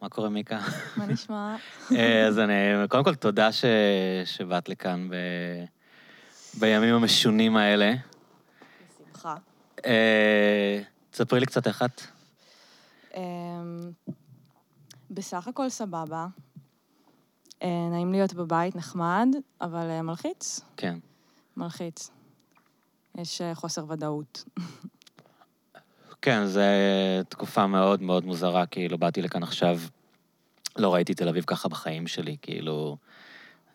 מה 0.00 0.08
קורה, 0.08 0.28
מיקה? 0.28 0.60
מה 0.96 1.06
נשמע? 1.06 1.56
אה, 1.96 2.26
אז 2.26 2.38
אני, 2.38 2.52
קודם 2.88 3.04
כל, 3.04 3.14
תודה 3.14 3.52
ש... 3.52 3.64
שבאת 4.24 4.68
לכאן 4.68 5.08
ב... 5.10 5.14
בימים 6.58 6.94
המשונים 6.94 7.56
האלה. 7.56 7.94
בשמחה. 8.98 9.36
אה, 9.86 10.82
תספרי 11.10 11.40
לי 11.40 11.46
קצת 11.46 11.66
איך 11.66 11.82
את. 11.82 12.02
אמ, 13.16 13.90
בסך 15.10 15.48
הכל 15.48 15.68
סבבה. 15.68 16.26
אה, 17.62 17.88
נעים 17.90 18.12
להיות 18.12 18.34
בבית, 18.34 18.76
נחמד, 18.76 19.28
אבל 19.60 20.00
מלחיץ. 20.00 20.60
כן. 20.76 20.98
מלחיץ. 21.56 22.10
יש 23.18 23.42
חוסר 23.54 23.84
ודאות. 23.88 24.44
כן, 26.22 26.46
זו 26.46 26.60
תקופה 27.28 27.66
מאוד 27.66 28.02
מאוד 28.02 28.24
מוזרה, 28.24 28.66
כאילו, 28.66 28.98
באתי 28.98 29.22
לכאן 29.22 29.42
עכשיו, 29.42 29.78
לא 30.76 30.94
ראיתי 30.94 31.14
תל 31.14 31.28
אביב 31.28 31.44
ככה 31.46 31.68
בחיים 31.68 32.06
שלי, 32.06 32.36
כאילו... 32.42 32.96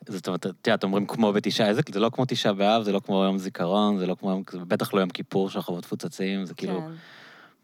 זאת 0.08 0.27
אומרת, 0.27 0.45
את 0.45 0.67
יודעת, 0.67 0.84
אומרים 0.84 1.05
כמו 1.05 1.34
בתשעה, 1.34 1.67
איזה, 1.67 1.81
זה 1.94 2.00
לא 2.00 2.09
כמו 2.13 2.26
תשעה 2.27 2.53
באב, 2.53 2.84
זה 2.84 2.91
לא 2.91 3.00
כמו 3.05 3.23
יום 3.23 3.38
זיכרון, 3.38 3.98
זה 3.98 4.08
לא 4.08 4.16
כמו, 4.20 4.30
יום- 4.31 4.44
זה 4.52 4.59
בטח 4.59 4.94
לא 4.94 5.00
יום 5.00 5.09
כיפור 5.09 5.50
שהרחובות 5.50 5.86
מפוצצים, 5.86 6.45
זה 6.45 6.53
כאילו 6.53 6.81
כן. 6.81 6.91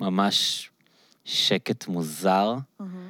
ממש 0.05 0.69
שקט 1.25 1.87
מוזר. 1.87 2.53
מהמם. 2.79 3.09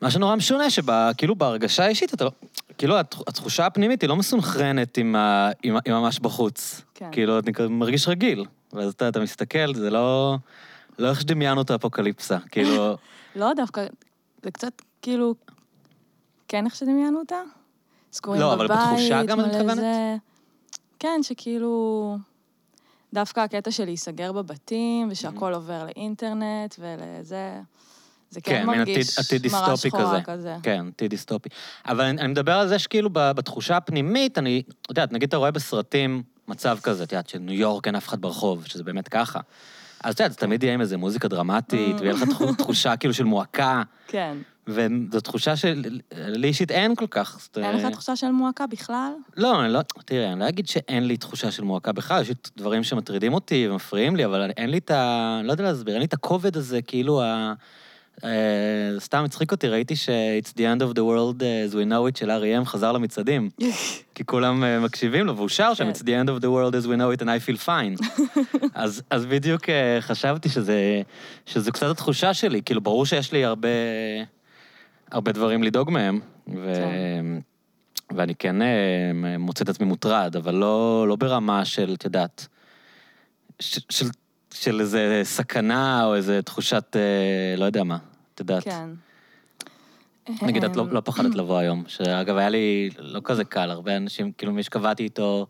מה 0.00 0.10
שנורא 0.10 0.36
משונה, 0.36 0.64
שכאילו 0.70 1.36
בהרגשה 1.36 1.84
האישית, 1.84 2.14
אתה 2.14 2.24
לא... 2.24 2.30
כאילו, 2.78 2.98
הת- 2.98 3.14
התחושה 3.26 3.66
הפנימית 3.66 4.02
היא 4.02 4.08
לא 4.08 4.16
מסונכרנת 4.16 4.98
עם, 4.98 5.16
ה, 5.16 5.50
עם, 5.62 5.76
עם 5.86 5.92
ממש 5.94 6.18
בחוץ. 6.18 6.82
כן. 6.94 7.08
כאילו, 7.12 7.38
אני 7.38 7.52
כזה 7.52 7.68
מרגיש 7.68 8.08
רגיל. 8.08 8.44
ואז 8.72 8.92
אתה, 8.92 9.08
אתה 9.08 9.20
מסתכל, 9.20 9.74
זה 9.74 9.90
לא... 9.90 10.36
לא 10.98 11.10
איך 11.10 11.20
שדמיינו 11.20 11.62
את 11.62 11.70
האפוקליפסה. 11.70 12.38
כאילו, 12.50 12.96
לא, 13.36 13.52
דווקא, 13.56 13.86
זה 14.42 14.50
קצת 14.50 14.82
כאילו, 15.02 15.34
כן 16.48 16.64
איך 16.66 16.74
שדמיינו 16.76 17.18
אותה? 17.18 17.36
סגורים 18.12 18.40
לא, 18.40 18.54
בבית, 18.54 18.70
אבל 18.70 18.80
בתחושה 18.80 19.22
גם 19.24 19.40
את 19.40 19.44
מתכוונת? 19.46 19.76
זה- 19.76 20.16
כן, 20.98 21.20
שכאילו... 21.22 22.16
דווקא 23.14 23.40
הקטע 23.40 23.70
של 23.70 23.84
להיסגר 23.84 24.32
בבתים, 24.32 25.08
ושהכול 25.10 25.54
עובר 25.54 25.84
לאינטרנט 25.84 26.74
ולזה, 26.78 27.60
זה 28.30 28.40
כן, 28.40 28.52
כן, 28.52 28.66
מין 28.66 28.80
עתיד, 28.80 28.96
מרגיש 28.96 29.18
עתיד 29.18 29.52
מראה 29.52 29.76
שחורה 29.76 30.22
כזה. 30.22 30.22
כזה. 30.24 30.56
כן, 30.62 30.86
עתיד 30.94 31.10
דיסטופי. 31.10 31.48
אבל 31.86 32.04
אני, 32.04 32.20
אני 32.20 32.28
מדבר 32.28 32.52
על 32.52 32.68
זה 32.68 32.78
שכאילו 32.78 33.10
בתחושה 33.12 33.76
הפנימית, 33.76 34.38
אני, 34.38 34.62
את 34.82 34.88
יודעת, 34.88 35.12
נגיד 35.12 35.28
אתה 35.28 35.36
רואה 35.36 35.50
בסרטים 35.50 36.22
מצב 36.48 36.78
כזה, 36.82 37.04
את 37.04 37.12
יודעת, 37.12 37.28
שניו 37.28 37.54
יורק 37.54 37.86
אין 37.86 37.96
אף 37.96 38.08
אחד 38.08 38.20
ברחוב, 38.20 38.66
שזה 38.66 38.84
באמת 38.84 39.08
ככה. 39.08 39.40
אז 40.04 40.14
את 40.14 40.20
יודעת, 40.20 40.32
זה 40.32 40.38
תמיד 40.38 40.62
יהיה 40.62 40.74
עם 40.74 40.80
איזה 40.80 40.96
מוזיקה 40.96 41.28
דרמטית. 41.28 42.00
ויהיה 42.00 42.12
לך 42.14 42.22
תחו- 42.22 42.54
תחושה 42.58 42.96
כאילו 42.96 43.14
של 43.14 43.24
מועקה, 43.24 43.82
כן. 44.06 44.36
וזו 44.66 45.20
תחושה 45.20 45.56
של... 45.56 45.84
לי 46.14 46.48
אישית 46.48 46.70
אין 46.70 46.94
כל 46.94 47.06
כך. 47.10 47.48
אין 47.56 47.76
לך 47.76 47.86
תחושה 47.92 48.16
של 48.16 48.30
מועקה 48.30 48.66
בכלל? 48.66 49.12
לא, 49.36 49.64
אני 49.64 49.72
לא, 49.72 49.80
תראה, 50.04 50.32
אני 50.32 50.40
לא 50.40 50.48
אגיד 50.48 50.68
שאין 50.68 51.06
לי 51.06 51.16
תחושה 51.16 51.50
של 51.50 51.64
מועקה 51.64 51.92
בכלל, 51.92 52.22
יש 52.22 52.28
לי 52.28 52.34
דברים 52.56 52.84
שמטרידים 52.84 53.34
אותי 53.34 53.68
ומפריעים 53.68 54.16
לי, 54.16 54.24
אבל 54.24 54.50
אין 54.56 54.70
לי 54.70 54.78
את 54.78 54.90
ה... 54.90 55.36
אני 55.40 55.46
לא 55.46 55.52
יודע 55.52 55.64
להסביר, 55.64 55.94
אין 55.94 56.00
לי 56.00 56.06
את 56.06 56.12
הכובד 56.12 56.56
הזה, 56.56 56.82
כאילו 56.82 57.22
ה... 57.22 57.52
אה, 58.24 59.00
סתם 59.00 59.24
הצחיק 59.24 59.52
אותי, 59.52 59.68
ראיתי 59.68 59.96
ש-It's 59.96 60.50
the 60.50 60.60
end 60.60 60.82
of 60.82 60.94
the 60.94 61.02
world 61.02 61.40
as 61.40 61.74
we 61.74 61.84
know 61.90 62.12
it 62.12 62.18
של 62.18 62.30
R.E.M. 62.30 62.64
חזר 62.64 62.92
למצעדים. 62.92 63.50
כי 64.14 64.24
כולם 64.24 64.64
אה, 64.64 64.80
מקשיבים 64.80 65.26
לו, 65.26 65.36
והוא 65.36 65.48
שר 65.48 65.74
שם, 65.74 65.84
כן. 65.84 65.90
It's 65.90 66.02
the 66.02 66.26
end 66.26 66.28
of 66.28 66.42
the 66.42 66.48
world 66.48 66.74
as 66.74 66.86
we 66.86 66.96
know 66.96 67.18
it 67.18 67.22
and 67.22 67.28
I 67.28 67.48
feel 67.48 67.66
fine. 67.66 68.06
אז, 68.74 69.02
אז 69.10 69.26
בדיוק 69.26 69.68
אה, 69.68 69.98
חשבתי 70.00 70.48
שזה, 70.48 71.02
שזו 71.46 71.72
קצת 71.72 71.86
התחושה 71.90 72.34
שלי, 72.34 72.62
כאילו, 72.62 72.80
ברור 72.80 73.06
שיש 73.06 73.32
לי 73.32 73.44
הרבה, 73.44 73.68
הרבה 75.10 75.32
דברים 75.32 75.62
לדאוג 75.62 75.90
מהם, 75.90 76.20
ו... 76.48 76.74
כן. 76.74 77.38
ואני 78.16 78.34
כן 78.34 78.62
אה, 78.62 79.38
מוצא 79.38 79.64
את 79.64 79.68
עצמי 79.68 79.86
מוטרד, 79.86 80.36
אבל 80.36 80.54
לא, 80.54 81.04
לא 81.08 81.16
ברמה 81.16 81.64
של, 81.64 81.94
את 81.94 82.04
יודעת, 82.04 82.46
של, 83.60 83.80
של, 83.90 84.06
של 84.54 84.80
איזה 84.80 85.20
סכנה 85.24 86.04
או 86.04 86.14
איזה 86.14 86.42
תחושת, 86.42 86.96
אה, 86.96 87.56
לא 87.56 87.64
יודע 87.64 87.84
מה, 87.84 87.98
את 88.38 88.50
יודעת. 88.50 88.64
כן. 88.64 88.90
נגיד, 90.42 90.64
את 90.64 90.76
לא, 90.76 90.82
אמ, 90.82 90.92
לא 90.92 91.00
פחדת 91.04 91.34
לבוא 91.34 91.58
היום, 91.58 91.84
שאגב, 91.86 92.36
היה 92.36 92.48
לי 92.48 92.90
לא 92.98 93.20
כזה 93.24 93.44
קל, 93.44 93.70
הרבה 93.70 93.96
אנשים, 93.96 94.32
כאילו, 94.32 94.52
מי 94.52 94.62
שקבעתי 94.62 95.02
איתו 95.02 95.46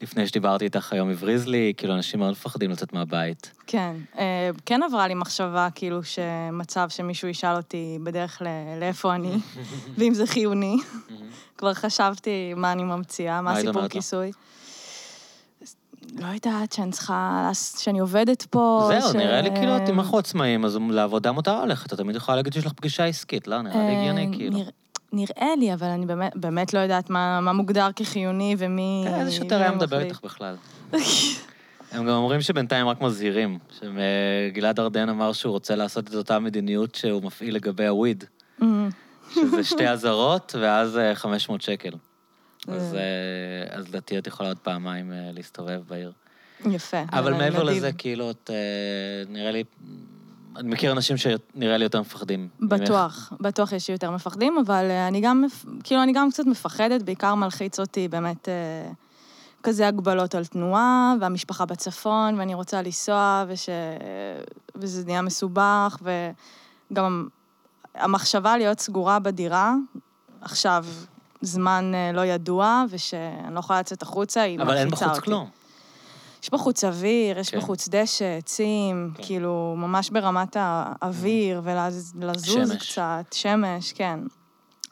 לפני 0.00 0.26
שדיברתי 0.26 0.64
איתך 0.64 0.92
היום 0.92 1.10
הבריז 1.10 1.46
לי, 1.48 1.72
כאילו, 1.76 1.94
אנשים 1.94 2.20
מאוד 2.20 2.30
מפחדים 2.30 2.70
לצאת 2.70 2.92
מהבית. 2.92 3.52
כן, 3.66 3.96
אה, 4.18 4.50
כן 4.66 4.80
עברה 4.82 5.08
לי 5.08 5.14
מחשבה, 5.14 5.68
כאילו, 5.74 6.00
שמצב 6.04 6.88
שמישהו 6.88 7.28
ישאל 7.28 7.56
אותי 7.56 7.98
בדרך 8.02 8.42
ל- 8.42 8.80
לאיפה 8.80 9.14
אני, 9.14 9.32
ואם 9.98 10.14
זה 10.14 10.26
חיוני. 10.26 10.76
כבר 11.58 11.74
חשבתי 11.74 12.54
מה 12.56 12.72
אני 12.72 12.82
ממציאה, 12.84 13.40
מה 13.40 13.52
הסיפור? 13.52 13.88
כיסוי. 13.88 14.26
לא 14.26 14.32
יודעת 16.18 16.72
שאני 16.72 16.90
צריכה, 16.90 17.50
שאני 17.78 17.98
עובדת 17.98 18.42
פה. 18.42 18.90
זהו, 19.00 19.12
ש- 19.12 19.14
נראה 19.14 19.40
לי 19.40 19.50
כאילו, 19.50 19.76
אם 19.90 20.00
אנחנו 20.00 20.18
עצמאים, 20.18 20.64
אז 20.64 20.78
לעבודה 20.90 21.32
מותר 21.32 21.64
ללכת, 21.64 21.86
אתה 21.86 21.96
תמיד 21.96 22.16
יכולה 22.16 22.36
להגיד 22.36 22.52
שיש 22.52 22.66
לך 22.66 22.72
פגישה 22.72 23.04
עסקית, 23.04 23.46
לא? 23.48 23.62
נראה 23.62 23.76
לי 23.88 23.96
הגיוני, 23.96 24.26
אה, 24.26 24.32
כאילו. 24.32 24.58
נרא- 24.58 24.70
נראה 25.12 25.56
לי, 25.58 25.74
אבל 25.74 25.86
אני 25.86 26.06
באמת, 26.06 26.32
באמת 26.36 26.74
לא 26.74 26.78
יודעת 26.78 27.10
מה, 27.10 27.40
מה 27.40 27.52
מוגדר 27.52 27.88
כחיוני 27.96 28.54
ומי... 28.58 29.04
כן, 29.08 29.14
איזה 29.14 29.32
שוטר 29.32 29.56
היה 29.60 29.70
מדבר. 29.72 30.00
איתך 30.00 30.20
בכלל. 30.24 30.56
הם 31.92 32.04
גם 32.04 32.08
אומרים 32.08 32.40
שבינתיים 32.40 32.88
רק 32.88 33.00
מזהירים, 33.00 33.58
שגלעד 33.80 34.80
ארדן 34.80 35.08
אמר 35.08 35.32
שהוא 35.32 35.52
רוצה 35.52 35.76
לעשות 35.76 36.08
את 36.08 36.14
אותה 36.14 36.38
מדיניות 36.38 36.94
שהוא 36.94 37.22
מפעיל 37.22 37.54
לגבי 37.54 37.86
הוויד, 37.86 38.24
אמ, 38.62 38.88
שזה 39.34 39.64
שתי 39.64 39.88
אזהרות 39.88 40.54
ואז 40.60 40.98
אה, 40.98 41.14
500 41.14 41.60
שקל. 41.62 41.90
אז 42.68 42.94
אה. 42.94 43.78
אז 43.78 43.88
לדעתי 43.88 44.18
את 44.18 44.26
יכולה 44.26 44.48
עוד 44.48 44.58
פעמיים 44.58 45.12
אה, 45.12 45.30
להסתובב 45.32 45.82
בעיר. 45.88 46.12
יפה. 46.66 47.02
אבל 47.12 47.32
מעבר 47.32 47.62
מדהים. 47.62 47.76
לזה, 47.76 47.92
כאילו, 47.92 48.30
את, 48.30 48.50
אה, 48.52 49.32
נראה 49.32 49.50
לי, 49.50 49.64
אני 50.56 50.68
מכיר 50.68 50.92
אנשים 50.92 51.16
שנראה 51.16 51.76
לי 51.76 51.84
יותר 51.84 52.00
מפחדים. 52.00 52.48
ממך. 52.60 52.72
בטוח, 52.72 53.32
בטוח 53.40 53.72
יש 53.72 53.88
יותר 53.88 54.10
מפחדים, 54.10 54.58
אבל 54.66 54.90
אני 55.08 55.20
גם, 55.20 55.44
כאילו, 55.84 56.02
אני 56.02 56.12
גם 56.12 56.30
קצת 56.30 56.46
מפחדת, 56.46 57.02
בעיקר 57.02 57.34
מלחיץ 57.34 57.80
אותי 57.80 58.08
באמת 58.08 58.48
כזה 59.62 59.88
הגבלות 59.88 60.34
על 60.34 60.44
תנועה, 60.44 61.14
והמשפחה 61.20 61.64
בצפון, 61.64 62.38
ואני 62.38 62.54
רוצה 62.54 62.82
לנסוע, 62.82 63.44
וש... 63.48 63.68
וזה 64.76 65.04
נהיה 65.06 65.22
מסובך, 65.22 65.98
וגם 66.90 67.28
המחשבה 67.94 68.56
להיות 68.56 68.80
סגורה 68.80 69.18
בדירה, 69.18 69.74
עכשיו, 70.40 70.84
זמן 71.40 71.92
אה, 71.94 72.12
לא 72.12 72.24
ידוע, 72.26 72.84
ושאני 72.90 73.54
לא 73.54 73.58
יכולה 73.58 73.80
לצאת 73.80 74.02
החוצה, 74.02 74.42
היא 74.42 74.60
אבל 74.60 74.76
אין 74.76 74.90
בחוץ 74.90 75.02
אותי. 75.08 75.20
כלום. 75.20 75.50
יש 76.42 76.50
בחוץ 76.50 76.84
אוויר, 76.84 77.38
יש 77.38 77.50
כן. 77.50 77.58
בחוץ 77.58 77.88
דשא, 77.88 78.36
עצים, 78.38 79.10
כן. 79.14 79.22
כאילו, 79.22 79.74
ממש 79.78 80.10
ברמת 80.10 80.56
האוויר, 80.60 81.60
ולזוז 81.64 82.12
שמש. 82.42 82.90
קצת, 82.92 83.32
שמש, 83.32 83.92
כן. 83.92 84.20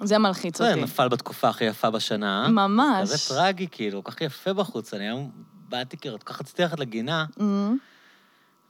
זה 0.03 0.19
מלחיץ 0.19 0.59
זה 0.59 0.71
אותי. 0.71 0.83
נפל 0.83 1.09
בתקופה 1.09 1.49
הכי 1.49 1.65
יפה 1.65 1.91
בשנה. 1.91 2.49
ממש. 2.49 3.03
כזה 3.13 3.35
טרגי, 3.35 3.67
כאילו, 3.71 4.05
כל 4.05 4.13
כך 4.13 4.21
יפה 4.21 4.53
בחוץ. 4.53 4.95
אני 4.95 5.05
היום 5.05 5.31
באתי, 5.69 5.97
כאילו, 5.97 6.19
כל 6.19 6.33
כך 6.33 6.41
רציתי 6.41 6.63
ללכת 6.63 6.79
לגינה, 6.81 7.25
Mhm. 7.37 7.41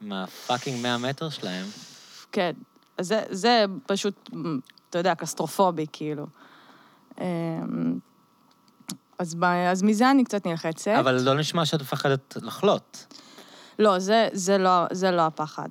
עם 0.03 0.13
הפאקינג 0.13 0.83
100 0.83 0.99
מטר 0.99 1.29
שלהם. 1.29 1.67
כן. 2.33 2.53
זה, 3.01 3.23
זה 3.31 3.65
פשוט, 3.87 4.31
אתה 4.91 4.99
יודע, 4.99 5.15
קסטרופובי, 5.15 5.87
כאילו. 5.93 6.27
אמ, 7.21 7.99
אז, 9.19 9.35
ב- 9.35 9.45
אז 9.45 9.83
מזה 9.83 10.11
אני 10.11 10.25
קצת 10.25 10.47
נלחצת. 10.47 10.97
אבל 11.01 11.21
לא 11.23 11.35
נשמע 11.35 11.67
שאת 11.67 11.81
מפחדת 11.81 12.37
לחלות. 12.43 13.15
לא, 13.79 13.99
זה, 13.99 14.29
זה, 14.33 14.59
לא, 14.59 14.85
זה 14.93 15.11
לא 15.11 15.23
הפחד. 15.23 15.69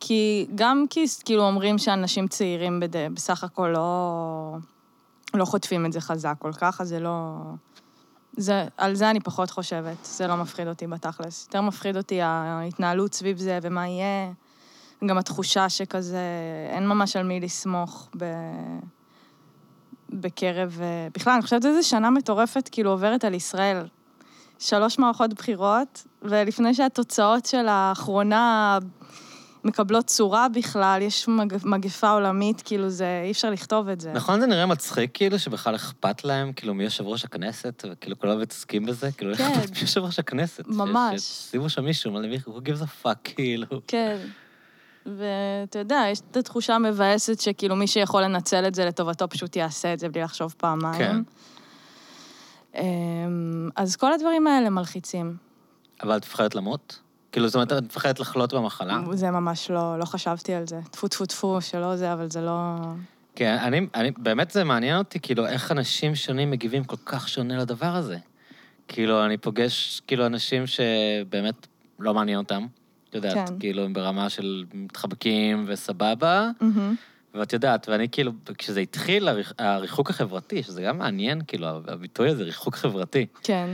כי 0.00 0.46
גם 0.54 0.84
כי 0.90 1.04
כאילו 1.24 1.42
אומרים 1.42 1.78
שאנשים 1.78 2.28
צעירים 2.28 2.80
בד... 2.80 3.14
בסך 3.14 3.44
הכל 3.44 3.70
לא, 3.74 4.56
לא 5.34 5.44
חוטפים 5.44 5.86
את 5.86 5.92
זה 5.92 6.00
חזק 6.00 6.34
כל 6.38 6.52
כך, 6.52 6.80
אז 6.80 6.88
זה 6.88 7.00
לא... 7.00 7.40
זה, 8.36 8.66
על 8.76 8.94
זה 8.94 9.10
אני 9.10 9.20
פחות 9.20 9.50
חושבת, 9.50 9.96
זה 10.04 10.26
לא 10.26 10.36
מפחיד 10.36 10.68
אותי 10.68 10.86
בתכלס. 10.86 11.46
יותר 11.46 11.60
מפחיד 11.60 11.96
אותי 11.96 12.22
ההתנהלות 12.22 13.14
סביב 13.14 13.38
זה 13.38 13.58
ומה 13.62 13.88
יהיה. 13.88 14.32
גם 15.06 15.18
התחושה 15.18 15.68
שכזה, 15.68 16.18
אין 16.70 16.88
ממש 16.88 17.16
על 17.16 17.22
מי 17.22 17.40
לסמוך 17.40 18.08
ב... 18.18 18.24
בקרב... 20.12 20.78
אה, 20.82 21.08
בכלל, 21.14 21.32
אני 21.32 21.42
חושבת 21.42 21.62
שזו 21.62 21.88
שנה 21.88 22.10
מטורפת, 22.10 22.68
כאילו, 22.72 22.90
עוברת 22.90 23.24
על 23.24 23.34
ישראל. 23.34 23.86
שלוש 24.58 24.98
מערכות 24.98 25.34
בחירות, 25.34 26.06
ולפני 26.22 26.74
שהתוצאות 26.74 27.46
של 27.46 27.66
האחרונה 27.68 28.78
מקבלות 29.64 30.06
צורה 30.06 30.48
בכלל, 30.48 30.98
יש 31.02 31.28
מג... 31.28 31.56
מגפה 31.64 32.10
עולמית, 32.10 32.62
כאילו 32.62 32.90
זה, 32.90 33.22
אי 33.24 33.30
אפשר 33.30 33.50
לכתוב 33.50 33.88
את 33.88 34.00
זה. 34.00 34.12
נכון 34.12 34.40
זה 34.40 34.46
נראה 34.46 34.66
מצחיק, 34.66 35.10
כאילו, 35.14 35.38
שבכלל 35.38 35.74
אכפת 35.74 36.24
להם, 36.24 36.52
כאילו, 36.52 36.74
מי 36.74 36.84
יושב 36.84 37.06
ראש 37.06 37.24
הכנסת, 37.24 37.84
וכאילו 37.92 38.18
כולם 38.18 38.40
מתעסקים 38.40 38.86
בזה? 38.86 39.12
כאילו, 39.12 39.30
איך 39.30 39.38
כן. 39.38 39.52
אכפת 39.52 39.70
מי 39.70 39.80
יושב 39.80 40.00
ראש 40.00 40.18
הכנסת? 40.18 40.66
ממש. 40.66 41.20
שימו 41.20 41.68
שם 41.68 41.84
מישהו, 41.84 42.12
מה 42.12 42.20
למי, 42.20 42.36
who 42.36 42.50
gives 42.50 42.82
a 42.82 43.06
fuck, 43.06 43.18
כאילו. 43.24 43.66
כן. 43.86 44.18
ואתה 45.06 45.78
יודע, 45.78 46.04
יש 46.10 46.20
את 46.30 46.36
התחושה 46.36 46.74
המבאסת 46.74 47.40
שכאילו 47.40 47.76
מי 47.76 47.86
שיכול 47.86 48.22
לנצל 48.22 48.66
את 48.66 48.74
זה 48.74 48.84
לטובתו 48.84 49.28
פשוט 49.28 49.56
יעשה 49.56 49.92
את 49.92 49.98
זה 49.98 50.08
בלי 50.08 50.22
לחשוב 50.22 50.54
פעמיים. 50.58 50.98
כן. 50.98 51.22
אמ, 52.74 53.68
אז 53.76 53.96
כל 53.96 54.12
הדברים 54.12 54.46
האלה 54.46 54.70
מלחיצים. 54.70 55.36
אבל 56.02 56.16
את 56.16 56.24
מפחדת 56.24 56.54
למות? 56.54 56.98
כאילו, 57.32 57.48
זאת 57.48 57.54
אומרת, 57.54 57.72
את 57.72 57.82
מפחדת 57.82 58.20
לחלות 58.20 58.54
במחלה? 58.54 58.98
זה 59.12 59.30
ממש 59.30 59.70
לא, 59.70 59.98
לא 59.98 60.04
חשבתי 60.04 60.54
על 60.54 60.66
זה. 60.66 60.80
טפו 60.90 61.08
טפו 61.08 61.26
טפו, 61.26 61.60
שלא 61.60 61.96
זה, 61.96 62.12
אבל 62.12 62.30
זה 62.30 62.40
לא... 62.40 62.76
כן, 63.34 63.56
אני, 63.62 63.86
אני, 63.94 64.10
באמת 64.16 64.50
זה 64.50 64.64
מעניין 64.64 64.98
אותי, 64.98 65.20
כאילו, 65.20 65.46
איך 65.46 65.72
אנשים 65.72 66.14
שונים 66.14 66.50
מגיבים 66.50 66.84
כל 66.84 66.96
כך 67.04 67.28
שונה 67.28 67.56
לדבר 67.56 67.96
הזה. 67.96 68.18
כאילו, 68.88 69.24
אני 69.24 69.36
פוגש, 69.36 70.02
כאילו, 70.06 70.26
אנשים 70.26 70.66
שבאמת 70.66 71.66
לא 71.98 72.14
מעניין 72.14 72.38
אותם. 72.38 72.66
את 73.12 73.24
יודעת, 73.24 73.48
כן. 73.48 73.58
כאילו, 73.60 73.84
הם 73.84 73.92
ברמה 73.92 74.28
של 74.28 74.64
מתחבקים 74.74 75.64
וסבבה, 75.68 76.50
מהמם. 76.60 76.94
ואת 77.34 77.52
יודעת, 77.52 77.88
ואני 77.88 78.08
כאילו, 78.08 78.32
כשזה 78.58 78.80
התחיל, 78.80 79.28
הריח- 79.28 79.52
הריחוק 79.58 80.10
החברתי, 80.10 80.62
שזה 80.62 80.82
גם 80.82 80.98
מעניין, 80.98 81.40
כאילו, 81.46 81.66
הביטוי 81.88 82.28
הזה, 82.28 82.44
ריחוק 82.44 82.74
חברתי. 82.74 83.26
כן. 83.42 83.70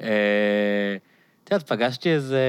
אה, 0.00 0.06
את 1.44 1.52
יודעת, 1.52 1.68
פגשתי 1.68 2.08
איזה... 2.10 2.40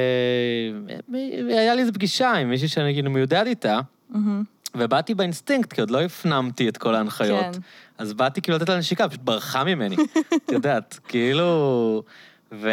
היה 1.50 1.76
לי 1.76 1.82
איזו 1.82 1.94
פגישה 1.94 2.32
עם 2.32 2.50
מישהי 2.50 2.68
שאני 2.68 2.94
כאילו 2.94 3.12
מיודד 3.12 3.44
איתה, 3.48 3.80
מהמם. 4.10 4.44
ובאתי 4.76 5.14
באינסטינקט, 5.14 5.74
כי 5.74 5.82
עוד 5.82 5.92
לא 5.92 6.02
הפנמתי 6.02 6.70
את 6.70 6.78
כל 6.78 6.96
ההנחיות. 6.96 7.56
כן. 7.56 7.60
אז 7.98 8.14
באתי 8.14 8.42
כאילו 8.42 8.58
לתת 8.58 8.70
לה 8.70 8.78
נשיקה, 8.78 9.10
פשוט 9.10 9.22
ברחה 9.22 9.64
ממני. 9.64 9.96
את 10.46 10.52
יודעת, 10.52 11.00
כאילו... 11.08 12.04
ו... 12.52 12.70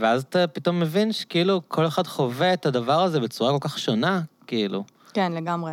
ואז 0.00 0.22
אתה 0.22 0.46
פתאום 0.46 0.80
מבין 0.80 1.12
שכאילו 1.12 1.60
כל 1.68 1.86
אחד 1.86 2.06
חווה 2.06 2.52
את 2.52 2.66
הדבר 2.66 3.02
הזה 3.02 3.20
בצורה 3.20 3.52
כל 3.52 3.68
כך 3.68 3.78
שונה, 3.78 4.20
כאילו. 4.46 4.84
כן, 5.12 5.32
לגמרי. 5.32 5.72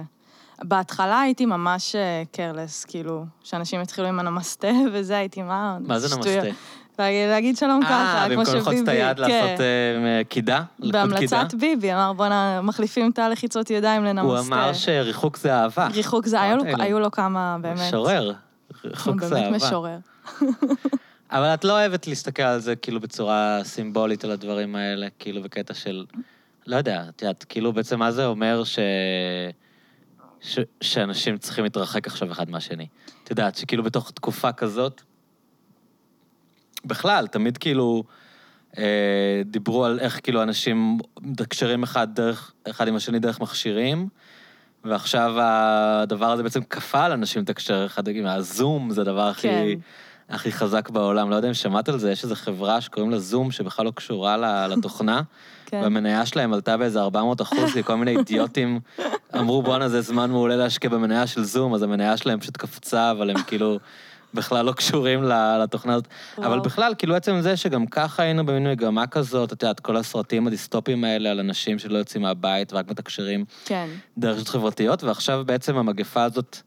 בהתחלה 0.63 1.21
הייתי 1.21 1.45
ממש 1.45 1.95
קרלס, 2.31 2.85
כאילו, 2.85 3.25
שאנשים 3.43 3.79
התחילו 3.79 4.07
עם 4.07 4.19
הנמסטה 4.19 4.67
וזה, 4.93 5.17
הייתי, 5.17 5.41
מה... 5.41 5.77
מה 5.79 5.99
זה 5.99 6.09
שטויות." 6.09 6.45
נמסטה? 6.45 6.61
להגיד, 6.99 7.29
להגיד 7.29 7.57
שלום 7.57 7.81
ככה, 7.83 8.23
אה, 8.23 8.25
כמו 8.25 8.37
במקום 8.37 8.45
שביבי... 8.45 8.57
ללחוץ 8.57 8.79
את 8.83 8.87
היד 8.87 9.17
כן. 9.17 9.21
לעשות 9.21 9.61
אה, 9.61 10.21
קידה? 10.29 10.63
בהמלצת 10.79 11.53
ביבי, 11.59 11.93
אמר, 11.93 12.13
בואנה, 12.13 12.61
מחליפים 12.61 13.11
את 13.11 13.19
הלחיצות 13.19 13.69
ידיים 13.69 14.03
לנמסטה. 14.03 14.27
הוא 14.27 14.39
אמר 14.39 14.73
שריחוק 14.73 15.37
זה 15.37 15.55
אהבה. 15.55 15.87
ריחוק 15.87 16.25
זה, 16.25 16.41
היו 16.41 16.57
לו- 16.57 16.63
לו, 16.63 16.83
היו 16.83 16.99
לו 16.99 17.11
כמה, 17.11 17.57
באמת. 17.61 17.79
משורר. 17.87 18.25
הוא 18.27 18.91
ריחוק 18.91 19.23
זה 19.23 19.35
באמת 19.35 19.45
אהבה. 19.45 19.57
משורר. 19.67 19.97
אבל 21.31 21.53
את 21.53 21.63
לא 21.63 21.73
אוהבת 21.73 22.07
להסתכל 22.07 22.43
על 22.43 22.59
זה 22.59 22.75
כאילו 22.75 22.99
בצורה 22.99 23.59
סימבולית 23.63 24.23
על 24.23 24.31
הדברים 24.31 24.75
האלה, 24.75 25.07
כאילו 25.19 25.43
בקטע 25.43 25.73
של... 25.73 26.05
לא 26.67 26.75
יודע, 26.75 27.05
את 27.09 27.21
יודעת, 27.21 27.45
כאילו 27.49 27.73
בעצם 27.73 27.99
מה 27.99 28.11
זה 28.11 28.25
אומר 28.25 28.63
ש... 28.63 28.79
ש... 30.41 30.59
שאנשים 30.81 31.37
צריכים 31.37 31.63
להתרחק 31.63 32.07
עכשיו 32.07 32.31
אחד 32.31 32.49
מהשני. 32.49 32.87
את 33.23 33.29
יודעת, 33.29 33.55
שכאילו 33.55 33.83
בתוך 33.83 34.11
תקופה 34.11 34.51
כזאת, 34.51 35.01
בכלל, 36.85 37.27
תמיד 37.27 37.57
כאילו 37.57 38.03
אה, 38.77 39.41
דיברו 39.45 39.85
על 39.85 39.99
איך 39.99 40.19
כאילו 40.23 40.43
אנשים 40.43 40.97
מתקשרים 41.21 41.83
אחד, 41.83 42.15
דרך, 42.15 42.53
אחד 42.69 42.87
עם 42.87 42.95
השני 42.95 43.19
דרך 43.19 43.39
מכשירים, 43.39 44.07
ועכשיו 44.83 45.33
הדבר 45.39 46.31
הזה 46.31 46.43
בעצם 46.43 46.63
כפה 46.63 47.05
על 47.05 47.11
אנשים 47.11 47.41
לתקשר 47.41 47.85
אחד 47.85 48.07
עם 48.07 48.25
הזום, 48.25 48.91
זה 48.91 49.01
הדבר. 49.01 49.33
כן. 49.33 49.49
הכי 49.49 49.75
חזק 50.31 50.89
בעולם. 50.89 51.29
לא 51.29 51.35
יודע 51.35 51.47
אם 51.47 51.53
שמעת 51.53 51.89
על 51.89 51.99
זה, 51.99 52.11
יש 52.11 52.23
איזו 52.23 52.35
חברה 52.35 52.81
שקוראים 52.81 53.11
לה 53.11 53.19
זום, 53.19 53.51
שבכלל 53.51 53.85
לא 53.85 53.91
קשורה 53.91 54.37
לתוכנה, 54.71 55.21
כן. 55.65 55.79
והמניה 55.83 56.25
שלהם 56.25 56.53
עלתה 56.53 56.77
באיזה 56.77 57.01
400 57.01 57.41
אחוז, 57.41 57.73
כי 57.73 57.83
כל 57.83 57.95
מיני 57.95 58.17
אידיוטים 58.17 58.79
אמרו, 59.37 59.61
בואנה, 59.61 59.89
זה 59.89 60.01
זמן 60.01 60.31
מעולה 60.31 60.55
להשקיע 60.55 60.89
במניה 60.89 61.27
של 61.27 61.43
זום, 61.43 61.73
אז 61.73 61.83
המניה 61.83 62.17
שלהם 62.17 62.39
פשוט 62.39 62.57
קפצה, 62.57 63.11
אבל 63.11 63.29
הם 63.29 63.43
כאילו 63.47 63.79
בכלל 64.33 64.65
לא 64.65 64.71
קשורים 64.71 65.23
לתוכנה 65.63 65.93
הזאת. 65.93 66.07
אבל. 66.37 66.59
בכלל, 66.59 66.93
כאילו 66.97 67.15
עצם 67.15 67.41
זה 67.41 67.57
שגם 67.57 67.85
ככה 67.85 68.23
היינו 68.23 68.45
במין 68.45 68.71
מגמה 68.71 69.07
כזאת, 69.07 69.53
את 69.53 69.63
יודעת, 69.63 69.79
כל 69.79 69.97
הסרטים 69.97 70.47
הדיסטופיים 70.47 71.03
האלה 71.03 71.31
על 71.31 71.39
אנשים 71.39 71.79
שלא 71.79 71.97
יוצאים 71.97 72.23
מהבית 72.23 72.73
ורק 72.73 72.91
מתקשרים 72.91 73.45
כן. 73.65 73.87
דרך 74.17 74.37
רשתות 74.37 74.49
חברתיות, 74.49 75.03
ועכשיו 75.03 75.43
בעצם 75.45 75.77
המגפה 75.77 76.23
הזאת 76.23 76.57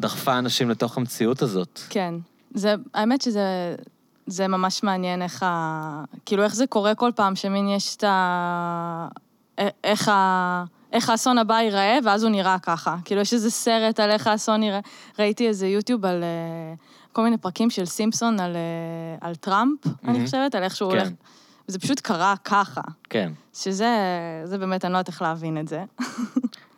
דחפה 0.00 0.38
אנשים 0.38 0.70
לתוך 0.70 0.96
המציאות 0.96 1.42
הזאת. 1.42 1.80
כן. 1.90 2.14
זה, 2.54 2.74
האמת 2.94 3.22
שזה 3.22 3.74
זה 4.26 4.48
ממש 4.48 4.82
מעניין 4.82 5.22
איך 5.22 5.42
ה... 5.42 6.04
כאילו, 6.26 6.44
איך 6.44 6.54
זה 6.54 6.66
קורה 6.66 6.94
כל 6.94 7.10
פעם, 7.14 7.36
שמין 7.36 7.68
יש 7.68 7.96
את 7.96 8.04
ה... 8.04 9.08
איך 9.84 10.08
ה... 10.08 10.64
איך 10.92 11.10
האסון 11.10 11.38
הבא 11.38 11.60
ייראה, 11.60 11.98
ואז 12.04 12.22
הוא 12.22 12.30
נראה 12.30 12.58
ככה. 12.58 12.96
כאילו, 13.04 13.20
יש 13.20 13.32
איזה 13.34 13.50
סרט 13.50 14.00
על 14.00 14.10
איך 14.10 14.26
האסון 14.26 14.60
נראה. 14.60 14.80
ראיתי 15.18 15.48
איזה 15.48 15.68
יוטיוב 15.68 16.04
על 16.04 16.22
אה, 16.22 16.74
כל 17.12 17.22
מיני 17.22 17.38
פרקים 17.38 17.70
של 17.70 17.84
סימפסון 17.84 18.40
על, 18.40 18.56
אה, 18.56 19.28
על 19.28 19.34
טראמפ, 19.34 19.86
אני 19.86 19.94
מהמם. 20.02 20.24
חושבת, 20.24 20.54
על 20.54 20.62
איך 20.62 20.76
שהוא 20.76 20.92
כן. 20.92 20.98
הולך. 20.98 21.08
וזה 21.68 21.78
פשוט 21.78 22.00
קרה 22.00 22.34
ככה. 22.44 22.80
כן. 23.10 23.32
שזה, 23.54 23.96
זה 24.44 24.58
באמת, 24.58 24.84
אני 24.84 24.92
לא 24.92 24.98
יודעת 24.98 25.08
איך 25.08 25.22
להבין 25.22 25.58
את 25.58 25.68
זה. 25.68 25.84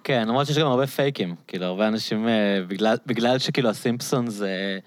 כן, 0.05 0.29
למרות 0.29 0.47
שיש 0.47 0.59
גם 0.59 0.67
הרבה 0.67 0.87
פייקים. 0.87 1.35
כאילו, 1.47 1.67
הרבה 1.67 1.89
אנשים, 1.89 2.29
אה, 2.29 2.59
בגלל, 2.69 2.97
בגלל 3.07 3.39
שכאילו 3.39 3.69
הסימפסונס 3.69 4.43
אה, 4.43 4.47
אה, 4.47 4.79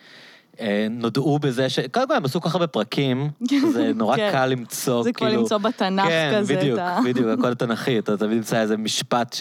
נודעו 0.89 1.39
בזה 1.39 1.69
ש... 1.69 1.79
קודם 1.79 2.07
כל, 2.07 2.15
הם 2.15 2.25
עשו 2.25 2.41
כל 2.41 2.49
כך 2.49 2.55
הרבה 2.55 2.67
פרקים, 2.67 3.29
זה 3.71 3.91
נורא 3.95 4.15
כן. 4.15 4.29
קל 4.31 4.45
למצוא, 4.45 5.03
זה 5.03 5.13
כמו 5.13 5.27
כאילו... 5.27 5.41
למצוא 5.41 5.57
בתנ"ך 5.57 6.07
כן, 6.07 6.33
כזה 6.37 6.55
בדיוק, 6.55 6.79
את 6.79 6.83
ה... 6.83 6.99
בדיוק, 7.05 7.27
הכל 7.39 7.53
תנכי, 7.53 7.99
אתה 7.99 8.17
תמיד 8.17 8.37
נמצא 8.37 8.61
איזה 8.61 8.77
משפט 8.77 9.35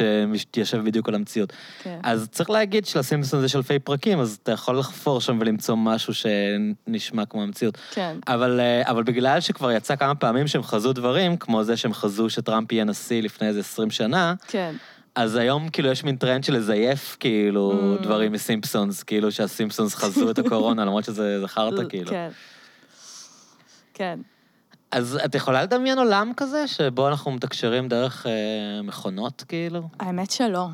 שיושב 0.54 0.84
בדיוק 0.84 1.08
על 1.08 1.14
המציאות. 1.14 1.52
כן. 1.82 1.98
אז 2.02 2.28
צריך 2.30 2.50
להגיד 2.50 2.86
שלסימפסונס 2.86 3.44
יש 3.44 3.56
אלפי 3.56 3.78
פרקים, 3.78 4.20
אז 4.20 4.38
אתה 4.42 4.52
יכול 4.52 4.78
לחפור 4.78 5.20
שם 5.20 5.38
ולמצוא 5.40 5.76
משהו 5.76 6.12
שנשמע 6.14 7.24
כמו 7.24 7.42
המציאות. 7.42 7.78
כן. 7.90 8.16
אבל, 8.28 8.60
אה, 8.60 8.90
אבל 8.90 9.02
בגלל 9.02 9.40
שכבר 9.40 9.72
יצא 9.72 9.96
כמה 9.96 10.14
פעמים 10.14 10.46
שהם 10.46 10.62
חזו 10.62 10.92
דברים, 10.92 11.36
כמו 11.36 11.64
זה 11.64 11.76
שהם 11.76 11.94
חזו 11.94 12.30
שטראמפ 12.30 12.72
יהיה 12.72 12.84
נשיא 12.84 13.22
לפני 13.22 13.48
איזה 13.48 13.60
20 13.60 13.90
שנה, 13.90 14.34
כן. 14.48 14.74
אז 15.14 15.36
היום 15.36 15.68
כאילו 15.68 15.88
יש 15.88 16.04
מין 16.04 16.16
טרנד 16.16 16.44
של 16.44 16.56
לזייף 16.56 17.16
כאילו 17.20 17.72
Mm. 17.72 18.02
דברים 18.02 18.32
מסימפסונס, 18.32 19.02
כאילו 19.02 19.32
שהסימפסונס 19.32 19.94
חזו 19.94 20.30
את 20.30 20.38
הקורונה, 20.38 20.84
למרות 20.86 21.04
שזה 21.04 21.40
זה 21.40 21.48
חרטא 21.48 21.88
כאילו. 21.88 22.10
כן. 22.10 22.30
כן. 23.94 24.18
אז 24.90 25.18
את 25.24 25.34
יכולה 25.34 25.62
לדמיין 25.62 25.98
עולם 25.98 26.32
כזה, 26.36 26.68
שבו 26.68 27.08
אנחנו 27.08 27.30
מתקשרים 27.30 27.88
דרך 27.88 28.26
אה, 28.26 28.82
מכונות 28.82 29.44
כאילו? 29.48 29.88
האמת 30.00 30.30
שלא. 30.30 30.66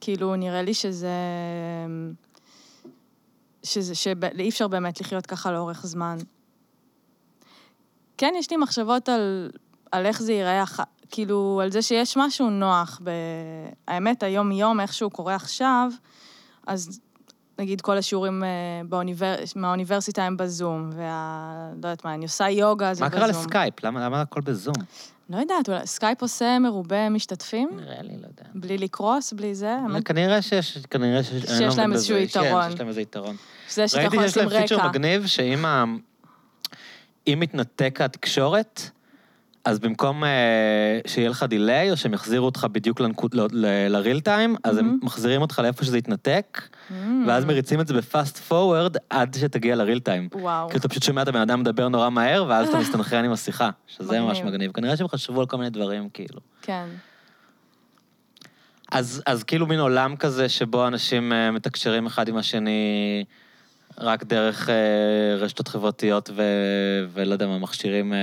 כאילו, 0.00 0.36
נראה 0.36 0.62
לי 0.62 0.74
שזה... 0.74 1.08
שזה, 3.62 3.94
שאי 3.94 4.48
אפשר 4.48 4.68
באמת 4.68 5.00
לחיות 5.00 5.26
ככה 5.26 5.52
לאורך 5.52 5.86
זמן. 5.86 6.16
כן, 8.18 8.34
יש 8.38 8.50
לי 8.50 8.56
מחשבות 8.56 9.08
על, 9.08 9.50
על 9.92 10.06
איך 10.06 10.22
זה 10.22 10.32
ייראה. 10.32 10.64
כאילו, 11.14 11.60
על 11.62 11.70
זה 11.70 11.82
שיש 11.82 12.16
משהו 12.16 12.50
נוח. 12.50 13.00
ב... 13.04 13.10
האמת, 13.88 14.22
היום-יום, 14.22 14.80
איך 14.80 14.92
שהוא 14.92 15.10
קורה 15.10 15.34
עכשיו, 15.34 15.90
אז 16.66 17.00
נגיד 17.58 17.80
כל 17.80 17.96
השיעורים 17.96 18.44
אה, 18.44 18.48
באוניבר... 18.88 19.34
מהאוניברסיטה 19.56 20.22
הם 20.22 20.36
בזום, 20.36 20.90
וה... 20.96 21.70
לא 21.82 21.88
יודעת 21.88 22.04
מה, 22.04 22.14
אני 22.14 22.24
עושה 22.24 22.48
יוגה, 22.50 22.94
זה 22.94 23.04
מה 23.04 23.08
בזום. 23.08 23.20
קרה 23.20 23.28
לסקייפ? 23.28 23.84
למה 23.84 24.04
למה 24.04 24.20
הכל 24.20 24.40
בזום? 24.40 24.74
לא 25.30 25.36
יודעת, 25.36 25.68
אולי 25.68 25.86
סקייפ 25.86 26.22
עושה 26.22 26.58
מרובה 26.58 27.08
משתתפים? 27.08 27.68
נראה 27.76 28.02
לי, 28.02 28.16
לא 28.16 28.26
יודע. 28.26 28.42
בלי 28.54 28.78
לקרוס, 28.78 29.32
בלי 29.32 29.54
זה? 29.54 29.74
האמת, 29.74 30.04
כנראה 30.04 30.42
שיש, 30.42 30.78
כנראה 30.90 31.22
שיש... 31.22 31.32
אני 31.32 31.60
לא 31.64 31.70
שיש 31.70 31.78
להם 31.78 31.92
איזשהו 31.92 32.16
בזה. 32.16 32.24
יתרון. 32.24 32.62
כן, 32.62 32.70
שיש 32.70 32.80
להם 32.80 32.88
איזה 32.88 33.00
יתרון. 33.00 33.36
זה 33.70 33.88
שאתה 33.88 34.00
ראיתי 34.00 34.16
יכול 34.16 34.28
שיש 34.28 34.36
להם 34.36 34.46
לשים 34.46 34.60
פיצ'ר 34.60 34.76
רקע. 34.76 34.88
מגניב, 34.88 35.26
שאם 35.26 35.64
מתנתק 37.40 38.00
התקשורת, 38.00 38.90
אז 39.64 39.78
במקום 39.78 40.24
אה, 40.24 40.30
שיהיה 41.06 41.28
לך 41.28 41.42
דיליי, 41.42 41.90
או 41.90 41.96
שהם 41.96 42.14
יחזירו 42.14 42.46
אותך 42.46 42.66
בדיוק 42.72 43.00
לנקוד- 43.00 43.34
ל- 43.34 43.40
ל- 43.52 43.88
ל 43.88 43.94
real 43.94 44.20
time, 44.20 44.56
אז 44.64 44.78
הם 44.78 44.86
מהמם. 44.86 44.98
מחזירים 45.02 45.42
אותך 45.42 45.58
לאיפה 45.58 45.84
שזה 45.84 45.98
יתנתק, 45.98 46.68
Mm. 46.90 46.92
ואז 47.26 47.44
מריצים 47.44 47.80
את 47.80 47.86
זה 47.86 47.94
בפאסט 47.94 48.38
פורוורד 48.38 48.96
עד 49.10 49.36
שתגיע 49.40 49.76
לריל 49.76 50.00
טיים. 50.00 50.28
וואו. 50.34 50.68
כאילו 50.68 50.80
אתה 50.80 50.88
פשוט 50.88 51.02
שומע 51.02 51.22
את 51.22 51.28
הבן 51.28 51.40
אדם 51.40 51.60
מדבר 51.60 51.88
נורא 51.88 52.10
מהר, 52.10 52.44
ואז 52.48 52.68
אתה 52.68 52.78
מסתנכרן 52.84 53.24
עם 53.24 53.32
השיחה, 53.32 53.70
שזה 53.86 54.20
ממש 54.20 54.38
מגניב. 54.38 54.54
מגניב. 54.54 54.72
כנראה 54.72 54.96
שהם 54.96 55.08
חשבו 55.08 55.40
על 55.40 55.46
כל 55.46 55.56
מיני 55.56 55.70
דברים, 55.70 56.08
כאילו. 56.14 56.40
כן. 56.62 56.84
אז, 58.92 59.22
אז 59.26 59.42
כאילו 59.44 59.66
מין 59.66 59.80
עולם 59.80 60.16
כזה 60.16 60.48
שבו 60.48 60.86
אנשים 60.86 61.32
אה, 61.32 61.50
מתקשרים 61.50 62.06
אחד 62.06 62.28
עם 62.28 62.36
השני 62.36 63.24
רק 63.98 64.24
דרך 64.24 64.68
אה, 64.68 65.36
רשתות 65.38 65.68
חברתיות 65.68 66.30
ו, 66.36 66.42
ולא 67.12 67.32
יודע 67.32 67.46
מה, 67.46 67.58
מכשירים 67.58 68.12
אה, 68.12 68.18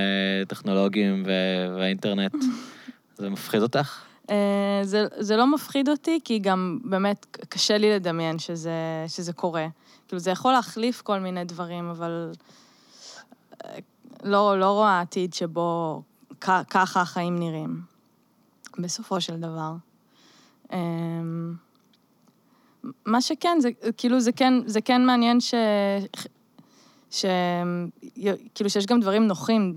טכנולוגיים 0.48 1.22
ו, 1.26 1.30
והאינטרנט. 1.76 2.34
זה 3.18 3.30
מפחיד 3.30 3.62
אותך? 3.62 3.98
אה, 4.30 4.80
זה, 4.82 5.04
זה 5.18 5.36
לא 5.36 5.46
מפחיד 5.46 5.88
אותי, 5.88 6.20
כי 6.24 6.38
גם 6.38 6.78
באמת 6.84 7.36
קשה 7.48 7.78
לי 7.78 7.94
לדמיין 7.94 8.38
שזה, 8.38 9.04
שזה 9.08 9.32
קורה. 9.32 9.66
כאילו, 10.08 10.20
זה 10.20 10.30
יכול 10.30 10.52
להחליף 10.52 11.02
כל 11.02 11.18
מיני 11.18 11.44
דברים, 11.44 11.90
אבל 11.90 12.32
לא, 14.22 14.58
לא 14.60 14.70
רואה 14.70 15.00
עתיד 15.00 15.34
שבו 15.34 16.02
כ- 16.40 16.64
ככה 16.70 17.00
החיים 17.00 17.38
נראים, 17.38 17.80
בסופו 18.78 19.20
של 19.20 19.36
דבר. 19.36 19.72
מה 23.06 23.20
שכן, 23.20 23.58
זה 23.60 23.70
כאילו, 23.96 24.20
זה 24.20 24.32
כן, 24.32 24.54
זה 24.66 24.80
כן 24.80 25.06
מעניין 25.06 25.40
ש... 25.40 25.54
ש... 27.10 27.24
כאילו 28.54 28.70
שיש 28.70 28.86
גם 28.86 29.00
דברים 29.00 29.26
נוחים 29.26 29.74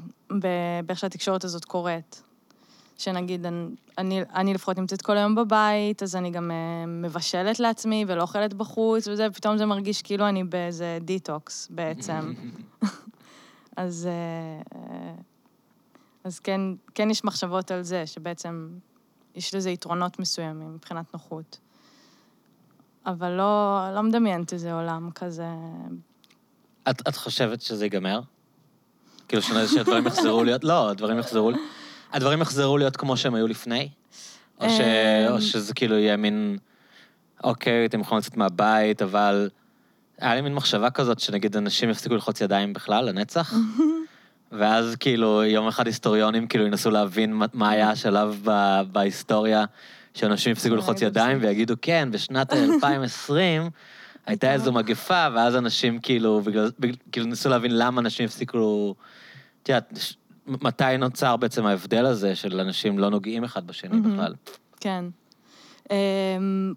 באיך 0.85 0.99
שהתקשורת 0.99 1.43
הזאת 1.43 1.65
קורית. 1.65 2.23
שנגיד, 2.97 3.45
אני, 3.97 4.21
אני, 4.35 4.53
לפחות 4.53 4.77
נמצאת 4.77 5.01
כל 5.01 5.17
היום 5.17 5.35
בבית, 5.35 6.03
אז 6.03 6.15
אני 6.15 6.31
גם 6.31 6.51
uh, 6.51 6.87
מבשלת 6.87 7.59
לעצמי 7.59 8.05
ולא 8.07 8.21
אוכלת 8.21 8.53
בחוץ 8.53 9.07
וזה, 9.07 9.27
ופתאום 9.31 9.57
זה 9.57 9.65
מרגיש 9.65 10.01
כאילו 10.01 10.27
אני 10.27 10.43
באיזה 10.43 10.97
דיטוקס 11.01 11.67
בעצם. 11.71 12.33
אז, 13.77 14.09
uh, 14.71 14.77
אז 16.23 16.39
כן, 16.39 16.61
כן 16.93 17.09
יש 17.09 17.23
מחשבות 17.23 17.71
על 17.71 17.83
זה, 17.83 18.07
שבעצם 18.07 18.69
יש 19.35 19.55
לזה 19.55 19.69
יתרונות 19.69 20.19
מסוימים 20.19 20.73
מבחינת 20.75 21.13
נוחות. 21.13 21.59
אבל 23.05 23.31
לא, 23.31 23.79
לא 23.95 24.03
מדמיינת 24.03 24.53
איזה 24.53 24.73
עולם 24.73 25.09
כזה. 25.15 25.47
את, 26.89 27.07
את 27.07 27.15
חושבת 27.15 27.61
שזה 27.61 27.85
ייגמר? 27.85 28.19
כאילו 29.27 29.41
שהדברים 29.41 30.07
יחזרו 30.07 30.43
להיות... 30.43 30.63
לא, 30.63 30.89
הדברים 30.89 31.19
יחזרו... 31.19 31.51
הדברים 32.13 32.41
יחזרו 32.41 32.77
להיות 32.77 32.97
כמו 32.97 33.17
שהם 33.17 33.35
היו 33.35 33.47
לפני? 33.47 33.89
או, 34.61 34.69
ש... 34.69 34.79
או 35.29 35.41
שזה 35.41 35.73
כאילו 35.73 35.95
יהיה 35.97 36.17
מין... 36.17 36.57
אוקיי, 37.43 37.85
אתם 37.85 37.99
יכולים 37.99 38.19
לצאת 38.19 38.37
מהבית, 38.37 39.01
אבל... 39.01 39.49
היה 40.19 40.35
לי 40.35 40.41
מין 40.41 40.53
מחשבה 40.53 40.89
כזאת, 40.89 41.19
שנגיד 41.19 41.57
אנשים 41.57 41.89
יפסיקו 41.89 42.15
ללחוץ 42.15 42.41
ידיים 42.41 42.73
בכלל, 42.73 43.05
לנצח, 43.05 43.53
ואז 44.51 44.95
כאילו 44.99 45.43
יום 45.43 45.67
אחד 45.67 45.87
היסטוריונים 45.87 46.47
כאילו 46.47 46.65
ינסו 46.65 46.91
להבין 46.91 47.41
מה 47.53 47.69
היה 47.69 47.89
השלב 47.89 48.47
בהיסטוריה, 48.91 49.65
שאנשים 50.15 50.51
יפסיקו 50.51 50.75
ללחוץ 50.75 51.01
ידיים 51.01 51.37
ויגידו, 51.41 51.73
כן, 51.81 52.09
בשנת 52.11 52.53
2020 52.73 53.69
הייתה 54.25 54.53
איזו 54.53 54.71
מגפה, 54.71 55.27
ואז 55.35 55.55
אנשים 55.55 55.99
כאילו, 55.99 56.41
בגלל, 56.41 56.71
כאילו 57.11 57.25
ניסו 57.25 57.49
להבין 57.49 57.77
למה 57.77 58.01
אנשים 58.01 58.25
הפסיקו, 58.25 58.95
את 59.63 59.69
יודעת, 59.69 59.93
מתי 60.47 60.97
נוצר 60.99 61.37
בעצם 61.37 61.65
ההבדל 61.65 62.05
הזה 62.05 62.35
של 62.35 62.59
אנשים 62.59 62.99
לא 62.99 63.09
נוגעים 63.09 63.43
אחד 63.43 63.67
בשני 63.67 63.99
בכלל? 63.99 64.33
כן. 64.79 65.05
אמ, 65.91 66.73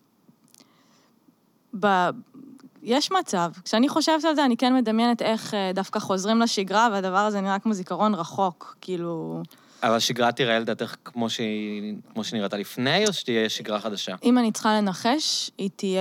יש 2.82 3.12
מצב. 3.12 3.50
כשאני 3.64 3.88
חושבת 3.88 4.24
על 4.24 4.34
זה, 4.34 4.44
אני 4.44 4.56
כן 4.56 4.74
מדמיינת 4.74 5.22
איך 5.22 5.54
אה, 5.54 5.70
דווקא 5.74 5.98
חוזרים 5.98 6.40
לשגרה, 6.40 6.88
והדבר 6.92 7.18
הזה 7.18 7.40
נראה 7.40 7.58
כמו 7.58 7.72
זיכרון 7.72 8.14
רחוק, 8.14 8.76
כאילו... 8.80 9.42
אבל 9.82 9.94
השגרה 9.94 10.32
תיראה 10.32 10.58
לדעתך 10.58 10.94
כמו 11.04 11.30
שהיא, 11.30 11.94
כמו 12.12 12.24
שנראתה 12.24 12.56
לפני, 12.56 13.06
או 13.06 13.12
שתהיה 13.12 13.48
שגרה 13.48 13.80
חדשה? 13.80 14.14
אם 14.24 14.38
אני 14.38 14.52
צריכה 14.52 14.76
לנחש, 14.76 15.50
היא 15.58 15.70
תהיה 15.76 16.00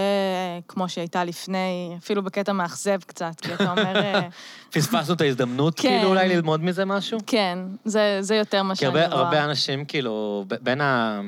כמו 0.68 0.90
שהייתה 0.90 1.24
לפני, 1.24 1.96
אפילו 1.98 2.24
בקטע 2.24 2.54
מאכזב 2.54 3.00
קצת, 3.06 3.42
כי 3.42 3.54
אתה 3.54 3.72
אומר... 3.72 3.96
אה, 3.96 4.28
פספסנו 4.74 5.14
את 5.14 5.22
ההזדמנות, 5.22 5.80
כן. 5.80 5.90
כאילו, 5.90 6.10
אולי 6.10 6.30
ללמוד 6.30 6.64
מזה 6.64 6.86
משהו? 6.86 7.20
כן, 7.28 7.60
זה, 7.86 8.18
זה 8.22 8.36
יותר 8.36 8.64
מה 8.64 8.76
שאני 8.76 8.90
רואה. 8.90 9.08
כי 9.10 9.16
הרבה 9.16 9.46
אנשים, 9.46 9.86
כאילו, 9.86 10.46
בין 10.62 10.82
ה... 10.82 11.22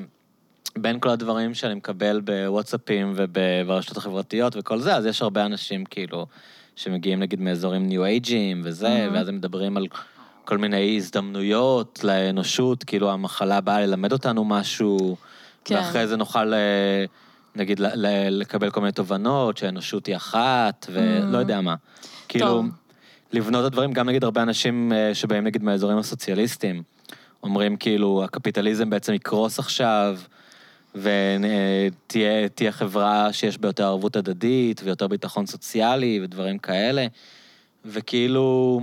בין 0.77 0.99
כל 0.99 1.09
הדברים 1.09 1.53
שאני 1.53 1.73
מקבל 1.73 2.21
בוואטסאפים 2.21 3.13
וברשתות 3.15 3.97
החברתיות 3.97 4.55
וכל 4.57 4.79
זה, 4.79 4.95
אז 4.95 5.05
יש 5.05 5.21
הרבה 5.21 5.45
אנשים, 5.45 5.85
כאילו, 5.85 6.25
שמגיעים 6.75 7.19
נגיד 7.19 7.41
מאזורים 7.41 7.87
ניו-אייג'ים 7.87 8.61
וזה, 8.63 8.87
mm-hmm. 8.87 9.13
ואז 9.13 9.27
הם 9.27 9.35
מדברים 9.35 9.77
על 9.77 9.87
כל 10.49 10.57
מיני 10.57 10.97
הזדמנויות 10.97 11.99
לאנושות, 12.03 12.83
כאילו 12.83 13.11
המחלה 13.11 13.61
באה 13.61 13.81
ללמד 13.81 14.11
אותנו 14.11 14.45
משהו, 14.45 15.15
כן. 15.65 15.75
ואחרי 15.75 16.07
זה 16.07 16.17
נוכל, 16.17 16.53
אה, 16.53 17.05
נגיד, 17.55 17.79
לקבל 18.29 18.69
כל 18.69 18.81
מיני 18.81 18.91
תובנות, 18.91 19.57
שהאנושות 19.57 20.05
היא 20.05 20.15
אחת, 20.15 20.87
ולא 20.91 21.37
mm. 21.37 21.41
יודע 21.41 21.61
מה. 21.61 21.75
כאילו, 22.27 22.45
טוב. 22.47 22.65
לבנות 23.33 23.61
את 23.61 23.65
הדברים, 23.65 23.93
גם 23.93 24.09
נגיד 24.09 24.23
הרבה 24.23 24.41
אנשים 24.41 24.93
אה, 24.93 25.15
שבאים 25.15 25.43
נגיד 25.43 25.63
מהאזורים 25.63 25.97
הסוציאליסטיים, 25.97 26.83
אומרים 27.43 27.77
כאילו, 27.77 28.23
הקפיטליזם 28.23 28.89
בעצם 28.89 29.13
יקרוס 29.13 29.59
עכשיו, 29.59 30.19
ותהיה 30.95 32.71
חברה 32.71 33.33
שיש 33.33 33.57
בה 33.57 33.67
יותר 33.67 33.85
ערבות 33.85 34.15
הדדית, 34.15 34.81
ויותר 34.83 35.07
ביטחון 35.07 35.45
סוציאלי, 35.45 36.19
ודברים 36.23 36.57
כאלה. 36.57 37.07
וכאילו, 37.85 38.79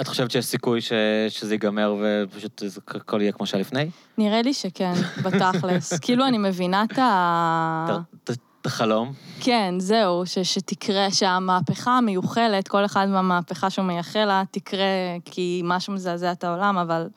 את 0.00 0.08
חושבת 0.08 0.30
שיש 0.30 0.44
סיכוי 0.44 0.80
ש... 0.80 0.92
שזה 1.28 1.54
ייגמר 1.54 1.94
ופשוט 2.02 2.62
הכל 2.88 3.20
יהיה 3.20 3.32
כמו 3.32 3.46
שהיה 3.46 3.60
לפני? 3.60 3.90
נראה 4.18 4.42
לי 4.42 4.54
שכן, 4.54 4.92
בתכלס. 5.22 5.92
כאילו, 6.02 6.26
אני 6.26 6.38
מבינה 6.38 6.84
את 6.84 6.98
ה... 6.98 7.98
את 8.24 8.66
החלום? 8.66 9.12
כן, 9.40 9.74
זהו, 9.78 10.26
ש... 10.26 10.38
שתקרה, 10.38 11.10
שהמהפכה 11.10 11.90
המיוחלת, 11.90 12.68
כל 12.68 12.84
אחד 12.84 13.08
מהמהפכה 13.08 13.70
שהוא 13.70 13.84
מייחל 13.84 14.24
לה, 14.24 14.42
תקרה 14.50 15.16
כי 15.24 15.60
משהו 15.64 15.92
מזעזע 15.92 16.32
את 16.32 16.44
העולם, 16.44 16.78
אבל 16.78 17.08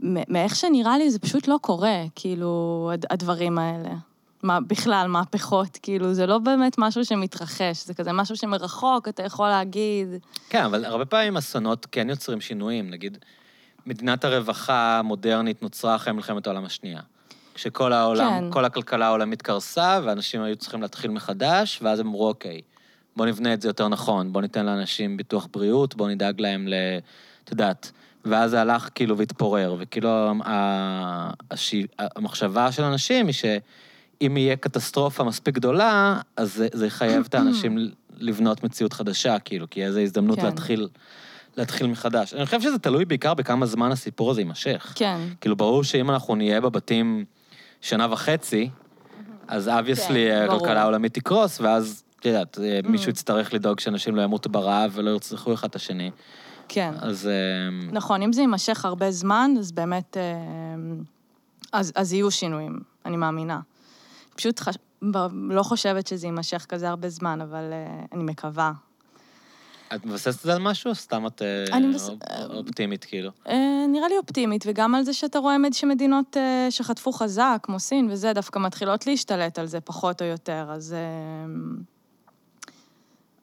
מאיך 0.00 0.56
שנראה 0.56 0.98
לי 0.98 1.10
זה 1.10 1.18
פשוט 1.18 1.48
לא 1.48 1.56
קורה, 1.62 2.04
כאילו, 2.14 2.90
הדברים 3.10 3.58
האלה. 3.58 4.09
מה, 4.42 4.60
בכלל, 4.60 5.06
מהפכות, 5.08 5.78
כאילו, 5.82 6.14
זה 6.14 6.26
לא 6.26 6.38
באמת 6.38 6.74
משהו 6.78 7.04
שמתרחש, 7.04 7.86
זה 7.86 7.94
כזה 7.94 8.12
משהו 8.12 8.36
שמרחוק, 8.36 9.08
אתה 9.08 9.22
יכול 9.22 9.48
להגיד... 9.48 10.08
כן, 10.50 10.64
אבל 10.64 10.84
הרבה 10.84 11.04
פעמים 11.04 11.36
אסונות 11.36 11.86
כן 11.92 12.10
יוצרים 12.10 12.40
שינויים. 12.40 12.90
נגיד, 12.90 13.18
מדינת 13.86 14.24
הרווחה 14.24 14.98
המודרנית 14.98 15.62
נוצרה 15.62 15.96
אחרי 15.96 16.12
מלחמת 16.12 16.46
העולם 16.46 16.64
השנייה. 16.64 17.00
כשכל 17.54 17.92
העולם, 17.92 18.30
כן. 18.30 18.50
כל 18.50 18.64
הכלכלה 18.64 19.06
העולמית 19.06 19.42
קרסה, 19.42 20.00
ואנשים 20.04 20.42
היו 20.42 20.56
צריכים 20.56 20.82
להתחיל 20.82 21.10
מחדש, 21.10 21.78
ואז 21.82 22.00
הם 22.00 22.06
אמרו, 22.06 22.28
אוקיי, 22.28 22.60
בואו 23.16 23.28
נבנה 23.28 23.54
את 23.54 23.62
זה 23.62 23.68
יותר 23.68 23.88
נכון, 23.88 24.32
בואו 24.32 24.42
ניתן 24.42 24.66
לאנשים 24.66 25.16
ביטוח 25.16 25.48
בריאות, 25.52 25.94
בואו 25.94 26.08
נדאג 26.08 26.40
להם 26.40 26.68
ל... 26.68 26.74
את 27.44 27.50
יודעת, 27.50 27.92
ואז 28.24 28.50
זה 28.50 28.60
הלך 28.60 28.88
כאילו 28.94 29.18
והתפורר, 29.18 29.76
וכאילו 29.78 30.32
המחשבה 32.16 32.72
של 32.72 32.82
אנשים 32.82 33.26
היא 33.26 33.34
ש... 33.34 33.44
אם 34.26 34.36
יהיה 34.36 34.56
קטסטרופה 34.56 35.24
מספיק 35.24 35.54
גדולה, 35.54 36.20
אז 36.36 36.54
זה, 36.54 36.68
זה 36.72 36.86
יחייב 36.86 37.26
את 37.28 37.34
האנשים 37.34 37.78
לבנות 38.18 38.64
מציאות 38.64 38.92
חדשה, 38.92 39.38
כאילו, 39.38 39.70
כי 39.70 39.84
איזו 39.84 40.00
הזדמנות 40.00 40.38
כן. 40.38 40.44
להתחיל, 40.44 40.88
להתחיל 41.56 41.86
מחדש. 41.86 42.34
אני 42.34 42.46
חושב 42.46 42.60
שזה 42.60 42.78
תלוי 42.78 43.04
בעיקר 43.04 43.34
בכמה 43.34 43.66
זמן 43.66 43.92
הסיפור 43.92 44.30
הזה 44.30 44.40
יימשך. 44.40 44.92
כן. 44.94 45.20
כאילו, 45.40 45.56
ברור 45.56 45.84
שאם 45.84 46.10
אנחנו 46.10 46.34
נהיה 46.34 46.60
בבתים 46.60 47.24
שנה 47.80 48.06
וחצי, 48.10 48.70
אז 49.48 49.68
אבייסלי 49.68 50.28
כן, 50.30 50.46
הכלכלה 50.50 50.82
העולמית 50.82 51.14
תקרוס, 51.14 51.60
ואז, 51.60 52.02
את 52.20 52.26
יודעת, 52.26 52.58
mm. 52.58 52.88
מישהו 52.88 53.10
יצטרך 53.10 53.54
לדאוג 53.54 53.80
שאנשים 53.80 54.16
לא 54.16 54.22
ימותו 54.22 54.50
ברעב 54.50 54.90
ולא 54.94 55.10
ירצחו 55.10 55.54
אחד 55.54 55.68
את 55.68 55.76
השני. 55.76 56.10
כן. 56.68 56.92
אז... 57.00 57.26
אה, 57.26 57.88
נכון, 57.92 58.22
אם 58.22 58.32
זה 58.32 58.40
יימשך 58.40 58.84
הרבה 58.84 59.10
זמן, 59.10 59.50
אז 59.58 59.72
באמת... 59.72 60.16
אה, 60.16 60.22
אז, 61.72 61.92
אז 61.94 62.12
יהיו 62.12 62.30
שינויים, 62.30 62.80
אני 63.06 63.16
מאמינה. 63.16 63.60
פשוט 64.40 64.60
חש... 64.60 64.74
לא 65.50 65.62
חושבת 65.62 66.06
שזה 66.06 66.26
יימשך 66.26 66.66
כזה 66.68 66.88
הרבה 66.88 67.08
זמן, 67.08 67.40
אבל 67.40 67.62
uh, 67.70 68.14
אני 68.14 68.22
מקווה. 68.22 68.72
את 69.94 70.06
מבססת 70.06 70.38
את 70.38 70.44
זה 70.44 70.52
על 70.52 70.62
משהו, 70.62 70.90
או 70.90 70.94
סתם 70.94 71.26
את 71.26 71.42
אני 71.72 71.86
מבס... 71.86 72.10
אופטימית, 72.54 73.04
כאילו? 73.04 73.30
Uh, 73.46 73.50
נראה 73.88 74.08
לי 74.08 74.18
אופטימית, 74.18 74.64
וגם 74.66 74.94
על 74.94 75.02
זה 75.02 75.12
שאתה 75.12 75.38
רואה 75.38 75.56
שמדינות 75.72 76.36
שחטפו 76.70 77.12
חזק, 77.12 77.58
כמו 77.62 77.80
סין 77.80 78.08
וזה, 78.10 78.32
דווקא 78.32 78.58
מתחילות 78.58 79.06
להשתלט 79.06 79.58
על 79.58 79.66
זה 79.66 79.80
פחות 79.80 80.22
או 80.22 80.26
יותר, 80.26 80.66
אז... 80.70 80.94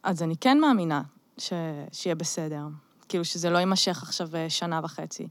אז 0.03 0.23
אני 0.23 0.35
כן 0.41 0.59
מאמינה 0.59 1.01
ש... 1.37 1.53
שיהיה 1.91 2.15
בסדר. 2.15 2.61
כאילו, 3.09 3.25
שזה 3.25 3.49
לא 3.49 3.57
יימשך 3.57 4.03
עכשיו 4.03 4.29
שנה 4.49 4.79
וחצי. 4.83 5.27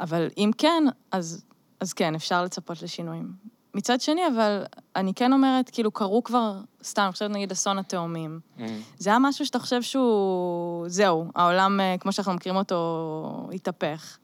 אבל 0.00 0.28
אם 0.36 0.50
כן, 0.58 0.84
אז, 1.12 1.44
אז 1.80 1.92
כן, 1.92 2.14
אפשר 2.14 2.44
לצפות 2.44 2.82
לשינויים. 2.82 3.57
מצד 3.74 4.00
שני, 4.00 4.20
אבל 4.34 4.62
אני 4.96 5.14
כן 5.14 5.32
אומרת, 5.32 5.70
כאילו, 5.70 5.90
קרו 5.90 6.24
כבר, 6.24 6.52
סתם, 6.84 7.02
אני 7.02 7.12
חושבת 7.12 7.30
נגיד 7.30 7.52
אסון 7.52 7.78
התאומים. 7.78 8.40
Mm. 8.58 8.62
זה 8.98 9.10
היה 9.10 9.18
משהו 9.18 9.46
שאתה 9.46 9.58
חושב 9.58 9.82
שהוא, 9.82 10.88
זהו, 10.88 11.30
העולם, 11.34 11.80
אה, 11.80 11.94
כמו 12.00 12.12
שאנחנו 12.12 12.34
מכירים 12.34 12.58
אותו, 12.58 13.48
התהפך. 13.54 14.18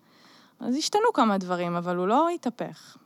אז 0.61 0.77
השתנו 0.77 1.13
כמה 1.15 1.39
דברים, 1.39 1.77
אבל 1.77 1.97
הוא 1.97 2.09
לא 2.09 2.29
התהפך. 2.29 2.97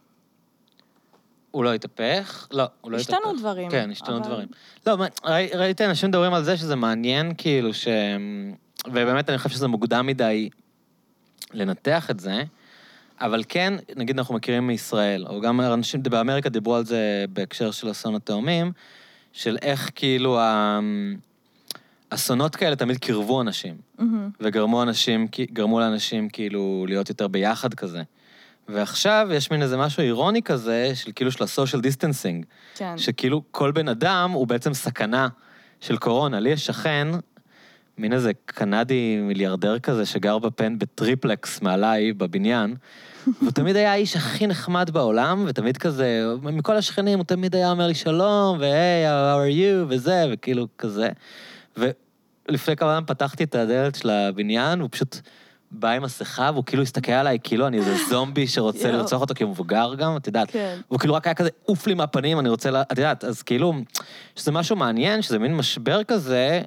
הוא 1.51 1.65
לא 1.65 1.75
התהפך? 1.75 2.49
לא, 2.51 2.65
הוא 2.81 2.93
לא 2.93 2.97
התהפך. 2.97 3.15
השתנו 3.15 3.39
דברים. 3.39 3.71
כן, 3.71 3.91
השתנו 3.91 4.17
אבל... 4.17 4.27
דברים. 4.27 4.49
לא, 4.87 4.97
ראי, 5.25 5.49
ראיתי 5.55 5.85
אנשים 5.85 6.09
מדברים 6.09 6.35
על 6.35 6.45
זה 6.45 6.57
שזה 6.57 6.77
מעניין, 6.77 7.33
כאילו, 7.39 7.75
ש... 7.75 7.89
ובאמת 8.87 9.31
אני 9.31 9.39
חושב 9.39 9.51
שזה 9.51 9.69
מוקדם 9.69 10.07
מדי 10.07 10.51
לנתח 11.53 12.11
את 12.11 12.21
זה. 12.21 12.45
אבל 13.21 13.43
כן, 13.49 13.75
נגיד 13.97 14.19
אנחנו 14.19 14.35
מכירים 14.35 14.67
מישראל, 14.67 15.27
או 15.27 15.41
גם 15.41 15.61
אנשים 15.61 16.03
באמריקה 16.03 16.49
דיברו 16.49 16.77
על 16.77 16.85
זה 16.85 17.25
בהקשר 17.33 17.71
של 17.71 17.91
אסון 17.91 18.15
התאומים, 18.15 18.73
של 19.33 19.57
איך 19.63 19.91
כאילו 19.95 20.39
אסונות 22.11 22.57
כאלה 22.57 22.77
תמיד 22.77 22.99
קירבו 22.99 23.41
אנשים, 23.41 23.75
mm-hmm. 23.99 24.03
וגרמו 24.41 24.83
אנשים, 24.83 25.27
גרמו 25.53 25.81
לאנשים 25.81 26.29
כאילו 26.29 26.85
להיות 26.89 27.09
יותר 27.09 27.29
ביחד 27.29 27.75
כזה. 27.75 28.03
ועכשיו 28.69 29.29
יש 29.33 29.51
מין 29.51 29.63
איזה 29.63 29.77
משהו 29.77 30.03
אירוני 30.03 30.43
כזה, 30.43 30.93
של 30.95 31.13
כאילו 31.15 31.33
של 31.33 31.45
ה 31.45 31.50
social 31.50 31.83
distancing. 31.83 32.45
כן. 32.75 32.99
שכאילו 32.99 33.43
כל 33.51 33.73
בן 33.73 33.89
אדם 33.89 34.31
הוא 34.31 34.47
בעצם 34.47 34.75
סכנה 34.75 35.29
של 35.81 35.97
קורונה. 35.97 36.41
לי 36.41 36.51
יש 36.51 36.67
שכן, 36.67 37.09
מין 37.99 38.13
איזה 38.13 38.33
קנדי 38.45 39.17
מיליארדר 39.21 39.79
כזה, 39.79 40.07
שגר 40.07 40.39
בפנט 40.39 40.79
בטריפלקס 40.79 41.63
מעליי, 41.63 42.13
בבניין, 42.13 42.75
והוא 43.41 43.51
תמיד 43.51 43.77
היה 43.77 43.93
האיש 43.93 44.17
הכי 44.17 44.47
נחמד 44.47 44.91
בעולם, 44.93 45.45
ותמיד 45.49 45.77
כזה, 45.77 46.25
מכל 46.43 46.77
השכנים 46.77 47.19
הוא 47.19 47.27
תמיד 47.27 47.55
היה 47.55 47.71
אומר 47.71 47.87
לי 47.87 47.95
שלום, 47.95 48.59
ו 48.59 48.71
hi, 48.71 49.07
how 49.07 49.39
are 49.39 49.55
you, 49.55 49.87
וזה, 49.89 50.25
וכאילו 50.33 50.67
כזה. 50.79 51.09
ולפני 51.77 52.77
כמה 52.77 52.95
זמן 52.95 53.07
פתחתי 53.07 53.45
את 53.45 53.55
הדלת 53.55 53.95
של 53.95 54.11
הבניין, 54.11 54.79
והוא 54.79 54.91
פשוט 54.93 55.17
בא 55.71 55.91
עם 55.91 56.03
מסכה, 56.03 56.51
והוא 56.53 56.65
כאילו 56.65 56.83
הסתכל 56.83 57.13
עליי, 57.13 57.39
כאילו 57.43 57.67
אני 57.67 57.79
איזה 57.79 57.95
זומבי 58.09 58.47
שרוצה. 58.47 58.93
לרצוח 58.93 59.21
אותו, 59.21 59.35
כי 59.35 59.45
הוא 59.45 59.51
מבוגר 59.51 59.95
גם, 59.95 60.17
את 60.17 60.27
יודעת. 60.27 60.51
כן. 60.51 60.77
והוא 60.89 61.01
כאילו 61.01 61.15
רק 61.15 61.27
היה 61.27 61.35
כזה, 61.35 61.49
עוף 61.65 61.87
לי 61.87 61.95
מהפנים, 61.95 62.39
אני 62.39 62.49
רוצה, 62.49 62.71
ל... 62.71 62.77
את 62.77 62.99
יודעת, 62.99 63.25
אז 63.25 63.43
כאילו, 63.43 63.73
שזה 64.37 64.53
משהו 64.53 64.77
מעניין, 64.77 65.23
שזה 65.23 65.39
מין 65.39 65.57
משבר 65.57 66.05
כזה, 66.05 66.63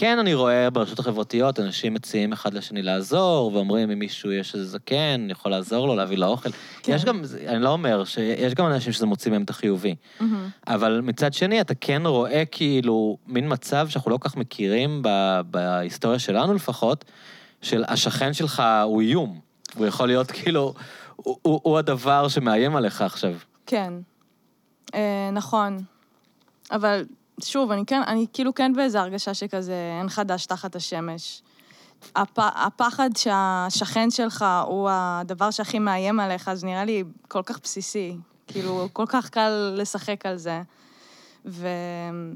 כן, 0.00 0.18
אני 0.18 0.34
רואה 0.34 0.70
ברשתות 0.70 0.98
החברתיות, 0.98 1.60
אנשים 1.60 1.94
מציעים 1.94 2.32
אחד 2.32 2.54
לשני 2.54 2.82
לעזור, 2.82 3.50
ואומרים, 3.54 3.90
אם 3.90 3.98
מישהו 3.98 4.32
יש 4.32 4.54
איזה 4.54 4.66
זקן, 4.66 5.20
אני 5.24 5.32
יכול 5.32 5.50
לעזור 5.50 5.86
לו, 5.86 5.96
להביא 5.96 6.18
לו 6.18 6.26
אוכל. 6.26 6.50
כן. 6.82 6.92
יש 6.92 7.04
גם, 7.04 7.22
אני 7.46 7.62
לא 7.62 7.68
אומר, 7.68 8.04
שיש 8.04 8.54
גם 8.54 8.66
אנשים 8.66 8.92
שזה 8.92 9.06
מוציא 9.06 9.30
מהם 9.30 9.42
את 9.42 9.50
החיובי. 9.50 9.94
מהמם. 10.20 10.48
אבל 10.66 11.00
מצד 11.04 11.32
שני, 11.32 11.60
אתה 11.60 11.74
כן 11.74 12.02
רואה 12.06 12.44
כאילו 12.44 13.18
מין 13.26 13.52
מצב 13.52 13.88
שאנחנו 13.88 14.10
לא 14.10 14.16
כל 14.16 14.28
כך 14.28 14.36
מכירים 14.36 15.02
ב- 15.02 15.40
בהיסטוריה 15.50 16.18
שלנו 16.18 16.54
לפחות, 16.54 17.04
של 17.62 17.84
השכן 17.88 18.32
שלך 18.32 18.62
הוא 18.84 19.00
איום. 19.00 19.40
הוא 19.76 19.86
יכול 19.86 20.06
להיות 20.06 20.30
כאילו, 20.30 20.74
הוא, 21.16 21.36
הוא, 21.42 21.60
הוא 21.62 21.78
הדבר 21.78 22.28
שמאיים 22.28 22.76
עליך 22.76 23.02
עכשיו. 23.02 23.34
כן. 23.66 23.92
אה, 24.94 25.30
נכון. 25.32 25.78
אבל 26.70 27.04
שוב, 27.42 27.70
אני 27.70 27.86
כן, 27.86 28.02
אני 28.06 28.26
כאילו 28.32 28.54
כן 28.54 28.72
באיזו 28.72 28.98
הרגשה 28.98 29.34
שכזה, 29.34 29.98
אין 30.00 30.08
חדש 30.08 30.46
תחת 30.46 30.76
השמש. 30.76 31.42
הפ, 32.16 32.38
הפחד 32.38 33.10
שהשכן 33.16 34.10
שלך 34.10 34.44
הוא 34.66 34.88
הדבר 34.92 35.50
שהכי 35.50 35.78
מאיים 35.78 36.20
עליך, 36.20 36.48
אז 36.48 36.64
נראה 36.64 36.84
לי 36.84 37.04
כל 37.28 37.42
כך 37.42 37.60
בסיסי. 37.62 38.16
כאילו, 38.46 38.88
כל 38.92 39.04
כך 39.08 39.28
קל 39.28 39.74
לשחק 39.76 40.26
על 40.26 40.36
זה. 40.36 40.62
ו... 41.46 41.68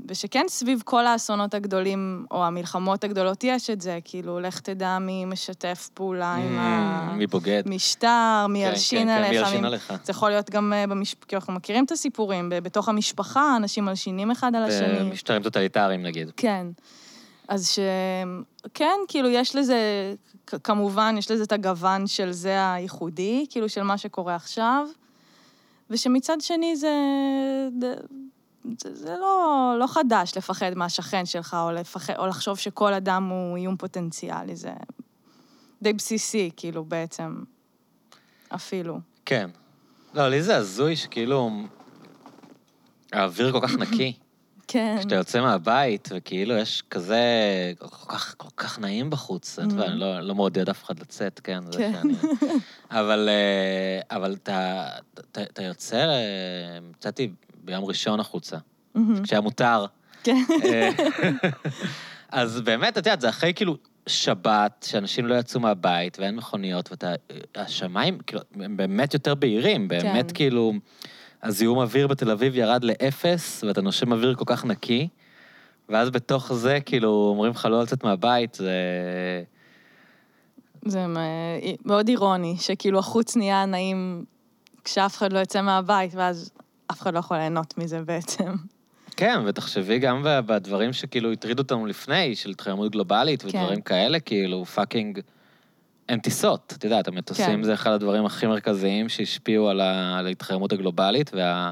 ושכן 0.08 0.44
סביב 0.48 0.82
כל 0.84 1.06
האסונות 1.06 1.54
הגדולים, 1.54 2.26
או 2.30 2.44
המלחמות 2.44 3.04
הגדולות, 3.04 3.44
יש 3.44 3.70
את 3.70 3.80
זה, 3.80 3.98
כאילו, 4.04 4.40
לך 4.40 4.60
תדע 4.60 4.98
מי 4.98 5.24
משתף 5.24 5.90
פעולה 5.94 6.34
עם 6.34 6.58
Mm, 6.58 7.12
מי 7.12 7.26
בוגד. 7.26 7.62
המשטר, 7.66 8.46
מי 8.48 8.62
כן, 8.64 8.68
ילשין 8.70 8.98
כן, 9.00 9.06
כן, 9.06 9.10
עליך. 9.10 9.30
מי 9.30 9.36
ילשין 9.36 9.60
מי- 9.60 9.66
עליך. 9.66 9.92
זה 10.04 10.10
יכול 10.10 10.30
להיות 10.30 10.50
גם 10.50 10.72
אה, 10.72 10.86
במש... 10.86 11.14
כי 11.28 11.36
אנחנו 11.36 11.52
מכירים 11.52 11.84
את 11.84 11.92
הסיפורים, 11.92 12.48
בתוך 12.62 12.88
המשפחה, 12.88 13.56
אנשים 13.56 13.84
מלשינים 13.84 14.30
אחד 14.30 14.54
על 14.54 14.62
השני. 14.62 14.98
במשטרים 15.00 15.42
טוטליטריים 15.42 16.02
נגיד. 16.02 16.30
כן. 16.36 16.66
אז 17.48 17.68
ש... 17.68 17.78
כן, 18.74 18.94
כאילו, 19.08 19.28
יש 19.28 19.56
לזה, 19.56 19.76
כמובן, 20.62 21.14
יש 21.18 21.30
לזה 21.30 21.44
את 21.44 21.52
הגוון 21.52 22.06
של 22.06 22.32
זה 22.32 22.72
הייחודי, 22.72 23.46
כאילו, 23.50 23.68
של 23.68 23.82
מה 23.82 23.98
שקורה 23.98 24.34
עכשיו, 24.34 24.86
ושמצד 25.90 26.36
שני 26.40 26.76
זה... 26.76 26.88
זה, 28.78 28.94
זה 28.94 29.16
לא, 29.20 29.74
לא 29.78 29.86
חדש 29.86 30.36
לפחד 30.36 30.74
מהשכן 30.74 31.26
שלך, 31.26 31.56
או, 31.60 31.72
לפחד, 31.72 32.14
או 32.18 32.26
לחשוב 32.26 32.58
שכל 32.58 32.94
אדם 32.94 33.28
הוא 33.28 33.56
איום 33.56 33.76
פוטנציאלי, 33.76 34.56
זה 34.56 34.70
די 35.82 35.92
בסיסי, 35.92 36.50
כאילו, 36.56 36.84
בעצם, 36.84 37.42
אפילו. 38.48 38.98
כן. 39.24 39.50
לא, 40.14 40.28
לי 40.28 40.42
זה 40.42 40.56
הזוי 40.56 40.96
שכאילו... 40.96 41.50
האוויר 43.12 43.52
כל 43.52 43.60
כך 43.60 43.74
נקי. 43.74 44.12
כן. 44.68 44.96
כשאתה 44.98 45.14
יוצא 45.14 45.40
מהבית, 45.40 46.08
וכאילו 46.12 46.54
יש 46.54 46.82
כזה... 46.90 47.22
כל 47.78 47.86
כך, 48.08 48.34
כל 48.36 48.48
כך 48.56 48.78
נעים 48.78 49.10
בחוץ. 49.10 49.58
את 49.58 49.70
יודעת, 49.70 49.88
אני 49.88 50.00
לא, 50.00 50.20
לא 50.20 50.34
מעודד 50.34 50.68
אף 50.68 50.84
אחד 50.84 50.98
לצאת, 50.98 51.40
כן? 51.44 51.62
Mm. 51.70 51.76
כן. 51.76 51.92
שאני... 51.92 52.14
אבל, 53.00 53.28
אה, 53.28 54.16
אבל 54.16 54.34
אתה, 54.34 54.88
אתה, 55.14 55.42
אתה 55.42 55.62
יוצא, 55.62 55.96
אה, 55.96 56.78
יצאתי 56.98 57.30
ביום 57.62 57.84
ראשון 57.84 58.20
החוצה. 58.20 58.56
כשהיה 59.22 59.40
מותר. 59.40 59.86
כן. 60.22 60.44
אה, 60.64 60.90
אז 62.32 62.60
באמת, 62.60 62.92
את 62.92 62.96
יודעת, 62.96 63.20
זה 63.20 63.28
אחרי 63.28 63.54
כאילו 63.54 63.76
שבת, 64.06 64.86
שאנשים 64.88 65.26
לא 65.26 65.34
יצאו 65.34 65.60
מהבית 65.60 66.18
ואין 66.18 66.36
מכוניות, 66.36 66.90
ואתה... 66.90 67.14
השמיים, 67.54 68.18
כאילו, 68.18 68.42
הם 68.54 68.76
באמת 68.76 69.14
יותר 69.14 69.34
בהירים, 69.34 69.88
באמת 69.88 70.28
כן. 70.28 70.34
כאילו... 70.34 70.72
הזיהום 71.42 71.78
אוויר 71.78 72.06
בתל 72.06 72.30
אביב 72.30 72.56
ירד 72.56 72.84
לאפס, 72.84 73.64
ואתה 73.64 73.80
נושם 73.80 74.12
אוויר 74.12 74.34
כל 74.34 74.44
כך 74.46 74.64
נקי, 74.64 75.08
ואז 75.88 76.10
בתוך 76.10 76.52
זה, 76.52 76.78
כאילו, 76.80 77.28
אומרים 77.30 77.50
לך 77.50 77.68
לא 77.70 77.82
לצאת 77.82 78.04
מהבית, 78.04 78.54
זה... 78.54 78.72
זה 80.84 81.06
מ- 81.06 81.74
מאוד 81.84 82.08
אירוני, 82.08 82.56
שכאילו 82.60 82.98
החוץ 82.98 83.36
נהיה 83.36 83.66
נעים 83.66 84.24
כשאף 84.84 85.16
אחד 85.16 85.32
לא 85.32 85.38
יוצא 85.38 85.62
מהבית, 85.62 86.14
ואז 86.14 86.50
אף 86.92 87.02
אחד 87.02 87.14
לא 87.14 87.18
יכול 87.18 87.36
ליהנות 87.36 87.78
מזה 87.78 88.02
בעצם. 88.02 88.52
כן, 89.16 89.40
ותחשבי 89.46 89.98
גם 89.98 90.26
בדברים 90.46 90.92
שכאילו 90.92 91.32
הטרידו 91.32 91.62
אותנו 91.62 91.86
לפני, 91.86 92.36
של 92.36 92.50
התחממות 92.50 92.92
גלובלית 92.92 93.44
ודברים 93.44 93.76
כן. 93.76 93.80
כאלה, 93.80 94.20
כאילו, 94.20 94.64
fucking... 94.64 95.20
אין 96.08 96.20
טיסות, 96.20 96.74
את 96.78 96.84
יודעת, 96.84 97.08
המטוסים 97.08 97.56
כן. 97.56 97.62
זה 97.62 97.74
אחד 97.74 97.90
הדברים 97.90 98.24
הכי 98.24 98.46
מרכזיים 98.46 99.08
שהשפיעו. 99.08 99.68
על 99.68 99.80
ההתחממות 100.26 100.72
הגלובלית, 100.72 101.30
וה... 101.34 101.70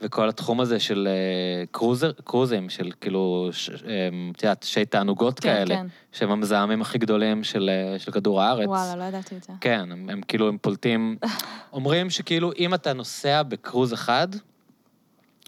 וכל 0.00 0.28
התחום 0.28 0.60
הזה 0.60 0.80
של 0.80 1.08
אה, 1.10 1.66
cruiser, 1.70 2.12
קרוזים, 2.24 2.68
של 2.68 2.90
כאילו. 3.00 3.50
אה, 3.88 4.08
את 4.36 4.42
יודעת, 4.42 4.62
שי 4.62 4.84
תענוגות 4.84 5.40
כן, 5.40 5.48
כאלה, 5.48 5.74
כן. 5.74 5.86
שהם 6.12 6.30
המזהמים 6.30 6.82
הכי 6.82 6.98
גדולים 6.98 7.44
של, 7.44 7.70
אה, 7.72 7.98
של 7.98 8.12
כדור 8.12 8.42
הארץ. 8.42 8.68
וואלה, 8.68 8.96
לא 8.96 9.04
ידעתי 9.04 9.36
את 9.36 9.42
זה. 9.42 9.52
כן, 9.60 9.92
הם, 9.92 10.06
הם 10.10 10.20
כאילו, 10.28 10.48
הם 10.48 10.58
פולטים... 10.58 11.16
אומרים 11.72 12.10
שכאילו, 12.10 12.52
אם 12.58 12.74
אתה 12.74 12.92
נוסע 12.92 13.42
בקרוז 13.42 13.92
אחד, 13.92 14.28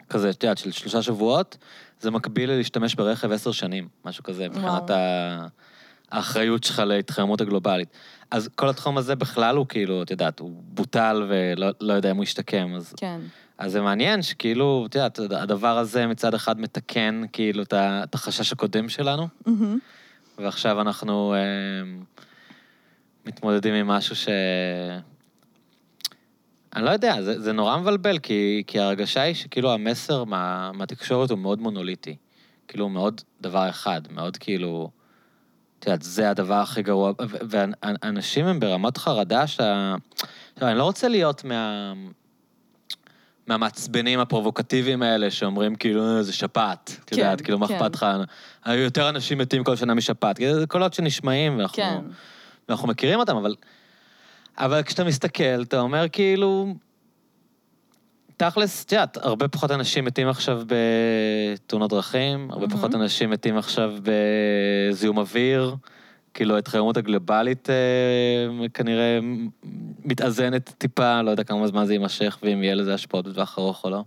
כזה, 0.09 0.31
את 0.31 0.43
יודעת, 0.43 0.59
של 0.59 0.71
שלושה 0.71 1.03
שבועות, 1.03 1.57
זה 2.01 2.11
מקביל 2.11 2.51
ללהשתמש 2.51 2.95
ברכב 2.95 3.33
עשר 3.33 3.53
שנים, 3.53 3.89
משהו 4.05 4.25
כזה, 4.25 4.49
מבחינת 4.49 4.91
ה... 4.91 5.47
האחריות 6.11 6.65
שלך 6.65 6.83
להתחממות 6.87 7.41
הגלובלית. 7.41 7.89
אז 8.31 8.49
כל 8.55 8.69
התחום 8.69 8.99
הזה 8.99 9.17
בכלל 9.17 9.57
הוא 9.57 9.67
כאילו, 9.69 10.03
את 10.03 10.11
יודעת, 10.11 10.41
הוא 10.41 10.51
בוטל 10.65 11.27
ולא 11.29 11.71
לא 11.81 11.93
יודע 11.93 12.11
אם 12.11 12.17
הוא 12.17 12.25
ישתקם, 12.25 12.75
אז, 12.77 12.95
כן. 12.97 13.21
אז 13.59 13.73
זה 13.73 13.81
מעניין 13.81 14.23
שכאילו, 14.23 14.87
את 14.89 14.95
יודעת, 14.95 15.19
הדבר 15.19 15.79
הזה 15.79 16.07
מצד 16.07 16.35
אחד 16.35 16.61
מתקן 16.61 17.23
כאילו 17.33 17.63
את 17.73 18.15
החשש 18.15 18.53
הקודם 18.53 18.89
שלנו, 18.89 19.29
מהמם. 19.47 19.79
ועכשיו 20.39 20.81
אנחנו 20.81 21.35
אה, 21.35 21.39
מתמודדים 23.27 23.75
עם 23.75 23.87
משהו 23.87 24.17
ש... 24.17 24.29
אני 26.77 26.85
לא 26.85 26.91
יודע, 26.91 27.23
זה, 27.23 27.41
זה 27.41 27.53
נורא 27.53 27.77
מבלבל, 27.77 28.19
כי, 28.19 28.63
כי 28.67 28.81
ההרגשה 28.81 29.21
היא 29.21 29.35
שכאילו 29.35 29.73
המסר 29.73 30.25
מה, 30.25 30.73
מהתקשורת 30.73 31.31
הוא 31.31 31.39
מאוד 31.39 31.59
מונוליטי. 31.61 32.17
כאילו, 32.69 32.89
מאוד 32.89 33.21
דבר 33.41 33.69
אחד, 33.69 34.01
מאוד 34.11 34.37
כאילו... 34.37 34.91
את 35.79 35.87
יודעת, 35.87 36.03
זה 36.03 36.31
הדבר 36.31 36.55
הכי 36.55 36.83
גרוע, 36.83 37.13
ואנשים 37.49 38.47
הם 38.47 38.61
ברמת 38.61 38.97
חרדה. 38.97 39.43
עכשיו, 39.43 39.99
אני 40.63 40.79
לא 40.79 40.85
רוצה 40.85 41.09
להיות 41.09 41.45
מה... 41.45 41.93
מהמעצבנים 43.49 44.21
הפרובוקטיביים 44.21 45.03
האלה 45.03 45.31
שאומרים 45.31 45.75
כאילו, 45.75 46.03
"אה, 46.17 46.23
זה 46.23 46.33
שפעת. 46.33 46.97
את 47.05 47.11
כן, 47.11 47.19
יודעת, 47.19 47.41
כאילו, 47.41 47.59
מה 47.59 47.69
כן. 47.69 47.75
אכפת 47.75 47.95
לך? 47.95 48.07
יותר 48.67 49.09
אנשים 49.09 49.39
מתים 49.39 49.65
כל 49.65 49.77
שנה 49.77 49.95
משפעת. 49.95 50.37
כאילו, 50.37 50.61
זה 50.61 50.67
קולות 50.67 50.95
שנשמעים, 50.95 51.59
ואנחנו, 51.59 51.77
כן. 51.77 51.99
ואנחנו 52.69 52.89
מכירים 52.89 53.19
אותם, 53.19 53.37
אבל... 53.37 53.55
אבל 54.59 54.83
כשאתה 54.83 55.05
מסתכל, 55.05 55.63
אתה 55.63 55.81
אומר 55.81 56.07
כאילו... 56.13 56.75
תכלס, 58.37 58.85
את 58.85 58.93
יודעת, 58.93 59.17
הרבה 59.17 59.49
פחות 59.49 59.71
אנשים 59.71 60.05
מתים 60.05 60.29
עכשיו 60.29 60.63
בתאונות 60.67 61.91
דרכים, 61.91 62.51
הרבה 62.51 62.67
מהמם. 62.67 62.79
פחות 62.79 62.95
אנשים 62.95 63.31
מתים 63.31 63.59
עכשיו 63.59 63.95
בזיהום 64.03 65.19
אוויר. 65.19 65.77
כאילו, 66.39 66.55
ההתחממות 66.55 66.97
הגלובלית 66.97 67.71
אה, 67.71 68.69
כנראה 68.75 69.19
מתאזנת 70.05 70.75
טיפה, 70.79 71.23
לא 71.23 71.31
יודע 71.31 71.45
כמה 71.45 71.67
זמן 71.67 71.85
זה 71.85 71.93
יימשך, 71.93 72.39
ואם 72.43 72.63
יהיה 72.63 72.75
לזה 72.75 72.95
השפעות 72.95 73.29
בטווח 73.29 73.59
ארוך 73.59 73.85
או 73.85 73.91
לא. 73.91 74.03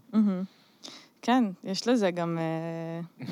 כן, 1.22 1.44
יש 1.64 1.88
לזה 1.88 2.12
גם 2.12 2.38
אה, 2.38 3.26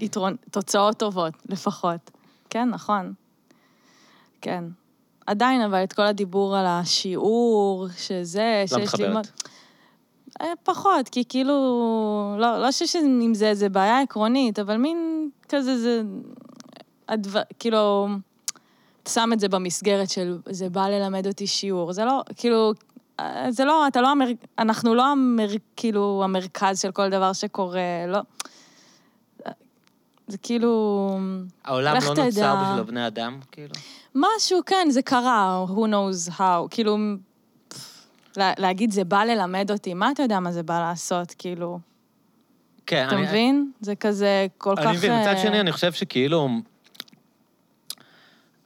יתרון, 0.00 0.36
תוצאות 0.50 0.96
טובות, 0.96 1.34
לפחות. 1.48 2.10
כן, 2.50 2.68
נכון. 2.68 3.12
כן. 4.40 4.64
עדיין, 5.26 5.60
אבל 5.60 5.84
את 5.84 5.92
כל 5.92 6.06
הדיבור 6.06 6.56
על 6.56 6.66
השיעור, 6.66 7.86
שזה, 7.96 8.64
לא 8.72 8.78
שיש 8.78 8.82
מתחברת. 8.82 9.08
ללמוד... 9.08 9.26
אה, 10.40 10.52
פחות, 10.62 11.08
כי 11.08 11.24
כאילו, 11.28 11.54
לא, 12.38 12.58
לא 12.62 12.66
חושב 12.66 12.86
שעם 12.86 13.34
זה 13.34 13.48
איזה 13.48 13.68
בעיה 13.68 14.00
עקרונית, 14.00 14.58
אבל 14.58 14.76
מין 14.76 15.30
כזה, 15.48 15.78
זה... 15.78 16.02
הדבר, 17.08 17.40
כאילו, 17.58 18.08
אתה 19.02 19.10
שם 19.10 19.30
את 19.32 19.40
זה 19.40 19.48
במסגרת 19.48 20.10
של 20.10 20.38
זה 20.48 20.68
בא 20.68 20.88
ללמד 20.88 21.26
אותי 21.26 21.46
שיעור. 21.46 21.92
זה 21.92 22.04
לא, 22.04 22.22
כאילו, 22.36 22.72
זה 23.48 23.64
לא, 23.64 23.86
אתה 23.88 24.00
לא, 24.00 24.12
אמר... 24.12 24.26
אנחנו 24.58 24.94
לא 24.94 25.06
המר... 25.06 25.48
כאילו 25.76 26.20
המרכז 26.24 26.80
של 26.80 26.90
כל 26.92 27.08
דבר 27.10 27.32
שקורה, 27.32 27.80
לא. 28.08 28.18
זה 30.28 30.38
כאילו... 30.38 31.10
העולם 31.64 31.94
לא 31.94 32.00
תדע. 32.14 32.24
נוצר 32.24 32.56
בשביל 32.62 32.82
בני 32.82 33.06
אדם, 33.06 33.40
כאילו? 33.52 33.74
משהו, 34.14 34.60
כן, 34.66 34.86
זה 34.90 35.02
קרה, 35.02 35.64
who 35.68 35.72
knows 35.88 36.30
how, 36.38 36.68
כאילו, 36.70 36.96
לה, 38.36 38.52
להגיד 38.58 38.90
זה 38.90 39.04
בא 39.04 39.24
ללמד 39.24 39.70
אותי, 39.70 39.94
מה 39.94 40.10
אתה 40.10 40.22
יודע 40.22 40.40
מה 40.40 40.52
זה 40.52 40.62
בא 40.62 40.80
לעשות, 40.80 41.34
כאילו, 41.38 41.78
כן, 42.86 43.06
אתה 43.06 43.16
אני- 43.16 43.22
מבין? 43.26 43.70
זה 43.80 43.94
כזה 43.94 44.46
כל 44.58 44.74
כך... 44.76 44.82
אני 44.86 44.96
מבין, 44.96 45.20
מצד 45.20 45.28
אה, 45.34 45.42
שני, 45.42 45.60
אני 45.60 45.72
חושב 45.72 45.92
שכאילו... 45.92 46.48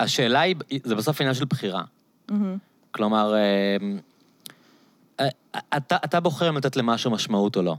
השאלה 0.01 0.41
היא, 0.41 0.55
זה 0.85 0.95
בסוף 0.95 1.21
עניין 1.21 1.35
של 1.35 1.45
בחירה. 1.45 1.83
מהמם. 2.29 2.57
כלומר, 2.91 3.35
אה, 3.35 3.77
אה, 5.21 5.29
אתה, 5.77 5.97
אתה 6.05 6.21
בוחר 6.21 6.49
אם 6.49 6.57
לתת 6.57 6.77
למשהו 6.77 7.11
משמעות 7.11 7.57
או 7.57 7.63
לא. 7.63 7.77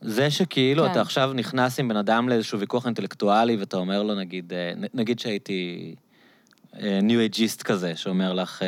זה 0.00 0.30
שכאילו 0.30 0.84
כן. 0.84 0.90
אתה 0.90 1.00
עכשיו 1.00 1.32
נכנס 1.34 1.80
עם 1.80 1.88
בן 1.88 1.96
אדם 1.96 2.28
לאיזשהו 2.28 2.60
ויכוח 2.60 2.86
אינטלקטואלי, 2.86 3.56
ואתה 3.56 3.76
אומר 3.76 4.02
לו, 4.02 4.14
נגיד, 4.14 4.52
אה, 4.52 4.72
נגיד 4.94 5.18
שהייתי 5.18 5.94
ניו 7.02 7.20
אייג'יסט 7.20 7.62
כזה, 7.62 7.96
שאומר 7.96 8.32
לך, 8.32 8.62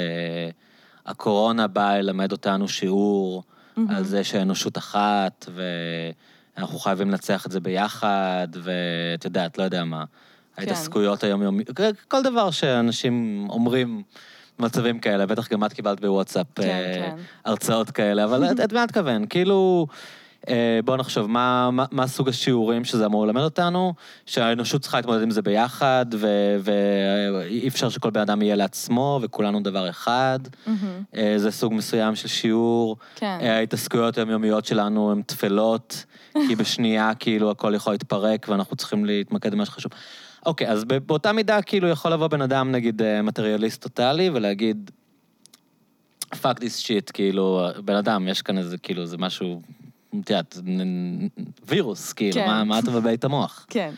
הקורונה 1.07 1.67
באה 1.67 1.99
ללמד 1.99 2.33
אותנו 2.33 2.69
שיעור 2.69 3.43
על 3.89 4.05
זה 4.05 4.25
שהאנושות 4.25 4.79
אחת, 4.79 5.49
ואנחנו 6.57 6.79
חייבים 6.79 7.11
לנצח 7.11 7.47
את 7.47 7.51
זה 7.51 7.61
ביחד, 7.61 8.49
ואת 8.53 9.25
יודעת, 9.25 9.59
לא 9.59 9.63
יודע 9.63 9.85
מה, 9.85 10.05
ההתעסקויות 10.59 11.25
היומיומיות, 11.25 11.71
כל 12.09 12.23
דבר 12.23 12.51
שאנשים 12.51 13.47
אומרים 13.51 14.03
במצבים 14.59 14.99
כאלה, 14.99 15.27
בטח 15.27 15.49
גם 15.53 15.65
את 15.65 15.73
קיבלת 15.73 16.01
בוואטסאפ 16.01 16.47
כן, 16.55 16.63
אה, 16.63 16.93
כן. 17.11 17.17
הרצאות 17.45 17.91
כאלה, 17.91 18.25
אבל 18.25 18.45
את- 18.51 18.61
את 18.61 18.73
מה 18.73 18.85
את 18.85 18.89
מתכוון? 18.89 19.27
כאילו, 19.27 19.87
אה, 20.49 20.81
בואו 20.85 20.97
נחשוב, 20.97 21.27
מה, 21.27 21.71
מה, 21.71 21.85
מה 21.91 22.07
סוג 22.07 22.29
השיעורים 22.29 22.85
שזה 22.85 23.07
אמור 23.07 23.27
ללמד 23.27 23.43
אותנו? 23.43 23.95
שהאנושות 24.27 24.83
צריכה 24.83 24.97
להתמודד 24.99 25.23
עם 25.23 25.31
זה 25.31 25.43
ביחד, 25.43 26.07
ואי 26.63 27.69
אפשר 27.69 27.89
שכל 27.89 28.11
בן 28.11 28.21
אדם 28.21 28.43
יהיה 28.43 28.57
לעצמו, 28.57 29.21
וכולנו 29.23 29.61
דבר 29.63 29.89
אחד. 29.91 30.39
אה, 31.17 31.35
זה 31.37 31.51
סוג 31.51 31.75
מסוים 31.75 32.15
של 32.17 32.29
שיעור. 32.29 32.97
כן. 33.17 33.39
אה, 33.41 33.57
ההתעסקויות 33.57 34.19
היומיומיות 34.19 34.65
שלנו 34.65 35.13
הן 35.13 35.23
טפלות, 35.23 36.05
כי 36.49 36.57
בשנייה 36.57 37.13
כאילו 37.19 37.51
הכל 37.51 37.73
יכול 37.75 37.93
להתפרק 37.93 38.47
ואנחנו 38.49 38.77
צריכים 38.77 39.05
להתמקד 39.05 39.53
במה 39.53 39.65
שחשוב. 39.67 39.93
אוקיי, 40.47 40.69
אז 40.69 40.85
באותה 40.85 41.33
מידה 41.33 41.63
כאילו 41.63 41.89
יכול 41.89 42.13
לבוא 42.13 42.27
בן 42.27 42.43
אדם, 42.43 42.73
נגיד, 42.73 43.03
אה, 43.03 43.23
מטריאליסט 43.23 43.83
טוטאלי, 43.83 44.31
ולהגיד, 44.31 44.91
fuck 46.35 46.59
this 46.59 46.83
shit, 46.83 47.13
כאילו, 47.13 47.67
בן 47.85 47.97
אדם, 47.97 48.29
יש 48.29 48.43
כאן 48.43 48.59
איזה, 48.59 48.79
כאילו, 48.79 49.07
זה 49.07 49.19
משהו, 49.19 49.63
את 50.21 50.31
יודעת, 50.31 50.59
וירוס, 51.67 52.13
כאילו, 52.13 52.35
כן. 52.35 52.47
מה, 52.47 52.65
מה 52.65 52.79
אתה 52.79 52.91
מבלבל 52.91 53.15
את 53.15 53.25
המוח? 53.25 53.67
כן, 53.71 53.95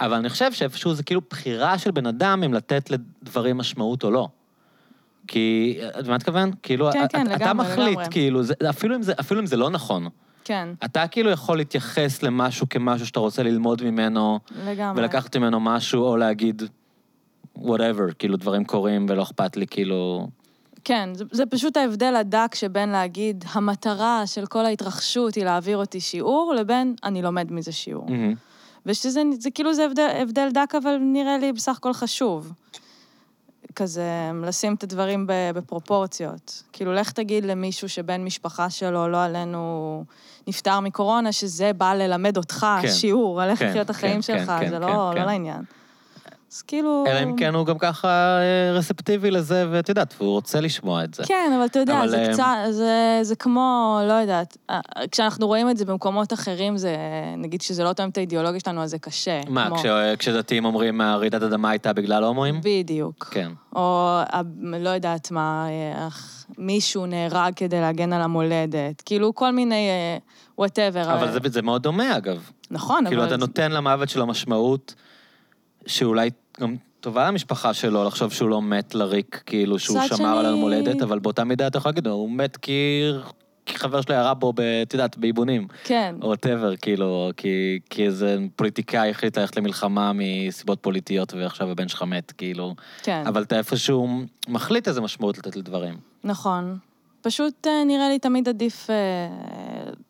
אבל 0.00 0.16
אני 0.16 0.28
חושב 0.28 0.52
שאיפשהו 0.52 0.94
זה 0.94 1.02
כאילו 1.02 1.20
בחירה 1.30 1.78
של 1.78 1.90
בן 1.90 2.06
אדם 2.06 2.42
אם 2.42 2.54
לתת 2.54 2.90
לדברים 2.90 3.56
משמעות 3.56 4.04
או 4.04 4.10
לא. 4.10 4.28
כי, 5.26 5.78
את 5.80 5.96
מבינה 5.96 6.08
מה 6.08 6.08
אני 6.08 6.14
מתכוון? 6.14 6.50
כאילו, 6.62 6.92
כן, 6.92 7.04
אתה, 7.04 7.18
כן, 7.18 7.26
אתה 7.26 7.34
לגמרי, 7.34 7.66
מחליט, 7.66 7.88
לגמרי. 7.88 8.04
כאילו, 8.10 8.42
זה, 8.42 8.54
אפילו, 8.70 8.96
אם 8.96 9.02
זה, 9.02 9.12
אפילו 9.20 9.40
אם 9.40 9.46
זה 9.46 9.56
לא 9.56 9.70
נכון, 9.70 10.08
כן, 10.44 10.68
אתה 10.84 11.06
כאילו 11.06 11.30
יכול 11.30 11.56
להתייחס 11.56 12.22
למשהו 12.22 12.68
כמשהו 12.68 13.06
שאתה 13.06 13.20
רוצה 13.20 13.42
ללמוד 13.42 13.82
ממנו, 13.82 14.38
לגמרי. 14.66 15.02
ולקחת 15.02 15.36
ממנו 15.36 15.60
משהו, 15.60 16.02
או 16.02 16.16
להגיד, 16.16 16.62
whatever, 17.58 18.14
כאילו, 18.18 18.36
דברים 18.36 18.64
קורים 18.64 19.06
ולא 19.08 19.22
אכפת 19.22 19.56
לי, 19.56 19.66
כאילו... 19.66 20.28
כן, 20.84 21.08
זה, 21.14 21.24
זה 21.32 21.46
פשוט 21.46 21.76
ההבדל 21.76 22.16
הדק 22.16 22.54
שבין 22.54 22.88
להגיד, 22.88 23.44
המטרה 23.52 24.22
של 24.26 24.46
כל 24.46 24.66
ההתרחשות 24.66 25.34
היא 25.34 25.44
להעביר 25.44 25.76
אותי 25.76 26.00
שיעור, 26.00 26.54
לבין 26.56 26.94
אני 27.04 27.22
לומד 27.22 27.52
מזה 27.52 27.72
שיעור. 27.72 28.10
מהמם. 28.10 28.34
ושזה 28.86 29.22
זה 29.38 29.50
כאילו 29.50 29.74
זה 29.74 29.84
הבדל, 29.84 30.08
הבדל 30.22 30.48
דק, 30.52 30.74
אבל 30.82 30.96
נראה 31.00 31.38
לי 31.38 31.52
בסך 31.52 31.76
הכל 31.76 31.92
חשוב. 31.92 32.52
כזה, 33.76 34.30
לשים 34.42 34.74
את 34.74 34.82
הדברים 34.82 35.26
בפרופורציות. 35.54 36.62
כאילו, 36.72 36.94
לך 36.94 37.12
תגיד 37.12 37.44
למישהו 37.44 37.88
שבן 37.88 38.24
משפחה 38.24 38.70
שלו, 38.70 39.08
לא 39.08 39.24
עלינו, 39.24 40.04
נפטר 40.46 40.80
מקורונה, 40.80 41.32
שזה 41.32 41.72
בא 41.72 41.94
ללמד 41.94 42.36
אותך 42.36 42.66
כן. 42.82 42.88
שיעור 42.88 43.42
על 43.42 43.50
איך 43.50 43.58
כן, 43.58 43.68
לחיות 43.68 43.84
את 43.84 43.90
החיים 43.90 44.16
כן, 44.16 44.22
שלך, 44.22 44.52
כן, 44.60 44.68
זה 44.68 44.74
כן, 44.76 44.80
לא, 44.80 45.10
כן. 45.14 45.20
לא 45.20 45.26
לעניין. 45.26 45.62
אז 46.52 46.62
כאילו... 46.62 47.04
אלא 47.06 47.22
אם 47.22 47.36
כן 47.36 47.54
הוא 47.54 47.66
גם 47.66 47.78
ככה 47.78 48.08
אה, 48.08 48.72
רספטיבי 48.72 49.30
לזה, 49.30 49.66
ואת 49.70 49.88
יודעת, 49.88 50.14
והוא 50.18 50.30
רוצה 50.32 50.60
לשמוע 50.60 51.04
את 51.04 51.14
זה. 51.14 51.22
כן, 51.26 51.52
אבל 51.56 51.66
אתה 51.66 51.78
יודע, 51.78 51.98
אבל, 51.98 52.08
זה 52.08 52.26
אמ, 52.26 52.32
קצת, 52.32 52.44
זה, 52.70 53.18
זה 53.22 53.36
כמו, 53.36 53.98
לא 54.08 54.12
יודעת, 54.12 54.56
אה, 54.70 54.80
כשאנחנו 55.10 55.46
רואים 55.46 55.70
את 55.70 55.76
זה 55.76 55.84
במקומות 55.84 56.32
אחרים, 56.32 56.76
זה, 56.76 56.96
נגיד 57.36 57.60
שזה 57.60 57.84
לא 57.84 57.92
תואם 57.92 58.08
את 58.08 58.16
האידיאולוגיה 58.16 58.60
שלנו, 58.60 58.82
אז 58.82 58.90
זה 58.90 58.98
קשה. 58.98 59.40
מה, 59.48 59.66
כמו- 59.66 59.76
כש, 59.78 59.86
כשדתיים 60.18 60.64
אומרים, 60.64 61.00
הרעידת 61.00 61.42
אדמה 61.42 61.70
הייתה 61.70 61.92
בגלל 61.92 62.24
הומואים? 62.24 62.60
בדיוק. 62.64 63.24
כן. 63.30 63.50
או 63.76 64.18
לא 64.62 64.88
יודעת 64.90 65.30
מה, 65.30 65.66
אה, 65.68 66.06
אך, 66.06 66.46
מישהו 66.58 67.06
נהרג 67.06 67.52
כדי 67.56 67.80
להגן 67.80 68.12
על 68.12 68.22
המולדת. 68.22 69.02
כאילו, 69.04 69.34
כל 69.34 69.50
מיני, 69.50 69.88
whatever. 70.58 71.14
אבל 71.14 71.32
זה, 71.32 71.38
זה 71.44 71.62
מאוד 71.62 71.82
דומה, 71.82 72.16
אגב. 72.16 72.50
נכון, 72.70 73.04
כאילו, 73.06 73.22
אבל... 73.22 73.28
אתה 73.28 73.36
נותן 73.36 73.72
למוות 73.72 74.08
שלו 74.08 74.26
משמעות 74.26 74.94
שאולי 75.90 76.30
גם 76.60 76.76
טובה 77.00 77.28
למשפחה 77.28 77.74
שלו 77.74 78.04
לחשוב 78.04 78.32
שהוא 78.32 78.48
לא 78.48 78.62
מת 78.62 78.94
לריק, 78.94 79.42
כאילו 79.46 79.78
שהוא 79.78 79.98
שמר 80.08 80.28
על 80.28 80.44
שני- 80.44 80.52
המולדת, 80.52 81.02
אבל 81.02 81.18
באותה 81.18 81.44
מידה 81.44 81.66
אתה 81.66 81.78
יכול 81.78 81.88
להגיד, 81.88 82.06
הוא 82.06 82.30
מת 82.30 82.56
כי, 82.56 83.02
כי 83.66 83.78
חבר 83.78 84.00
שלו 84.00 84.14
ירה 84.14 84.34
בו, 84.34 84.52
את 84.82 84.92
יודעת, 84.94 85.18
באיבונים. 85.18 85.66
כן, 85.84 86.14
או 86.22 86.26
whatever, 86.26 86.76
כאילו, 86.76 87.30
כי, 87.36 87.78
כי 87.90 88.06
איזה 88.06 88.36
פוליטיקאי 88.56 89.10
החליט 89.10 89.38
ללכת 89.38 89.56
למלחמה 89.56 90.12
מסיבות 90.14 90.78
פוליטיות 90.82 91.34
ועכשיו 91.34 91.70
הבן 91.70 91.88
שלך 91.88 92.02
מת, 92.02 92.32
כאילו. 92.32 92.74
כן, 93.02 93.22
אבל 93.26 93.42
אתה 93.42 93.58
איפשהו 93.58 94.08
מחליט 94.48 94.88
איזה 94.88 95.00
משמעות 95.00 95.38
לתת 95.38 95.56
לדברים. 95.56 95.94
נכון. 96.24 96.78
פשוט 97.22 97.66
אה, 97.66 97.84
נראה 97.86 98.08
לי 98.08 98.18
תמיד 98.18 98.48
עדיף 98.48 98.90
אה, 98.90 98.96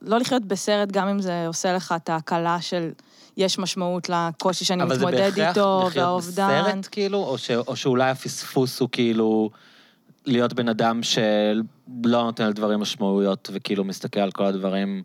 לא 0.03 0.19
לחיות 0.19 0.45
בסרט, 0.45 0.93
גם 0.93 1.09
אם 1.09 1.21
זה 1.21 1.47
עושה 1.47 1.73
לך 1.73 1.95
את 1.97 2.09
ההקלה 2.09 2.61
של 2.61 2.91
יש 3.37 3.59
משמעות 3.59 4.09
לקושי 4.09 4.65
שאני 4.65 4.83
אבל 4.83 4.95
זה 4.99 5.07
מתמודד 5.07 5.31
בהכרח 5.31 5.49
איתו, 5.49 5.89
והאובדן. 5.95 6.63
בסרט, 6.67 6.89
כאילו, 6.91 7.19
או, 7.19 7.39
ש, 7.39 7.51
או 7.51 7.77
שאולי 7.77 8.11
הפספוס 8.11 8.81
הוא 8.81 8.89
כאילו 8.93 9.51
להיות 10.27 10.53
בן 10.53 10.69
אדם 10.69 11.03
שלא 11.03 12.23
נותן 12.23 12.47
לדברים 12.49 12.81
משמעויות, 12.81 13.51
וכאילו 13.53 13.85
מסתכל 13.85 14.21
על 14.21 14.31
כל 14.31 14.45
הדברים, 14.45 15.03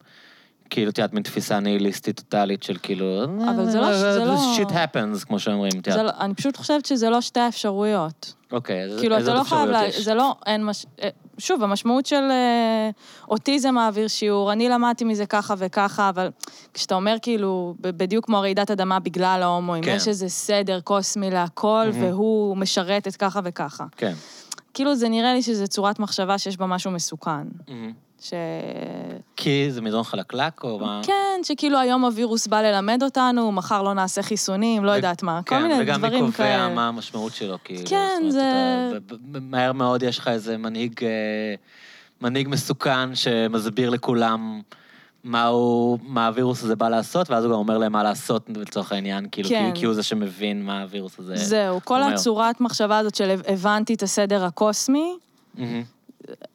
כאילו, 0.70 0.92
את 0.92 0.98
יודעת, 0.98 1.14
מין 1.14 1.24
תפיסה 1.24 1.60
ניהיליסטית 1.60 2.16
טוטאלית 2.20 2.64
של 2.64 2.78
כאילו... 2.84 3.24
אבל 3.24 3.66
זה 3.66 3.80
לא- 3.82 4.14
זה 4.14 4.26
לא- 4.26 4.36
This 4.36 4.60
shit 4.60 4.72
happens, 4.72 5.26
כמו 5.26 5.40
שאומרים, 5.40 5.72
את 5.80 5.86
זה 5.86 5.92
יודעת. 5.92 6.06
לא, 6.06 6.26
אני 6.26 6.34
פשוט 6.34 6.58
חושבת 6.58 6.86
שזה 6.86 7.10
לא 7.10 7.22
שתי 7.22 7.40
האפשרויות. 7.40 8.34
אוקיי, 8.52 8.84
אז 8.84 9.00
כאילו, 9.00 9.18
איזה 9.18 9.32
אתה 9.32 9.36
לא 9.36 9.42
עוד 9.42 9.48
חייב, 9.48 9.70
לה... 9.70 9.72
אפשרויות 9.78 9.96
יש? 10.00 10.06
זה 10.06 10.14
לא, 10.14 10.36
אין 10.46 10.66
מש... 10.66 10.86
שוב, 11.38 11.64
המשמעות 11.64 12.06
של 12.06 12.24
אה, 12.32 12.90
אוטיזם 13.30 13.74
מעביר 13.74 14.08
שיעור, 14.08 14.52
אני 14.52 14.70
למדתי 14.70 15.04
מזה 15.06 15.26
ככה 15.26 15.54
וככה, 15.58 16.10
אבל 16.10 16.30
כשאתה 16.74 16.96
אומר 16.96 17.16
כאילו, 17.22 17.76
בדיוק 17.80 18.26
כמו 18.26 18.40
רעידת 18.40 18.72
אדמה 18.72 19.00
בגלל 19.00 19.40
ההומואים, 19.44 19.84
כן. 19.84 19.96
יש 19.96 20.08
איזה 20.08 20.30
סדר 20.30 20.80
קוסמי 20.80 21.32
להכל, 21.32 21.90
והוא 21.94 22.58
משרת 22.58 23.08
את 23.08 23.16
ככה 23.16 23.40
וככה. 23.44 23.86
כן. 23.98 24.14
כאילו, 24.74 24.96
זה 24.96 25.10
נראה 25.10 25.34
לי 25.34 25.42
שזו 25.42 25.68
צורת 25.68 26.00
מחשבה 26.00 26.38
שיש 26.38 26.58
בה 26.58 26.66
משהו 26.66 26.92
מסוכן. 26.92 27.48
מהמם. 27.68 28.05
ש... 28.30 28.34
כי 29.36 29.68
זה 29.72 29.82
מדרון 29.82 30.04
חלקלק, 30.04 30.64
או 30.64 30.80
מה? 30.80 31.02
כן, 31.04 31.14
שכאילו 31.44 31.80
היום 31.80 32.06
הווירוס 32.06 32.48
בא 32.48 32.62
ללמד 32.62 33.00
אותנו, 33.04 33.52
מחר 33.52 33.82
לא 33.82 33.94
נעשה 33.94 34.22
חיסונים, 34.22 34.86
לא 34.86 34.92
ו- 34.92 34.96
יודעת 34.96 35.24
מה, 35.24 35.42
כל 35.44 35.56
כן, 35.56 35.62
מיני 35.62 35.76
וגם 35.82 36.00
דברים 36.00 36.14
מי 36.26 36.32
קובע 36.32 36.38
כאלה. 36.38 36.70
מה 36.70 36.88
המשמעות 36.88 37.34
שלו, 37.34 37.58
כאילו. 37.64 37.82
כן, 37.90 38.10
אומרת, 38.20 38.32
זה- 38.34 38.98
אתה- 39.08 39.16
מהר 39.42 39.74
מאוד 39.74 40.04
יש 40.04 40.20
לך 40.20 40.28
איזה 40.28 40.58
מנהיג, 40.58 41.04
אה, 41.04 41.10
מנהיג 42.22 42.48
מסוכן 42.50 43.16
שמסביר 43.16 43.90
לכולם 43.90 44.62
מה 45.24 45.46
הוא, 45.46 46.00
מה 46.04 46.28
הווירוס 46.28 46.64
הזה 46.64 46.76
בא 46.76 46.90
לעשות, 46.90 47.30
ואז 47.32 47.44
הוא 47.46 47.54
גם 47.54 47.60
אומר 47.60 47.78
להם 47.78 47.92
מה 47.92 48.04
לעשות 48.04 48.50
לצורך 48.56 48.92
העניין, 48.92 49.28
כאילו, 49.32 49.50
כן. 49.50 49.72
כי, 49.74 49.80
כי 49.80 49.86
הוא 49.86 49.94
זה 49.94 50.04
שמבין 50.04 50.66
מה 50.66 50.82
הווירוס 50.82 51.20
הזה 51.20 51.36
זהו, 51.36 51.80
כל 51.84 52.02
אומר. 52.02 52.14
הצורת 52.14 52.62
מחשבה 52.62 52.98
הזאת 52.98 53.16
של 53.16 53.36
הבנתי 53.48 53.94
את 53.94 54.04
הסדר 54.04 54.46
הקוסמי, 54.46 55.14
מהמם. 55.56 55.84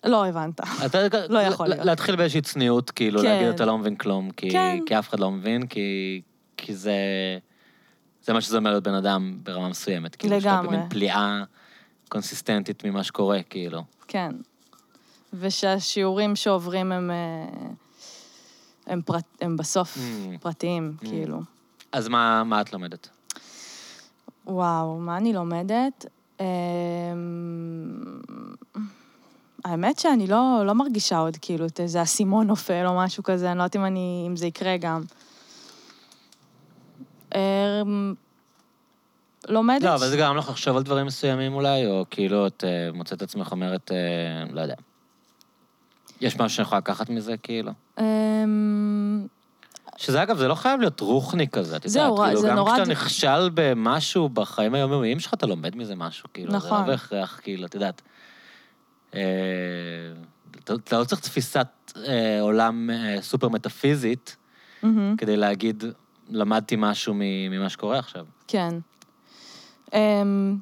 לא 0.05 0.27
הבנת. 0.27 0.61
אתה, 0.87 0.99
לא 1.29 1.39
יכול 1.39 1.69
להיות. 1.69 1.85
להתחיל 1.87 2.17
באיזושהי 2.17 2.41
צניעות, 2.41 2.91
כאילו, 2.91 3.21
כן. 3.23 3.27
להגיד 3.29 3.49
אתה 3.49 3.65
לא 3.65 3.79
מבין 3.79 3.97
כלום, 3.97 4.31
כי, 4.31 4.51
כן. 4.51 4.79
כי 4.87 4.99
אף 4.99 5.09
אחד 5.09 5.21
לא 5.21 5.31
מבין, 5.31 5.67
כי, 5.67 6.21
כי 6.57 6.75
זה, 6.75 6.95
זה 8.23 8.33
מה 8.33 8.41
שזה 8.41 8.57
אומר 8.57 8.71
להיות 8.71 8.85
בן 8.85 8.95
אדם 8.95 9.39
ברמה 9.43 9.69
מסוימת. 9.69 10.17
כאילו, 10.17 10.41
שאתה 10.41 10.53
לגמרי. 10.53 10.77
במין 10.77 10.89
פליאה 10.89 11.43
קונסיסטנטית 12.09 12.85
ממה 12.85 13.03
שקורה, 13.05 13.43
כאילו. 13.51 13.83
כן. 14.09 14.31
ושהשיעורים 15.35 16.37
שעוברים 16.37 16.93
הם, 16.93 17.11
אה, 17.11 17.71
הם, 18.87 19.03
פרט, 19.03 19.25
הם 19.41 19.57
בסוף 19.57 19.97
Mm. 19.97 20.39
פרטיים, 20.41 20.97
כאילו. 21.01 21.41
אז 21.93 22.09
מה, 22.09 22.45
מה 22.45 22.61
את 22.61 22.73
לומדת? 22.73 23.09
וואו, 24.47 24.99
מה 24.99 25.17
אני 25.17 25.33
לומדת? 25.33 26.07
אמ, 29.67 29.71
האמת 29.71 29.99
שאני 29.99 30.27
לא, 30.27 30.63
לא 30.67 30.75
מרגישה 30.75 31.19
עוד 31.19 31.37
כאילו 31.41 31.67
את 31.67 31.81
איזה 31.81 32.03
אסימון 32.03 32.47
נופל 32.47 32.87
או 32.87 32.97
משהו 32.97 33.23
כזה, 33.23 33.51
אני 33.51 33.59
לא 33.59 33.63
יודעת 33.63 33.77
אם, 33.77 33.85
אני, 33.85 34.25
אם 34.29 34.37
זה 34.37 34.47
יקרה 34.47 34.77
גם. 34.77 35.03
אה, 37.35 37.83
לומדת... 39.49 39.83
לא, 39.83 39.95
אבל 39.95 40.09
זה 40.09 40.17
גרם 40.17 40.37
לך 40.37 40.49
לחשוב 40.49 40.77
על 40.77 40.83
דברים 40.83 41.07
מסוימים 41.07 41.55
אולי, 41.55 41.87
או 41.87 42.05
כאילו 42.11 42.47
את 42.47 42.65
אה, 42.65 42.93
מוצאת 42.95 43.23
עצמך 43.23 43.53
אומרת, 43.53 43.93
אה, 43.93 44.55
לא 44.55 44.61
יודע. 44.61 44.75
יש 46.21 46.37
משהו 46.37 46.57
שאני 46.57 46.67
יכולה 46.67 46.79
לקחת 46.79 47.11
מזה, 47.11 47.37
כאילו? 47.37 47.73
אמ, 47.99 49.27
שזה 49.97 50.23
אגב, 50.23 50.39
זה 50.39 50.49
לא 50.49 50.55
חייב 50.55 50.81
להיות 50.81 51.01
רוחני 51.01 51.49
כזה, 51.49 51.77
את 51.77 51.85
יודעת, 51.85 52.13
כאילו, 52.25 52.41
זה 52.41 52.49
גם 52.49 52.57
נורא 52.57 52.75
כשאתה 52.75 52.91
נכשל 52.91 53.51
במשהו 53.55 54.29
בחיים 54.29 54.75
היומיומיים 54.75 55.21
שלך, 55.21 55.35
אתה 55.35 55.47
לומד 55.47 55.77
מזה 55.77 55.95
משהו, 55.95 56.29
כאילו, 56.35 56.51
זה 56.51 56.57
נכון. 56.57 56.81
לא 56.81 56.87
בהכרח, 56.87 57.41
כאילו, 57.43 57.67
את 57.67 57.75
יודעת. 57.75 58.03
אה, 59.15 59.21
אתה 60.85 60.99
לא 60.99 61.05
צריך 61.05 61.21
תפיסת 61.21 61.67
אה, 62.07 62.41
עולם 62.41 62.91
אה, 62.91 63.17
סופר 63.23 63.49
מטאפיזית. 63.49 64.37
כדי 65.19 65.37
להגיד, 65.37 65.85
למדתי 66.29 66.75
משהו 66.79 67.15
ממה 67.51 67.69
שקורה 67.69 67.99
עכשיו. 67.99 68.27
כן. 68.49 68.75
אמ, 69.95 70.57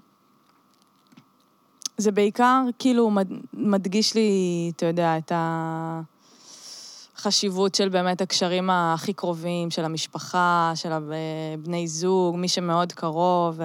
זה 1.97 2.13
בעיקר, 2.13 2.63
כאילו, 2.79 3.11
מד- 3.11 3.33
מדגיש 3.55 4.15
לי, 4.15 4.31
אתה 4.77 4.87
יודע, 4.87 5.19
את 5.19 5.33
החשיבות 7.17 7.75
של 7.75 7.89
באמת 7.89 8.21
הקשרים 8.21 8.71
הכי 8.71 9.13
קרובים, 9.13 9.71
של 9.71 9.85
המשפחה, 9.85 10.73
של 10.75 10.91
הבני 10.93 11.89
זוג, 11.89 12.37
מי 12.37 12.49
שמאוד 12.49 12.93
קרוב. 12.93 13.61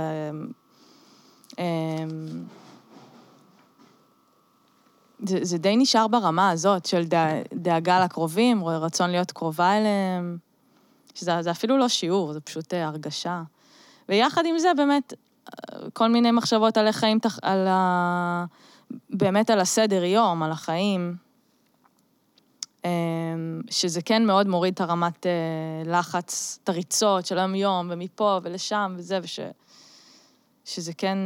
זה, 5.28 5.40
זה 5.42 5.58
די 5.58 5.78
נשאר 5.78 6.08
ברמה 6.08 6.50
הזאת 6.50 6.86
של 6.86 7.04
דא, 7.06 7.28
דאגה 7.54 8.04
לקרובים, 8.04 8.64
רצון 8.64 9.10
להיות 9.10 9.32
קרובה 9.32 9.78
אליהם, 9.78 10.38
שזה 11.14 11.42
זה 11.42 11.52
אפילו 11.52 11.78
לא 11.78 11.88
שיעור, 11.88 12.34
זה 12.34 12.40
פשוט 12.40 12.74
אה, 12.74 12.88
הרגשה. 12.88 13.44
ויחד 14.10 14.46
עם 14.46 14.58
זה, 14.58 14.72
באמת, 14.78 15.14
אה, 15.14 15.90
כל 15.94 16.08
מיני 16.08 16.32
מחשבות 16.32 16.78
על 16.78 16.88
החיים, 16.88 17.20
על 17.42 17.68
ה... 17.68 18.46
באמת 19.10 19.50
על 19.50 19.60
הסדר 19.60 20.04
יום, 20.04 20.44
על 20.44 20.52
החיים, 20.52 21.16
אמ, 22.86 23.62
שזה 23.70 24.02
כן 24.02 24.26
מאוד 24.26 24.48
מוריד 24.48 24.74
את 24.74 24.82
הרמת 24.82 25.26
אה, 25.26 25.32
לחץ, 25.86 26.60
את 26.64 26.70
הריצות 26.70 27.26
של 27.26 27.38
היום-יום, 27.38 27.88
ומפה 27.92 28.40
ולשם 28.44 28.96
וזה, 28.98 29.20
וש... 29.24 29.40
שזה 30.66 30.94
כן, 30.94 31.18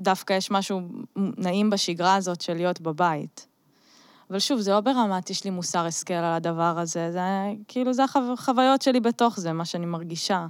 דווקא 0.00 0.32
יש 0.32 0.50
משהו 0.50 0.80
נעים 1.16 1.70
בשגרה 1.70 2.14
הזאת 2.14 2.40
של 2.40 2.54
להיות 2.54 2.80
בבית. 2.80 3.46
אבל 4.30 4.38
שוב, 4.38 4.60
זה 4.60 4.70
לא 4.70 4.80
ברמת, 4.80 5.30
יש 5.30 5.44
לי 5.44 5.50
מוסר 5.50 5.86
השכל 5.86 6.14
על 6.14 6.24
הדבר 6.34 6.78
הזה, 6.78 7.12
זה 7.12 7.20
כאילו, 7.68 7.92
זה 7.92 8.02
החוויות 8.32 8.82
שלי 8.82 9.00
בתוך 9.00 9.40
זה, 9.40 9.52
מה 9.52 9.64
שאני 9.64 9.86
מרגישה. 9.86 10.46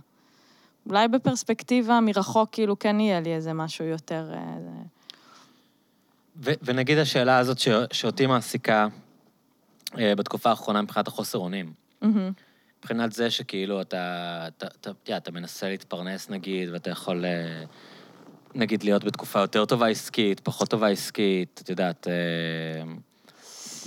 אולי 0.88 1.08
בפרספקטיבה 1.08 2.00
מרחוק, 2.00 2.48
כאילו, 2.52 2.78
כן 2.78 3.00
יהיה 3.00 3.20
לי 3.20 3.34
איזה 3.34 3.52
משהו 3.52 3.84
יותר... 3.84 4.30
אה, 4.34 4.54
זה- 4.60 4.84
ו- 6.36 6.54
ונגיד 6.62 6.98
השאלה 6.98 7.38
הזאת 7.38 7.58
ש- 7.58 7.68
שאותי 7.92 8.26
מעסיקה 8.26 8.86
אה, 9.98 10.14
בתקופה 10.16 10.50
האחרונה 10.50 10.82
מבחינת 10.82 11.08
החוסר 11.08 11.38
אונים. 11.38 11.72
מהמם. 12.02 12.32
מבחינת 12.78 13.12
זה 13.12 13.30
שכאילו 13.30 13.80
אתה, 13.80 13.98
אתה, 14.48 14.66
אתה, 14.66 14.90
אתה, 14.90 15.16
אתה 15.16 15.30
מנסה 15.30 15.68
להתפרנס 15.68 16.30
נגיד, 16.30 16.68
ואתה 16.72 16.90
יכול 16.90 17.24
אה, 17.24 17.64
נגיד 18.54 18.84
להיות 18.84 19.04
בתקופה 19.04 19.40
יותר 19.40 19.64
טובה 19.64 19.86
עסקית, 19.86 20.40
פחות 20.40 20.70
טובה 20.70 20.88
עסקית, 20.88 21.60
את 21.64 21.68
יודעת, 21.68 22.08
אה, 22.08 22.92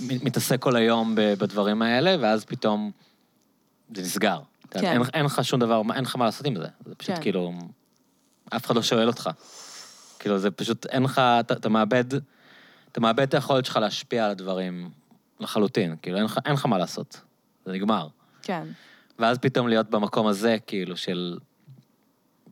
מתעסק 0.00 0.62
כל 0.62 0.76
היום 0.76 1.14
בדברים 1.16 1.82
האלה, 1.82 2.16
ואז 2.20 2.44
פתאום 2.44 2.90
זה 3.94 4.02
נסגר. 4.02 4.40
כן. 4.70 4.84
אין, 4.84 5.02
אין 5.14 5.24
לך 5.24 5.44
שום 5.44 5.60
דבר, 5.60 5.82
אין 5.94 6.04
לך 6.04 6.16
מה 6.16 6.24
לעשות 6.24 6.46
עם 6.46 6.56
זה. 6.56 6.66
זה 6.86 6.94
פשוט 6.94 7.14
כן. 7.14 7.22
כאילו, 7.22 7.52
אף 8.56 8.66
אחד 8.66 8.76
לא 8.76 8.82
שואל 8.82 9.06
אותך. 9.06 9.30
כאילו, 10.18 10.38
זה 10.38 10.50
פשוט, 10.50 10.86
אין 10.86 11.02
לך, 11.02 11.18
אתה, 11.18 11.54
אתה 11.54 11.68
מאבד, 11.68 12.04
אתה 12.92 13.00
מאבד 13.00 13.20
את 13.20 13.34
היכולת 13.34 13.64
שלך 13.64 13.76
להשפיע 13.76 14.24
על 14.24 14.30
הדברים 14.30 14.90
לחלוטין. 15.40 15.96
כאילו, 16.02 16.18
אין 16.18 16.26
אין 16.46 16.54
לך 16.54 16.66
מה 16.66 16.78
לעשות. 16.78 17.20
זה 17.66 17.72
נגמר. 17.72 18.08
כן, 18.42 18.66
ואז 19.18 19.38
פתאום 19.38 19.68
להיות 19.68 19.90
במקום 19.90 20.26
הזה, 20.26 20.56
כאילו, 20.66 20.96
של... 20.96 21.38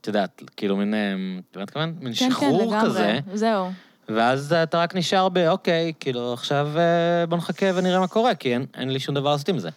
את 0.07 0.09
יודעת, 0.09 0.43
כאילו 0.57 0.77
מין... 0.77 0.95
אה, 0.95 1.15
אתה 1.51 1.59
יודעת 1.59 1.71
כמובן? 1.71 1.93
מין 2.01 2.13
כן, 2.13 2.19
כן, 2.19 2.31
שחרור 2.31 2.73
לגמרי, 2.73 2.89
כזה, 2.89 3.19
זהו. 3.35 3.71
ואז 4.09 4.53
אתה 4.53 4.79
רק 4.79 4.95
נשאר 4.95 5.29
ב, 5.29 5.39
אוקיי, 5.39 5.93
כאילו, 6.01 6.33
עכשיו 6.33 6.69
אה, 6.77 7.27
בוא 7.27 7.39
נחכה 7.39 7.67
ונראה 7.75 8.01
מה 8.01 8.09
קורה, 8.09 8.35
כי 8.35 8.53
אין, 8.53 8.67
אין 8.75 8.91
לי 8.91 9.01
שום 9.01 9.15
דבר 9.15 9.33
לעשות 9.33 9.49
עם 9.49 9.59
זה. 9.59 9.69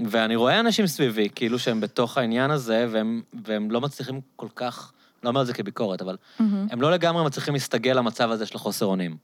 ואני 0.00 0.36
רואה 0.36 0.60
אנשים 0.60 0.86
סביבי, 0.86 1.28
כאילו 1.34 1.58
שהם 1.58 1.80
בתוך 1.80 2.18
העניין 2.18 2.50
הזה, 2.50 2.86
והם, 2.90 3.22
והם 3.44 3.70
לא 3.70 3.80
מצליחים 3.80 4.20
כל 4.36 4.48
כך, 4.54 4.92
לא 5.22 5.28
אומר 5.28 5.40
את 5.40 5.46
זה 5.46 5.54
כביקורת, 5.54 6.02
אבל 6.02 6.16
מהמם. 6.40 6.66
הם 6.70 6.80
לא 6.80 6.92
לגמרי 6.92 7.24
מצליחים 7.24 7.54
להסתגל 7.54 7.92
למצב 7.92 8.30
הזה 8.30 8.46
של 8.46 8.56
החוסר 8.56 8.86
אונים. 8.86 9.16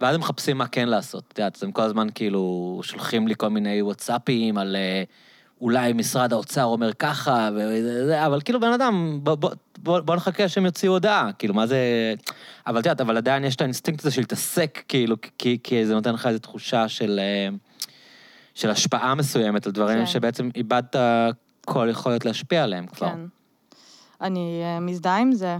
ואז 0.00 0.14
הם 0.14 0.20
מחפשים 0.20 0.58
מה 0.58 0.66
כן 0.66 0.88
לעשות. 0.88 1.24
את 1.32 1.38
יודעת, 1.38 1.62
הם 1.62 1.72
כל 1.72 1.82
הזמן 1.82 2.06
כאילו 2.14 2.80
שולחים 2.84 3.28
לי 3.28 3.34
כל 3.36 3.48
מיני 3.48 3.82
וואטסאפים 3.82 4.58
על 4.58 4.76
אה, 4.76 5.02
אולי 5.60 5.92
משרד 5.92 6.32
האוצר 6.32 6.64
אומר 6.64 6.92
ככה, 6.92 7.48
וזה, 7.54 8.06
זה, 8.06 8.26
אבל 8.26 8.40
כאילו 8.40 8.60
בן 8.60 8.72
אדם, 8.72 9.20
בוא, 9.22 9.34
בוא, 9.34 9.50
בוא, 9.78 10.00
בוא 10.00 10.16
נחכה 10.16 10.48
שהם 10.48 10.64
יוציאו 10.64 10.92
הודעה, 10.92 11.30
כאילו 11.38 11.54
מה 11.54 11.66
זה... 11.66 12.14
אבל 12.66 12.80
את 12.80 12.86
יודעת, 12.86 13.00
אבל 13.00 13.16
עדיין 13.16 13.44
יש 13.44 13.56
את 13.56 13.60
האינסטינקט 13.60 14.00
הזה 14.00 14.10
של 14.10 14.20
להתעסק, 14.20 14.82
כאילו, 14.88 15.16
כי, 15.38 15.58
כי 15.64 15.86
זה 15.86 15.94
נותן 15.94 16.14
לך 16.14 16.26
איזו 16.26 16.38
תחושה 16.38 16.88
של, 16.88 17.20
אה, 17.22 17.56
של 18.54 18.70
השפעה 18.70 19.14
מסוימת 19.14 19.66
על 19.66 19.72
דברים 19.72 19.98
כן. 19.98 20.06
שבעצם 20.06 20.50
איבדת 20.56 20.96
כל 21.64 21.88
יכולת 21.90 22.24
להשפיע 22.24 22.64
עליהם 22.64 22.86
כבר. 22.86 23.08
כן. 23.08 23.20
אני 24.20 24.62
אה, 24.64 24.80
מזדהה 24.80 25.18
עם 25.18 25.32
זה. 25.32 25.56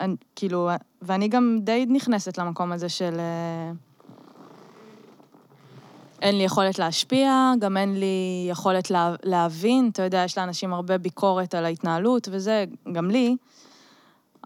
אני, 0.00 0.14
כאילו, 0.36 0.70
ואני 1.02 1.28
גם 1.28 1.58
די 1.62 1.86
נכנסת 1.88 2.38
למקום 2.38 2.72
הזה 2.72 2.88
של... 2.88 3.14
אה, 3.18 3.72
אין 6.22 6.38
לי 6.38 6.44
יכולת 6.44 6.78
להשפיע, 6.78 7.52
גם 7.58 7.76
אין 7.76 8.00
לי 8.00 8.46
יכולת 8.50 8.90
לה, 8.90 9.14
להבין. 9.24 9.90
אתה 9.92 10.02
יודע, 10.02 10.22
יש 10.24 10.38
לאנשים 10.38 10.72
הרבה 10.72 10.98
ביקורת 10.98 11.54
על 11.54 11.64
ההתנהלות 11.64 12.28
וזה, 12.30 12.64
גם 12.92 13.10
לי. 13.10 13.36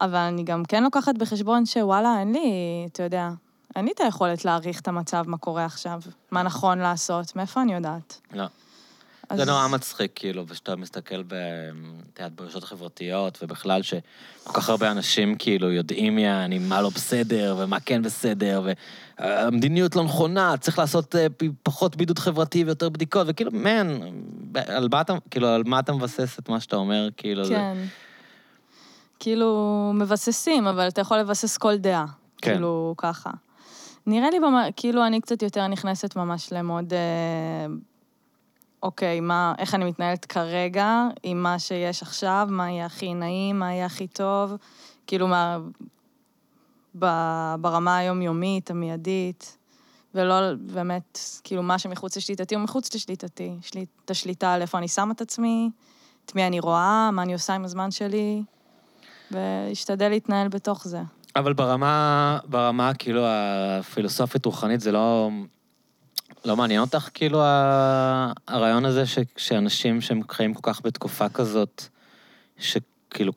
אבל 0.01 0.19
אני 0.19 0.43
גם 0.43 0.65
כן 0.65 0.83
לוקחת 0.83 1.19
בחשבון 1.19 1.67
שוואלה, 1.67 2.19
אין 2.19 2.33
לי, 2.33 2.49
אתה 2.93 3.03
יודע, 3.03 3.31
אין 3.77 3.85
לי 3.85 3.93
את 3.95 4.01
היכולת 4.01 4.45
להעריך 4.45 4.81
את 4.81 4.89
המצב, 4.89 5.25
מה 5.27 5.39
קורה 5.39 5.65
עכשיו, 5.65 6.01
מה 6.31 6.43
נכון 6.43 6.79
לעשות, 6.79 7.37
מאיפה 7.37 7.63
אני 7.63 7.75
יודעת? 7.75 8.21
לא. 8.33 8.45
אז- 9.31 9.39
זה 9.39 9.45
נורא 9.45 9.69
מצחיק, 9.69 10.13
כאילו, 10.15 10.45
ושאתה 10.49 10.77
מסתכל 10.77 11.23
ב... 11.23 11.35
את 12.13 12.19
יודעת, 12.19 12.33
ברשתות 12.33 12.63
החברתיות, 12.63 13.39
ובכלל 13.43 13.83
שכל 13.83 14.53
כך 14.53 14.69
הרבה 14.69 14.91
אנשים, 14.91 15.37
כאילו, 15.37 15.73
יודעים 15.73 16.19
יעני 16.19 16.59
מה 16.59 16.83
לא 16.83 16.91
בסדר, 16.91 17.57
ומה 17.59 17.81
כן 17.81 18.03
בסדר, 18.03 18.63
והמדיניות 19.19 19.97
לא 19.97 20.05
נכונה, 20.05 20.57
צריך 20.57 20.79
לעשות 20.79 21.17
אה, 21.17 21.27
פחות 21.63 21.97
בידוד 21.97 22.19
חברתי 22.19 22.65
ויותר 22.65 22.89
בדיקות, 22.89 23.27
וכאילו, 23.31 23.51
מן, 23.55 23.99
על 24.69 24.89
מה 24.93 25.01
אתה, 25.01 25.15
כאילו, 25.31 25.49
על 25.49 25.63
מה 25.67 25.79
אתה 25.79 25.93
מבסס 25.93 26.39
את 26.39 26.49
מה 26.49 26.61
שאתה 26.61 26.77
אומר, 26.77 27.09
כאילו, 27.17 27.45
זה... 27.45 27.55
כן. 27.55 27.77
כאילו, 29.21 29.91
מבססים, 29.95 30.67
אבל 30.67 30.89
אתה 30.89 31.01
יכול 31.01 31.19
לבסס 31.19 31.57
כל 31.57 31.77
דעה. 31.77 32.07
כן. 32.43 32.53
כאילו, 32.53 32.95
ככה. 32.99 33.31
נראה 34.07 34.31
לי, 34.31 34.41
במ... 34.41 34.55
כאילו, 34.77 35.07
אני 35.07 35.21
קצת 35.21 35.43
יותר 35.43 35.67
נכנסת 35.67 36.17
ממש 36.17 36.53
למוד, 36.53 36.93
אה, 36.93 37.67
אוקיי, 38.85 39.21
מה, 39.21 39.55
איך 39.59 39.75
אני 39.75 39.85
מתנהלת 39.85 40.25
כרגע 40.25 41.07
עם 41.23 41.43
מה 41.43 41.59
שיש 41.59 42.03
עכשיו, 42.03 42.49
מה 42.51 42.71
יהיה 42.71 42.87
הכי 42.87 43.15
נעים, 43.15 43.59
מה 43.59 43.73
יהיה 43.73 43.87
הכי 43.87 44.07
טוב, 44.07 44.53
כאילו, 45.07 45.29
מה... 45.29 45.59
ב... 46.99 47.07
ברמה 47.61 47.97
היומיומית, 47.97 48.71
המיידית, 48.71 49.59
ולא 50.15 50.41
באמת, 50.61 51.19
כאילו, 51.45 51.63
מה 51.63 51.79
שמחוץ 51.79 52.17
לשליטתי 52.17 52.55
הוא 52.55 52.65
מחוץ 52.65 52.95
לשליטתי. 52.95 53.57
את 54.05 54.11
השליטה 54.11 54.53
על 54.53 54.63
איפה 54.63 54.79
אני 54.79 54.89
שמה 54.89 55.13
את 55.13 55.21
עצמי, 55.21 55.71
את 56.25 56.35
מי 56.35 56.47
אני 56.47 56.61
רואה, 56.61 57.11
מה 57.13 57.23
אני 57.23 57.33
עושה 57.33 57.55
עם 57.55 57.65
הזמן 57.65 57.91
שלי, 57.91 58.43
ואשתדל 59.31 60.09
להתנהל 60.09 60.49
בתוך 60.49 60.89
זה. 60.89 61.03
אבל 61.37 61.53
ברמה, 61.53 62.39
ברמה, 62.45 62.95
כאילו, 62.95 63.23
הפילוסופית-רוחנית, 63.27 64.81
זה 64.81 64.93
לא... 64.93 65.31
לא 66.45 66.57
מעניין 66.57 66.81
אותך, 66.81 67.09
כאילו, 67.15 67.41
הרעיון 68.49 68.85
הזה 68.85 69.07
ש, 69.07 69.19
שאנשים 69.37 70.01
שהם 70.01 70.21
חיים 70.31 70.55
כל 70.55 70.73
כך 70.73 70.81
בתקופה 70.85 71.29
כזאת, 71.29 71.83
שכאילו, 72.59 73.33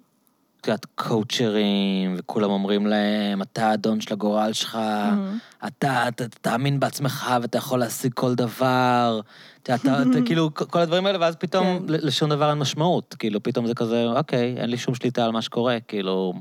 את 0.62 0.68
יודעת, 0.68 0.86
קואוצ'רים, 0.96 2.16
וכולם 2.18 2.50
אומרים 2.50 2.88
להם, 2.88 3.42
אתה 3.42 3.70
האדון 3.70 4.02
של 4.02 4.14
הגורל 4.14 4.54
שלך, 4.54 4.76
מהמם. 4.76 5.38
אתה, 5.68 6.08
אתה 6.08 6.28
תאמין 6.42 6.80
בעצמך 6.80 7.32
ואתה 7.42 7.58
יכול 7.58 7.80
להשיג 7.80 8.14
כל 8.14 8.36
דבר. 8.36 9.22
אתה, 9.64 9.76
אתה, 9.76 10.02
אתה 10.02 10.22
כאילו, 10.26 10.50
כל 10.54 10.80
הדברים 10.80 11.06
האלה, 11.06 11.18
ואז 11.22 11.36
פתאום 11.36 11.80
כן. 11.80 11.86
לשום 11.88 12.30
דבר 12.30 12.50
אין 12.50 12.58
משמעות. 12.58 13.16
כאילו, 13.20 13.44
פתאום 13.44 13.68
זה 13.68 13.76
כזה, 13.76 14.06
אוקיי, 14.06 14.56
אין 14.58 14.70
לי 14.70 14.78
שום 14.78 14.96
שליטה 14.96 15.26
על 15.26 15.32
מה 15.32 15.42
שקורה, 15.42 15.78
כאילו, 15.88 16.34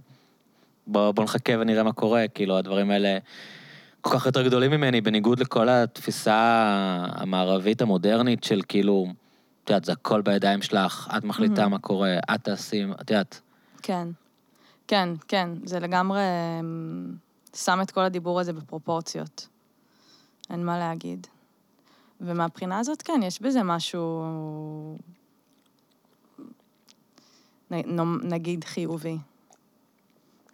בוא, 0.86 1.12
בוא 1.12 1.24
נחכה 1.24 1.52
ונראה 1.60 1.82
מה 1.82 1.92
קורה, 1.92 2.28
כאילו, 2.28 2.58
הדברים 2.58 2.90
האלה... 2.90 3.18
כל 4.08 4.18
כך 4.18 4.26
יותר 4.26 4.42
גדולים 4.42 4.70
ממני, 4.70 5.00
בניגוד 5.00 5.38
לכל 5.38 5.68
התפיסה 5.68 6.34
המערבית 7.08 7.82
המודרנית 7.82 8.44
של 8.44 8.60
כאילו, 8.68 9.06
את 9.64 9.70
יודעת, 9.70 9.84
זה 9.84 9.92
הכל 9.92 10.22
בידיים 10.22 10.62
שלך, 10.62 11.08
את 11.16 11.24
מחליטה 11.24 11.60
מהמם. 11.60 11.70
מה 11.70 11.78
קורה, 11.78 12.18
את 12.34 12.44
תעשי, 12.44 12.84
את 13.00 13.10
יודעת. 13.10 13.40
כן. 13.82 14.08
כן, 14.88 15.08
כן, 15.28 15.48
זה 15.64 15.80
לגמרי 15.80 16.20
אמ, 16.60 17.14
שם 17.56 17.78
את 17.82 17.90
כל 17.90 18.00
הדיבור 18.00 18.40
הזה 18.40 18.52
בפרופורציות. 18.52 19.48
אין 20.50 20.64
מה 20.64 20.78
להגיד. 20.78 21.26
ומהבחינה 22.20 22.78
הזאת, 22.78 23.02
כן, 23.02 23.20
יש 23.22 23.42
בזה 23.42 23.62
משהו, 23.62 24.24
נ- 27.70 28.32
נגיד, 28.32 28.64
חיובי. 28.64 29.18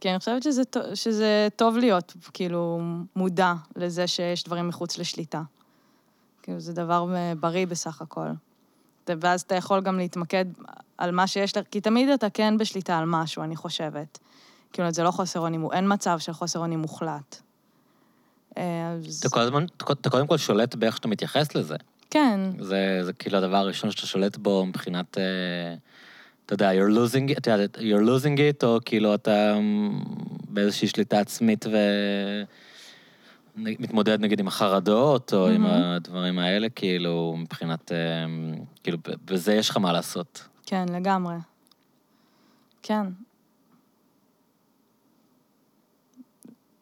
כי 0.03 0.11
אני 0.11 0.19
חושבת 0.19 0.43
שזה, 0.43 0.63
שזה 0.95 1.49
טוב 1.57 1.77
להיות, 1.77 2.15
כאילו, 2.33 2.81
מודע 3.17 3.55
לזה 3.77 4.07
שיש 4.07 4.45
דברים 4.45 4.69
מחוץ 4.69 4.99
לשליטה. 4.99 5.43
כאילו, 6.43 6.61
זה 6.61 6.73
דבר 6.73 7.15
אה, 7.15 7.33
בריא 7.41 7.67
בסך 7.67 8.03
הכל. 8.03 8.27
ואז 9.09 9.41
אתה 9.41 9.55
יכול 9.55 9.81
גם 9.81 9.99
להתמקד 9.99 10.45
על 10.99 11.11
מה 11.11 11.27
שיש 11.27 11.57
לך, 11.57 11.65
כי 11.71 11.81
תמיד 11.81 12.09
אתה 12.09 12.31
כן 12.31 12.59
בשליטה 12.59 12.99
על 12.99 13.05
משהו, 13.07 13.43
אני 13.43 13.57
חושבת. 13.57 14.19
כאילו, 14.73 14.91
זה 14.91 15.03
לא 15.03 15.11
חוסר 15.11 15.41
אונים, 15.41 15.67
אין 15.73 15.93
מצב 15.93 16.19
של 16.19 16.33
חוסר 16.33 16.59
אונים 16.59 16.79
מוחלט. 16.79 17.43
אה, 18.59 18.93
אז... 18.93 19.19
אתה 19.21 19.29
כל 19.29 19.41
הזמן, 19.41 19.65
אתה 19.77 20.11
קודם 20.11 20.27
כל 20.27 20.37
שולט 20.37 20.75
באיך 20.75 20.97
שאתה 20.97 21.09
מתייחס 21.09 21.55
לזה. 21.55 21.77
כן, 22.11 22.41
זה, 22.61 23.01
זה 23.03 23.13
כאילו 23.13 23.39
הדבר 23.39 23.57
הראשון 23.57 23.91
שאתה 23.91 24.07
שולט 24.07 24.37
בו 24.37 24.67
מבחינת, 24.67 25.19
אה, 25.19 25.75
אתה 26.53 26.65
יודע, 26.65 26.73
you're 26.73 26.91
losing, 26.91 27.31
it, 27.31 27.39
אתה 27.39 27.51
יודע, 27.51 27.67
you're 27.79 28.07
losing 28.07 28.37
it, 28.39 28.65
או 28.67 28.79
כאילו 28.85 29.15
אתה 29.15 29.57
אמ, 29.57 30.01
באיזושהי 30.49 30.89
שליטה 30.89 31.21
עצמית 31.21 31.67
ומתמודד 33.57 34.21
נגיד 34.21 34.41
עם 34.41 34.49
החרדות, 34.49 35.35
או 35.35 35.49
עם 35.49 35.63
מהמם. 35.63 35.75
הדברים 35.75 36.39
האלה, 36.39 36.69
כאילו, 36.69 37.35
מבחינת, 37.39 37.93
אה, 37.93 37.97
כאילו, 38.83 38.99
בזה 39.25 39.55
יש 39.55 39.71
לך 39.71 39.77
מה 39.77 39.93
לעשות. 39.93 40.49
כן, 40.67 40.87
לגמרי. 40.89 41.35
כן. 42.83 43.07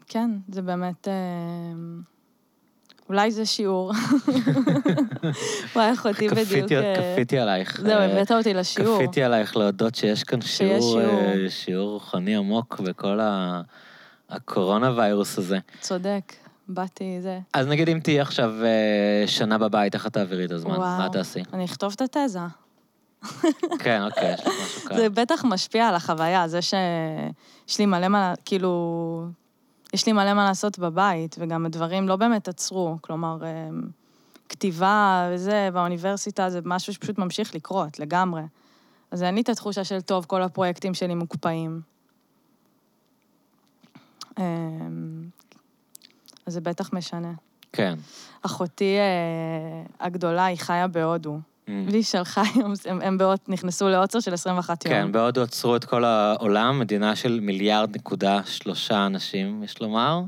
כן, 0.06 0.30
זה 0.48 0.62
באמת... 0.62 1.08
אה, 1.08 1.12
אולי 3.10 3.30
זה 3.30 3.46
שיעור. 3.46 3.92
וואי, 5.76 5.92
אחותי 5.92 6.28
בדיוק... 6.28 6.48
כפיתי, 6.48 6.76
אה, 6.76 7.12
כפיתי 7.14 7.38
עלייך. 7.38 7.80
זהו, 7.80 7.90
אה, 7.90 8.04
הבאת 8.04 8.32
אותי 8.32 8.54
לשיעור. 8.54 8.98
כפיתי 8.98 9.22
עלייך 9.22 9.56
להודות 9.56 9.94
שיש 9.94 10.24
כאן 10.24 10.40
שיעור, 10.40 10.80
שיעור. 10.80 11.20
אה, 11.20 11.50
שיעור 11.50 11.90
רוחני 11.90 12.36
עמוק 12.36 12.80
בכל 12.80 13.18
הקורונה 14.28 14.92
ויירוס 14.96 15.38
הזה. 15.38 15.58
צודק, 15.80 16.32
באתי 16.68 17.18
זה. 17.20 17.38
אז 17.54 17.66
נגיד 17.66 17.88
אם 17.88 18.00
תהיי 18.02 18.20
עכשיו 18.20 18.54
אה, 18.64 19.26
שנה 19.26 19.58
בבית, 19.58 19.94
איך 19.94 20.06
את 20.06 20.12
תעבירי 20.12 20.44
את 20.44 20.50
הזמן? 20.50 20.76
מה. 20.76 21.08
תעשי? 21.12 21.40
אני 21.52 21.64
אכתוב 21.64 21.94
את 21.96 22.16
התזה. 22.16 22.40
כן, 23.84 24.02
אוקיי, 24.02 24.34
יש 24.34 24.40
לך 24.40 24.46
משהו 24.46 24.88
כאן. 24.88 24.96
זה 24.96 25.10
בטח 25.10 25.44
משפיע 25.44 25.88
על 25.88 25.94
החוויה, 25.94 26.48
זה 26.48 26.62
שיש 26.62 27.78
לי 27.78 27.86
מלא 27.86 28.08
מה, 28.08 28.34
כאילו, 28.44 29.26
יש 29.92 30.06
לי 30.06 30.12
מלא 30.12 30.34
מה 30.34 30.44
לעשות 30.44 30.78
בבית, 30.78 31.36
וגם 31.38 31.66
הדברים 31.66 32.08
לא 32.08 32.16
באמת 32.16 32.48
עצרו. 32.48 32.96
כלומר, 33.00 33.38
אמ, 33.42 33.82
כתיבה 34.48 35.28
וזה, 35.32 35.68
באוניברסיטה, 35.72 36.50
זה 36.50 36.60
משהו 36.64 36.94
שפשוט 36.94 37.18
ממשיך 37.18 37.54
לקרות, 37.54 37.98
לגמרי. 37.98 38.42
אז 39.10 39.22
אין 39.22 39.34
לי 39.34 39.40
את 39.40 39.48
התחושה 39.48 39.84
של, 39.84 40.00
טוב, 40.00 40.24
כל 40.24 40.42
הפרויקטים 40.42 40.94
שלי 40.94 41.14
מוקפאים. 41.14 41.80
אמ, 44.38 45.28
אז 46.46 46.52
זה 46.52 46.60
בטח 46.60 46.92
משנה. 46.92 47.32
כן. 47.72 47.94
אחותי 48.42 48.96
אה, 48.98 50.06
הגדולה, 50.06 50.44
היא 50.44 50.58
חיה 50.58 50.88
בהודו. 50.88 51.38
Mm. 51.70 51.90
והיא 51.90 52.02
שלחה 52.02 52.42
היום, 52.54 52.72
הם, 52.84 53.02
הם 53.02 53.18
בעוד 53.18 53.38
נכנסו 53.48 53.88
לעוצר 53.88 54.20
של 54.20 54.34
21 54.34 54.84
יום. 54.84 54.94
כן, 54.94 55.12
בהודו 55.12 55.42
עצרו 55.42 55.76
את 55.76 55.84
כל 55.84 56.04
העולם, 56.04 56.78
מדינה 56.78 57.16
של 57.16 57.40
מיליארד 57.42 57.96
נקודה 57.96 58.40
שלושה 58.44 59.06
אנשים, 59.06 59.62
יש 59.62 59.80
לומר, 59.80 60.20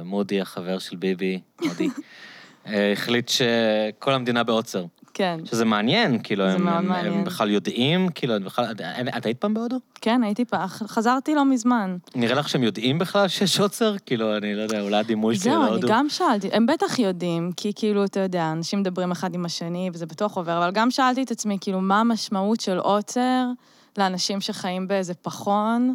ומודי, 0.00 0.40
החבר 0.40 0.78
של 0.78 0.96
ביבי, 0.96 1.40
מודי, 1.64 1.88
אה, 2.66 2.92
החליט 2.92 3.28
שכל 3.28 4.12
המדינה 4.12 4.44
בעוצר. 4.44 4.84
כן, 5.16 5.40
שזה 5.44 5.64
מעניין, 5.64 6.18
כאילו, 6.22 6.44
הם, 6.44 6.64
מאוד 6.64 6.76
הם, 6.76 6.88
מעניין. 6.88 7.14
הם 7.14 7.24
בכלל 7.24 7.50
יודעים, 7.50 8.08
כאילו, 8.08 8.34
הם 8.34 8.44
בכלל, 8.44 8.74
את 9.18 9.26
היית 9.26 9.38
פעם 9.38 9.54
בהודו? 9.54 9.76
כן, 10.00 10.22
הייתי 10.22 10.44
פעם, 10.44 10.68
חזרתי 10.68 11.34
לא 11.34 11.44
מזמן. 11.44 11.96
נראה 12.14 12.34
לך 12.34 12.48
שהם 12.48 12.62
יודעים 12.62 12.98
בכלל 12.98 13.28
שיש 13.28 13.60
עוצר? 13.60 13.96
כאילו, 14.06 14.36
אני 14.36 14.54
לא 14.54 14.62
יודע, 14.62 14.80
אולי 14.80 14.96
הדימוי 14.96 15.34
שלי 15.34 15.42
זהו, 15.44 15.62
אני 15.62 15.70
להודו. 15.70 15.88
גם 15.88 16.08
שאלתי, 16.08 16.48
הם 16.52 16.66
בטח 16.66 16.98
יודעים, 16.98 17.52
כי 17.56 17.72
כאילו, 17.76 18.04
אתה 18.04 18.20
יודע, 18.20 18.52
אנשים 18.52 18.80
מדברים 18.80 19.10
אחד 19.10 19.34
עם 19.34 19.44
השני, 19.44 19.90
וזה 19.92 20.06
בטוח 20.06 20.36
עובר, 20.36 20.58
אבל 20.58 20.70
גם 20.70 20.90
שאלתי 20.90 21.22
את 21.22 21.30
עצמי, 21.30 21.58
כאילו, 21.60 21.80
מה 21.80 22.00
המשמעות 22.00 22.60
של 22.60 22.78
עוצר 22.78 23.44
לאנשים 23.98 24.40
שחיים 24.40 24.88
באיזה 24.88 25.14
פחון, 25.14 25.94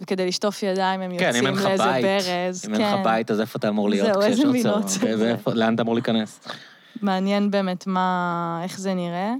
וכדי 0.00 0.26
לשטוף 0.26 0.62
ידיים 0.62 1.00
הם 1.00 1.18
כן, 1.18 1.32
יוצאים 1.34 1.44
לאיזה 1.44 1.84
ברז. 1.84 2.64
אם 2.66 2.74
אין 2.74 2.82
לך 2.82 2.88
כן. 2.88 3.02
בית, 3.04 3.30
אז 3.30 3.40
איפה 3.40 3.58
אתה 3.58 3.68
אמור 3.68 3.90
להיות 3.90 4.16
כשיש 4.16 4.66
עוצר? 4.66 5.16
לאן 5.46 5.74
אתה 5.74 5.82
אמור 5.82 5.94
להיכנס? 5.94 6.40
מעניין 7.02 7.50
באמת 7.50 7.86
מה, 7.86 8.60
איך 8.62 8.78
זה 8.80 8.94
נראה. 8.94 9.34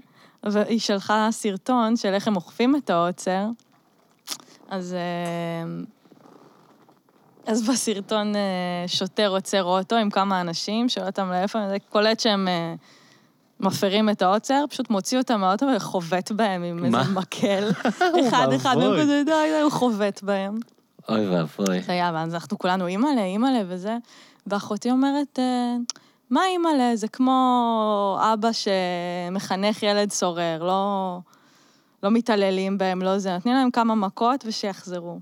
והיא 0.45 0.81
שלחה 0.81 1.29
סרטון 1.31 1.97
של 1.97 2.15
איך 2.15 2.29
הם 2.29 2.37
אוכפים 2.37 2.77
את 2.77 2.91
העוצר. 2.91 3.47
אז, 4.69 4.95
אה, 4.95 5.83
אז 7.47 7.69
בסרטון 7.69 8.37
אה, 8.37 8.85
שוטר 8.87 9.29
עוצר 9.29 9.65
אוטו 9.65 9.97
עם 9.97 10.11
כמה 10.11 10.41
אנשים, 10.41 10.89
שואל 10.89 11.07
אותם 11.07 11.31
לאיפה, 11.31 11.69
זה 11.69 11.77
קולט 11.89 12.21
שהם 12.21 12.49
אה, 12.49 12.75
מפרים 13.61 14.11
את 14.11 14.23
העוצר, 14.23 14.65
פשוט 14.71 14.91
מוציא 14.91 15.19
אותם 15.19 15.41
מהאוטו 15.41 15.67
וחובט 15.77 16.33
בהם 16.33 16.63
עם? 16.63 16.85
איזה 16.85 17.13
מקל. 17.15 17.71
אחד 18.29 18.53
אחד, 18.57 18.77
ואבוי. 18.77 19.03
כזה, 19.03 19.23
די, 19.27 19.33
די, 19.33 19.61
הוא 19.63 19.73
חובט 19.73 20.23
בהם. 20.23 20.59
אוי 21.09 21.29
ואבוי. 21.29 21.83
זה 21.83 21.93
היה, 21.93 22.09
אנחנו 22.09 22.59
כולנו 22.59 22.87
אימא'לה, 22.87 23.25
אימא'לה 23.25 23.63
וזה, 23.69 23.97
ואחותי 24.47 24.91
אומרת, 24.91 25.39
מה 26.31 26.47
אימא'לה? 26.47 26.97
זה 26.97 27.09
כמו 27.09 28.19
אבא 28.33 28.49
שמחנך 28.53 29.83
ילד 29.83 30.11
סורר, 30.11 30.63
לא, 30.63 31.19
לא 32.03 32.11
מתעללים 32.11 32.79
בהם, 32.79 33.03
לא 33.03 33.19
זה, 33.19 33.35
נותנים 33.35 33.55
להם 33.55 33.71
כמה 33.71 33.95
מכות 33.95 34.45
ושיחזרו. 34.47 35.19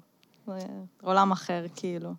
זה 0.46 0.66
עולם 1.02 1.32
אחר, 1.32 1.64
כאילו. 1.76 2.10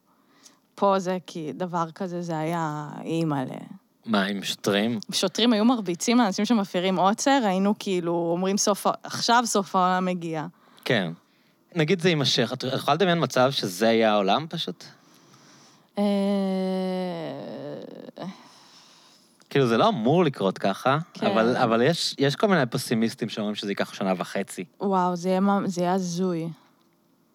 פה 0.75 0.99
זה 0.99 1.17
כי 1.27 1.51
דבר 1.53 1.91
כזה, 1.91 2.21
זה 2.21 2.39
היה 2.39 2.89
אימא'לה. 3.03 3.55
מה, 4.05 4.23
עם 4.23 4.43
שוטרים? 4.43 4.99
שוטרים 5.11 5.53
היו 5.53 5.65
מרביצים 5.65 6.17
לאנשים 6.17 6.45
שמפרים 6.45 6.99
עוצר, 6.99 7.41
היינו 7.43 7.73
כאילו 7.79 8.29
אומרים 8.31 8.57
סוף, 8.57 8.87
עכשיו 9.03 9.43
סוף 9.45 9.75
העולם 9.75 10.05
מגיע. 10.05 10.45
כן. 10.85 11.11
נגיד 11.75 12.01
זה 12.01 12.09
יימשך, 12.09 12.53
את 12.53 12.63
יכולה 12.63 12.95
לדמיין 12.95 13.23
מצב 13.23 13.51
שזה 13.51 13.85
יהיה 13.85 14.11
העולם 14.11 14.45
פשוט? 14.49 14.83
כאילו, 19.49 19.67
זה 19.67 19.77
לא 19.77 19.89
אמור 19.89 20.23
לקרות 20.23 20.57
ככה, 20.57 20.97
כן. 21.13 21.27
אבל, 21.27 21.57
אבל 21.57 21.81
יש, 21.81 22.15
יש 22.19 22.35
כל 22.35 22.47
מיני 22.47 22.65
פסימיסטים 22.65 23.29
שאומרים 23.29 23.55
שזה 23.55 23.71
ייקח 23.71 23.93
שנה 23.93 24.13
וחצי. 24.17 24.63
וואו, 24.81 25.15
זה 25.15 25.29
יהיה, 25.29 25.39
מה- 25.39 25.59
זה 25.65 25.81
יהיה 25.81 25.93
הזוי. 25.93 26.49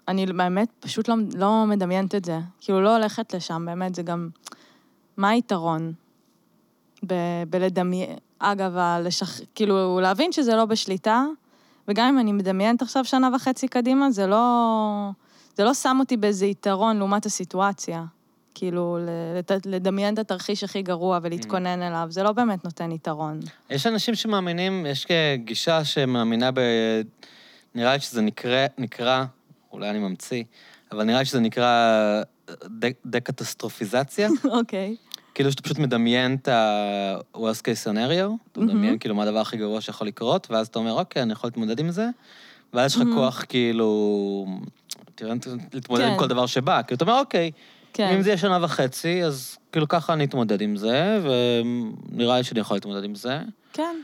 אני 0.09 0.27
באמת 0.27 0.68
פשוט 0.81 1.09
לא, 1.09 1.14
לא 1.37 1.64
מדמיינת 1.66 2.14
את 2.14 2.24
זה. 2.24 2.38
כאילו, 2.61 2.81
לא 2.81 2.96
הולכת 2.96 3.35
לשם, 3.35 3.62
באמת, 3.66 3.94
זה 3.94 4.03
גם... 4.03 4.29
מה 5.16 5.28
היתרון 5.28 5.93
ב- 7.07 7.14
בלדמיין... 7.51 8.11
אגב, 8.38 8.76
הלשח... 8.76 9.41
כאילו, 9.55 10.01
להבין 10.03 10.32
שזה 10.32 10.57
לא 10.57 10.64
בשליטה, 10.64 11.24
וגם 11.88 12.09
אם 12.09 12.18
אני 12.18 12.32
מדמיינת 12.32 12.82
עכשיו 12.82 13.05
שנה 13.05 13.28
וחצי 13.34 13.68
קדימה, 13.68 14.11
זה 14.11 14.26
לא... 14.26 15.11
זה 15.57 15.64
לא 15.64 15.74
שם 15.74 15.97
אותי 16.01 16.16
באיזה 16.16 16.47
יתרון 16.47 16.97
לעומת 16.99 17.26
הסיטואציה. 17.26 18.05
כאילו, 18.55 18.98
לדמיין 19.66 20.14
את 20.14 20.18
התרחיש 20.18 20.64
הכי 20.64 20.82
גרוע 20.82 21.18
ולהתכונן 21.22 21.82
אליו, 21.82 22.07
זה 22.11 22.22
לא 22.22 22.32
באמת 22.32 22.64
נותן 22.64 22.92
יתרון. 22.92 23.40
יש 23.70 23.86
אנשים 23.86 24.14
שמאמינים, 24.14 24.86
יש 24.86 25.07
גישה 25.36 25.84
שמאמינה 25.84 26.50
ב... 26.50 26.61
נראה 27.74 27.92
לי 27.94 28.00
שזה 28.00 28.22
נקרא, 28.22 28.66
נקרא, 28.78 29.24
אולי 29.72 29.90
אני 29.90 29.98
ממציא, 29.98 30.44
אבל 30.92 31.05
נראה 31.05 31.18
לי 31.18 31.24
שזה 31.24 31.40
נקרא 31.40 32.22
דקטסטרופיזציה. 33.07 34.28
אוקיי. 34.59 34.96
כאילו 35.34 35.50
שאתה 35.50 35.62
פשוט 35.62 35.78
מדמיין 35.78 36.36
את 36.42 36.48
ה-Worst 36.48 37.61
case 37.61 37.84
scenario, 37.84 38.30
אתה 38.52 38.61
מהמם. 38.61 38.66
מדמיין 38.66 38.98
כאילו 38.98 39.14
מה 39.14 39.22
הדבר 39.22 39.40
הכי 39.40 39.57
גרוע 39.57 39.80
שיכול 39.80 40.07
לקרות, 40.07 40.50
ואז 40.50 40.66
אתה 40.66 40.78
אומר, 40.78 40.92
אוקיי, 40.92 41.22
אני 41.22 41.32
יכול 41.32 41.48
להתמודד 41.48 41.80
עם 41.80 41.90
זה, 41.90 42.09
ואז 42.72 42.90
יש 42.90 42.96
לך 42.96 43.02
מהמם. 43.02 43.14
כוח 43.14 43.44
כאילו, 43.48 44.46
תראה, 45.14 45.34
להתמודד 45.72 46.05
עם 46.05 46.11
כן. 46.11 46.18
כל 46.18 46.26
דבר 46.26 46.46
שבא. 46.46 46.82
כאילו, 46.86 46.96
אתה 46.96 47.05
אומר, 47.05 47.18
אוקיי, 47.18 47.50
כן. 47.95 48.14
אם 48.16 48.22
זה 48.22 48.28
יהיה 48.28 48.38
שנה 48.38 48.64
וחצי, 48.64 49.24
אז 49.24 49.57
כאילו 49.72 49.88
ככה 49.88 50.12
אני 50.12 50.24
אתמודד 50.24 50.61
עם 50.61 50.76
זה, 50.76 51.20
ונראה 52.12 52.38
לי 52.38 52.45
שאני 52.45 52.61
יכול 52.61 52.76
להתמודד 52.76 53.05
עם 53.05 53.14
זה. 53.14 53.40
כן. 53.72 53.97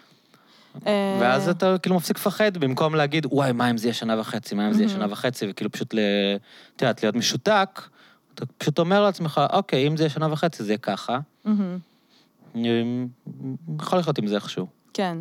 ואז 1.20 1.47
אה, 1.47 1.51
אתה 1.51 1.76
כאילו 1.82 1.97
מפסיק 1.97 2.16
לפחד, 2.16 2.57
במקום 2.57 2.95
להגיד, 2.95 3.26
וואי, 3.30 3.53
מה 3.53 3.70
אם 3.70 3.78
זה 3.78 3.86
יהיה 3.86 3.95
שנה 3.95 4.20
וחצי, 4.20 4.55
מה 4.55 4.68
אם 4.68 4.72
זה 4.72 4.82
יהיה. 4.82 4.88
שנה 4.88 5.07
וחצי, 5.11 5.47
וכאילו 5.51 5.70
פשוט, 5.72 5.95
את 6.76 6.82
יודעת, 6.82 7.03
להיות 7.03 7.16
משותק, 7.16 7.80
אתה 8.34 8.47
פשוט 8.47 8.78
אומר 8.78 9.03
לעצמך, 9.03 9.41
אוקיי, 9.53 9.88
אם 9.88 9.97
זה 9.97 10.03
יהיה 10.03 10.11
שנה 10.11 10.32
וחצי, 10.32 10.62
זה 10.62 10.70
יהיה 10.72 10.78
ככה. 10.78 11.18
אני 12.55 13.07
יכול 13.80 13.99
לחיות 13.99 14.18
עם 14.18 14.26
זה 14.26 14.34
איכשהו. 14.34 14.66
כן. 14.95 15.18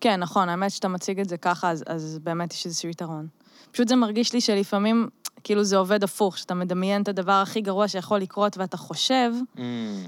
כן, 0.00 0.20
נכון, 0.20 0.48
האמת 0.48 0.70
שאתה 0.70 0.88
מציג 0.88 1.20
את 1.20 1.28
זה 1.28 1.36
ככה, 1.36 1.70
אז, 1.70 1.84
אז 1.86 2.18
באמת 2.22 2.52
יש 2.52 2.66
איזשהו 2.66 2.88
יתרון. 2.88 3.26
פשוט 3.72 3.88
זה 3.88 3.96
מרגיש 3.96 4.32
לי 4.32 4.40
שלפעמים, 4.40 5.08
כאילו 5.44 5.64
זה 5.64 5.76
עובד 5.76 6.04
הפוך, 6.04 6.38
שאתה 6.38 6.54
מדמיין 6.54 7.02
את 7.02 7.08
הדבר 7.08 7.32
הכי 7.32 7.60
גרוע 7.60 7.88
שיכול 7.88 8.18
לקרות 8.18 8.58
ואתה 8.58 8.76
חושב 8.76 9.32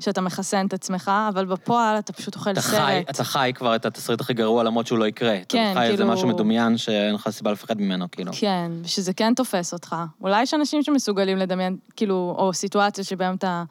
שאתה 0.00 0.20
מחסן 0.20 0.66
את 0.66 0.72
עצמך, 0.72 1.10
אבל 1.28 1.44
בפועל 1.44 1.98
אתה 1.98 2.12
פשוט 2.12 2.34
אוכל 2.34 2.50
אתה 2.50 2.60
סרט. 2.60 2.80
חי, 2.80 3.02
אתה 3.10 3.24
חי 3.24 3.52
כבר 3.54 3.76
את 3.76 3.86
התסריט 3.86 4.20
הכי 4.20 4.34
גרוע 4.34 4.62
למרות 4.62 4.86
שהוא 4.86 4.98
לא 4.98 5.04
יקרה. 5.06 5.38
כן, 5.48 5.70
אתה 5.72 5.80
חי 5.80 5.86
איזה 5.86 5.96
כאילו- 5.96 6.12
משהו 6.12 6.28
מדומיין 6.28 6.76
שאין 6.76 7.14
לך 7.14 7.28
סיבה 7.30 7.52
לפחד 7.52 7.80
ממנו, 7.80 8.10
כאילו. 8.10 8.32
כן, 8.34 8.72
ושזה 8.82 9.12
כן 9.12 9.34
תופס 9.34 9.72
אותך. 9.72 9.96
אולי 10.20 10.42
יש 10.42 10.54
אנשים 10.54 10.82
שמסוגלים 10.82 11.38
לדמיין, 11.38 11.76
כאילו, 11.96 12.34
או 12.38 12.52
סיטואציות 12.52 13.06
שבהן 13.06 13.34
אתה 13.34 13.64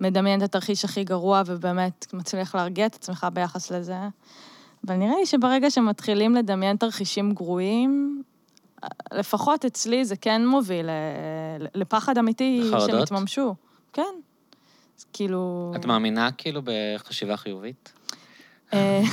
מדמיין 0.00 0.38
את 0.38 0.44
התרחיש 0.44 0.84
הכי 0.84 1.04
גרוע 1.04 1.42
ובאמת 1.46 2.06
מצליח 2.12 2.54
להרגיע 2.54 2.86
את 2.86 2.94
עצמך 2.94 3.26
ביחס 3.32 3.70
לזה. 3.70 3.96
אבל 4.86 4.96
נראה 4.96 5.16
לי 5.16 5.26
שברגע 5.26 5.70
שמתחילים 5.70 6.34
לדמיין 6.34 6.76
תרחישים 6.76 7.32
גרועים, 7.32 8.22
לפחות 9.12 9.64
אצלי 9.64 10.04
זה 10.04 10.16
כן 10.16 10.46
מוביל 10.46 10.86
ל- 10.86 11.66
לפחד 11.74 12.18
אמיתי 12.18 12.60
לחרדות? 12.64 12.90
שהם 12.90 13.02
יתממשו. 13.02 13.54
כן. 13.92 14.02
אז 14.98 15.06
כאילו... 15.12 15.72
את 15.76 15.86
מאמינה 15.86 16.32
כאילו 16.32 16.60
בחשיבה 16.64 17.36
חיובית? 17.36 17.92
אה, 18.72 19.02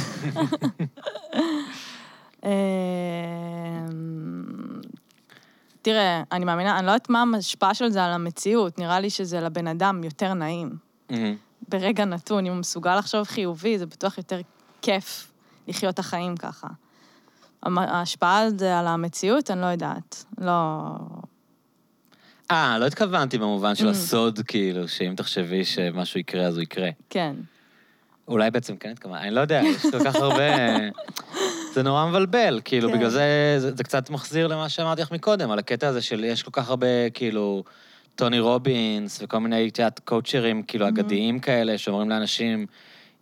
אה, 2.45 2.51
תראה, 5.81 6.23
אני 6.31 6.45
מאמינה, 6.45 6.79
אני 6.79 6.85
לא 6.85 6.91
יודעת 6.91 7.09
מה 7.09 7.23
ההשפעה 7.33 7.73
של 7.73 7.89
זה 7.89 8.05
על 8.05 8.11
המציאות, 8.11 8.79
נראה 8.79 8.99
לי 8.99 9.09
שזה 9.09 9.41
לבן 9.41 9.67
אדם 9.67 10.03
יותר 10.03 10.33
נעים. 10.33 10.75
ברגע 11.69 12.05
נתון, 12.05 12.45
אם 12.45 12.51
הוא 12.51 12.59
מסוגל 12.59 12.95
לחשוב 12.95 13.23
חיובי, 13.23 13.77
זה 13.77 13.85
בטוח 13.85 14.17
יותר 14.17 14.39
כיף 14.81 15.31
לחיות 15.67 15.93
את 15.93 15.99
החיים 15.99 16.37
ככה. 16.37 16.67
ההשפעה 17.63 18.39
על 18.39 18.59
זה 18.59 18.79
על 18.79 18.87
המציאות, 18.87 19.51
אני 19.51 19.61
לא 19.61 19.65
יודעת. 19.65 20.25
לא... 20.41 20.51
אה, 22.51 22.77
לא 22.79 22.85
התכוונתי 22.85 23.37
במובן 23.37 23.75
של 23.75 23.87
Mm. 23.87 23.91
הסוד, 23.91 24.39
כאילו, 24.47 24.87
שאם 24.87 25.13
תחשבי 25.17 25.65
שמשהו 25.65 26.19
יקרה, 26.19 26.43
אז 26.43 26.55
הוא 26.55 26.63
יקרה. 26.63 26.89
כן. 27.09 27.35
אולי 28.27 28.51
בעצם 28.51 28.75
כן 28.77 28.89
התכוונתי, 28.89 29.23
אני 29.27 29.35
לא 29.35 29.41
יודע, 29.41 29.61
יש 29.65 29.81
כל 29.81 30.03
כך 30.03 30.15
הרבה... 30.15 30.43
זה 31.73 31.83
נורא 31.83 32.05
מבלבל, 32.07 32.61
כאילו, 32.65 32.89
כן. 32.89 32.97
בגלל 32.97 33.09
זה, 33.09 33.55
זה, 33.57 33.75
זה 33.75 33.83
קצת 33.83 34.09
מחזיר 34.09 34.47
למה 34.47 34.69
שאמרתי 34.69 35.01
לך 35.01 35.11
מקודם, 35.11 35.51
על 35.51 35.59
הקטע 35.59 35.87
הזה 35.87 36.01
של 36.01 36.23
יש 36.23 36.43
כל 36.43 36.51
כך 36.53 36.69
הרבה, 36.69 37.09
כאילו, 37.13 37.63
טוני 38.15 38.39
רובינס 38.39 39.19
וכל 39.23 39.37
מיני, 39.37 39.67
את 39.67 39.79
יודעת, 39.79 39.99
קואוצ'רים, 39.99 40.63
כאילו, 40.63 40.87
אגדיים 40.87 41.39
כאלה, 41.39 41.77
שאומרים 41.77 42.09
לאנשים, 42.09 42.65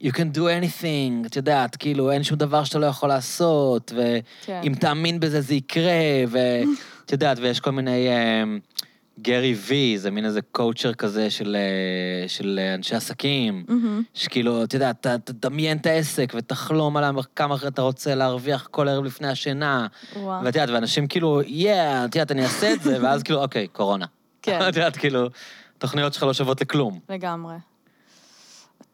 you 0.03 0.11
can 0.11 0.35
do 0.35 0.39
anything, 0.39 1.25
את 1.27 1.35
יודעת, 1.35 1.75
כאילו, 1.75 2.11
אין 2.11 2.23
שום 2.23 2.37
דבר 2.37 2.63
שאתה 2.63 2.79
לא 2.79 2.85
יכול 2.85 3.09
לעשות, 3.09 3.91
כן. 4.45 4.59
ואם 4.63 4.73
תאמין 4.75 5.19
בזה 5.19 5.41
זה 5.41 5.55
יקרה, 5.55 5.91
ואת 6.29 7.11
יודעת, 7.11 7.37
ויש 7.41 7.59
כל 7.59 7.71
מיני... 7.71 8.07
אמ, 8.43 8.59
גרי 9.21 9.53
וי, 9.67 9.97
זה 9.97 10.11
מין 10.11 10.25
איזה 10.25 10.41
קואוצ'ר 10.41 10.93
כזה 10.93 11.29
של, 11.29 11.55
אה, 11.59 12.27
של 12.27 12.59
אה, 12.63 12.73
אנשי 12.73 12.95
עסקים, 12.95 13.63
מהמם. 13.67 14.03
שכאילו, 14.13 14.63
אתה 14.63 14.75
יודע, 14.75 14.91
ת- 14.93 15.07
תדמיין 15.07 15.77
את 15.77 15.85
העסק 15.85 16.33
ותחלום 16.35 16.97
על 16.97 17.05
כמה 17.35 17.55
אתה 17.67 17.81
רוצה 17.81 18.15
להרוויח 18.15 18.67
כל 18.71 18.87
ערב 18.87 19.03
לפני 19.05 19.27
השינה. 19.27 19.87
וואו. 20.15 20.43
ואת 20.45 20.55
יודעת, 20.55 20.69
ואנשים 20.69 21.07
כאילו, 21.07 21.41
יאה, 21.45 22.05
את 22.05 22.15
יודעת, 22.15 22.31
אני 22.31 22.43
אעשה 22.43 22.73
את 22.73 22.81
זה, 22.81 22.97
ואז 23.03 23.23
כאילו, 23.23 23.41
אוקיי, 23.43 23.67
קורונה. 23.67 24.05
כן. 24.41 24.59
את 24.69 24.75
יודעת, 24.75 24.97
כאילו, 24.97 25.29
תוכניות 25.77 26.13
שלך 26.13 26.23
לא 26.23 26.33
שוות 26.33 26.61
לכלום. 26.61 26.99
לגמרי. 27.09 27.55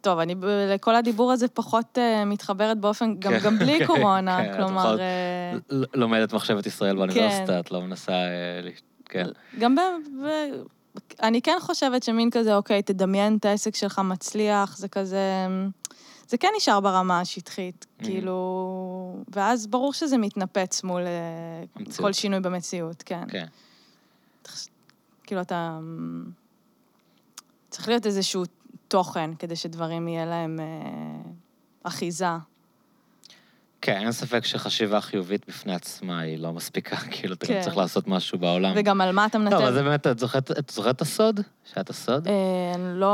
טוב, 0.05 0.19
אני 0.19 0.35
לכל 0.73 0.95
הדיבור 0.95 1.31
הזה 1.31 1.47
פחות 1.47 1.97
uh, 1.97 2.25
מתחברת 2.25 2.77
באופן, 2.79 3.15
גם, 3.19 3.31
כן, 3.31 3.39
גם 3.45 3.59
בלי 3.59 3.79
כן, 3.79 3.85
קורונה, 3.85 4.37
כן, 4.43 4.51
את 4.51 4.55
כלומר, 4.55 4.81
יכולת- 4.85 4.99
אה, 4.99 5.53
ל- 5.69 5.85
לומדת 5.93 6.33
מחשבת 6.33 6.65
ישראל 6.65 6.95
באוניברסיטה, 6.95 7.59
את 7.59 7.71
לא 7.71 7.81
מנסה... 7.81 8.11
ל- 8.63 8.69
כן. 9.05 9.25
גם 9.59 9.75
ב... 9.75 9.79
ב... 10.23 10.27
אני 11.23 11.41
כן 11.41 11.57
חושבת 11.61 12.03
שמין 12.03 12.29
כזה, 12.29 12.55
אוקיי, 12.55 12.81
תדמיין 12.81 13.37
את 13.37 13.45
העסק 13.45 13.75
שלך 13.75 13.99
מצליח, 13.99 14.77
זה 14.77 14.87
כזה... 14.87 15.19
זה 16.27 16.37
כן 16.37 16.49
נשאר 16.57 16.79
ברמה 16.79 17.19
השטחית, 17.19 17.85
Mhm. 17.99 18.03
כאילו... 18.03 19.17
ואז 19.35 19.67
ברור 19.67 19.93
שזה 19.93 20.17
מתנפץ 20.17 20.83
מול 20.83 21.01
המציאות. 21.75 21.97
כל 21.99 22.13
שינוי 22.13 22.39
במציאות, 22.39 23.03
כן. 23.03 23.23
כן. 23.27 23.45
כאילו, 25.23 25.41
אתה... 25.41 25.79
צריך 27.69 27.87
להיות 27.87 28.05
איזשהו 28.05 28.43
תוכן 28.87 29.35
כדי 29.39 29.55
שדברים 29.55 30.07
יהיה 30.07 30.25
להם 30.25 30.59
אה, 30.59 31.31
אחיזה. 31.83 32.27
כן, 33.85 33.97
אין 34.01 34.11
ספק 34.11 34.45
שחשיבה 34.45 35.01
חיובית 35.01 35.45
בפני 35.47 35.75
עצמה 35.75 36.19
היא 36.19 36.37
לא 36.39 36.53
מספיקה, 36.53 36.95
כאילו, 37.11 37.33
אתה 37.33 37.45
גם 37.47 37.53
כן. 37.53 37.61
צריך 37.61 37.77
לעשות 37.77 38.07
משהו 38.07 38.39
בעולם. 38.39 38.73
וגם 38.75 39.01
על 39.01 39.11
מה 39.11 39.25
אתה 39.25 39.37
מנתב. 39.37 39.53
לא, 39.55 39.63
אבל 39.63 39.73
זה 39.73 39.83
באמת, 39.83 40.07
את 40.07 40.19
זוכרת 40.19 40.51
את 40.89 41.01
הסוד? 41.01 41.39
שאת 41.73 41.89
הסוד? 41.89 42.27
אה, 42.27 42.33
לא, 42.93 43.05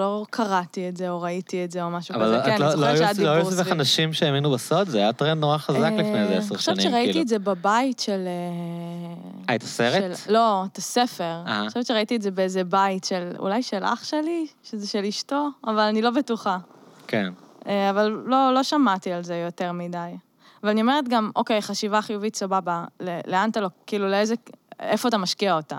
לא 0.00 0.24
קראתי 0.30 0.88
את 0.88 0.96
זה 0.96 1.10
או 1.10 1.20
ראיתי 1.22 1.64
את 1.64 1.70
זה 1.70 1.82
או 1.82 1.90
משהו 1.90 2.14
אבל 2.14 2.24
כזה. 2.40 2.42
כן, 2.44 2.60
לא- 2.60 2.72
אני 2.72 2.80
לא 2.80 2.86
זוכרת 2.86 2.88
היו- 2.88 2.96
שהיה 2.98 3.08
לא 3.08 3.14
דיבור 3.16 3.28
היו 3.34 3.44
סביבך 3.44 3.62
סביב. 3.62 3.72
אנשים 3.72 4.12
שהאמינו 4.12 4.50
בסוד? 4.50 4.88
זה 4.88 4.98
היה 4.98 5.12
טרנד 5.12 5.40
נורא 5.40 5.58
חזק 5.58 5.90
לפני 5.92 6.22
איזה 6.22 6.32
אה, 6.32 6.38
עשר 6.38 6.54
אני 6.54 6.62
שנים, 6.62 6.76
חושבת 6.76 6.80
שראיתי 6.80 7.06
כאילו. 7.12 7.22
את 7.22 7.28
זה 7.28 7.38
בבית 7.38 7.98
של... 7.98 8.24
אה, 8.26 9.14
אה, 9.50 9.54
את 9.54 9.62
הסרט? 9.62 10.18
לא, 10.28 10.64
את 10.72 10.78
הספר. 10.78 11.24
אה. 11.46 11.60
אני 11.60 11.68
חושבת 11.68 11.86
שראיתי 11.86 12.16
את 12.16 12.22
זה 12.22 12.30
באיזה 12.30 12.64
בית 12.64 13.04
של, 13.04 13.30
אולי 13.38 13.62
של 13.62 13.84
אח 13.84 14.04
שלי, 14.04 14.46
שזה 14.62 14.86
של 14.88 15.04
אשתו, 15.04 15.48
אבל 15.66 15.78
אני 15.80 16.02
לא 16.02 16.10
בטוחה. 16.10 16.58
כן. 17.06 17.28
אה, 17.68 17.90
אבל 17.90 18.22
לא, 18.26 18.50
לא 18.54 18.62
שמעתי 18.62 19.12
על 19.12 19.24
זה 19.24 19.36
יותר 19.36 19.72
מדי. 19.72 20.16
אבל 20.62 20.70
אני 20.70 20.80
אומרת 20.80 21.08
גם, 21.08 21.30
אוקיי, 21.36 21.62
חשיבה 21.62 22.02
חיובית, 22.02 22.36
סבבה, 22.36 22.84
לאן 23.26 23.50
אתה 23.50 23.60
לא, 23.60 23.68
כאילו, 23.86 24.08
לאיזה, 24.08 24.34
איפה 24.80 25.08
אתה 25.08 25.18
משקיע 25.18 25.56
אותה? 25.56 25.78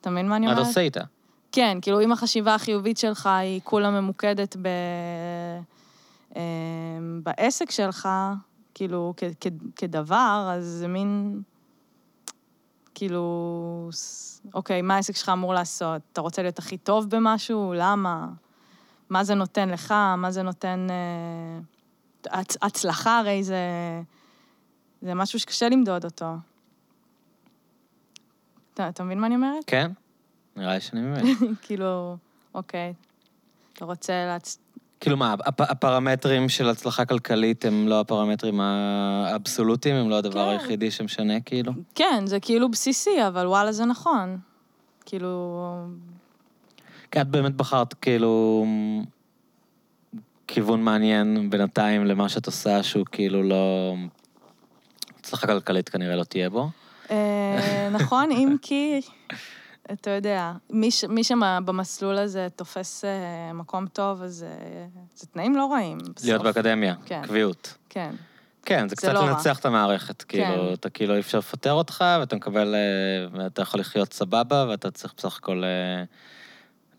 אתה 0.00 0.10
מבין 0.10 0.28
מה 0.28 0.36
אני 0.36 0.46
מה 0.46 0.52
אתה 0.52 0.60
אומרת? 0.60 0.70
עושה 0.70 0.80
איתה? 0.80 1.00
כן, 1.52 1.78
כאילו, 1.82 2.00
אם 2.00 2.12
החשיבה 2.12 2.54
החיובית 2.54 2.98
שלך 2.98 3.26
היא 3.26 3.60
כולה 3.64 3.90
ממוקדת 3.90 4.56
ב... 4.56 4.66
אה, 6.36 6.40
בעסק 7.22 7.70
שלך, 7.70 8.08
כאילו, 8.74 9.14
כ- 9.16 9.24
כ- 9.40 9.76
כדבר, 9.76 10.50
אז 10.52 10.64
זה 10.64 10.88
מין... 10.88 11.40
כאילו, 12.94 13.90
אוקיי, 14.54 14.82
מה 14.82 14.94
העסק 14.96 15.16
שלך 15.16 15.28
אמור 15.28 15.54
לעשות? 15.54 16.02
אתה 16.12 16.20
רוצה 16.20 16.42
להיות 16.42 16.58
הכי 16.58 16.76
טוב 16.78 17.10
במשהו? 17.10 17.74
למה? 17.76 18.26
מה 19.10 19.24
זה 19.24 19.34
נותן 19.34 19.68
לך? 19.68 19.94
מה 20.16 20.30
זה 20.30 20.42
נותן... 20.42 20.86
אה, 20.90 21.60
הצ- 22.40 22.56
הצלחה 22.62 23.18
הרי 23.18 23.44
זה... 23.44 23.56
זה 25.02 25.14
משהו 25.14 25.38
שקשה 25.38 25.68
למדוד 25.68 26.04
אותו. 26.04 26.26
אתה, 28.74 28.88
אתה 28.88 29.04
מבין 29.04 29.20
מה 29.20 29.26
אני 29.26 29.34
אומרת? 29.34 29.64
כן? 29.66 29.90
נראה 30.56 30.74
לי 30.74 30.80
שאני 30.80 31.00
מבין. 31.00 31.36
כאילו, 31.62 32.16
אוקיי, 32.54 32.94
אתה 33.72 33.84
רוצה 33.84 34.12
להצ... 34.26 34.58
כאילו 35.00 35.16
מה, 35.16 35.32
הפ- 35.44 35.60
הפרמטרים 35.60 36.48
של 36.48 36.68
הצלחה 36.68 37.04
כלכלית 37.04 37.64
הם 37.64 37.88
לא 37.88 38.00
הפרמטרים 38.00 38.60
האבסולוטיים, 38.60 39.94
הם 39.96 40.10
לא 40.10 40.18
הדבר 40.18 40.44
כן. 40.44 40.50
היחידי 40.50 40.90
שמשנה, 40.90 41.40
כאילו? 41.40 41.72
כן, 41.94 42.22
זה 42.26 42.40
כאילו 42.40 42.70
בסיסי, 42.70 43.26
אבל 43.28 43.46
וואלה, 43.46 43.72
זה 43.72 43.84
נכון. 43.84 44.38
כאילו, 45.04 45.62
כי 47.10 47.20
את 47.20 47.28
באמת 47.28 47.54
בחרת 47.54 47.94
כאילו 47.94 48.64
כיוון 50.46 50.82
מעניין 50.82 51.50
בינתיים 51.50 52.06
למה 52.06 52.28
שאת 52.28 52.46
עושה, 52.46 52.82
שהוא 52.82 53.06
כאילו 53.12 53.42
לא... 53.42 53.94
הצלחה 55.18 55.46
כלכלית 55.46 55.88
כנראה 55.88 56.16
לא 56.16 56.24
תהיה 56.24 56.50
בו. 56.50 56.70
אה, 57.10 57.88
נכון, 57.92 58.30
אם 58.30 58.56
כי, 58.62 59.00
אתה 59.92 60.10
יודע, 60.10 60.52
מי, 60.70 61.24
שבמסלול 61.24 62.18
הזה 62.18 62.46
תופס 62.56 63.04
אה, 63.04 63.52
מקום 63.52 63.86
טוב, 63.86 64.22
אז 64.22 64.46
אה, 64.48 64.86
זה 65.14 65.26
תנאים 65.26 65.56
לא 65.56 65.72
רעים. 65.72 65.98
בסוף. 65.98 66.24
להיות 66.24 66.42
באקדמיה, 66.42 66.94
כן. 67.06 67.22
קביעות. 67.24 67.74
כן, 67.88 68.10
כן, 68.62 68.88
זה 68.88 68.96
קצת 68.96 69.12
לא. 69.14 69.28
לנצח 69.28 69.58
את 69.58 69.66
המערכת. 69.66 70.22
כאילו, 70.22 70.74
אתה 70.74 70.90
כאילו 70.90 71.14
אי 71.14 71.20
אפשר 71.20 71.38
לפטר 71.38 71.72
אותך, 71.72 72.04
ואתה 72.20 72.36
מקבל, 72.36 72.74
ואתה 73.32 73.62
יכול 73.62 73.80
לחיות 73.80 74.12
סבבה, 74.12 74.66
ואתה 74.68 74.90
צריך 74.90 75.14
בסך 75.16 75.36
הכל 75.36 75.62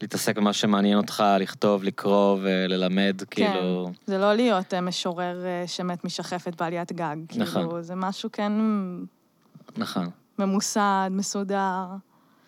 להתעסק 0.02 0.38
במה 0.38 0.54
שמעניין 0.54 0.97
אותך, 0.97 1.24
לכתוב, 1.39 1.84
לקרוא 1.84 2.38
וללמד, 2.41 3.22
כאילו... 3.32 3.91
זה 4.06 4.18
לא 4.18 4.34
להיות 4.34 4.74
אה, 4.74 4.82
משורר 4.82 5.45
אה, 5.45 5.64
שמת 5.68 6.04
משחפת 6.06 6.62
בעליית 6.62 6.91
גג. 6.91 7.16
נכון. 7.36 7.62
כאילו, 7.64 7.82
זה 7.84 7.95
משהו 7.95 8.30
כן 8.32 8.52
נכון. 9.78 10.10
ממוסד, 10.39 11.10
מסודר, 11.12 11.86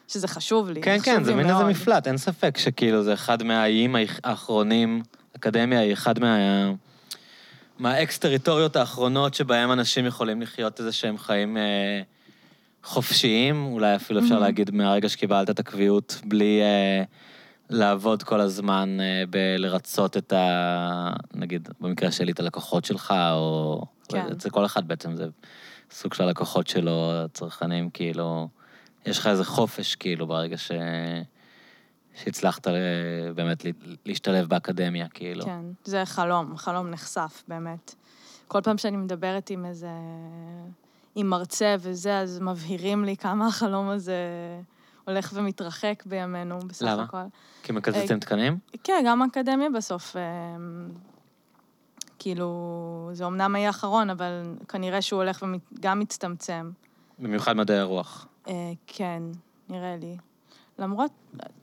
שזה 0.08 0.28
חשוב 0.28 0.70
לי. 0.70 0.82
כן, 0.82 0.98
כן, 1.04 1.24
זה 1.24 1.36
מין 1.36 1.50
איזה. 1.50 1.64
מפלט, 1.64 2.08
אין 2.08 2.18
ספק 2.18 2.58
שכאילו 2.58 3.04
זה 3.04 3.14
אחד 3.14 3.44
מהאיים 3.44 3.96
האח- 3.96 4.20
האחרונים, 4.24 5.02
אקדמיה 5.36 5.80
היא 5.80 5.94
אחד 5.94 6.20
מה... 6.20 6.38
מהאקס-טריטוריות 7.80 8.76
האחרונות 8.76 9.34
שבהם 9.34 9.72
אנשים 9.72 10.06
יכולים 10.06 10.42
לחיות 10.42 10.80
איזה 10.80 10.92
שהם 10.92 11.18
חיים 11.18 11.58
אה, 11.58 12.02
חופשיים, 12.84 13.66
אולי 13.66 13.96
אפילו 13.96 14.20
אפשר 14.20 14.38
Mhm. 14.38 14.42
להגיד 14.42 14.72
מהרגע 14.72 15.10
שקיבלת 15.10 15.50
את 15.50 15.60
הקביעות, 15.60 16.22
בלי 16.26 16.60
אה, 16.62 17.04
לעבוד 17.74 18.24
כל 18.24 18.42
הזמן 18.42 18.98
אה, 19.02 19.24
בלרצות 19.30 20.18
את 20.18 20.34
ה... 20.34 21.14
נגיד, 21.34 21.70
במקרה 21.80 22.12
שלי, 22.12 22.32
את 22.32 22.40
הלקוחות 22.40 22.86
שלך, 22.86 23.14
או... 23.32 23.82
כן. 24.10 24.28
אצל 24.32 24.50
כל 24.50 24.66
אחד 24.66 24.88
בעצם 24.88 25.16
זה 25.16 25.28
סוג 25.92 26.14
של 26.14 26.24
הלקוחות 26.24 26.68
שלו, 26.68 27.12
הצרכנים, 27.14 27.90
כאילו... 27.90 28.48
יש 29.06 29.20
לך 29.20 29.28
איזה 29.28 29.46
חופש, 29.46 29.96
כאילו, 29.96 30.28
ברגע 30.28 30.58
ש... 30.58 30.72
שהצלחת 32.24 32.68
אה, 32.68 32.74
באמת 33.36 33.66
לה- 33.66 33.72
להשתלב 34.06 34.48
באקדמיה, 34.48 35.08
כאילו. 35.08 35.46
כן, 35.46 35.66
זה 35.84 36.06
חלום, 36.06 36.58
חלום 36.58 36.90
נחשף, 36.90 37.44
באמת. 37.48 37.96
כל 38.48 38.62
פעם 38.62 38.78
שאני 38.78 38.98
מדברת 38.98 39.50
עם 39.50 39.66
איזה... 39.66 39.90
עם 41.16 41.28
מרצה 41.28 41.76
וזה, 41.80 42.20
אז 42.20 42.40
מבהירים 42.40 43.06
לי 43.06 43.18
כמה 43.18 43.48
החלום 43.48 43.90
הזה 43.90 44.16
הולך 45.06 45.32
ומתרחק 45.36 46.04
בימינו, 46.06 46.60
בסך 46.60 46.86
למה? 46.86 47.04
הכל. 47.04 47.18
כי 47.64 47.72
מקזזים 47.72 48.20
תקנים? 48.20 48.58
כן, 48.84 49.04
גם 49.08 49.22
האקדמיה 49.22 49.70
בסוף, 49.70 50.16
אה, 50.16 50.22
כאילו, 52.20 53.10
זה 53.14 53.28
אמנם 53.28 53.56
יהיה 53.56 53.70
אחרון, 53.70 54.10
אבל 54.10 54.56
כנראה 54.68 55.02
שהוא 55.02 55.22
הולך 55.22 55.44
וגם 55.78 56.00
מצטמצם. 56.00 56.72
במיוחד 57.20 57.54
מדעי 57.54 57.78
הרוח. 57.78 58.28
אה, 58.48 58.54
כן, 58.88 59.24
נראה 59.70 59.96
לי. 59.98 60.18
למרות, 60.80 61.12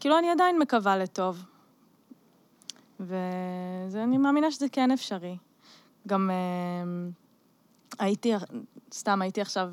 כאילו, 0.01 0.19
אני 0.19 0.31
עדיין 0.31 0.59
מקווה 0.59 0.97
לטוב. 0.97 1.45
ואני 3.01 4.19
מאמינה 4.19 4.51
שזה 4.51 4.67
כן 4.73 4.91
אפשרי. 4.91 5.37
גם 6.07 6.31
אה, 6.31 6.37
הייתי, 7.99 8.33
סתם 8.93 9.23
הייתי 9.23 9.41
עכשיו 9.41 9.71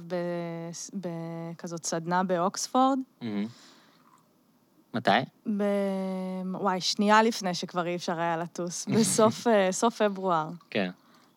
בכזאת 0.93 1.85
סדנה 1.85 2.23
באוקספורד, 2.23 2.99
מהמם. 3.21 3.45
מתי? 4.93 5.09
ב... 5.57 5.63
וואי, 6.51 6.81
שנייה 6.81 7.23
לפני 7.23 7.53
שכבר 7.53 7.87
אי 7.87 7.95
אפשר 7.95 8.19
היה 8.19 8.37
לטוס, 8.37 8.85
בסוף 8.95 9.47
אה, 9.47 10.09
פברואר. 10.09 10.49
כן. 10.69 10.91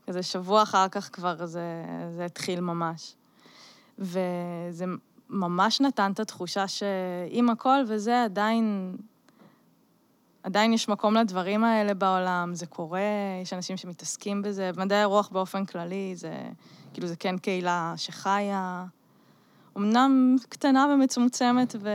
איזה 0.09 0.23
שבוע 0.23 0.63
אחר 0.63 0.89
כך 0.89 1.11
כבר 1.13 1.47
זה, 1.47 1.85
זה 2.17 2.25
התחיל 2.25 2.61
ממש. 2.61 3.15
וזה 3.99 4.85
ממש 5.31 5.81
נתן 5.81 6.13
את 6.13 6.21
התחושה 6.21 6.69
שעם 6.69 7.51
הכל 7.51 7.85
וזה, 7.89 8.25
עדיין, 8.25 8.97
עדיין 10.43 10.73
יש 10.73 10.89
מקום 10.89 11.15
לדברים 11.15 11.65
האלה 11.65 11.95
בעולם, 11.95 12.55
זה 12.55 12.67
קורה, 12.67 13.01
יש 13.43 13.53
אנשים 13.53 13.77
שמתעסקים 13.77 14.43
בזה. 14.43 14.71
מדעי 14.77 15.03
הרוח 15.03 15.29
באופן 15.29 15.65
כללי, 15.65 16.13
זה 16.17 16.33
כאילו, 16.93 17.09
זה 17.09 17.17
כן 17.17 17.39
קהילה 17.39 17.95
שחיה, 17.97 18.85
אמנם 19.77 20.37
קטנה 20.49 20.87
ומצומצמת 20.95 21.75
ו... 21.81 21.89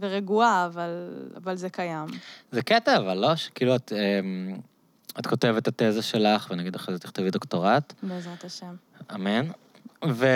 ורגועה, 0.00 0.66
אבל, 0.66 0.90
אבל 1.36 1.56
זה 1.56 1.70
קיים. 1.70 2.06
זה 2.50 2.62
קטע, 2.62 2.96
אבל 2.96 3.18
לא? 3.18 3.36
שכאילו 3.36 3.76
את, 3.76 3.92
אמ, 3.92 4.56
את 5.18 5.26
כותבת 5.26 5.68
את 5.68 5.82
התזה 5.82 6.02
שלך, 6.02 6.48
ונגיד 6.50 6.74
אחרי 6.74 6.94
זה 6.94 7.00
תכתבי 7.00 7.30
דוקטורט, 7.30 7.92
בעזרת 8.02 8.44
השם. 8.44 8.74
אמן. 9.14 9.46
ו... 10.08 10.26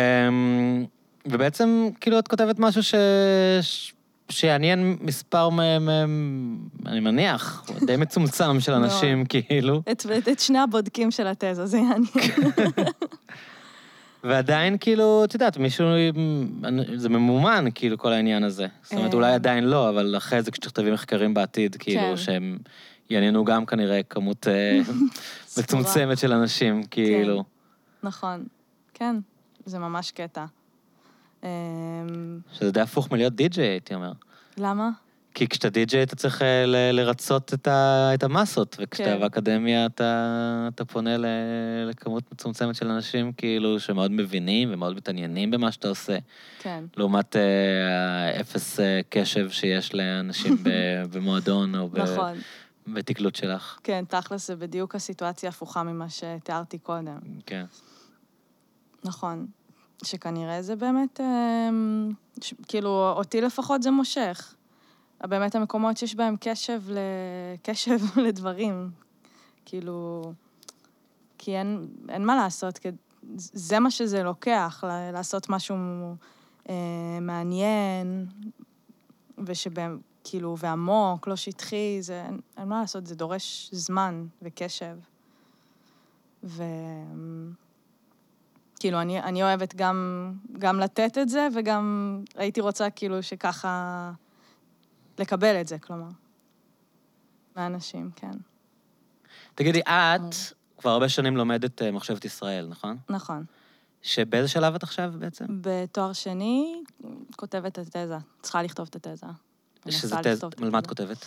ובעצם, 1.27 1.89
כאילו, 2.01 2.19
את 2.19 2.29
כותבת 2.29 2.59
משהו 2.59 2.83
ש... 2.83 2.95
ש... 3.61 3.93
שיעניין 4.31 4.97
מספר, 5.01 5.49
מ... 5.49 5.87
מ... 5.87 5.89
אני 6.87 7.01
מניח, 7.01 7.67
די 7.87 7.97
מצומצם 7.97 8.61
של 8.61 8.73
אנשים, 8.81 9.25
כאילו, 9.25 9.83
את, 9.93 10.07
את, 10.19 10.29
את 10.29 10.41
שני 10.41 10.59
הבודקים 10.59 11.11
של 11.11 11.27
התזה, 11.27 11.67
זה 11.67 11.77
יעניין. 11.77 12.05
ועדיין, 14.25 14.77
כאילו, 14.81 15.25
את 15.25 15.35
יודעת, 15.35 15.57
מישהו, 15.57 15.87
זה 16.95 17.09
ממומן, 17.09 17.65
כאילו, 17.75 17.99
כל 17.99 18.13
העניין 18.13 18.45
הזה. 18.45 18.67
זאת 18.83 18.93
אומרת, 18.93 19.11
אה. 19.11 19.17
אולי 19.17 19.33
עדיין 19.33 19.65
לא, 19.65 19.89
אבל 19.89 20.15
אחרי 20.17 20.43
זה, 20.43 20.51
כשתכתבי 20.51 20.91
מחקרים 20.91 21.35
בעתיד, 21.35 21.77
כאילו, 21.77 22.01
כן. 22.01 22.17
שהם 22.17 22.59
יעניינו 23.11 23.45
גם 23.45 23.67
כנראה 23.67 24.03
כמות 24.03 24.49
אה, 24.49 24.81
מצומצמת 25.59 26.19
של 26.19 26.33
אנשים, 26.33 26.83
כאילו. 26.83 27.45
נכון. 28.03 28.45
כן, 28.95 29.17
זה 29.65 29.79
ממש 29.79 30.11
קטע. 30.11 30.45
אמ, 31.45 31.49
שזה 32.53 32.71
די 32.73 32.81
הפוך 32.81 33.13
מלהיות 33.13 33.35
די-ג'יי, 33.35 33.65
הייתי 33.67 33.95
אומר. 33.95 34.13
למה? 34.59 34.91
כי 35.35 35.49
כשאתה 35.49 35.71
די-ג'יי 35.71 36.03
אתה 36.03 36.17
צריך 36.17 36.43
אה, 36.43 36.67
ל- 36.67 36.91
לרצות 36.97 37.55
את, 37.55 37.69
ה, 37.69 38.11
את 38.15 38.23
המסות, 38.23 38.77
וכשאתה 38.81 39.09
כן. 39.11 39.21
באקדמיה 39.21 39.87
אתה, 39.87 40.29
אתה 40.75 40.85
פונה 40.85 41.17
ל, 41.17 41.27
לכמות 41.91 42.33
מצומצמת 42.33 42.75
של 42.75 42.89
אנשים, 42.89 43.33
כאילו, 43.33 43.81
שמאוד 43.81 44.11
מבינים 44.11 44.69
ומאוד 44.73 44.97
מתעניינים 44.97 45.51
במה 45.51 45.73
שאתה 45.73 45.89
עושה, 45.89 46.19
כן, 46.59 46.85
לעומת 46.97 47.37
אה, 47.37 47.43
האפס 48.37 48.81
אה, 48.81 49.01
קשב 49.09 49.51
שיש 49.51 49.95
לאנשים 49.95 50.57
ב- 50.65 50.71
במועדון 51.17 51.75
או 51.75 51.89
ב, 51.89 51.99
נכון. 51.99 52.33
בתקלוט 52.87 53.35
שלך. 53.35 53.79
כן, 53.85 54.05
תכלס 54.09 54.47
זה 54.47 54.57
בדיוק 54.57 54.95
הסיטואציה 54.95 55.49
הפוכה 55.49 55.83
ממה 55.83 56.07
שתיארתי 56.09 56.79
קודם. 56.79 57.19
כן. 57.47 57.65
נכון. 59.05 59.47
שכנראה 60.05 60.63
זה 60.63 60.77
באמת, 60.77 61.21
אמ, 61.21 62.11
ש- 62.41 62.55
כאילו, 62.69 63.13
אותי 63.17 63.41
לפחות 63.41 63.83
זה 63.83 63.91
מושך. 63.91 64.55
באמת 65.21 65.55
המקומות 65.55 65.97
שיש 65.97 66.15
בהם 66.15 66.37
קשב, 66.41 66.83
ל... 66.89 66.99
קשב 67.65 67.99
לדברים. 68.17 68.91
כאילו, 69.65 70.33
כי 71.39 71.57
אין, 71.57 71.89
אין 72.09 72.27
מה 72.27 72.37
לעשות, 72.37 72.79
זה 73.37 73.79
מה 73.79 73.91
שזה 73.91 74.23
לוקח, 74.23 74.85
לעשות 75.13 75.49
משהו 75.49 75.77
אה, 76.69 76.75
מעניין, 77.21 78.27
ושבהם, 79.39 80.01
כאילו, 80.25 80.57
ועמוק, 80.59 81.29
לא 81.29 81.37
שטחי, 81.37 81.99
זה, 82.01 82.23
אין, 82.27 82.41
אין 82.57 82.69
מה 82.69 82.81
לעשות, 82.81 83.07
זה 83.07 83.15
דורש 83.15 83.71
זמן 83.73 84.27
וקשב. 84.43 84.97
ו... 86.45 86.63
כאילו, 88.81 89.01
אני, 89.01 89.21
אני 89.21 89.43
אוהבת 89.43 89.75
גם, 89.75 90.33
גם 90.59 90.81
לתת 90.81 91.19
את 91.19 91.29
זה, 91.29 91.49
וגם 91.55 92.17
הייתי 92.37 92.61
רוצה 92.61 92.91
כאילו 92.91 93.23
שככה 93.23 94.13
לקבל 95.19 95.61
את 95.61 95.69
זה, 95.69 95.79
כלומר. 95.79 96.09
מהאנשים, 97.57 98.11
כן. 98.17 98.31
תגידי. 99.55 99.81
את 99.81 100.35
כבר 100.79 100.91
הרבה 100.91 101.09
שנים 101.09 101.37
לומדת 101.37 101.83
אה, 101.83 101.91
מחשבת 101.91 102.25
ישראל, 102.25 102.67
נכון? 102.69 102.97
נכון. 103.09 103.45
שבאיזה 104.03 104.49
שלב 104.49 104.75
את 104.75 104.83
עכשיו 104.83 105.13
בעצם? 105.19 105.45
בתואר 105.61 106.13
שני, 106.13 106.83
כותבת 107.37 107.79
את 107.79 107.97
התזה. 107.97 108.19
צריכה 108.43 108.63
לכתוב 108.63 108.89
את 108.91 109.07
התזה. 109.07 109.27
שזה 109.89 110.17
מנסה 110.17 110.31
תז... 110.31 110.37
לכתוב 110.37 110.53
את 110.53 110.63
על 110.63 110.71
מה 110.71 110.79
את. 110.79 110.87
כותבת? 110.87 111.27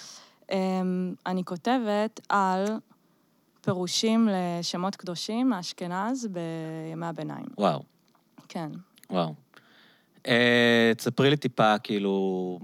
אמ, 0.51 1.13
אני 1.25 1.43
כותבת 1.43 2.19
על 2.29 2.65
פירושים 3.63 4.29
לשמות 4.31 4.95
קדושים 4.95 5.49
מאשכנז 5.49 6.27
בימי 6.27 7.05
הביניים. 7.05 7.45
וואו. 7.57 7.83
כן. 8.49 8.69
וואו. 9.09 9.33
אה, 10.27 10.91
תספרי 10.97 11.29
לי 11.29 11.37
טיפה, 11.37 11.79
כאילו, 11.79 12.59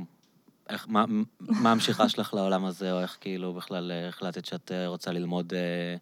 איך, 0.69 0.85
מה, 0.89 1.05
מה 1.39 1.71
המשיכה 1.71 2.09
שלך 2.09 2.33
לעולם 2.33 2.65
הזה, 2.65 2.93
או 2.93 3.01
איך 3.01 3.17
כאילו 3.21 3.53
בכלל 3.53 3.91
אה, 3.91 4.07
החלטת 4.07 4.45
שאת 4.45 4.71
אה, 4.71 4.87
רוצה 4.87 5.11
ללמוד 5.11 5.53
אה, 5.53 5.95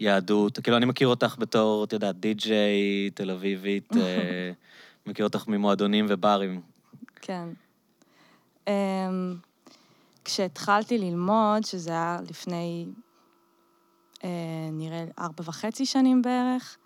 יהדות. 0.00 0.58
כאילו, 0.58 0.76
אני 0.76 0.86
מכיר 0.86 1.08
אותך 1.08 1.36
בתור, 1.38 1.84
את 1.84 1.92
יודעת, 1.92 2.20
די-ג'יי, 2.20 3.10
תל 3.14 3.30
אביבית, 3.30 3.96
אה, 3.96 4.50
מכיר 5.06 5.26
אותך 5.26 5.48
ממועדונים 5.48 6.06
וברים. 6.08 6.60
כן. 7.16 7.48
Um, 8.66 8.70
כשהתחלתי 10.24 10.98
ללמוד, 10.98 11.64
שזה 11.64 11.90
היה 11.90 12.18
לפני, 12.30 12.86
נראה 14.72 15.04
לי, 15.04 15.10
ארבע 15.18 15.44
וחצי 15.44 15.86
שנים 15.86 16.22
בערך, 16.22 16.76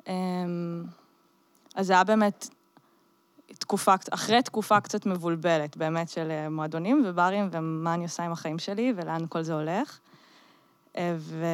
um, 0.00 0.06
אז 1.74 1.86
זה 1.86 1.92
היה 1.92 2.04
באמת 2.04 2.48
תקופה, 3.58 3.94
אחרי 4.10 4.42
תקופה 4.42 4.80
קצת 4.80 5.06
מבולבלת, 5.06 5.76
באמת, 5.76 6.08
של 6.08 6.30
אה, 6.30 6.48
מועדונים 6.48 7.02
וברים, 7.06 7.48
ומה 7.52 7.94
אני 7.94 8.04
עושה 8.04 8.22
עם 8.22 8.32
החיים 8.32 8.58
שלי, 8.58 8.92
ולאן 8.96 9.20
כל 9.28 9.42
זה 9.42 9.54
הולך. 9.54 9.98
אה, 10.96 11.14
ו... 11.18 11.46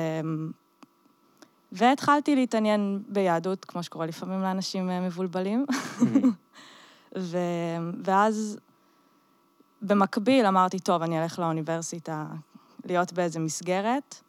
והתחלתי 1.73 2.35
להתעניין 2.35 3.03
ביהדות, 3.09 3.65
כמו 3.65 3.83
שקורה 3.83 4.07
לפעמים 4.07 4.43
לאנשים 4.43 4.91
אה, 4.91 5.01
מבולבלים. 5.01 5.67
ו... 7.19 7.39
ואז 8.05 8.59
במקביל 9.83 10.47
אמרתי, 10.47 10.79
טוב, 10.79 11.03
אני 11.03 11.23
אלך 11.23 11.39
לאוניברסיטה 11.39 12.27
להיות 12.85 13.13
באיזה 13.13 13.41
מסגרת, 13.41 14.21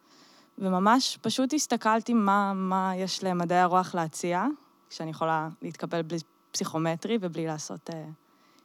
וממש 0.58 1.18
פשוט 1.22 1.54
הסתכלתי 1.54 2.14
מה, 2.14 2.52
מה 2.54 2.92
יש 2.96 3.24
למדעי 3.24 3.58
הרוח 3.58 3.94
להציע, 3.94 4.46
כשאני 4.90 5.10
יכולה 5.10 5.48
להתקבל 5.62 6.02
בלי 6.02 6.18
פסיכומטרי 6.50 7.18
ובלי 7.20 7.46
לעשות 7.46 7.90
uh, 7.90 7.92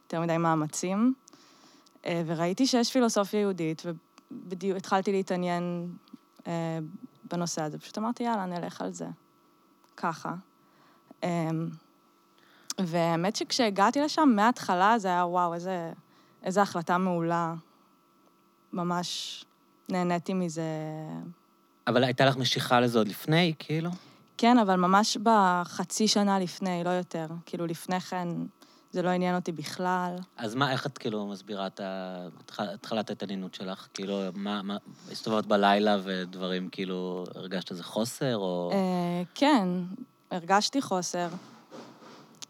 יותר 0.04 0.20
מדי 0.20 0.36
מאמצים. 0.36 1.14
Uh, 2.02 2.06
וראיתי 2.26 2.66
שיש 2.66 2.92
פילוסופיה 2.92 3.40
יהודית, 3.40 3.82
ובדיוק 4.30 4.76
התחלתי 4.76 5.12
להתעניין 5.12 5.92
uh, 6.38 6.46
בנושא 7.30 7.62
הזה. 7.62 7.78
פשוט 7.78 7.98
אמרתי, 7.98 8.22
יאללה, 8.22 8.46
נלך 8.46 8.80
על 8.80 8.92
זה. 8.92 9.06
ככה. 9.96 10.34
Um, 11.22 11.24
והאמת 12.78 13.36
שכשהגעתי 13.36 14.00
לשם, 14.00 14.28
מההתחלה 14.36 14.98
זה 14.98 15.08
היה, 15.08 15.26
וואו, 15.26 15.54
איזה, 15.54 15.92
איזה 16.42 16.62
החלטה 16.62 16.98
מעולה. 16.98 17.54
ממש 18.72 19.44
נהניתי 19.88 20.34
מזה. 20.34 20.62
אבל 21.88 22.04
הייתה 22.04 22.26
לך 22.26 22.36
משיכה 22.36 22.80
לזה 22.80 22.98
עוד 22.98 23.08
לפני, 23.08 23.54
כאילו? 23.58 23.90
כן, 24.38 24.58
אבל 24.58 24.76
ממש 24.76 25.16
בחצי 25.22 26.08
שנה 26.08 26.38
לפני, 26.38 26.84
לא 26.84 26.90
יותר. 26.90 27.26
כאילו, 27.46 27.66
לפני 27.66 28.00
כן 28.00 28.28
זה 28.92 29.02
לא 29.02 29.08
עניין 29.08 29.34
אותי 29.34 29.52
בכלל. 29.52 30.16
אז 30.36 30.54
מה, 30.54 30.72
איך 30.72 30.86
את 30.86 30.98
כאילו 30.98 31.26
מסבירה 31.26 31.66
את 31.66 31.80
התחלת 32.58 33.10
ההתעניינות 33.10 33.54
שלך? 33.54 33.86
כאילו, 33.94 34.20
מה, 34.34 34.62
מה, 34.62 34.76
הסתובבת 35.12 35.46
בלילה 35.46 35.96
ודברים, 36.04 36.68
כאילו, 36.68 37.24
הרגשת 37.34 37.70
איזה 37.70 37.84
חוסר, 37.84 38.36
או... 38.36 38.70
אה, 38.72 39.22
כן, 39.34 39.68
הרגשתי 40.30 40.82
חוסר. 40.82 41.28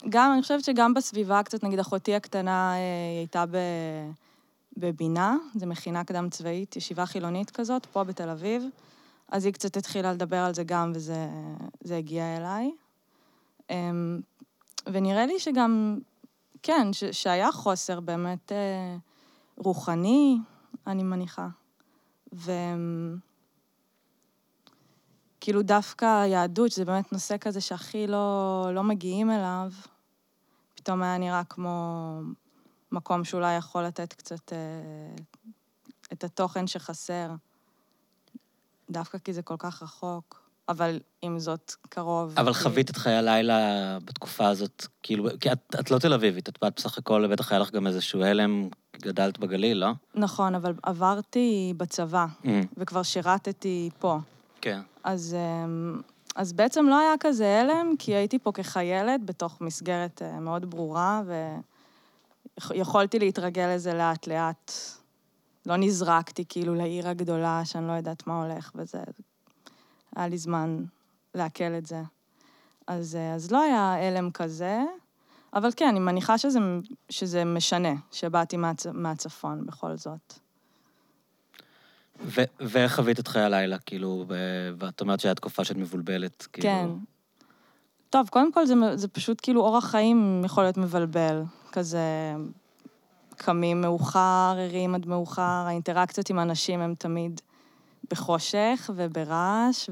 גם, 0.09 0.33
אני 0.33 0.43
חושבת 0.43 0.65
שגם 0.65 0.95
בסביבה 0.95 1.43
קצת, 1.43 1.65
נגיד 1.65 1.79
אחותי 1.79 2.15
הקטנה, 2.15 2.73
אה, 2.73 2.77
היא 3.13 3.19
הייתה 3.19 3.45
ב... 3.51 3.57
בבינה, 4.77 5.37
זו 5.55 5.67
מכינה 5.67 6.05
קדם 6.05 6.31
צבאית, 6.31 6.77
ישיבה 6.77 7.07
חילונית 7.07 7.51
כזאת, 7.51 7.87
פה 7.87 8.05
בתל 8.05 8.29
אביב. 8.29 8.63
אז 9.29 9.45
היא 9.45 9.53
קצת 9.53 9.77
התחילה 9.77 10.13
לדבר 10.13 10.37
על 10.37 10.55
זה 10.55 10.65
גם, 10.65 10.93
וזה 10.95 11.29
זה 11.81 11.97
הגיע 11.97 12.37
אליי. 12.37 12.71
אמ, 13.71 14.21
ונראה 14.87 15.27
לי 15.27 15.41
שגם, 15.41 15.99
כן, 16.63 16.93
ש, 16.93 17.05
שהיה 17.05 17.53
חוסר 17.53 18.01
באמת 18.01 18.53
אה, 18.53 18.97
רוחני, 19.57 20.39
אני 20.87 21.03
מניחה. 21.03 21.49
ו... 22.33 22.53
כאילו 25.41 25.63
דווקא 25.63 26.21
היהדות, 26.23 26.71
שזה 26.71 26.85
באמת 26.85 27.13
נושא 27.13 27.37
כזה 27.41 27.61
שהכי 27.61 28.07
לא, 28.07 28.65
לא 28.75 28.83
מגיעים 28.83 29.31
אליו, 29.31 29.73
פתאום 30.75 31.03
היה 31.03 31.19
נראה 31.19 31.45
כמו 31.45 32.21
מקום 32.93 33.25
שאולי 33.25 33.57
יכול 33.57 33.85
לתת 33.85 34.13
קצת 34.13 34.53
אה, 34.53 34.59
את 36.13 36.25
התוכן 36.25 36.67
שחסר. 36.67 37.31
דווקא 38.91 39.19
כי 39.19 39.33
זה 39.33 39.43
כל 39.43 39.55
כך 39.59 39.83
רחוק, 39.83 40.43
אבל 40.69 41.01
עם 41.23 41.39
זאת 41.39 41.73
קרוב. 41.89 42.35
אבל 42.37 42.53
כי... 42.55 42.61
חווית 42.61 42.91
את 42.91 42.97
חיי 42.97 43.15
הלילה 43.15 43.59
בתקופה 44.05 44.49
הזאת, 44.49 44.87
כאילו, 45.03 45.29
כי 45.41 45.53
את, 45.53 45.59
את 45.81 45.91
לא 45.91 45.99
תל 45.99 46.13
אביבית, 46.13 46.49
את 46.49 46.59
באת 46.63 46.73
בסך 46.77 46.99
הכל, 46.99 47.27
בטח 47.27 47.53
היה 47.53 47.59
לך 47.59 47.71
גם 47.71 47.87
איזשהו 47.87 48.23
הלם, 48.23 48.69
גדלת 48.97 49.39
בגליל, 49.39 49.79
לא? 49.79 49.91
נכון, 50.15 50.55
אבל 50.55 50.75
עברתי 50.83 51.75
בצבא, 51.77 52.27
Mm, 52.45 52.49
וכבר 52.77 53.03
שירתתי 53.03 53.91
פה. 53.99 54.19
כן. 54.61 54.81
אז, 55.05 55.37
אמ, 55.39 56.01
אז 56.37 56.53
בעצם 56.53 56.87
לא 56.87 56.99
היה 56.99 57.15
כזה 57.21 57.61
הלם, 57.61 57.95
כי 57.99 58.15
הייתי 58.15 58.39
פה 58.39 58.53
כחיילת 58.53 59.25
בתוך 59.25 59.61
מסגרת 59.61 60.23
אה, 60.23 60.41
מאוד 60.41 60.71
ברורה, 60.71 61.23
ויכולתי 62.71 63.19
להתרגל 63.19 63.75
לזה 63.75 63.95
לאט-לאט. 63.95 64.73
לא 65.69 65.77
נזרקתי 65.77 66.45
כאילו 66.49 66.75
לעיר 66.75 67.09
הגדולה, 67.09 67.63
שאני 67.65 67.87
לא 67.89 67.93
יודעת 67.93 68.27
מה 68.27 68.43
הולך, 68.45 68.73
וזה... 68.75 68.99
היה 70.17 70.29
לי 70.29 70.39
זמן 70.39 70.85
לעכל 71.35 71.75
את 71.79 71.87
זה. 71.87 72.03
אז, 72.87 73.17
אה, 73.17 73.35
אז 73.35 73.51
לא 73.51 73.63
היה 73.63 73.95
הלם 73.95 74.31
כזה, 74.31 74.79
אבל 75.55 75.71
כן, 75.77 75.89
אני 75.89 75.99
מניחה 75.99 76.39
שזה, 76.39 76.59
שזה 77.11 77.45
משנה, 77.45 77.95
שבאתי 78.13 78.57
מהצ, 78.57 78.87
מהצפון 78.87 79.67
בכל 79.67 79.97
זאת. 79.97 80.39
ו- 82.21 82.51
ואיך 82.61 82.95
חווית 82.95 83.21
את 83.21 83.29
חיי 83.29 83.43
הלילה, 83.43 83.79
כאילו, 83.79 84.25
ו- 84.29 84.71
ואת 84.79 85.01
אומרת 85.01 85.21
שהייתה 85.21 85.41
תקופה 85.41 85.65
שאת 85.65 85.77
מבולבלת, 85.77 86.47
כאילו... 86.53 86.69
כן. 86.69 86.89
טוב, 88.11 88.29
קודם 88.29 88.53
כל 88.53 88.67
זה, 88.67 88.75
זה 88.95 89.09
פשוט 89.09 89.41
כאילו 89.43 89.61
אורח 89.61 89.91
חיים 89.91 90.43
יכול 90.45 90.65
להיות 90.65 90.77
מבלבל. 90.77 91.43
כזה 91.73 92.35
קמים 93.39 93.81
מאוחר, 93.81 94.57
ערים 94.59 94.95
עד 94.95 95.07
מאוחר, 95.07 95.65
האינטראקציות 95.67 96.31
עם 96.31 96.39
אנשים 96.39 96.81
הן 96.81 96.95
תמיד 96.95 97.41
בחושך 98.11 98.91
וברעש, 98.95 99.91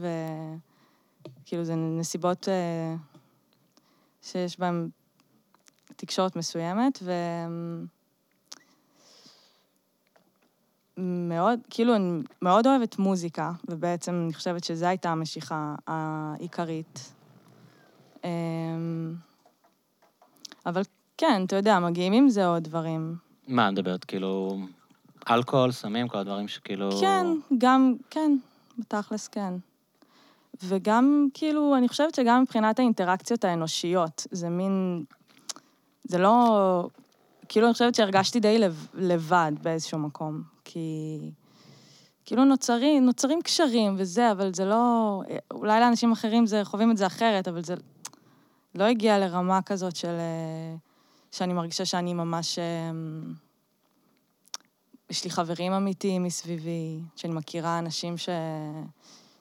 וכאילו 1.43 1.65
זה 1.65 1.75
נסיבות 1.75 2.49
אה, 2.49 2.95
שיש 4.23 4.59
בהן 4.59 4.89
תקשורת 5.97 6.37
מסוימת, 6.37 6.99
ו... 7.03 7.13
מאוד, 10.99 11.61
כאילו, 11.71 11.97
אני 11.97 12.23
מאוד 12.43 12.67
אוהבת 12.67 12.99
מוזיקה, 12.99 13.53
ובעצם 13.69 14.15
אני 14.25 14.35
חושבת 14.35 14.65
שזו 14.65 14.87
הייתה 14.87 15.11
המשיכה 15.11 15.75
העיקרית. 15.87 17.13
אמ, 18.25 19.15
אבל 20.67 20.83
כן, 21.19 21.45
אתה 21.47 21.57
יודע, 21.57 21.79
מגיעים 21.79 22.13
עם 22.13 22.29
זה 22.29 22.47
עוד 22.47 22.65
דברים. 22.65 23.26
מה, 23.49 23.71
מדברת, 23.71 24.05
כאילו, 24.05 24.59
אלכוהול, 25.31 25.73
סמים, 25.73 26.09
כל 26.09 26.19
הדברים 26.19 26.49
שכאילו... 26.49 26.91
כן, 27.01 27.27
גם, 27.59 27.95
כן, 28.11 28.37
בתכלס 28.79 29.29
כן. 29.29 29.55
וגם, 30.65 31.29
כאילו, 31.35 31.77
אני 31.77 31.89
חושבת 31.89 32.15
שגם 32.15 32.43
מבחינת 32.43 32.79
האינטראקציות 32.79 33.45
האנושיות, 33.45 34.27
זה 34.31 34.49
מין... 34.49 35.05
זה 36.05 36.19
לא... 36.19 36.89
כאילו, 37.49 37.67
אני 37.67 37.73
חושבת 37.73 37.95
שהרגשתי 37.95 38.41
די 38.41 38.59
לב, 38.59 38.87
לבד 38.95 39.53
באיזשהו 39.63 39.99
מקום, 39.99 40.43
כי... 40.65 41.19
כאילו 42.25 42.45
נוצרים, 42.45 43.07
נוצרים 43.07 43.43
קשרים 43.43 43.95
וזה, 43.99 44.33
אבל 44.33 44.55
זה 44.55 44.65
לא... 44.65 45.23
אולי 45.51 45.81
לאנשים 45.81 46.13
אחרים 46.13 46.47
זה, 46.47 46.65
חווים 46.65 46.91
את 46.91 46.97
זה 46.97 47.07
אחרת, 47.07 47.49
אבל 47.49 47.65
זה 47.65 47.75
לא 48.75 48.85
הגיע 48.85 49.19
לרמה 49.19 49.63
כזאת 49.63 49.97
של... 49.97 50.09
אה, 50.09 50.77
שאני 51.37 51.53
מרגישה 51.53 51.85
שאני 51.85 52.15
ממש... 52.15 52.59
אה, 52.59 52.91
יש 55.11 55.25
לי 55.25 55.31
חברים 55.31 55.73
אמיתיים 55.73 56.25
מסביבי, 56.25 57.01
שאני 57.17 57.35
מכירה 57.35 57.79
אנשים 57.79 58.17
ש... 58.17 58.29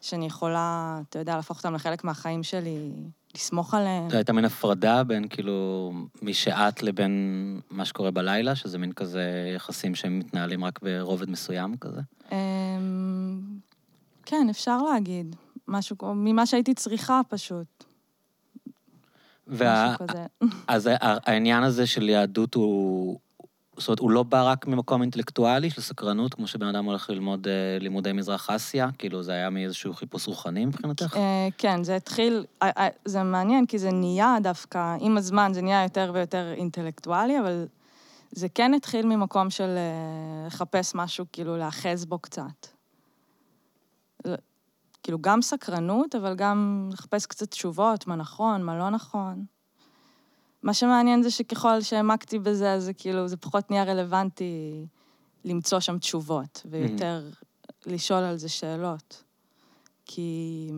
שאני 0.01 0.25
יכולה, 0.25 0.99
אתה 1.09 1.19
יודע, 1.19 1.35
להפוך 1.35 1.57
אותם 1.57 1.73
לחלק 1.73 2.03
מהחיים 2.03 2.43
שלי, 2.43 2.91
לסמוך 3.35 3.73
עליהם. 3.73 4.09
זו 4.09 4.15
הייתה 4.15 4.33
מין 4.33 4.45
הפרדה 4.45 5.03
בין 5.03 5.27
כאילו 5.27 5.91
מי 6.21 6.33
שאת 6.33 6.83
לבין 6.83 7.59
מה 7.69 7.85
שקורה 7.85 8.11
בלילה, 8.11 8.55
שזה 8.55 8.77
מין 8.77 8.91
כזה 8.91 9.53
יחסים 9.55 9.95
שהם 9.95 10.19
מתנהלים 10.19 10.63
רק 10.63 10.79
ברובד 10.81 11.29
מסוים 11.29 11.77
כזה? 11.77 12.01
אמ, 12.31 13.39
כן, 14.25 14.47
אפשר 14.49 14.77
להגיד. 14.77 15.35
משהו, 15.67 15.95
ממה 16.15 16.45
שהייתי 16.45 16.73
צריכה 16.73 17.21
פשוט. 17.29 17.84
וה... 19.47 19.93
משהו 19.93 20.07
כזה. 20.07 20.25
אז 20.67 20.89
העניין 21.01 21.63
הזה 21.63 21.87
של 21.87 22.09
יהדות 22.09 22.53
הוא... 22.53 23.19
זאת 23.77 23.87
אומרת, 23.87 23.99
הוא 23.99 24.11
לא 24.11 24.23
בא 24.23 24.51
רק 24.51 24.67
ממקום 24.67 25.01
אינטלקטואלי 25.01 25.69
של 25.69 25.81
סקרנות, 25.81 26.33
כמו 26.33 26.47
שבן 26.47 26.67
אדם 26.67 26.85
הולך 26.85 27.09
ללמוד 27.09 27.47
אה, 27.47 27.53
לימודי 27.79 28.11
מזרח 28.11 28.49
אסיה, 28.49 28.89
כאילו 28.97 29.23
זה 29.23 29.31
היה 29.31 29.49
מאיזשהו 29.49 29.93
חיפוש 29.93 30.27
רוחני 30.27 30.65
מבחינתך? 30.65 31.17
אה, 31.17 31.47
כן, 31.57 31.83
זה 31.83 31.95
התחיל, 31.95 32.45
אה, 32.63 32.87
זה 33.05 33.23
מעניין, 33.23 33.65
כי 33.65 33.79
זה 33.79 33.91
נהיה 33.91 34.35
דווקא, 34.43 34.95
עם 34.99 35.17
הזמן 35.17 35.51
זה 35.53 35.61
נהיה 35.61 35.83
יותר 35.83 36.11
ויותר 36.13 36.53
אינטלקטואלי, 36.53 37.39
אבל 37.39 37.65
זה 38.31 38.47
כן 38.49 38.73
התחיל 38.73 39.05
ממקום 39.05 39.49
של 39.49 39.77
לחפש 40.47 40.95
משהו, 40.95 41.25
כאילו, 41.31 41.57
להאחז 41.57 42.05
בו 42.05 42.19
קצת. 42.19 42.67
כאילו, 45.05 45.17
גם 45.21 45.41
סקרנות, 45.41 46.15
אבל 46.15 46.35
גם 46.35 46.89
לחפש 46.93 47.25
קצת 47.25 47.51
תשובות, 47.51 48.07
מה 48.07 48.15
נכון, 48.15 48.63
מה 48.63 48.77
לא 48.77 48.89
נכון. 48.89 49.45
מה 50.63 50.73
שמעניין 50.73 51.23
זה 51.23 51.31
שככל 51.31 51.81
שהעמקתי 51.81 52.39
בזה, 52.39 52.73
אז 52.73 52.83
זה 52.83 52.93
כאילו, 52.93 53.27
זה 53.27 53.37
פחות 53.37 53.71
נהיה 53.71 53.83
רלוונטי 53.83 54.85
למצוא 55.43 55.79
שם 55.79 55.97
תשובות, 55.97 56.65
ויותר 56.69 57.29
לשאול 57.85 58.23
על 58.23 58.37
זה 58.37 58.49
שאלות. 58.49 59.23
כי 60.05 60.69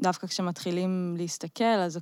דווקא 0.00 0.26
כשמתחילים 0.26 1.14
להסתכל, 1.18 1.64
אז 1.64 1.98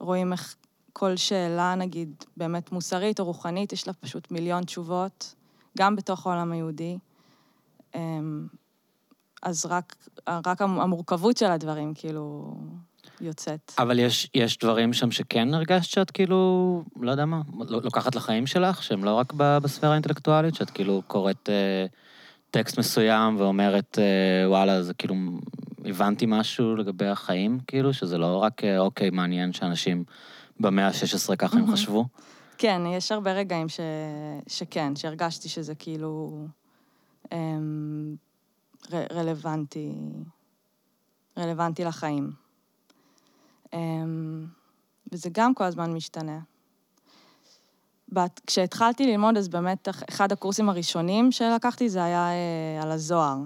רואים 0.00 0.32
איך 0.32 0.56
כל 0.92 1.16
שאלה, 1.16 1.74
נגיד, 1.74 2.24
באמת 2.36 2.72
מוסרית 2.72 3.20
או 3.20 3.24
רוחנית, 3.24 3.72
יש 3.72 3.86
לה 3.86 3.92
פשוט 3.92 4.30
מיליון 4.30 4.64
תשובות, 4.64 5.34
גם 5.78 5.96
בתוך 5.96 6.26
העולם 6.26 6.52
היהודי. 6.52 6.98
אז 9.42 9.66
רק, 9.66 9.96
רק 10.46 10.62
המורכבות 10.62 11.36
של 11.36 11.46
הדברים, 11.46 11.94
כאילו, 11.94 12.54
יוצאת. 13.20 13.72
אבל 13.78 13.98
יש, 13.98 14.30
יש 14.34 14.58
דברים 14.58 14.92
שם 14.92 15.10
שכן 15.10 15.54
הרגשת 15.54 15.90
שאת 15.90 16.10
כאילו, 16.10 16.82
לא 17.00 17.10
יודע 17.10 17.24
מה, 17.24 17.40
לוקחת 17.68 18.14
לחיים 18.14 18.46
שלך, 18.46 18.82
שהם 18.82 19.04
לא 19.04 19.14
רק 19.14 19.32
בספירה 19.32 19.92
האינטלקטואלית, 19.92 20.54
שאת 20.54 20.70
כאילו 20.70 21.02
קוראת 21.06 21.48
אה, 21.48 21.86
טקסט 22.50 22.78
מסוים 22.78 23.40
ואומרת, 23.40 23.98
אה, 23.98 24.48
וואלה, 24.48 24.82
זה 24.82 24.94
כאילו, 24.94 25.14
הבנתי 25.84 26.26
משהו 26.28 26.76
לגבי 26.76 27.06
החיים, 27.06 27.58
כאילו, 27.66 27.92
שזה 27.92 28.18
לא 28.18 28.36
רק, 28.36 28.64
אה, 28.64 28.78
אוקיי, 28.78 29.10
מעניין 29.10 29.52
שאנשים 29.52 30.04
במאה 30.60 30.86
ה-16 30.86 31.36
ככה 31.36 31.58
הם. 31.58 31.72
חשבו. 31.72 32.04
כן, 32.58 32.82
יש 32.86 33.12
הרבה 33.12 33.32
רגעים 33.32 33.68
ש... 33.68 33.80
שכן, 34.46 34.96
שהרגשתי 34.96 35.48
שזה 35.48 35.74
כאילו 35.74 36.46
אמ, 37.32 38.14
ר... 38.92 39.04
רלוונטי, 39.12 39.92
רלוונטי 41.38 41.84
לחיים. 41.84 42.32
אמ, 43.72 44.46
וזה 45.12 45.28
גם 45.32 45.54
כל 45.54 45.64
הזמן 45.64 45.92
משתנה. 45.92 46.38
בת, 48.08 48.40
כשהתחלתי 48.46 49.06
ללמוד, 49.06 49.36
אז 49.36 49.48
באמת 49.48 49.88
אחד 50.08 50.32
הקורסים 50.32 50.68
הראשונים 50.68 51.32
שלקחתי 51.32 51.88
זה 51.88 52.04
היה 52.04 52.28
אה, 52.28 52.82
על 52.82 52.90
הזוהר. 52.90 53.36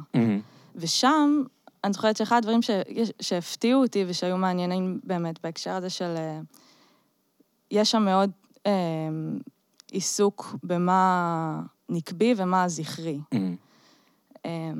ושם, 0.74 1.42
אני 1.84 1.92
זוכרת 1.92 2.16
שאחד 2.16 2.36
הדברים 2.36 2.62
ש, 2.62 2.70
שהפתיעו 3.20 3.82
אותי 3.82 4.04
ושהיו 4.08 4.36
מעניינים 4.36 5.00
באמת 5.04 5.42
בהקשר 5.42 5.70
הזה 5.70 5.90
של... 5.90 6.14
אה, 6.16 6.40
יש 7.70 7.90
שם 7.90 8.02
מאוד 8.02 8.30
אה, 8.66 8.72
עיסוק 9.90 10.56
במה 10.62 11.62
נקבי 11.88 12.34
ומה 12.36 12.68
זכרי. 12.68 13.18
אה, 14.46 14.72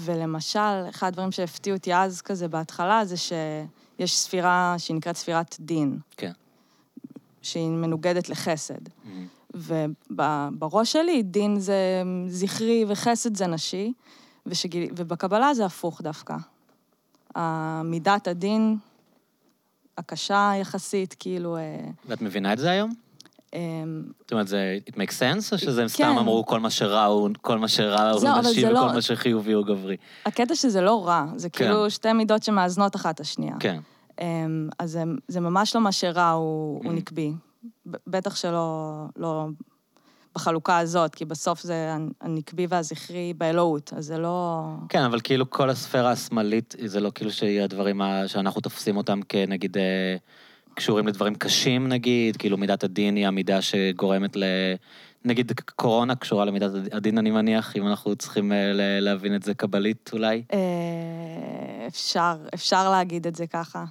ולמשל, 0.00 0.88
אחד 0.88 1.06
הדברים 1.06 1.32
שהפתיעו 1.32 1.76
אותי 1.76 1.94
אז 1.94 2.20
כזה 2.22 2.48
בהתחלה, 2.48 3.04
זה 3.04 3.16
שיש 3.16 4.18
ספירה 4.18 4.74
שהיא 4.78 4.96
נקראת 4.96 5.16
ספירת 5.16 5.56
דין. 5.60 5.98
כן. 6.16 6.32
שהיא 7.42 7.68
מנוגדת 7.70 8.28
לחסד. 8.28 8.80
ובראש 9.54 10.92
שלי 10.92 11.22
דין 11.22 11.60
זה 11.60 12.02
זכרי 12.28 12.84
וחסד 12.88 13.36
זה 13.36 13.46
נשי, 13.46 13.92
ושגיל... 14.46 14.90
ובקבלה 14.96 15.54
זה 15.54 15.64
הפוך 15.64 16.02
דווקא. 16.02 16.36
מידת 17.84 18.28
הדין 18.28 18.76
הקשה 19.98 20.52
יחסית, 20.60 21.14
כאילו... 21.18 21.56
אה, 21.56 21.80
ואת 22.06 22.22
מבינה 22.22 22.52
את 22.52 22.58
זה 22.58 22.70
היום? 22.70 22.90
אמ, 23.54 24.02
זאת 24.20 24.32
אומרת, 24.32 24.48
זה 24.48 24.78
it 24.90 24.92
makes 24.92 25.18
sense, 25.18 25.52
או 25.52 25.58
שזה 25.58 25.82
הם 25.82 25.88
סתם 25.88 26.02
כן. 26.02 26.18
אמרו 26.18 26.46
כל 26.46 26.60
מה 26.60 26.70
שרע 26.70 27.04
הוא, 27.04 27.30
כל 27.40 27.58
מה 27.58 27.68
שרע 27.68 28.10
הוא 28.10 28.28
נשי 28.40 28.64
וכל 28.64 28.72
לא- 28.72 28.92
מה 28.94 29.02
שחיובי 29.02 29.52
הוא 29.52 29.66
גברי? 29.66 29.96
הקטע 30.26 30.54
שזה 30.54 30.80
לא 30.80 31.06
רע, 31.06 31.26
זה 31.36 31.50
כן. 31.50 31.64
כאילו 31.64 31.90
שתי 31.90 32.12
מידות 32.12 32.42
שמאזנות 32.42 32.96
אחת 32.96 33.14
את 33.14 33.20
השנייה. 33.20 33.54
כן. 33.60 33.80
אמ, 34.20 34.68
אז 34.78 34.98
זה 35.28 35.40
ממש 35.40 35.74
לא 35.74 35.80
מה 35.80 35.92
שרע 35.92 36.30
הוא 36.30 36.84
mm. 36.84 36.88
נקבי. 36.88 37.32
בטח 38.06 38.36
שלא 38.36 39.04
לא 39.16 39.46
בחלוקה 40.34 40.78
הזאת, 40.78 41.14
כי 41.14 41.24
בסוף 41.24 41.62
זה 41.62 41.94
הנקבי 42.20 42.66
והזכרי 42.68 43.32
באלוהות, 43.36 43.92
אז 43.96 44.06
זה 44.06 44.18
לא... 44.18 44.64
כן, 44.88 45.02
אבל 45.02 45.20
כאילו 45.20 45.50
כל 45.50 45.70
הספירה 45.70 46.10
השמאלית, 46.10 46.74
זה 46.84 47.00
לא 47.00 47.10
כאילו 47.14 47.30
שיהיה 47.30 47.64
הדברים 47.64 48.00
שאנחנו 48.26 48.60
תופסים 48.60 48.96
אותם 48.96 49.20
כנגיד 49.28 49.76
קשורים 50.78 51.06
לדברים 51.06 51.34
קשים 51.34 51.88
נגיד, 51.88 52.36
כאילו 52.36 52.56
מידת 52.56 52.84
הדין 52.84 53.16
היא 53.16 53.26
המידה 53.26 53.62
שגורמת 53.62 54.36
ל... 54.36 54.44
נגיד 55.24 55.52
קורונה 55.76 56.16
קשורה 56.16 56.44
למידת 56.44 56.70
הדין, 56.92 57.18
אני 57.18 57.30
מניח, 57.30 57.76
אם 57.76 57.86
אנחנו 57.86 58.16
צריכים 58.16 58.52
אה, 58.52 58.72
להבין 59.00 59.34
את 59.34 59.42
זה 59.42 59.54
קבלית 59.54 60.10
אולי? 60.12 60.42
אה, 60.52 61.86
אפשר, 61.86 62.36
אפשר 62.54 62.90
להגיד 62.90 63.26
את 63.26 63.36
זה 63.36 63.46
ככה. 63.46 63.84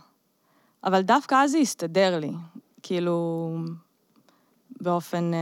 אבל 0.84 1.02
דווקא 1.02 1.36
אז 1.36 1.52
זה 1.52 1.58
הסתדר 1.58 2.20
לי. 2.20 2.32
כאילו, 2.84 3.50
באופן 4.82 5.34
אה, 5.34 5.40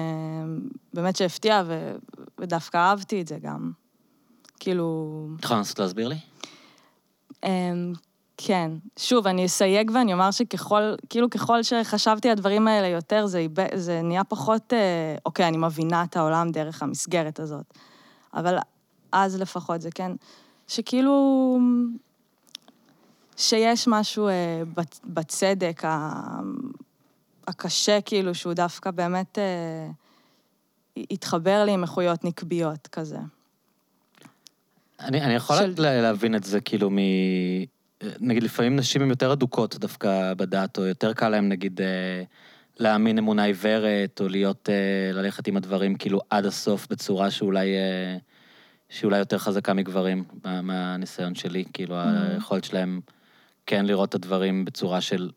באמת 0.93 1.15
שהפתיע, 1.15 1.63
ו, 1.65 1.95
ודווקא 2.39 2.77
אהבתי 2.77 3.21
את 3.21 3.27
זה 3.27 3.37
גם. 3.41 3.71
כאילו... 4.59 5.27
את 5.39 5.43
יכולה 5.43 5.59
לנסות 5.59 5.79
להסביר 5.79 6.07
לי? 6.07 6.17
כן. 8.37 8.71
שוב, 8.99 9.27
אני 9.27 9.45
אסייג 9.45 9.91
ואני 9.93 10.13
אומר 10.13 10.31
שככל, 10.31 10.95
כאילו 11.09 11.29
ככל 11.29 11.63
שחשבתי 11.63 12.27
על 12.27 12.31
הדברים 12.31 12.67
האלה 12.67 12.87
יותר, 12.87 13.25
זה, 13.25 13.45
זה 13.73 14.01
נהיה 14.01 14.23
פחות, 14.23 14.73
אה, 14.73 15.15
אוקיי, 15.25 15.47
אני 15.47 15.57
מבינה 15.57 16.03
את 16.03 16.17
העולם 16.17 16.51
דרך 16.51 16.83
המסגרת 16.83 17.39
הזאת. 17.39 17.73
אבל 18.33 18.57
אז 19.11 19.41
לפחות 19.41 19.81
זה 19.81 19.89
כן, 19.95 20.11
שכאילו, 20.67 21.57
שיש 23.37 23.87
משהו 23.87 24.27
אה, 24.27 24.61
בצדק 25.03 25.81
הקשה, 27.47 28.01
כאילו, 28.01 28.35
שהוא 28.35 28.53
דווקא 28.53 28.91
באמת 28.91 29.39
אה, 29.39 29.89
התחבר 31.11 31.63
לי 31.65 31.71
עם 31.71 31.83
איכויות 31.83 32.23
נקביות 32.23 32.87
כזה. 32.87 33.17
אני, 34.99 35.21
אני 35.21 35.33
יכול 35.33 35.55
של... 35.55 35.73
להבין 35.77 36.35
את 36.35 36.43
זה, 36.43 36.61
כאילו, 36.61 36.89
מ... 36.89 36.97
נגיד, 38.19 38.43
לפעמים 38.43 38.75
נשים 38.75 39.01
הן 39.01 39.09
יותר 39.09 39.33
אדוקות 39.33 39.75
דווקא 39.75 40.33
בדת, 40.33 40.77
או 40.77 40.85
יותר 40.85 41.13
קל 41.13 41.29
להן, 41.29 41.49
נגיד, 41.49 41.81
אה, 41.81 42.23
להאמין 42.77 43.17
אמונה 43.17 43.43
עיוורת, 43.43 44.21
או 44.21 44.27
להיות, 44.27 44.69
אה, 44.69 45.13
ללכת 45.13 45.47
עם 45.47 45.57
הדברים, 45.57 45.95
כאילו, 45.95 46.21
עד 46.29 46.45
הסוף 46.45 46.87
בצורה 46.89 47.31
שאולי... 47.31 47.75
אה, 47.75 48.17
שאולי 48.89 49.17
יותר 49.17 49.37
חזקה 49.37 49.73
מגברים, 49.73 50.23
מהניסיון 50.43 51.35
שלי, 51.35 51.63
כאילו. 51.73 51.95
היכולת 51.99 52.63
שלהם 52.63 53.01
כן 53.65 53.85
לראות 53.85 54.09
את 54.09 54.15
הדברים 54.15 54.65
בצורה 54.65 55.01
של 55.01 55.29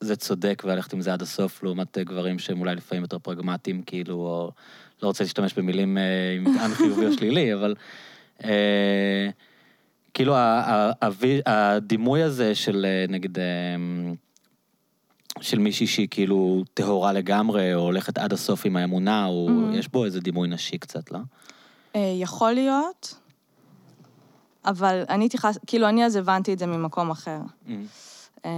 זה 0.00 0.16
צודק 0.16 0.62
וללכת 0.64 0.92
עם 0.92 1.00
זה 1.00 1.12
עד 1.12 1.22
הסוף, 1.22 1.62
לעומת 1.62 1.98
גברים 1.98 2.38
שהם 2.38 2.60
אולי 2.60 2.74
לפעמים 2.74 3.02
יותר 3.02 3.18
פרגמטיים, 3.18 3.82
כאילו, 3.82 4.14
או 4.14 4.52
לא 5.02 5.08
רוצה 5.08 5.24
להשתמש 5.24 5.54
במילים 5.54 5.98
עם 6.36 6.44
מטען 6.54 6.74
חיובי 6.74 7.06
או 7.06 7.12
שלילי, 7.12 7.54
אבל 7.54 7.74
אה, 8.44 9.28
כאילו 10.18 10.34
הדימוי 11.46 12.22
הזה 12.22 12.54
של 12.54 12.86
אה, 12.88 13.04
נגיד, 13.08 13.38
של 15.40 15.58
מישהי 15.58 15.86
שהיא 15.86 16.08
כאילו 16.10 16.62
טהורה 16.74 17.12
לגמרי, 17.12 17.74
או 17.74 17.80
הולכת 17.80 18.18
עד 18.18 18.32
הסוף 18.32 18.66
עם 18.66 18.76
האמונה, 18.76 19.26
או 19.26 19.48
mm-hmm. 19.48 19.76
יש 19.76 19.88
בו 19.88 20.04
איזה 20.04 20.20
דימוי 20.20 20.48
נשי 20.48 20.78
קצת, 20.78 21.10
לא? 21.10 21.18
יכול 21.94 22.52
להיות, 22.52 23.14
אבל 24.64 25.02
אני 25.08 25.26
התייחס, 25.26 25.58
כאילו, 25.66 25.88
אני 25.88 26.04
אז 26.04 26.16
הבנתי 26.16 26.52
את 26.52 26.58
זה 26.58 26.66
ממקום 26.66 27.10
אחר. 27.10 27.40
Mm-hmm. 27.66 28.48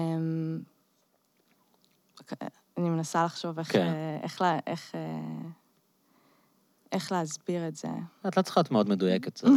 אני 2.78 2.88
מנסה 2.90 3.24
לחשוב 3.24 3.58
איך, 3.58 3.72
כן. 3.72 3.86
אה, 3.86 4.18
איך, 4.22 4.42
איך, 4.66 4.92
אה, 4.94 5.00
איך 6.92 7.12
להסביר 7.12 7.68
את 7.68 7.76
זה. 7.76 7.88
את 8.28 8.36
לא 8.36 8.42
צריכה 8.42 8.60
להיות 8.60 8.70
מאוד 8.70 8.88
מדויקת, 8.88 9.36
זה 9.36 9.48
לא, 9.48 9.54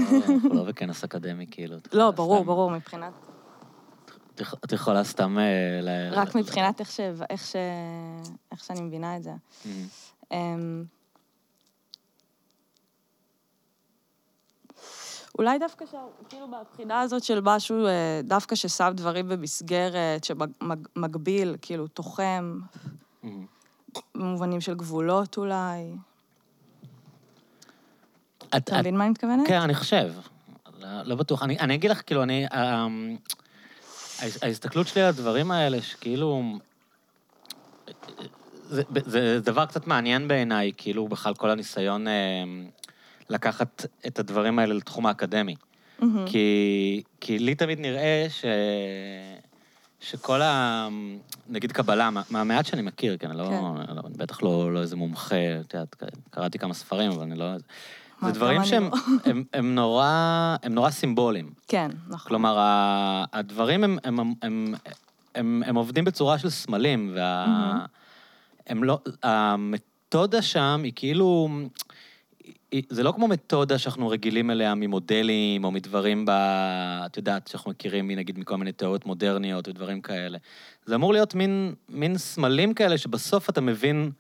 לא 0.55 0.63
בכנס 0.63 1.03
אקדמי, 1.03 1.45
כאילו. 1.51 1.77
לא, 1.93 2.11
ברור. 2.11 2.45
ברור, 2.45 2.71
מבחינת... 2.71 3.13
את 4.36 4.71
יכולה 4.71 5.03
סתם... 5.03 5.38
אה, 5.39 6.09
רק 6.11 6.36
מבחינת 6.36 6.79
איך, 6.79 6.91
ש... 6.91 6.99
איך, 7.29 7.45
ש... 7.45 7.55
איך 8.51 8.63
שאני 8.63 8.81
מבינה 8.81 9.17
את 9.17 9.23
זה. 9.23 9.31
אמ, 10.31 10.84
אולי 15.38 15.59
דווקא, 15.59 15.86
ש... 15.86 15.95
כאילו 16.29 16.47
בבחינה 16.47 17.01
הזאת 17.01 17.23
של 17.23 17.39
משהו, 17.43 17.88
דווקא 18.23 18.55
ששם 18.55 18.91
דברים 18.95 19.29
במסגרת, 19.29 20.23
שמגביל, 20.23 21.55
כאילו, 21.61 21.88
תוחם, 21.88 22.59
במובנים 24.15 24.61
של 24.61 24.75
גבולות 24.75 25.38
אולי. 25.38 25.95
אתה 28.58 28.80
מבין 28.80 28.97
מה 28.97 29.04
אני 29.04 29.12
מתכוונת? 29.12 29.47
כן, 29.47 29.62
אני 29.62 29.74
חושב. 29.74 30.14
לא, 30.80 31.04
לא 31.04 31.16
בטוח. 31.16 31.43
אני, 31.43 31.76
אגיד 31.76 31.91
לך, 31.91 32.01
כאילו, 32.06 32.24
אני... 32.24 32.45
אמ, 32.47 33.18
ההסתכלות 34.41 34.88
שלי 34.88 35.01
על 35.01 35.10
הדברים 35.10 35.51
האלה, 35.51 35.82
שכאילו... 35.82 36.43
זה, 38.70 38.84
זה 39.06 39.39
דבר 39.39 39.66
קצת 39.66 39.88
מעניין 39.88 40.28
בעיניי, 40.28 40.72
כאילו, 40.78 41.08
בכלל 41.08 41.34
כל 41.34 41.49
הניסיון 41.49 42.08
אה, 42.08 42.43
לקחת 43.30 43.86
את 44.08 44.20
הדברים 44.20 44.60
האלה 44.60 44.74
לתחום 44.74 45.06
האקדמי. 45.06 45.56
Mm-hmm. 45.56 46.06
כי, 46.26 47.04
כי 47.22 47.39
לי 47.39 47.56
תמיד 47.56 47.80
נראה 47.80 48.26
ש... 48.30 48.45
שכל 49.99 50.41
ה... 50.41 50.88
נגיד 51.49 51.72
קבלה, 51.72 52.10
מהמעט 52.30 52.66
שאני 52.66 52.82
מכיר, 52.82 53.18
כן, 53.18 53.30
אני 53.30 53.38
לא, 53.38 53.49
כן. 53.88 53.95
לא, 53.95 54.01
בטח 54.18 54.43
לא, 54.43 54.74
לא 54.74 54.82
איזה 54.82 54.95
מומחה, 54.95 55.36
את 55.62 55.74
יודעת, 55.74 56.04
קראתי 56.30 56.60
כמה 56.60 56.74
ספרים, 56.74 57.12
אבל 57.12 57.22
אני 57.22 57.36
לא... 57.36 57.45
זה 58.26 58.32
דברים 58.32 58.63
שהם 58.63 58.84
לא. 58.84 58.97
הם, 59.32 59.43
הם 59.53 59.76
נורא, 59.76 60.55
הם 60.63 60.74
נורא 60.74 60.89
סימבוליים. 60.89 61.49
כן, 61.67 61.91
נכון. 62.07 62.30
כלומר, 62.30 62.57
הדברים 63.34 63.84
הם, 63.84 63.97
הם, 64.03 64.19
הם, 64.19 64.34
הם, 64.41 64.74
הם, 65.36 65.63
הם 65.65 65.76
עובדים 65.76 66.05
בצורה 66.05 66.38
של 66.38 66.49
סמלים, 66.49 67.11
וה... 67.15 67.45
Mm-hmm. 67.45 67.88
הם 68.67 68.84
לא... 68.84 68.99
המתודה 69.24 70.41
שם 70.41 70.82
היא 70.84 70.93
כאילו... 70.95 71.49
זה 72.89 73.03
לא 73.03 73.11
כמו 73.11 73.28
מתודה 73.28 73.78
שאנחנו 73.78 74.09
רגילים 74.09 74.51
אליה 74.51 74.76
ממודלים 74.76 75.63
או 75.63 75.71
מדברים 75.71 76.26
ב... 76.26 76.30
את 77.05 77.17
יודעת, 77.17 77.47
שאנחנו 77.47 77.71
מכירים, 77.71 78.11
נגיד, 78.11 78.39
מכל 78.39 78.57
מיני 78.57 78.71
תיאוריות 78.71 79.05
מודרניות 79.05 79.67
ודברים 79.67 80.01
כאלה. 80.01 80.38
זה 80.86 80.95
אמור 80.95 81.13
להיות 81.13 81.36
מין, 81.36 81.74
מין 81.89 82.17
סמלים 82.17 82.74
כאלה 82.74 82.97
שבסוף 82.97 83.49
אתה 83.49 83.61
מבין, 83.61 84.11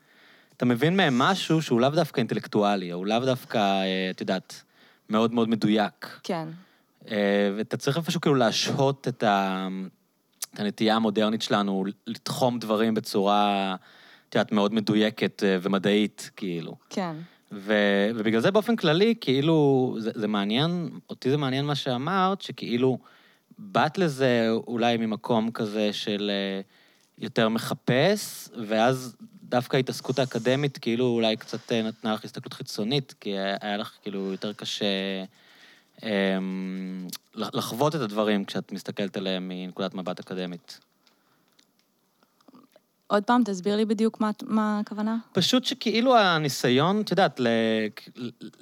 אתה 0.63 0.71
מבין 0.71 0.97
מהם 0.97 1.17
משהו 1.17 1.61
שהוא 1.61 1.81
לאו 1.81 1.89
דווקא 1.89 2.19
אינטלקטואלי, 2.19 2.93
או 2.93 3.05
לאו 3.05 3.19
דווקא, 3.19 3.57
אה, 3.57 4.09
את 4.11 4.21
יודעת, 4.21 4.63
מאוד 5.09 5.33
מאוד 5.33 5.49
מדויק. 5.49 6.19
כן. 6.23 6.47
אה, 7.11 7.51
ואתה 7.57 7.77
צריך 7.77 7.97
איפשהו 7.97 8.21
כאילו 8.21 8.35
להשהות 8.35 9.07
את, 9.07 9.23
ה... 9.23 9.67
את 10.53 10.59
הנטייה 10.59 10.95
המודרנית 10.95 11.41
שלנו 11.41 11.85
לתחום 12.07 12.59
דברים 12.59 12.93
בצורה, 12.93 13.75
את 14.29 14.35
יודעת, 14.35 14.51
מאוד 14.51 14.73
מדויקת 14.73 15.43
אה, 15.43 15.57
ומדעית, 15.61 16.31
כאילו. 16.35 16.75
כן. 16.89 17.15
ו, 17.51 17.73
ובגלל 18.15 18.41
זה 18.41 18.51
באופן 18.51 18.75
כללי, 18.75 19.15
כאילו, 19.21 19.95
זה, 19.99 20.11
זה 20.15 20.27
מעניין, 20.27 20.89
אותי 21.09 21.29
זה 21.29 21.37
מעניין 21.37 21.65
מה 21.65 21.75
שאמרת, 21.75 22.41
שכאילו, 22.41 22.97
באת 23.59 23.97
לזה 23.97 24.49
אולי 24.67 24.97
ממקום 24.97 25.51
כזה 25.51 25.93
של, 25.93 26.31
יותר 27.17 27.49
מחפש, 27.49 28.49
ואז 28.67 29.15
דווקא 29.49 29.77
ההתעסקות 29.77 30.19
האקדמית 30.19 30.77
כאילו 30.77 31.05
אולי 31.05 31.37
קצת 31.37 31.71
אה, 31.71 31.81
נתנה 31.81 32.13
לך 32.13 32.23
הסתכלות 32.25 32.53
חיצונית, 32.53 33.13
כי 33.19 33.29
היה 33.61 33.77
לך 33.77 33.91
כאילו 34.01 34.31
יותר 34.31 34.53
קשה 34.53 34.85
אמ, 36.03 37.07
לחוות 37.35 37.95
את 37.95 38.01
הדברים 38.01 38.45
כשאת 38.45 38.71
מסתכלת 38.71 39.17
עליהם 39.17 39.47
מנקודת 39.47 39.93
מבט 39.93 40.19
אקדמית. 40.19 40.79
עוד 43.07 43.23
פעם, 43.23 43.41
תסביר 43.45 43.75
לי 43.75 43.85
בדיוק 43.85 44.21
מה, 44.21 44.31
מה 44.43 44.79
הכוונה. 44.79 45.17
פשוט 45.31 45.65
שכאילו 45.65 46.17
הניסיון, 46.17 47.01
את 47.01 47.11
יודעת, 47.11 47.39
ל... 47.39 47.47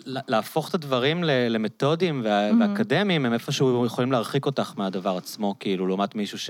להפוך 0.05 0.69
את 0.69 0.73
הדברים 0.73 1.23
למתודיים 1.23 2.21
וה... 2.23 2.51
mm-hmm. 2.51 2.53
ואקדמיים, 2.59 3.25
הם 3.25 3.33
איפשהו 3.33 3.85
יכולים 3.85 4.11
להרחיק 4.11 4.45
אותך 4.45 4.73
מהדבר 4.77 5.17
עצמו, 5.17 5.55
כאילו, 5.59 5.87
לעומת 5.87 6.15
מישהו 6.15 6.39
ש... 6.39 6.49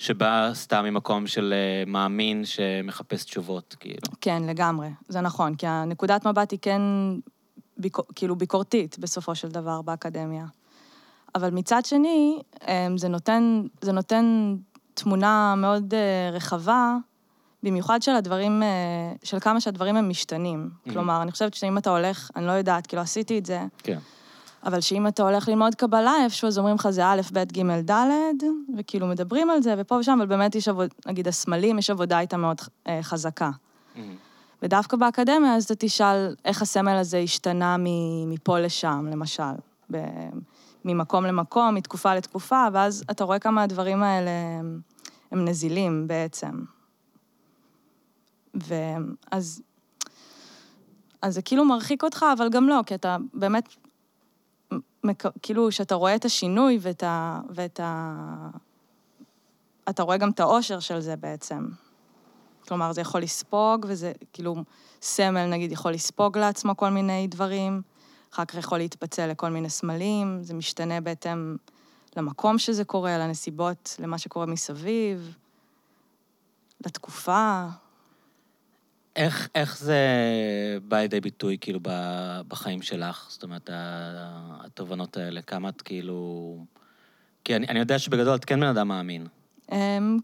שבא 0.00 0.50
סתם 0.54 0.84
ממקום 0.84 1.26
של 1.26 1.54
אה, 1.56 1.84
מאמין 1.86 2.44
שמחפש 2.44 3.24
תשובות, 3.24 3.76
כאילו. 3.80 4.00
כן, 4.20 4.42
לגמרי, 4.46 4.88
זה 5.08 5.20
נכון, 5.20 5.54
כי 5.54 5.66
הנקודת 5.66 6.26
מבט 6.26 6.50
היא 6.50 6.58
כן 6.62 6.82
ביק... 7.76 7.96
כאילו 8.14 8.36
ביקורתית 8.36 8.98
בסופו 8.98 9.34
של 9.34 9.48
דבר 9.48 9.82
באקדמיה. 9.82 10.44
אבל 11.34 11.50
מצד 11.50 11.84
שני, 11.84 12.38
אמ, 12.68 12.98
זה 12.98 13.08
נותן, 13.08 13.62
זה 13.80 13.92
נותן 13.92 14.56
תמונה 14.94 15.54
מאוד 15.56 15.94
אה, 15.94 16.30
רחבה, 16.32 16.96
במיוחד 17.62 18.02
של 18.02 18.12
הדברים, 18.12 18.62
אה, 18.62 18.68
של 19.22 19.40
כמה 19.40 19.60
שהדברים 19.60 19.96
הם 19.96 20.08
משתנים. 20.08 20.70
Mm-hmm. 20.70 20.92
כלומר, 20.92 21.22
אני 21.22 21.30
חושבת 21.30 21.54
שאם 21.54 21.78
אתה 21.78 21.90
הולך, 21.90 22.30
אני 22.36 22.46
לא 22.46 22.52
יודעת, 22.52 22.86
כאילו 22.86 23.02
עשיתי 23.02 23.38
את 23.38 23.46
זה, 23.46 23.60
כן. 23.82 23.98
אבל 24.64 24.80
שאם 24.80 25.06
אתה 25.06 25.22
הולך 25.22 25.48
ללמוד 25.48 25.74
קבלה 25.74 26.14
איפשהו, 26.24 26.48
אז 26.48 26.58
אומרים 26.58 26.74
לך 26.74 26.90
זה 26.90 27.06
א', 27.06 27.20
ב', 27.32 27.44
ג', 27.52 27.90
ד', 27.90 28.44
וכאילו 28.78 29.06
מדברים 29.06 29.50
על 29.50 29.62
זה, 29.62 29.74
ופה 29.78 29.94
ושם, 29.94 30.12
אבל 30.12 30.26
באמת 30.26 30.54
יש 30.54 30.68
עבודה, 30.68 30.94
נגיד 31.06 31.28
הסמלים, 31.28 31.78
יש 31.78 31.90
עבודה 31.90 32.20
איתה 32.20 32.36
מאוד 32.36 32.60
אה, 32.86 32.98
חזקה. 33.02 33.50
Mm-hmm. 33.50 33.98
ודווקא 34.62 34.96
באקדמיה, 34.96 35.56
אז 35.56 35.64
אתה 35.64 35.74
תשאל 35.78 36.34
איך 36.44 36.62
הסמל 36.62 36.96
הזה 36.96 37.18
השתנה 37.18 37.76
מפה 38.26 38.58
לשם, 38.58 39.06
למשל. 39.10 39.42
ממקום 40.84 41.24
למקום, 41.24 41.74
מתקופה 41.74 42.14
לתקופה, 42.14 42.66
ואז 42.72 43.04
אתה 43.10 43.24
רואה 43.24 43.38
כמה 43.38 43.62
הדברים 43.62 44.02
האלה 44.02 44.30
הם, 44.60 44.80
הם 45.30 45.44
נזילים 45.44 46.08
בעצם. 46.08 46.64
ואז... 48.54 49.62
אז 51.22 51.34
זה 51.34 51.42
כאילו 51.42 51.64
מרחיק 51.64 52.02
אותך, 52.02 52.26
אבל 52.38 52.48
גם 52.48 52.68
לא, 52.68 52.80
כי 52.86 52.94
אתה 52.94 53.16
באמת. 53.34 53.68
כאילו, 55.42 55.68
כשאתה 55.68 55.94
רואה 55.94 56.16
את 56.16 56.24
השינוי 56.24 56.78
ואת 56.80 57.02
ה... 57.02 57.40
ואת 57.50 57.80
ה... 57.80 58.14
אתה 59.88 60.02
רואה 60.02 60.16
גם 60.16 60.30
את 60.30 60.40
האושר 60.40 60.80
של 60.80 61.00
זה 61.00 61.16
בעצם. 61.16 61.68
כלומר, 62.68 62.92
זה 62.92 63.00
יכול 63.00 63.20
לספוג, 63.20 63.86
וזה 63.88 64.12
כאילו, 64.32 64.56
סמל 65.02 65.46
נגיד 65.46 65.72
יכול 65.72 65.92
לספוג 65.92 66.38
לעצמו 66.38 66.76
כל 66.76 66.88
מיני 66.88 67.26
דברים, 67.26 67.82
אחר 68.32 68.44
כך 68.44 68.54
יכול 68.54 68.78
להתפצל 68.78 69.26
לכל 69.26 69.50
מיני 69.50 69.70
סמלים, 69.70 70.38
זה 70.42 70.54
משתנה 70.54 71.00
בהתאם 71.00 71.56
למקום 72.16 72.58
שזה 72.58 72.84
קורה, 72.84 73.18
לנסיבות, 73.18 73.96
למה 73.98 74.18
שקורה 74.18 74.46
מסביב, 74.46 75.34
לתקופה. 76.86 77.66
איך, 79.16 79.48
איך 79.54 79.78
זה 79.78 79.98
בא 80.88 80.96
לידי 80.96 81.20
ביטוי, 81.20 81.56
כאילו, 81.60 81.80
בחיים 82.48 82.82
שלך? 82.82 83.26
זאת 83.28 83.42
אומרת, 83.42 83.70
התובנות 83.72 85.16
האלה, 85.16 85.42
כמה 85.42 85.68
את 85.68 85.82
כאילו... 85.82 86.58
כי 87.44 87.56
אני, 87.56 87.66
אני 87.68 87.78
יודע 87.78 87.98
שבגדול 87.98 88.34
את 88.34 88.44
כן 88.44 88.60
בן 88.60 88.66
אדם 88.66 88.88
מאמין. 88.88 89.26
אמ, 89.72 90.18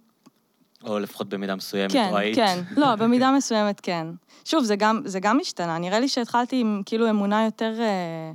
או 0.84 0.98
לפחות 0.98 1.28
במידה 1.28 1.54
מסוימת, 1.54 1.92
כן, 1.92 2.08
או 2.10 2.16
היית. 2.16 2.36
כן, 2.36 2.60
לא, 2.76 2.96
במידה 3.00 3.32
מסוימת 3.36 3.80
כן. 3.80 4.06
שוב, 4.44 4.64
זה 4.64 4.76
גם, 4.76 5.02
זה 5.04 5.20
גם 5.20 5.40
השתנה. 5.40 5.78
נראה 5.78 6.00
לי 6.00 6.08
שהתחלתי 6.08 6.60
עם 6.60 6.82
כאילו 6.86 7.10
אמונה 7.10 7.44
יותר 7.44 7.80
אה, 7.80 8.32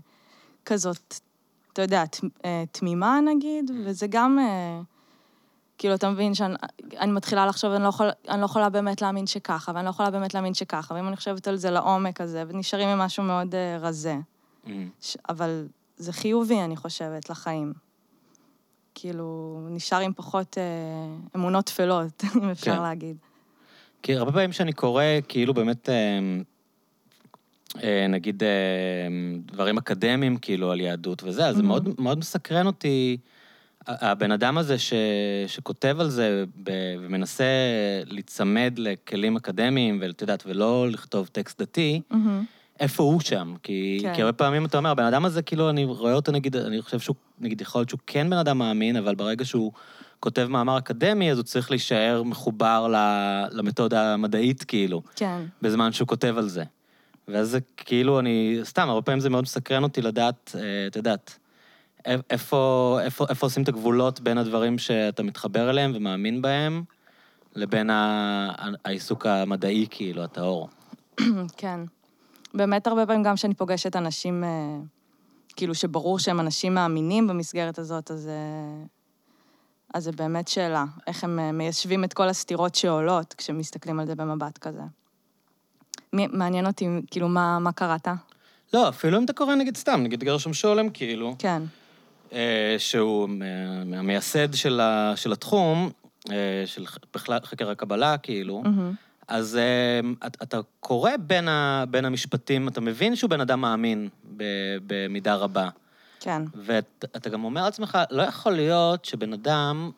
כזאת, 0.65 1.15
אתה 1.73 1.81
יודע, 1.81 2.05
ת, 2.05 2.19
אה, 2.45 2.63
תמימה 2.71 3.19
נגיד, 3.35 3.69
mm. 3.69 3.73
וזה 3.85 4.07
גם, 4.09 4.39
אה, 4.39 4.81
כאילו, 5.81 5.95
אתה 5.95 6.09
מבין 6.09 6.33
שאני 6.33 7.11
מתחילה 7.11 7.45
לחשוב, 7.45 7.71
אני 7.71 7.83
לא, 7.83 7.89
יכול, 7.89 8.09
אני 8.29 8.41
לא 8.41 8.45
יכולה 8.45 8.69
באמת 8.69 9.01
להאמין 9.01 9.27
שככה, 9.27 9.71
ואני 9.75 9.85
לא 9.85 9.89
יכולה 9.89 10.09
באמת 10.09 10.33
להאמין 10.33 10.53
שככה, 10.53 10.93
ואם 10.93 11.07
אני 11.07 11.15
חושבת 11.15 11.47
על 11.47 11.55
זה 11.55 11.71
לעומק 11.71 12.21
הזה, 12.21 12.43
ונשארים 12.47 12.87
עם 12.87 12.99
משהו 12.99 13.23
מאוד 13.23 13.55
אה, 13.55 13.77
רזה. 13.77 14.17
Mm. 14.65 14.69
ש, 15.01 15.17
אבל 15.29 15.67
זה 15.97 16.13
חיובי, 16.13 16.61
אני 16.61 16.75
חושבת, 16.75 17.29
לחיים. 17.29 17.73
כאילו, 18.95 19.59
נשאר 19.69 19.99
עם 19.99 20.13
פחות 20.13 20.57
אה, 20.57 20.63
אמונות 21.35 21.65
טפלות, 21.65 22.23
אם 22.35 22.49
אפשר 22.49 22.75
כן. 22.75 22.81
להגיד. 22.81 23.17
כי 24.03 24.15
הרבה 24.15 24.31
פעמים 24.31 24.51
שאני 24.51 24.73
קורא, 24.73 25.03
כאילו 25.27 25.53
באמת, 25.53 25.89
אה, 27.83 28.07
נגיד, 28.09 28.43
דברים 29.45 29.77
אקדמיים, 29.77 30.37
כאילו, 30.37 30.71
על 30.71 30.79
יהדות 30.79 31.23
וזה, 31.23 31.47
אז 31.47 31.53
mm-hmm. 31.53 31.57
זה 31.57 31.63
מאוד, 31.63 31.89
מאוד 31.99 32.17
מסקרן 32.17 32.67
אותי, 32.67 33.17
הבן 33.87 34.31
אדם 34.31 34.57
הזה 34.57 34.79
ש, 34.79 34.93
שכותב 35.47 35.97
על 35.99 36.09
זה 36.09 36.43
ב, 36.63 36.71
ומנסה 36.99 37.45
להיצמד 38.05 38.73
לכלים 38.77 39.35
אקדמיים, 39.35 39.97
ואת 40.01 40.21
יודעת, 40.21 40.43
ולא 40.45 40.89
לכתוב 40.89 41.27
טקסט 41.31 41.61
דתי, 41.61 42.01
mm-hmm. 42.11 42.15
איפה 42.79 43.03
הוא 43.03 43.19
שם? 43.19 43.53
כי, 43.63 43.99
כן. 44.01 44.15
כי 44.15 44.21
הרבה 44.21 44.33
פעמים 44.33 44.65
אתה 44.65 44.77
אומר, 44.77 44.89
הבן 44.89 45.03
אדם 45.03 45.25
הזה, 45.25 45.41
כאילו, 45.41 45.69
אני 45.69 45.85
רואה 45.85 46.13
אותו, 46.13 46.31
נגיד, 46.31 46.55
אני 46.55 46.81
חושב 46.81 46.99
שהוא, 46.99 47.15
נגיד, 47.39 47.61
יכול 47.61 47.79
להיות 47.79 47.89
שהוא 47.89 47.99
כן 48.07 48.29
בן 48.29 48.37
אדם 48.37 48.57
מאמין, 48.57 48.95
אבל 48.95 49.15
ברגע 49.15 49.45
שהוא 49.45 49.71
כותב 50.19 50.47
מאמר 50.49 50.77
אקדמי, 50.77 51.31
אז 51.31 51.37
הוא 51.37 51.43
צריך 51.43 51.71
להישאר 51.71 52.23
מחובר 52.23 52.93
למתודה 53.51 54.13
המדעית, 54.13 54.63
כאילו. 54.63 55.01
כן. 55.15 55.41
בזמן 55.61 55.91
שהוא 55.91 56.07
כותב 56.07 56.35
על 56.37 56.47
זה. 56.47 56.63
ואז 57.27 57.49
זה 57.49 57.59
כאילו, 57.77 58.19
אני, 58.19 58.59
סתם, 58.63 58.89
הרבה 58.89 59.01
פעמים 59.01 59.19
זה 59.19 59.29
מאוד 59.29 59.43
מסקרן 59.43 59.83
אותי 59.83 60.01
לדעת, 60.01 60.55
אה, 60.55 60.87
את 60.87 60.95
יודעת, 60.95 61.37
איפה, 62.05 62.99
איפה, 63.03 63.25
איפה 63.29 63.45
עושים 63.45 63.63
את 63.63 63.67
הגבולות 63.67 64.19
בין 64.19 64.37
הדברים 64.37 64.77
שאתה 64.77 65.23
מתחבר 65.23 65.69
אליהם 65.69 65.91
ומאמין 65.95 66.41
בהם, 66.41 66.83
לבין 67.55 67.89
העיסוק 68.85 69.25
המדעי, 69.25 69.87
כאילו, 69.89 70.23
הטהור. 70.23 70.69
כן. 71.57 71.79
באמת 72.53 72.87
הרבה 72.87 73.05
פעמים 73.05 73.23
גם 73.23 73.35
כשאני 73.35 73.53
פוגשת 73.53 73.95
אנשים, 73.95 74.43
אה, 74.43 74.49
כאילו 75.55 75.75
שברור 75.75 76.19
שהם 76.19 76.39
אנשים 76.39 76.73
מאמינים 76.73 77.27
במסגרת 77.27 77.79
הזאת, 77.79 78.11
אז, 78.11 78.27
אה, 78.27 78.85
אז 79.93 80.03
זה 80.03 80.11
באמת 80.11 80.47
שאלה, 80.47 80.85
איך 81.07 81.23
הם 81.23 81.39
אה, 81.39 81.51
מיישבים 81.51 82.03
את 82.03 82.13
כל 82.13 82.29
הסתירות 82.29 82.75
שעולות 82.75 83.33
כשמסתכלים 83.33 83.99
על 83.99 84.07
זה 84.07 84.15
במבט 84.15 84.57
כזה. 84.57 84.81
מעניין 86.13 86.67
אותי, 86.67 86.87
כאילו, 87.11 87.27
מה, 87.27 87.59
מה 87.59 87.71
קראת? 87.71 88.07
לא, 88.73 88.89
אפילו 88.89 89.17
אם 89.17 89.25
אתה 89.25 89.33
קורא 89.33 89.55
נגיד 89.55 89.77
סתם, 89.77 90.01
נגיד 90.03 90.23
גרשום 90.23 90.53
שולם, 90.53 90.89
כאילו. 90.89 91.35
כן. 91.39 91.63
שהוא 92.77 93.29
המייסד 93.95 94.53
של, 94.53 94.79
ה, 94.79 95.13
של 95.15 95.31
התחום, 95.31 95.89
של 96.65 96.85
בכלל 97.13 97.39
חקר 97.43 97.69
הקבלה, 97.69 98.17
כאילו. 98.17 98.63
Mm-hmm. 98.65 98.95
אז 99.27 99.59
uh, 100.23 100.27
אתה 100.43 100.59
קורא 100.79 101.11
בין, 101.19 101.47
ה, 101.47 101.83
בין 101.89 102.05
המשפטים, 102.05 102.67
אתה 102.67 102.81
מבין 102.81 103.15
שהוא 103.15 103.29
בן 103.29 103.41
אדם 103.41 103.61
מאמין 103.61 104.09
במידה 104.87 105.35
רבה. 105.35 105.69
כן. 106.19 106.41
ואתה 106.55 107.29
גם 107.29 107.43
אומר 107.43 107.63
לעצמך, 107.63 107.97
לא 108.11 108.21
יכול 108.21 108.51
להיות 108.51 109.05
שבן 109.05 109.33
אדם 109.33 109.91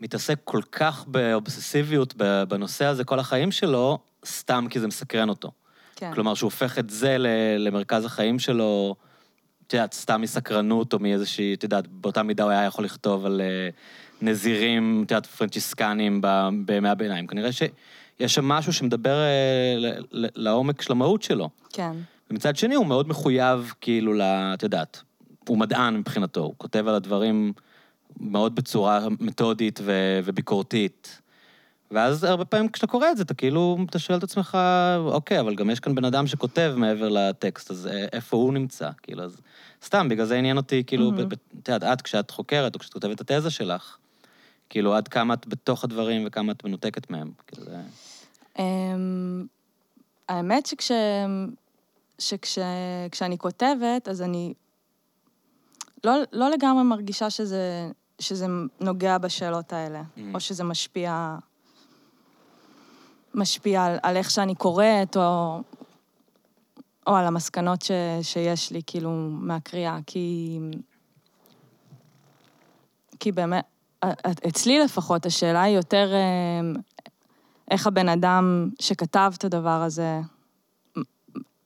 מתעסק 0.00 0.38
כל 0.44 0.62
כך 0.72 1.04
באובססיביות 1.06 2.14
בנושא 2.48 2.84
הזה 2.84 3.04
כל 3.04 3.18
החיים 3.18 3.52
שלו, 3.52 3.98
סתם 4.26 4.66
כי 4.70 4.80
זה 4.80 4.86
מסקרן 4.86 5.28
אותו. 5.28 5.50
כן. 5.96 6.14
כלומר, 6.14 6.34
שהוא 6.34 6.46
הופך 6.46 6.78
את 6.78 6.90
זה 6.90 7.16
למרכז 7.58 8.04
החיים 8.04 8.38
שלו, 8.38 8.96
את 9.66 9.72
יודעת, 9.72 9.92
סתם 9.92 10.20
מסקרנות 10.20 10.92
או 10.92 10.98
מאיזושהי, 10.98 11.54
את 11.54 11.62
יודעת, 11.62 11.88
באותה 11.88 12.22
מידה 12.22 12.42
הוא 12.42 12.50
היה 12.50 12.64
יכול 12.64 12.84
לכתוב 12.84 13.26
על 13.26 13.40
uh, 13.40 14.24
נזירים, 14.24 15.02
את 15.06 15.10
יודעת, 15.10 15.26
פרנצ'יסקנים 15.26 16.20
בימי 16.66 16.88
הביניים. 16.88 17.26
כנראה 17.26 17.52
ש... 17.52 17.62
יש 18.20 18.34
שם 18.34 18.44
משהו 18.44 18.72
שמדבר 18.72 19.16
אה, 19.22 19.92
לעומק 20.12 20.82
של 20.82 20.92
המהות 20.92 21.22
שלו. 21.22 21.50
כן. 21.72 21.92
ומצד 22.30 22.56
שני, 22.56 22.74
הוא 22.74 22.86
מאוד 22.86 23.08
מחויב, 23.08 23.72
כאילו, 23.80 24.12
את 24.22 24.62
יודעת, 24.62 25.02
הוא 25.48 25.58
מדען 25.58 25.96
מבחינתו, 25.96 26.40
הוא 26.40 26.54
כותב 26.56 26.88
על 26.88 26.94
הדברים 26.94 27.52
מאוד 28.20 28.54
בצורה 28.54 29.00
מתודית 29.20 29.80
ו- 29.82 30.20
וביקורתית. 30.24 31.21
ואז 31.92 32.24
הרבה 32.24 32.44
פעמים 32.44 32.68
כשאתה 32.68 32.86
קורא 32.86 33.10
את 33.10 33.16
זה, 33.16 33.22
אתה 33.22 33.34
כאילו, 33.34 33.78
אתה 33.90 33.98
שואל 33.98 34.18
את 34.18 34.22
עצמך, 34.22 34.58
אוקיי, 34.98 35.40
אבל 35.40 35.54
גם 35.54 35.70
יש 35.70 35.80
כאן 35.80 35.94
בן 35.94 36.04
אדם 36.04 36.26
שכותב 36.26 36.74
מעבר 36.76 37.08
לטקסט, 37.08 37.70
אז 37.70 37.86
אה, 37.86 38.06
איפה 38.12 38.36
הוא 38.36 38.52
נמצא? 38.52 38.90
כאילו, 39.02 39.22
אז 39.22 39.40
סתם, 39.84 40.08
בגלל 40.08 40.26
זה 40.26 40.36
עניין 40.36 40.56
אותי, 40.56 40.82
כאילו, 40.86 41.10
mm-hmm. 41.10 41.34
את 41.62 41.68
יודעת, 41.68 41.98
את, 41.98 42.02
כשאת 42.02 42.30
חוקרת 42.30 42.74
או 42.74 42.80
כשאת 42.80 42.92
כותבת 42.92 43.20
את 43.20 43.30
התזה 43.30 43.50
שלך, 43.50 43.96
כאילו, 44.70 44.94
עד 44.94 45.08
כמה 45.08 45.34
את 45.34 45.46
בתוך 45.46 45.84
הדברים 45.84 46.24
וכמה 46.26 46.52
את 46.52 46.64
מנותקת 46.64 47.10
מהם. 47.10 47.30
כאילו, 47.46 47.64
זה... 47.64 47.80
אמ, 48.58 49.46
האמת 50.28 50.66
שכש... 50.66 50.92
שכש... 52.18 52.58
כשאני 53.10 53.38
כותבת, 53.38 54.08
אז 54.08 54.22
אני 54.22 54.54
לא, 56.04 56.12
לא 56.32 56.50
לגמרי 56.50 56.82
מרגישה 56.82 57.30
שזה, 57.30 57.90
שזה 58.18 58.46
נוגע 58.80 59.18
בשאלות 59.18 59.72
האלה, 59.72 60.02
mm. 60.02 60.20
או 60.34 60.40
שזה 60.40 60.64
משפיע 60.64 61.36
משפיע 63.34 63.84
על, 63.84 63.98
על 64.02 64.16
איך 64.16 64.30
שאני 64.30 64.54
קוראת, 64.54 65.16
או, 65.16 65.60
או 67.06 67.16
על 67.16 67.26
המסקנות 67.26 67.82
ש, 67.82 67.90
שיש 68.22 68.70
לי, 68.70 68.80
כאילו, 68.86 69.10
מהקריאה. 69.30 69.98
כי... 70.06 70.58
כי 73.20 73.32
באמת, 73.32 73.64
אצלי 74.48 74.78
לפחות, 74.78 75.26
השאלה 75.26 75.62
היא 75.62 75.76
יותר 75.76 76.12
אה, 76.14 76.80
איך 77.70 77.86
הבן 77.86 78.08
אדם 78.08 78.68
שכתב 78.80 79.32
את 79.38 79.44
הדבר 79.44 79.82
הזה, 79.82 80.20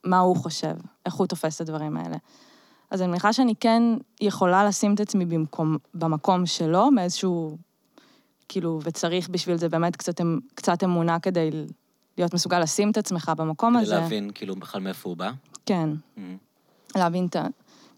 מה 0.05 0.19
הוא 0.19 0.37
חושב, 0.37 0.75
איך 1.07 1.15
הוא 1.15 1.27
תופס 1.27 1.57
את 1.57 1.61
הדברים 1.61 1.97
האלה. 1.97 2.17
אז 2.91 3.03
אני 3.03 3.11
מניחה 3.11 3.33
שאני 3.33 3.55
כן 3.61 3.83
יכולה 4.21 4.65
לשים 4.65 4.95
את 4.95 5.01
עצמי 5.01 5.27
במקום, 5.27 5.77
במקום 5.95 6.47
שלו, 6.47 6.91
מאיזשהו, 6.91 7.57
כאילו, 8.49 8.81
וצריך 8.83 9.29
בשביל 9.29 9.57
זה 9.57 9.69
באמת 9.69 9.97
קצת, 9.97 10.21
אמ, 10.21 10.39
קצת 10.55 10.85
אמונה 10.85 11.21
כדי 11.21 11.51
להיות 12.19 12.35
מסוגל 12.35 12.61
לשים 12.61 12.91
את 12.91 12.97
עצמך 12.97 13.33
במקום 13.37 13.75
כדי 13.75 13.83
הזה. 13.83 13.93
כדי 13.93 14.01
להבין, 14.03 14.31
כאילו, 14.35 14.57
בכלל 14.57 14.81
מאיפה 14.81 15.09
הוא 15.09 15.17
בא? 15.17 15.31
כן. 15.67 15.89
Mm-hmm. 16.17 16.99
להבין 16.99 17.27
את 17.27 17.37
ה... 17.37 17.47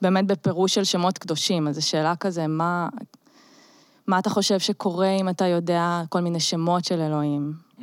באמת 0.02 0.26
בפירוש 0.26 0.74
של 0.74 0.84
שמות 0.84 1.18
קדושים, 1.18 1.68
אז 1.68 1.74
זו 1.74 1.86
שאלה 1.86 2.16
כזה, 2.16 2.46
מה, 2.46 2.88
מה 4.06 4.18
אתה 4.18 4.30
חושב 4.30 4.58
שקורה 4.58 5.10
אם 5.10 5.28
אתה 5.28 5.46
יודע 5.46 6.02
כל 6.08 6.20
מיני 6.20 6.40
שמות 6.40 6.84
של 6.84 7.00
אלוהים? 7.00 7.52
Mm-hmm. 7.52 7.82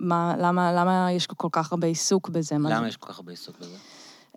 מה, 0.00 0.34
למה, 0.38 0.72
למה 0.72 1.12
יש 1.12 1.26
כל 1.26 1.48
כך 1.52 1.72
הרבה 1.72 1.86
עיסוק 1.86 2.28
בזה? 2.28 2.54
למה 2.54 2.88
יש 2.88 2.96
כל 2.96 3.08
כך 3.08 3.18
הרבה 3.18 3.30
עיסוק 3.30 3.58
בזה? 3.60 3.76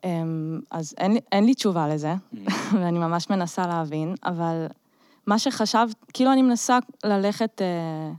אמ, 0.03 0.59
אז 0.71 0.93
אין, 0.97 1.17
אין 1.31 1.45
לי 1.45 1.53
תשובה 1.53 1.87
לזה, 1.87 2.13
mm-hmm. 2.13 2.51
ואני 2.79 2.99
ממש 2.99 3.29
מנסה 3.29 3.67
להבין, 3.67 4.15
אבל 4.23 4.65
מה 5.27 5.39
שחשבת, 5.39 5.95
כאילו 6.13 6.33
אני 6.33 6.41
מנסה 6.41 6.79
ללכת, 7.05 7.61
אה, 7.61 8.11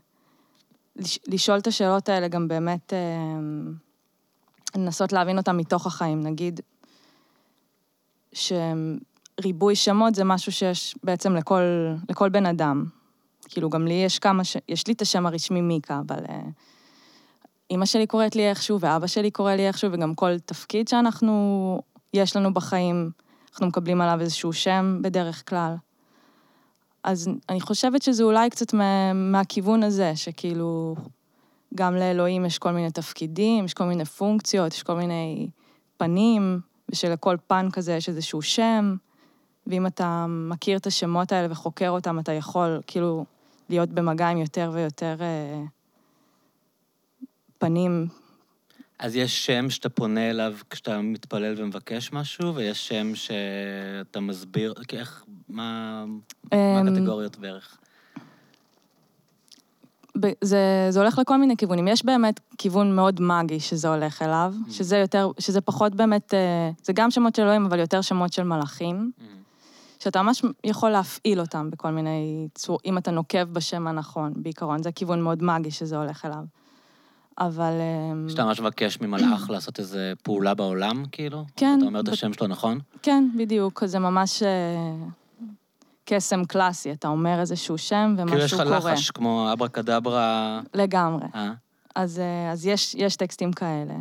לשאול 1.28 1.58
את 1.58 1.66
השאלות 1.66 2.08
האלה 2.08 2.28
גם 2.28 2.48
באמת, 2.48 2.92
אה, 2.92 2.98
לנסות 4.76 5.12
להבין 5.12 5.38
אותן 5.38 5.56
מתוך 5.56 5.86
החיים. 5.86 6.20
נגיד, 6.20 6.60
שריבוי 8.32 9.76
שמות 9.76 10.14
זה 10.14 10.24
משהו 10.24 10.52
שיש 10.52 10.94
בעצם 11.02 11.36
לכל, 11.36 11.62
לכל 12.08 12.28
בן 12.28 12.46
אדם. 12.46 12.84
כאילו, 13.48 13.70
גם 13.70 13.86
לי 13.86 13.94
יש 13.94 14.18
כמה, 14.18 14.44
ש... 14.44 14.56
יש 14.68 14.86
לי 14.86 14.92
את 14.92 15.02
השם 15.02 15.26
הרשמי 15.26 15.60
מיקה, 15.60 16.00
אבל... 16.06 16.24
אה, 16.28 16.42
אימא 17.70 17.86
שלי 17.86 18.06
קוראת 18.06 18.36
לי 18.36 18.48
איכשהו, 18.50 18.80
ואבא 18.80 19.06
שלי 19.06 19.30
קורא 19.30 19.54
לי 19.54 19.68
איכשהו, 19.68 19.92
וגם 19.92 20.14
כל 20.14 20.38
תפקיד 20.38 20.88
שאנחנו, 20.88 21.80
יש 22.14 22.36
לנו 22.36 22.54
בחיים, 22.54 23.10
אנחנו 23.50 23.66
מקבלים 23.66 24.00
עליו 24.00 24.20
איזשהו 24.20 24.52
שם 24.52 24.98
בדרך 25.02 25.48
כלל. 25.48 25.74
אז 27.04 27.28
אני 27.48 27.60
חושבת 27.60 28.02
שזה 28.02 28.22
אולי 28.22 28.50
קצת 28.50 28.74
מה, 28.74 29.12
מהכיוון 29.12 29.82
הזה, 29.82 30.16
שכאילו, 30.16 30.96
גם 31.74 31.94
לאלוהים 31.94 32.46
יש 32.46 32.58
כל 32.58 32.70
מיני 32.70 32.90
תפקידים, 32.90 33.64
יש 33.64 33.74
כל 33.74 33.84
מיני 33.84 34.04
פונקציות, 34.04 34.72
יש 34.72 34.82
כל 34.82 34.94
מיני 34.94 35.48
פנים, 35.96 36.60
ושלכל 36.88 37.36
פן 37.46 37.68
כזה 37.72 37.92
יש 37.92 38.08
איזשהו 38.08 38.42
שם, 38.42 38.96
ואם 39.66 39.86
אתה 39.86 40.26
מכיר 40.28 40.78
את 40.78 40.86
השמות 40.86 41.32
האלה 41.32 41.48
וחוקר 41.50 41.90
אותם, 41.90 42.18
אתה 42.18 42.32
יכול 42.32 42.80
כאילו 42.86 43.24
להיות 43.68 43.88
במגע 43.88 44.28
עם 44.28 44.38
יותר 44.38 44.70
ויותר 44.74 45.16
אה, 45.20 45.62
פנים. 47.58 48.08
אז 48.98 49.16
יש 49.16 49.46
שם 49.46 49.70
שאתה 49.70 49.88
פונה 49.88 50.30
אליו 50.30 50.54
כשאתה 50.70 51.00
מתפלל 51.00 51.54
ומבקש 51.56 52.12
משהו, 52.12 52.54
ויש 52.54 52.88
שם 52.88 53.14
שאתה 53.14 54.20
מסביר, 54.20 54.74
איך, 54.92 55.24
מה, 55.48 56.04
מה 56.52 56.80
אמ, 56.80 56.88
הקטגוריות 56.88 57.36
בערך? 57.36 57.78
זה, 60.40 60.86
זה 60.90 61.00
הולך 61.00 61.18
לכל 61.18 61.36
מיני 61.36 61.56
כיוונים. 61.56 61.88
יש 61.88 62.04
באמת 62.04 62.40
כיוון 62.58 62.96
מאוד 62.96 63.20
מאגי 63.20 63.60
שזה 63.60 63.88
הולך 63.88 64.22
אליו, 64.22 64.54
mm. 64.66 64.72
שזה 64.72 64.96
יותר, 64.96 65.30
שזה 65.38 65.60
פחות 65.60 65.94
באמת, 65.94 66.34
אה, 66.34 66.70
זה 66.82 66.92
גם 66.92 67.10
שמות 67.10 67.34
של 67.34 67.42
אלוהים, 67.42 67.64
אבל 67.64 67.78
יותר 67.78 68.00
שמות 68.00 68.32
של 68.32 68.42
מלאכים, 68.42 69.10
mm. 69.18 69.22
שאתה 69.98 70.22
ממש 70.22 70.42
יכול 70.64 70.90
להפעיל 70.90 71.40
אותם 71.40 71.70
בכל 71.70 71.90
מיני 71.90 72.48
צור, 72.54 72.78
אם 72.84 72.98
אתה 72.98 73.10
נוקב 73.10 73.44
בשם 73.44 73.86
הנכון, 73.86 74.32
בעיקרון. 74.36 74.82
זה 74.82 74.92
כיוון 74.92 75.22
מאוד 75.22 75.42
מאגי 75.42 75.70
שזה 75.70 75.96
הולך 75.96 76.24
אליו. 76.24 76.44
אבל... 77.38 77.72
אמ, 78.12 78.28
שאתה 78.28 78.44
ממש 78.44 78.60
מבקש 78.60 79.00
ממלאך 79.00 79.50
לעשות 79.50 79.78
איזה 79.78 80.12
פעולה 80.22 80.54
בעולם, 80.54 81.04
כאילו? 81.12 81.44
כן. 81.56 81.78
אתה 81.78 81.86
אומר 81.86 82.00
את 82.00 82.08
השם 82.08 82.32
שלו, 82.32 82.46
נכון? 82.46 82.78
כן, 83.02 83.28
בדיוק. 83.36 83.84
זה 83.84 83.98
ממש 83.98 84.42
אה, 84.42 84.94
קסם 86.04 86.44
קלאסי. 86.44 86.92
אתה 86.92 87.08
אומר 87.08 87.40
איזשהו 87.40 87.78
שם 87.78 88.14
ומשהו 88.18 88.26
קורה. 88.26 88.30
כאילו 88.30 88.44
יש 88.44 88.52
לך 88.52 88.84
לחש 88.84 89.10
כמו 89.10 89.52
אברה 89.52 89.68
קדברה... 89.68 90.60
לגמרי. 90.74 91.26
אה? 91.34 91.52
אז, 91.94 92.18
אה, 92.18 92.52
אז 92.52 92.66
יש, 92.66 92.94
יש 92.94 93.16
טקסטים 93.16 93.52
כאלה. 93.52 93.94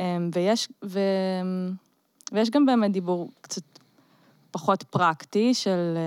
אמ, 0.00 0.30
ויש, 0.34 0.68
ו, 0.84 1.00
ויש 2.32 2.50
גם 2.50 2.66
באמת 2.66 2.92
דיבור 2.92 3.30
קצת 3.40 3.62
פחות 4.50 4.82
פרקטי 4.82 5.54
של... 5.54 5.98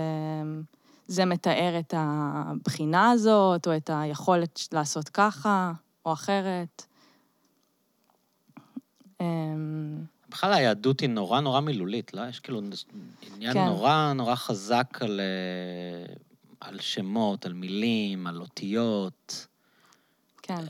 אמ, 0.42 0.62
זה 1.08 1.26
מתאר 1.26 1.80
את 1.80 1.94
הבחינה 1.98 3.12
הזאת, 3.12 3.68
או 3.68 3.78
את 3.78 3.90
היכולת 3.94 4.60
לעשות 4.72 5.10
ככה. 5.10 5.72
או 6.06 6.14
אחרת. 6.14 6.86
אמ, 9.22 10.06
בכלל 10.30 10.54
היהדות 10.54 11.00
היא 11.00 11.10
נורא 11.10 11.40
נורא 11.40 11.60
מילולית, 11.60 12.14
לא? 12.14 12.22
יש 12.30 12.40
כאילו 12.40 12.62
עניין 13.36 13.54
כן. 13.54 13.66
נורא 13.66 14.14
נורא 14.16 14.36
חזק 14.36 14.98
על, 15.02 15.20
אה, 15.20 16.14
על 16.60 16.80
שמות, 16.80 17.46
על 17.46 17.54
מילים, 17.54 18.28
על 18.28 18.42
אותיות. 18.42 19.48
כן. 20.42 20.64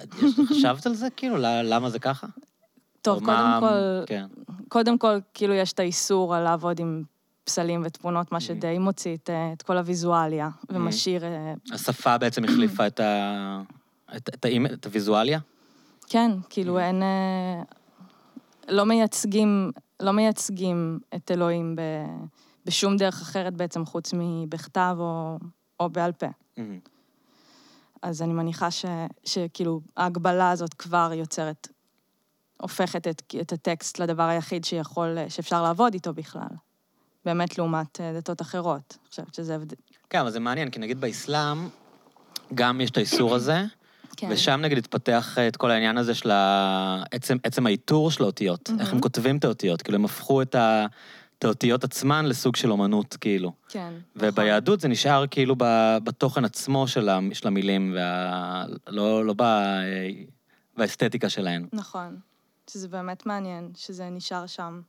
אה, 0.00 0.04
חשבת 0.50 0.86
על 0.86 0.94
זה, 0.94 1.10
כאילו? 1.10 1.36
למה 1.38 1.90
זה 1.90 1.98
ככה? 1.98 2.26
טוב, 3.02 3.18
קודם 3.18 3.26
מה... 3.26 3.58
כל, 3.60 4.06
כן. 4.06 4.26
קודם 4.68 4.98
כל, 4.98 5.18
כאילו, 5.34 5.54
יש 5.54 5.72
את 5.72 5.80
האיסור 5.80 6.34
על 6.34 6.42
לעבוד 6.42 6.80
עם 6.80 7.02
פסלים 7.44 7.82
ותמונות, 7.84 8.32
מה 8.32 8.38
mm-hmm. 8.38 8.40
שדי 8.40 8.78
מוציא 8.78 9.16
את, 9.16 9.30
את 9.52 9.62
כל 9.62 9.76
הוויזואליה, 9.76 10.48
mm-hmm. 10.48 10.74
ומשאיר... 10.74 11.22
השפה 11.72 12.18
בעצם 12.18 12.44
החליפה 12.44 12.86
את 12.86 13.00
ה... 13.00 13.62
את, 14.16 14.28
את, 14.34 14.46
את 14.72 14.86
הוויזואליה? 14.86 15.38
כן, 16.06 16.30
כאילו 16.50 16.78
mm. 16.78 16.82
אין... 16.82 17.02
אה, 17.02 17.62
לא 18.68 18.86
מייצגים, 18.86 19.72
לא 20.00 20.12
מייצגים 20.12 20.98
את 21.14 21.30
אלוהים 21.30 21.76
ב, 21.76 21.80
בשום 22.66 22.96
דרך 22.96 23.22
אחרת 23.22 23.54
בעצם, 23.54 23.86
חוץ 23.86 24.10
מבכתב 24.16 24.96
או, 24.98 25.38
או 25.80 25.90
בעל 25.90 26.12
פה. 26.12 26.26
Mm-hmm. 26.26 26.88
אז 28.02 28.22
אני 28.22 28.32
מניחה 28.32 28.70
ש, 28.70 28.84
שכאילו 29.24 29.80
ההגבלה 29.96 30.50
הזאת 30.50 30.74
כבר 30.74 31.10
יוצרת, 31.14 31.68
הופכת 32.60 33.08
את, 33.08 33.22
את 33.40 33.52
הטקסט 33.52 33.98
לדבר 33.98 34.22
היחיד 34.22 34.64
שיכול, 34.64 35.16
שאפשר 35.28 35.62
לעבוד 35.62 35.94
איתו 35.94 36.14
בכלל. 36.14 36.48
באמת 37.24 37.58
לעומת 37.58 38.00
אה, 38.00 38.12
דתות 38.12 38.42
אחרות. 38.42 38.98
אני 39.00 39.08
חושבת 39.08 39.34
שזה 39.34 39.54
הבדל. 39.54 39.76
כן, 40.10 40.18
אבל 40.18 40.30
זה 40.30 40.40
מעניין, 40.40 40.70
כי 40.70 40.78
נגיד 40.78 41.00
באסלאם, 41.00 41.68
גם 42.54 42.80
יש 42.80 42.90
את 42.90 42.96
האיסור 42.96 43.34
הזה, 43.34 43.64
כן. 44.16 44.28
ושם 44.30 44.60
נגיד 44.60 44.78
התפתח 44.78 45.38
את 45.38 45.56
כל 45.56 45.70
העניין 45.70 45.98
הזה 45.98 46.14
של 46.14 46.30
עצם, 47.10 47.36
עצם 47.42 47.66
האיתור 47.66 48.10
של 48.10 48.22
האותיות, 48.22 48.68
mm-hmm. 48.68 48.80
איך 48.80 48.92
הם 48.92 49.00
כותבים 49.00 49.36
את 49.36 49.44
האותיות, 49.44 49.82
כאילו 49.82 49.98
הם 49.98 50.04
הפכו 50.04 50.42
את, 50.42 50.54
ה, 50.54 50.86
את 51.38 51.44
האותיות 51.44 51.84
עצמן 51.84 52.26
לסוג 52.26 52.56
של 52.56 52.70
אומנות, 52.70 53.16
כאילו. 53.20 53.52
כן. 53.68 53.92
וביהדות 54.16 54.80
זה 54.80 54.88
נשאר 54.88 55.26
כאילו 55.26 55.54
בתוכן 56.04 56.44
עצמו 56.44 56.88
של, 56.88 57.08
של 57.32 57.48
המילים, 57.48 57.94
וה, 57.96 58.64
לא, 58.86 59.24
לא 59.24 59.34
ב, 59.36 59.42
באסתטיקה 60.76 61.28
שלהן. 61.28 61.66
נכון, 61.72 62.18
שזה 62.70 62.88
באמת 62.88 63.26
מעניין, 63.26 63.70
שזה 63.76 64.10
נשאר 64.10 64.46
שם. 64.46 64.80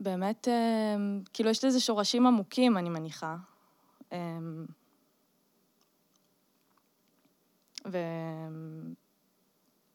באמת, 0.00 0.48
אה, 0.48 0.96
כאילו, 1.32 1.50
יש 1.50 1.64
לזה 1.64 1.80
שורשים 1.80 2.26
עמוקים, 2.26 2.78
אני 2.78 2.88
מניחה. 2.88 3.36
אה, 4.12 4.18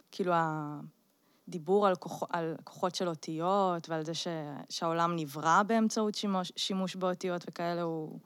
וכאילו 0.09 0.33
הדיבור 1.47 1.87
על, 1.87 1.95
כוח, 1.95 2.23
על 2.29 2.55
כוחות 2.63 2.95
של 2.95 3.07
אותיות 3.07 3.89
ועל 3.89 4.05
זה 4.05 4.13
ש, 4.13 4.27
שהעולם 4.69 5.15
נברא 5.15 5.63
באמצעות 5.63 6.15
שימוש, 6.15 6.51
שימוש 6.55 6.95
באותיות 6.95 7.43
וכאלה, 7.47 7.81
הוא, 7.81 8.19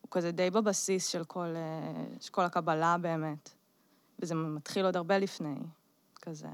הוא 0.00 0.10
כזה 0.10 0.30
די 0.30 0.50
בבסיס 0.50 1.06
של 1.06 1.24
כל, 1.24 1.54
של 2.20 2.32
כל 2.32 2.44
הקבלה 2.44 2.96
באמת. 3.00 3.50
וזה 4.18 4.34
מתחיל 4.34 4.84
עוד 4.84 4.96
הרבה 4.96 5.18
לפני, 5.18 5.56
כזה... 6.22 6.48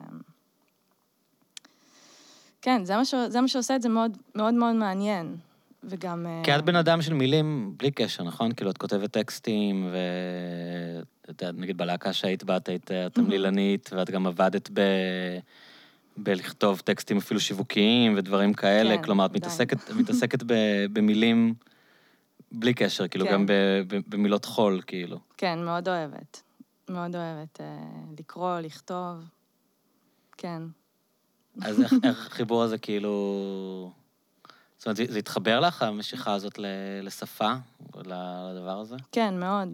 כן, 2.62 2.84
זה 2.84 2.96
מה, 2.96 3.04
ש... 3.04 3.14
זה 3.28 3.40
מה 3.40 3.48
שעושה 3.48 3.76
את 3.76 3.82
זה 3.82 3.88
מאוד 3.88 4.18
מאוד, 4.34 4.54
מאוד 4.54 4.74
מעניין. 4.74 5.36
וגם... 5.84 6.26
כי 6.44 6.56
את 6.56 6.64
בן 6.64 6.76
אדם 6.76 7.02
של 7.02 7.14
מילים 7.14 7.74
בלי 7.76 7.90
קשר, 7.90 8.24
נכון? 8.24 8.52
כאילו, 8.52 8.70
את 8.70 8.78
כותבת 8.78 9.10
טקסטים, 9.10 9.90
ו... 11.28 11.30
את 11.30 11.42
יודעת, 11.42 11.58
נגיד 11.58 11.78
בלהקה 11.78 12.12
שהיית 12.12 12.44
בה, 12.44 12.56
את 12.56 12.68
היית 12.68 12.90
תמלילנית, 13.12 13.90
ואת 13.92 14.10
גם 14.10 14.26
עבדת 14.26 14.70
ב... 14.72 14.80
בלכתוב 16.16 16.80
טקסטים 16.80 17.16
אפילו 17.16 17.40
שיווקיים 17.40 18.14
ודברים 18.16 18.54
כאלה, 18.54 18.96
כן, 18.96 19.02
כלומר, 19.02 19.26
את 19.26 19.32
מתעסקת, 19.36 19.90
מתעסקת 20.00 20.42
ב, 20.42 20.54
במילים 20.92 21.54
בלי 22.52 22.74
קשר, 22.74 23.08
כאילו, 23.08 23.26
כן. 23.26 23.32
גם 23.32 23.46
ב, 23.46 23.52
ב, 23.88 23.96
במילות 24.08 24.44
חול, 24.44 24.80
כאילו. 24.86 25.18
כן, 25.36 25.58
מאוד 25.64 25.88
אוהבת. 25.88 26.42
מאוד 26.88 27.16
אוהבת 27.16 27.60
אה, 27.60 27.66
לקרוא, 28.18 28.60
לכתוב. 28.60 29.24
כן. 30.36 30.62
אז 31.62 31.80
איך, 31.80 31.92
איך 32.04 32.26
החיבור 32.26 32.62
הזה 32.62 32.78
כאילו... 32.78 33.92
זאת 34.78 34.86
אומרת, 34.86 34.96
זה, 34.96 35.04
זה 35.08 35.18
התחבר 35.18 35.60
לך, 35.60 35.82
המשיכה 35.82 36.34
הזאת 36.34 36.58
לשפה, 37.02 37.52
לדבר 37.96 38.78
הזה? 38.80 38.96
כן, 39.12 39.40
מאוד. 39.40 39.68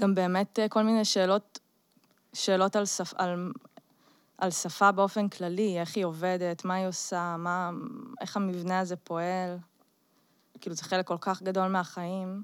גם 0.00 0.14
באמת 0.14 0.58
אה, 0.58 0.68
כל 0.68 0.82
מיני 0.82 1.04
שאלות, 1.04 1.58
שאלות 2.32 2.76
על, 2.76 2.86
שפ, 2.86 3.14
על, 3.16 3.52
על 4.38 4.50
שפה 4.50 4.92
באופן 4.92 5.28
כללי, 5.28 5.80
איך 5.80 5.96
היא 5.96 6.04
עובדת, 6.04 6.64
מה 6.64 6.74
היא 6.74 6.86
עושה, 6.86 7.36
מה, 7.38 7.70
איך 8.20 8.36
המבנה 8.36 8.78
הזה 8.78 8.96
פועל. 8.96 9.58
כאילו, 10.60 10.76
זה 10.76 10.82
חלק 10.82 11.06
כל 11.06 11.18
כך 11.20 11.42
גדול 11.42 11.68
מהחיים, 11.68 12.42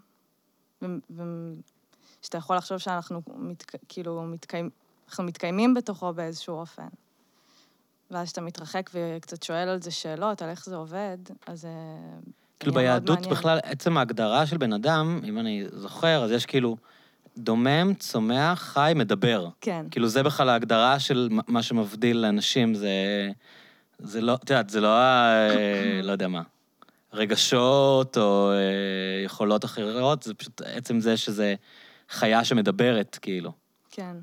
ושאתה 0.81 2.39
יכול 2.39 2.57
לחשוב 2.57 2.79
שאנחנו 2.79 3.23
מת, 3.35 3.65
כאילו 3.89 4.23
מתקיים, 4.23 4.71
אנחנו 5.09 5.25
מתקיימים 5.25 5.75
בתוכו 5.75 6.13
באיזשהו 6.13 6.55
אופן. 6.55 6.89
ואז 8.11 8.27
כשאתה 8.27 8.41
מתרחק 8.41 8.91
וקצת 8.95 9.43
שואל 9.43 9.69
על 9.69 9.83
זה 9.83 9.91
שאלות, 9.91 10.43
על 10.43 10.49
איך 10.49 10.65
זה 10.65 10.77
עובד, 10.77 11.19
אז 11.47 11.61
זה 11.61 11.69
כאילו 12.61 12.75
ביהדות 12.75 13.27
בכלל, 13.27 13.59
עצם 13.63 13.97
ההגדרה 13.97 14.47
של 14.47 14.57
בן 14.57 14.73
אדם, 14.73 15.21
אם 15.25 15.39
אני 15.39 15.65
זוכר, 15.73 16.25
אז 16.25 16.31
יש 16.31 16.47
כאילו 16.47 16.77
דומם, 17.39 17.95
צומח, 17.99 18.63
חי, 18.63 18.93
מדבר. 18.97 19.49
כן. 19.61 19.87
כאילו 19.91 20.09
זה 20.09 20.23
בכלל 20.23 20.49
ההגדרה 20.49 20.99
של 20.99 21.29
מה 21.49 21.63
שמבדיל 21.63 22.17
לאנשים, 22.17 22.75
זה... 22.75 22.91
זה 23.99 24.21
לא, 24.21 24.35
את 24.35 24.51
יודעת, 24.51 24.71
זה 24.71 24.81
לא 24.81 24.89
ה... 24.89 25.49
לא 26.03 26.13
יודע 26.13 26.29
מה. 26.29 26.43
רגשות 27.13 28.17
או 28.17 28.53
אה, 28.53 29.25
יכולות 29.25 29.65
אחרות, 29.65 30.23
זה 30.23 30.35
פשוט 30.35 30.61
עצם 30.65 31.01
זה 31.01 31.17
שזה 31.17 31.55
חיה 32.09 32.45
שמדברת, 32.45 33.19
כאילו. 33.23 33.53
כן. 33.91 34.17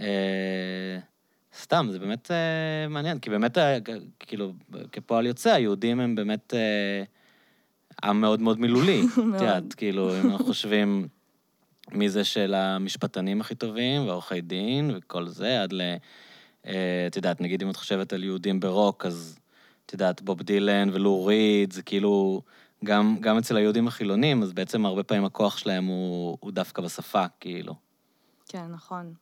אה, 0.00 0.98
סתם, 1.58 1.86
זה 1.90 1.98
באמת 1.98 2.30
אה, 2.30 2.88
מעניין, 2.88 3.18
כי 3.18 3.30
באמת, 3.30 3.58
כאילו, 4.18 4.52
כפועל 4.92 5.26
יוצא, 5.26 5.52
היהודים 5.52 6.00
הם 6.00 6.14
באמת 6.14 6.54
עם 8.04 8.20
מאוד 8.20 8.40
מאוד 8.40 8.60
מילולי. 8.60 9.02
את 9.36 9.40
יודעת, 9.40 9.74
כאילו, 9.74 10.20
אם 10.20 10.30
אנחנו 10.30 10.44
חושבים 10.44 11.08
מי 11.94 12.08
זה 12.08 12.24
של 12.24 12.54
המשפטנים 12.54 13.40
הכי 13.40 13.54
טובים, 13.54 14.06
ועורכי 14.06 14.40
דין, 14.40 14.90
וכל 14.96 15.28
זה, 15.28 15.62
עד 15.62 15.72
ל... 15.72 15.80
אה, 16.66 17.04
את 17.06 17.16
יודעת, 17.16 17.40
נגיד 17.40 17.62
אם 17.62 17.70
את 17.70 17.76
חושבת 17.76 18.12
על 18.12 18.24
יהודים 18.24 18.60
ברוק, 18.60 19.06
אז 19.06 19.38
את 19.86 19.92
יודעת, 19.92 20.22
בוב 20.22 20.42
דילן 20.42 20.90
ולו 20.92 21.24
ריד, 21.24 21.72
זה 21.72 21.82
כאילו, 21.82 22.42
גם, 22.84 23.16
גם 23.20 23.38
אצל 23.38 23.56
היהודים 23.56 23.88
החילונים, 23.88 24.42
אז 24.42 24.52
בעצם 24.52 24.86
הרבה 24.86 25.02
פעמים 25.02 25.24
הכוח 25.24 25.58
שלהם 25.58 25.84
הוא, 25.84 26.38
הוא 26.40 26.52
דווקא 26.52 26.82
בשפה, 26.82 27.24
כאילו. 27.40 27.74
כן, 28.48 28.66
נכון. 28.70 29.14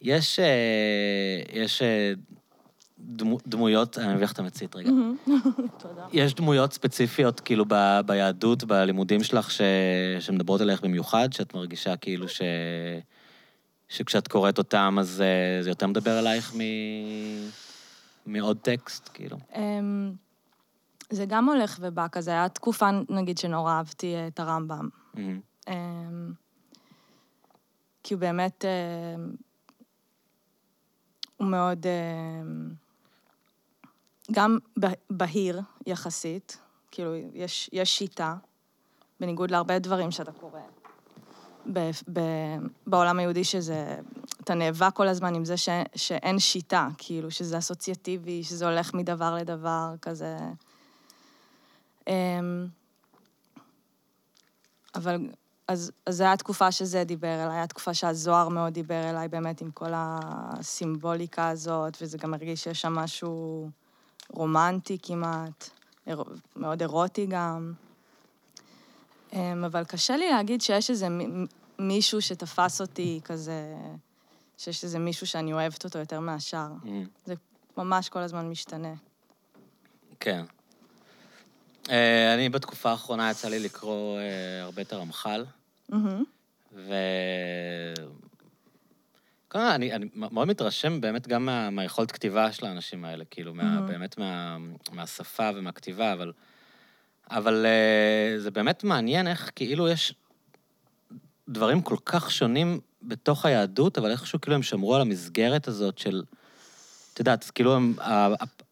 יש, 0.00 0.38
אה, 0.38 1.42
יש 1.52 1.82
אה, 1.82 2.12
דמו, 3.02 3.38
דמויות, 3.46 3.98
אני 3.98 4.14
מביא 4.14 4.24
לך 4.24 4.32
את 4.32 4.38
המצית 4.38 4.76
רגע. 4.76 4.90
תודה. 5.78 6.06
יש 6.12 6.34
דמויות 6.34 6.72
ספציפיות, 6.72 7.40
כאילו, 7.40 7.64
ב, 7.68 8.00
ביהדות, 8.06 8.64
בלימודים 8.64 9.22
שלך, 9.22 9.50
ש, 9.50 9.60
שמדברות 10.20 10.60
עליך 10.60 10.80
במיוחד, 10.80 11.32
שאת 11.32 11.54
מרגישה 11.54 11.96
כאילו 11.96 12.28
ש... 12.28 12.42
שכשאת 13.88 14.28
קוראת 14.28 14.58
אותם, 14.58 14.96
אז 15.00 15.20
אה, 15.20 15.62
זה 15.62 15.70
יותר 15.70 15.86
מדבר 15.86 16.10
עלייך 16.10 16.54
מ... 16.56 16.60
מעוד 18.26 18.58
טקסט, 18.62 19.10
כאילו? 19.14 19.36
אמ, 19.56 20.12
זה 21.10 21.24
גם 21.28 21.48
הולך 21.48 21.78
ובא 21.80 22.06
כזה. 22.12 22.30
היה 22.30 22.48
תקופה, 22.48 22.90
נגיד, 23.08 23.38
שנורא 23.38 23.72
אהבתי 23.72 24.14
את 24.26 24.40
הרמב"ם. 24.40 24.88
Mm-hmm. 25.16 25.70
כי 28.02 28.14
הוא 28.14 28.20
באמת... 28.20 28.64
הוא 31.36 31.46
מאוד... 31.46 31.86
גם 34.30 34.58
בהיר 35.10 35.60
יחסית, 35.86 36.58
כאילו, 36.90 37.14
יש, 37.34 37.70
יש 37.72 37.98
שיטה, 37.98 38.34
בניגוד 39.20 39.50
להרבה 39.50 39.78
דברים 39.78 40.10
שאתה 40.10 40.32
קורא. 40.32 40.60
ב, 41.72 41.90
ב, 42.12 42.20
בעולם 42.86 43.18
היהודי 43.18 43.44
שזה, 43.44 43.96
אתה 44.40 44.54
נאבק 44.54 44.94
כל 44.94 45.08
הזמן 45.08 45.34
עם 45.34 45.44
זה 45.44 45.56
ש, 45.56 45.68
שאין 45.94 46.38
שיטה, 46.38 46.88
כאילו, 46.98 47.30
שזה 47.30 47.58
אסוציאטיבי, 47.58 48.44
שזה 48.44 48.68
הולך 48.68 48.94
מדבר 48.94 49.34
לדבר, 49.34 49.94
כזה. 50.02 50.36
אמ, 52.08 52.66
אבל, 54.94 55.30
אז, 55.68 55.92
אז 56.06 56.16
זו 56.16 56.24
הייתה 56.24 56.36
תקופה 56.36 56.72
שזה 56.72 57.04
דיבר 57.04 57.44
אליי, 57.44 57.56
הייתה 57.56 57.66
תקופה 57.66 57.94
שהזוהר 57.94 58.48
מאוד 58.48 58.72
דיבר 58.72 59.10
אליי, 59.10 59.28
באמת, 59.28 59.60
עם 59.60 59.70
כל 59.70 59.90
הסימבוליקה 59.94 61.48
הזאת, 61.48 61.98
וזה 62.00 62.18
גם 62.18 62.34
הרגיש 62.34 62.64
שיש 62.64 62.80
שם 62.80 62.92
משהו 62.92 63.70
רומנטי 64.32 64.98
כמעט, 65.02 65.70
מאוד 66.56 66.80
אירוטי 66.80 67.26
גם. 67.26 67.72
אמ, 69.32 69.64
אבל 69.64 69.84
קשה 69.84 70.16
לי 70.16 70.30
להגיד 70.30 70.60
שיש 70.60 70.90
איזה 70.90 71.08
מישהו 71.78 72.22
שתפס 72.22 72.80
אותי 72.80 73.20
כזה, 73.24 73.74
שיש 74.58 74.84
איזה 74.84 74.98
מישהו 74.98 75.26
שאני 75.26 75.52
אוהבת 75.52 75.84
אותו 75.84 75.98
יותר 75.98 76.20
מהשאר. 76.20 76.72
Mm. 76.84 76.88
זה 77.26 77.34
ממש 77.76 78.08
כל 78.08 78.18
הזמן 78.18 78.50
משתנה. 78.50 78.94
כן. 80.20 80.44
Uh, 81.84 81.90
אני 82.34 82.48
בתקופה 82.48 82.90
האחרונה 82.90 83.30
יצא 83.30 83.48
לי 83.48 83.58
לקרוא 83.58 84.18
uh, 84.18 84.22
הרבה 84.62 84.82
את 84.82 84.92
הרמח"ל. 84.92 85.44
Mm-hmm. 85.92 86.22
ו... 86.72 86.94
כל, 89.52 89.58
אני, 89.58 89.92
אני 89.92 90.06
מאוד 90.14 90.48
מתרשם 90.48 91.00
באמת 91.00 91.28
גם 91.28 91.46
מה, 91.46 91.70
מהיכולת 91.70 92.12
כתיבה 92.12 92.52
של 92.52 92.66
האנשים 92.66 93.04
האלה, 93.04 93.24
כאילו, 93.30 93.54
מה, 93.54 93.62
mm-hmm. 93.62 93.82
באמת 93.82 94.18
מה, 94.18 94.56
מהשפה 94.92 95.50
ומהכתיבה, 95.54 96.12
אבל... 96.12 96.32
אבל 97.30 97.66
uh, 97.66 98.40
זה 98.40 98.50
באמת 98.50 98.84
מעניין 98.84 99.26
איך 99.26 99.50
כאילו 99.54 99.88
יש 99.88 100.14
דברים 101.48 101.82
כל 101.82 101.96
כך 102.04 102.30
שונים 102.30 102.80
בתוך 103.02 103.46
היהדות, 103.46 103.98
אבל 103.98 104.10
איכשהו 104.10 104.40
כאילו 104.40 104.54
הם 104.54 104.62
שמרו 104.62 104.94
על 104.94 105.00
המסגרת 105.00 105.68
הזאת 105.68 105.98
של... 105.98 106.22
את 107.14 107.18
יודעת, 107.18 107.50
כאילו 107.54 107.74
הם, 107.74 107.94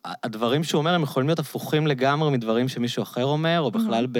הדברים 0.05 0.65
שהוא 0.65 0.79
אומר, 0.79 0.95
הם 0.95 1.03
יכולים 1.03 1.29
להיות 1.29 1.39
הפוכים 1.39 1.87
לגמרי 1.87 2.31
מדברים 2.31 2.69
שמישהו 2.69 3.03
אחר 3.03 3.25
אומר, 3.25 3.61
או 3.61 3.71
בכלל 3.71 4.07
ב, 4.13 4.19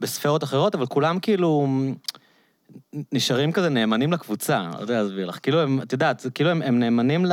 בספרות 0.00 0.44
אחרות, 0.44 0.74
אבל 0.74 0.86
כולם 0.86 1.20
כאילו 1.20 1.66
נשארים 3.12 3.52
כזה 3.52 3.68
נאמנים 3.68 4.12
לקבוצה, 4.12 4.70
לא 4.74 4.80
יודע 4.80 5.02
להסביר 5.02 5.26
לך. 5.26 5.38
כאילו 5.42 5.60
הם, 5.60 5.80
את 5.82 5.92
יודעת, 5.92 6.26
כאילו 6.34 6.50
הם, 6.50 6.62
הם 6.62 6.78
נאמנים 6.78 7.24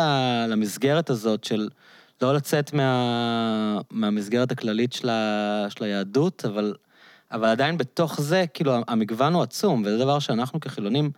למסגרת 0.47 1.09
הזאת 1.09 1.43
של... 1.43 1.69
לא 2.21 2.33
לצאת 2.35 2.73
מה, 2.73 3.81
מהמסגרת 3.91 4.51
הכללית 4.51 4.93
של, 4.93 5.09
ה, 5.09 5.65
של 5.69 5.83
היהדות, 5.83 6.45
אבל, 6.45 6.73
אבל 7.31 7.47
עדיין 7.47 7.77
בתוך 7.77 8.21
זה, 8.21 8.45
כאילו, 8.53 8.73
המגוון 8.87 9.33
הוא 9.33 9.43
עצום, 9.43 9.83
וזה 9.85 9.97
דבר 9.97 10.19
שאנחנו 10.19 10.59
כחילונים 10.59 11.11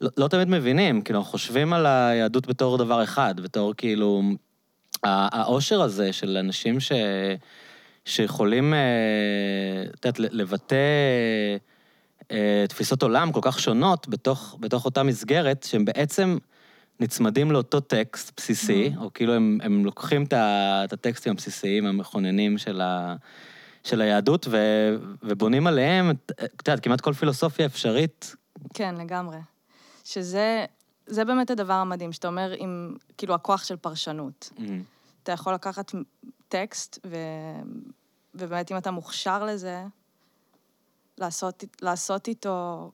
לא, 0.00 0.10
לא 0.16 0.28
תמיד 0.28 0.48
מבינים, 0.48 1.02
כאילו, 1.02 1.18
אנחנו 1.18 1.30
חושבים 1.30 1.72
על 1.72 1.86
היהדות 1.86 2.46
בתור 2.46 2.78
דבר 2.78 3.04
אחד, 3.04 3.40
בתור 3.40 3.74
כאילו, 3.76 4.22
העושר 5.02 5.82
הזה 5.82 6.12
של 6.12 6.36
אנשים 6.36 6.80
ש, 6.80 6.92
שיכולים, 8.04 8.74
אה, 8.74 8.78
את 9.94 10.04
יודעת, 10.04 10.18
לבטא 10.18 10.76
תפיסות 12.68 13.02
עולם 13.02 13.32
כל 13.32 13.40
כך 13.42 13.60
שונות 13.60 14.08
בתוך, 14.08 14.56
בתוך 14.60 14.84
אותה 14.84 15.02
מסגרת, 15.02 15.62
שהם 15.62 15.84
בעצם... 15.84 16.38
נצמדים 17.00 17.50
לאותו 17.50 17.80
טקסט 17.80 18.32
בסיסי, 18.36 18.90
mm-hmm. 18.94 19.00
או 19.00 19.10
כאילו 19.14 19.32
הם, 19.32 19.58
הם 19.62 19.84
לוקחים 19.84 20.24
את 20.32 20.92
הטקסטים 20.92 21.32
הבסיסיים, 21.32 21.86
המכוננים 21.86 22.58
של, 22.58 22.80
ה, 22.80 23.16
של 23.84 24.00
היהדות, 24.00 24.46
ו, 24.50 24.56
ובונים 25.22 25.66
עליהם, 25.66 26.10
את 26.10 26.68
יודעת, 26.68 26.84
כמעט 26.84 27.00
כל 27.00 27.12
פילוסופיה 27.12 27.66
אפשרית. 27.66 28.36
כן, 28.74 28.94
לגמרי. 28.94 29.36
שזה 30.04 30.64
זה 31.06 31.24
באמת 31.24 31.50
הדבר 31.50 31.72
המדהים, 31.72 32.12
שאתה 32.12 32.28
אומר 32.28 32.52
עם, 32.58 32.96
כאילו, 33.18 33.34
הכוח 33.34 33.64
של 33.64 33.76
פרשנות. 33.76 34.52
Mm-hmm. 34.56 34.62
אתה 35.22 35.32
יכול 35.32 35.54
לקחת 35.54 35.92
טקסט, 36.48 36.98
ו, 37.06 37.16
ובאמת, 38.34 38.72
אם 38.72 38.76
אתה 38.76 38.90
מוכשר 38.90 39.44
לזה, 39.44 39.84
לעשות, 41.22 41.64
לעשות 41.82 42.28
איתו 42.28 42.90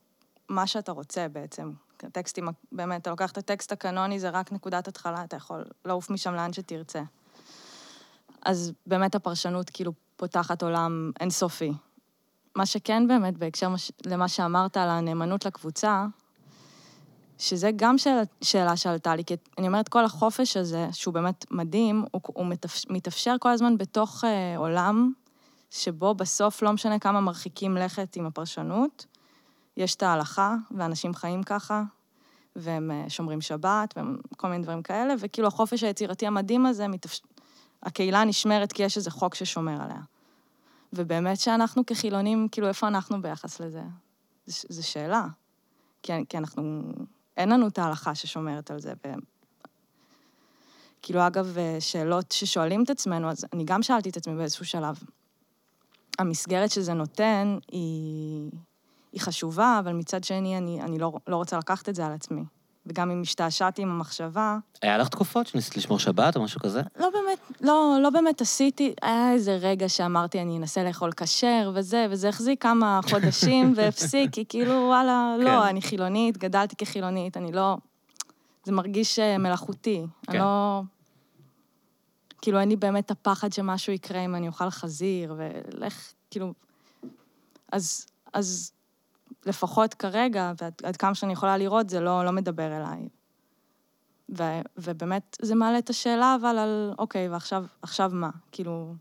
מה 0.49 0.67
שאתה 0.67 0.93
רוצה 0.93 1.29
בעצם. 1.29 1.73
טקסטים, 1.97 2.49
באמת, 2.73 3.03
אתה 3.03 3.11
לוקח 3.11 3.33
את 3.33 3.39
הטקסט 3.39 3.73
הקנוני, 3.73 4.21
זה 4.21 4.31
רק 4.31 4.53
נקודת 4.53 4.89
התחלה, 4.89 5.25
אתה 5.25 5.37
יכול 5.37 5.65
לעוף 5.85 6.11
משם 6.11 6.35
לאן 6.35 6.53
שתרצה. 6.53 7.03
אז 8.45 8.73
באמת 8.87 9.15
הפרשנות 9.15 9.71
כאילו 9.71 9.93
פותחת 10.17 10.63
עולם 10.63 11.11
אינסופי. 11.21 11.73
מה 12.57 12.67
שכן 12.67 13.09
באמת, 13.09 13.39
בהקשר 13.39 13.75
למה 14.07 14.29
שאמרת 14.29 14.77
על 14.77 14.89
הנאמנות 14.89 15.45
לקבוצה, 15.45 16.07
שזה 17.39 17.71
גם 17.77 17.99
שאלה, 17.99 18.23
שאלה 18.43 18.77
שעלתה 18.77 19.17
לי, 19.17 19.25
כי 19.25 19.35
אני 19.59 19.67
אומרת, 19.67 19.89
כל 19.89 20.05
החופש 20.05 20.57
הזה, 20.57 20.89
שהוא 20.93 21.15
באמת 21.15 21.45
מדהים, 21.51 22.05
הוא, 22.11 22.21
הוא 22.27 22.47
מתאפשר 22.91 23.37
כל 23.41 23.49
הזמן 23.49 23.79
בתוך 23.79 24.25
אה, 24.25 24.57
עולם 24.57 25.13
שבו 25.71 26.15
בסוף, 26.15 26.63
לא 26.63 26.73
משנה 26.73 26.99
כמה 26.99 27.21
מרחיקים 27.21 27.77
לכת 27.77 28.17
עם 28.17 28.27
הפרשנות, 28.27 29.07
יש 29.77 29.95
את 29.95 30.03
ההלכה, 30.03 30.57
ואנשים 30.71 31.15
חיים 31.15 31.43
ככה, 31.43 31.83
והם 32.57 32.91
אה, 32.91 33.05
שומרים 33.11 33.41
שבת, 33.41 33.95
וכל 34.33 34.49
מיני 34.49 34.63
דברים 34.63 34.83
כאלה, 34.83 35.15
וכאילו 35.19 35.49
החופש 35.49 35.83
היצירתי 35.83 36.27
המדהים 36.27 36.67
הזה, 36.67 36.89
מתאפ... 36.89 37.21
הקהילה 37.83 38.25
נשמרת 38.25 38.73
כי 38.73 38.83
יש 38.83 38.97
איזה 38.97 39.11
חוק 39.11 39.35
ששומר 39.35 39.83
עליה. 39.83 40.01
ובאמת 40.93 41.41
שאנחנו 41.41 41.87
כחילונים, 41.87 42.49
כאילו, 42.53 42.69
איפה 42.69 42.89
אנחנו 42.89 43.23
ביחס 43.23 43.61
לזה? 43.61 43.83
זו 44.47 44.89
שאלה. 44.89 45.27
כי, 46.03 46.13
כי 46.29 46.39
אנחנו, 46.39 46.93
אין 47.37 47.49
לנו 47.49 47.69
את 47.69 47.79
ההלכה 47.79 48.15
ששומרת 48.15 48.71
על 48.71 48.81
זה. 48.81 48.93
ו... 49.07 49.13
כאילו, 51.03 51.27
אגב, 51.27 51.59
אה, 51.59 51.77
שאלות 51.81 52.33
ששואלים 52.33 52.85
את 52.85 52.91
עצמנו, 52.91 53.31
אז 53.31 53.47
אני 53.53 53.65
גם 53.65 53.83
שאלתי 53.83 54.11
את 54.11 54.17
עצמי 54.17 54.37
באיזשהו 54.37 54.65
שלב. 54.65 54.99
המסגרת 56.19 56.71
שזה 56.71 56.95
נותן 56.95 57.59
היא, 57.73 58.51
היא 59.13 59.21
חשובה, 59.21 59.77
אבל 59.85 59.93
מצד 59.93 60.25
שני, 60.25 60.59
אני, 60.59 60.83
אני 60.83 60.99
לא, 60.99 61.13
לא 61.27 61.37
רוצה 61.37 61.59
לקחת 61.59 61.89
את 61.89 61.95
זה 61.95 62.07
על 62.07 62.13
עצמי. 62.13 62.43
וגם 62.87 63.11
אם 63.11 63.23
השתעשעתי 63.23 63.83
עם 63.83 63.91
המחשבה... 63.91 64.59
היה 64.83 64.99
לך 64.99 65.09
תקופות 65.09 65.47
שניסית 65.47 65.77
לשמור 65.77 65.99
שבת 65.99 66.37
או 66.37 66.43
משהו 66.43 66.61
כזה? 66.61 66.83
לא 66.99 67.09
באמת, 67.11 67.39
לא, 67.61 67.97
לא 68.03 68.11
באמת 68.11 68.41
עשיתי. 68.41 68.95
היה 69.03 69.33
איזה 69.33 69.57
רגע 69.57 69.89
שאמרתי, 69.89 70.43
אני 70.43 70.59
אנסה 70.59 70.85
לאכול 70.85 71.13
כשר 71.13 71.71
וזה, 71.75 72.07
וזה 72.11 72.29
החזיק 72.29 72.63
כמה 72.63 73.01
חודשים 73.11 73.73
והפסיק, 73.77 74.33
כי 74.33 74.45
כאילו, 74.49 74.73
וואלה, 74.73 75.37
לא, 75.39 75.45
כן. 75.45 75.51
לא, 75.51 75.69
אני 75.69 75.83
חילונית, 75.83 76.39
גדלתי 76.39 76.77
כחילונית, 76.77 77.37
אני 77.37 77.53
לא... 77.53 77.77
זה 78.65 78.73
מרגיש 78.73 79.19
אה, 79.19 79.39
מלאכותי. 79.39 80.07
כן. 80.23 80.33
אני 80.33 80.39
לא... 80.39 80.83
כאילו, 82.43 82.61
אין 82.61 82.69
לי 82.69 82.77
באמת 82.77 83.11
הפחד 83.11 83.53
שמשהו 83.53 83.93
יקרה 83.93 84.25
אם 84.25 84.35
אני 84.35 84.49
אוכל 84.49 84.71
חזיר, 84.71 85.35
ולך, 85.39 86.13
כאילו... 86.31 86.55
אז, 87.73 88.07
אז 88.33 88.73
לפחות 89.47 89.95
כרגע, 89.95 90.53
ועד 90.83 90.97
כמה 90.97 91.15
שאני 91.15 91.33
יכולה 91.33 91.57
לראות, 91.57 91.91
זה 91.91 92.01
לא, 92.01 92.25
לא 92.25 92.33
מדבר 92.33 92.77
אליי. 92.77 93.09
ו, 94.39 94.43
ובאמת, 94.77 95.37
זה 95.43 95.55
מעלה 95.55 95.79
את 95.79 95.91
השאלה, 95.91 96.37
אבל 96.41 96.59
על, 96.59 96.95
אוקיי, 96.99 97.29
ועכשיו 97.29 97.65
עכשיו 97.83 98.11
מה? 98.15 98.31
כאילו, 98.53 98.95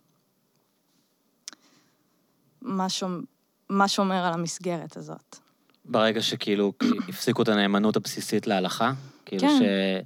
מה, 2.61 2.89
שומ, 2.89 3.22
מה 3.69 3.88
שומר 3.88 4.26
על 4.26 4.34
המסגרת 4.34 4.97
הזאת? 4.97 5.35
ברגע 5.85 6.22
שכאילו 6.22 6.73
הפסיקו 7.09 7.41
את 7.41 7.47
הנאמנות 7.47 7.95
הבסיסית 7.95 8.47
להלכה? 8.47 8.93
כאילו 9.26 9.41
כן. 9.41 10.01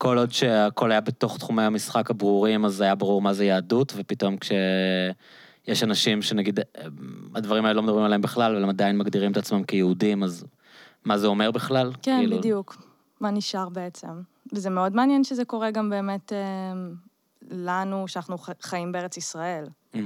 שכל 0.00 0.18
עוד 0.18 0.32
שהכל 0.32 0.90
היה 0.90 1.00
בתוך 1.00 1.38
תחומי 1.38 1.62
המשחק 1.62 2.10
הברורים, 2.10 2.64
אז 2.64 2.80
היה 2.80 2.94
ברור 2.94 3.22
מה 3.22 3.32
זה 3.32 3.44
יהדות, 3.44 3.92
ופתאום 3.96 4.36
כש... 4.36 4.52
יש 5.66 5.82
אנשים 5.82 6.22
שנגיד, 6.22 6.60
הדברים 7.34 7.64
האלה 7.64 7.74
לא 7.74 7.82
מדברים 7.82 8.04
עליהם 8.04 8.22
בכלל, 8.22 8.52
אבל 8.52 8.62
הם 8.62 8.68
עדיין 8.68 8.98
מגדירים 8.98 9.32
את 9.32 9.36
עצמם 9.36 9.64
כיהודים, 9.64 10.22
אז 10.22 10.44
מה 11.04 11.18
זה 11.18 11.26
אומר 11.26 11.50
בכלל? 11.50 11.92
כן, 12.02 12.16
כאילו... 12.18 12.38
בדיוק. 12.38 12.76
מה 13.20 13.30
נשאר 13.30 13.68
בעצם. 13.68 14.22
וזה 14.52 14.70
מאוד 14.70 14.96
מעניין 14.96 15.24
שזה 15.24 15.44
קורה 15.44 15.70
גם 15.70 15.90
באמת 15.90 16.32
אה, 16.32 16.38
לנו, 17.50 18.08
שאנחנו 18.08 18.36
חיים 18.60 18.92
בארץ 18.92 19.16
ישראל. 19.16 19.64
Mm-hmm. 19.94 19.98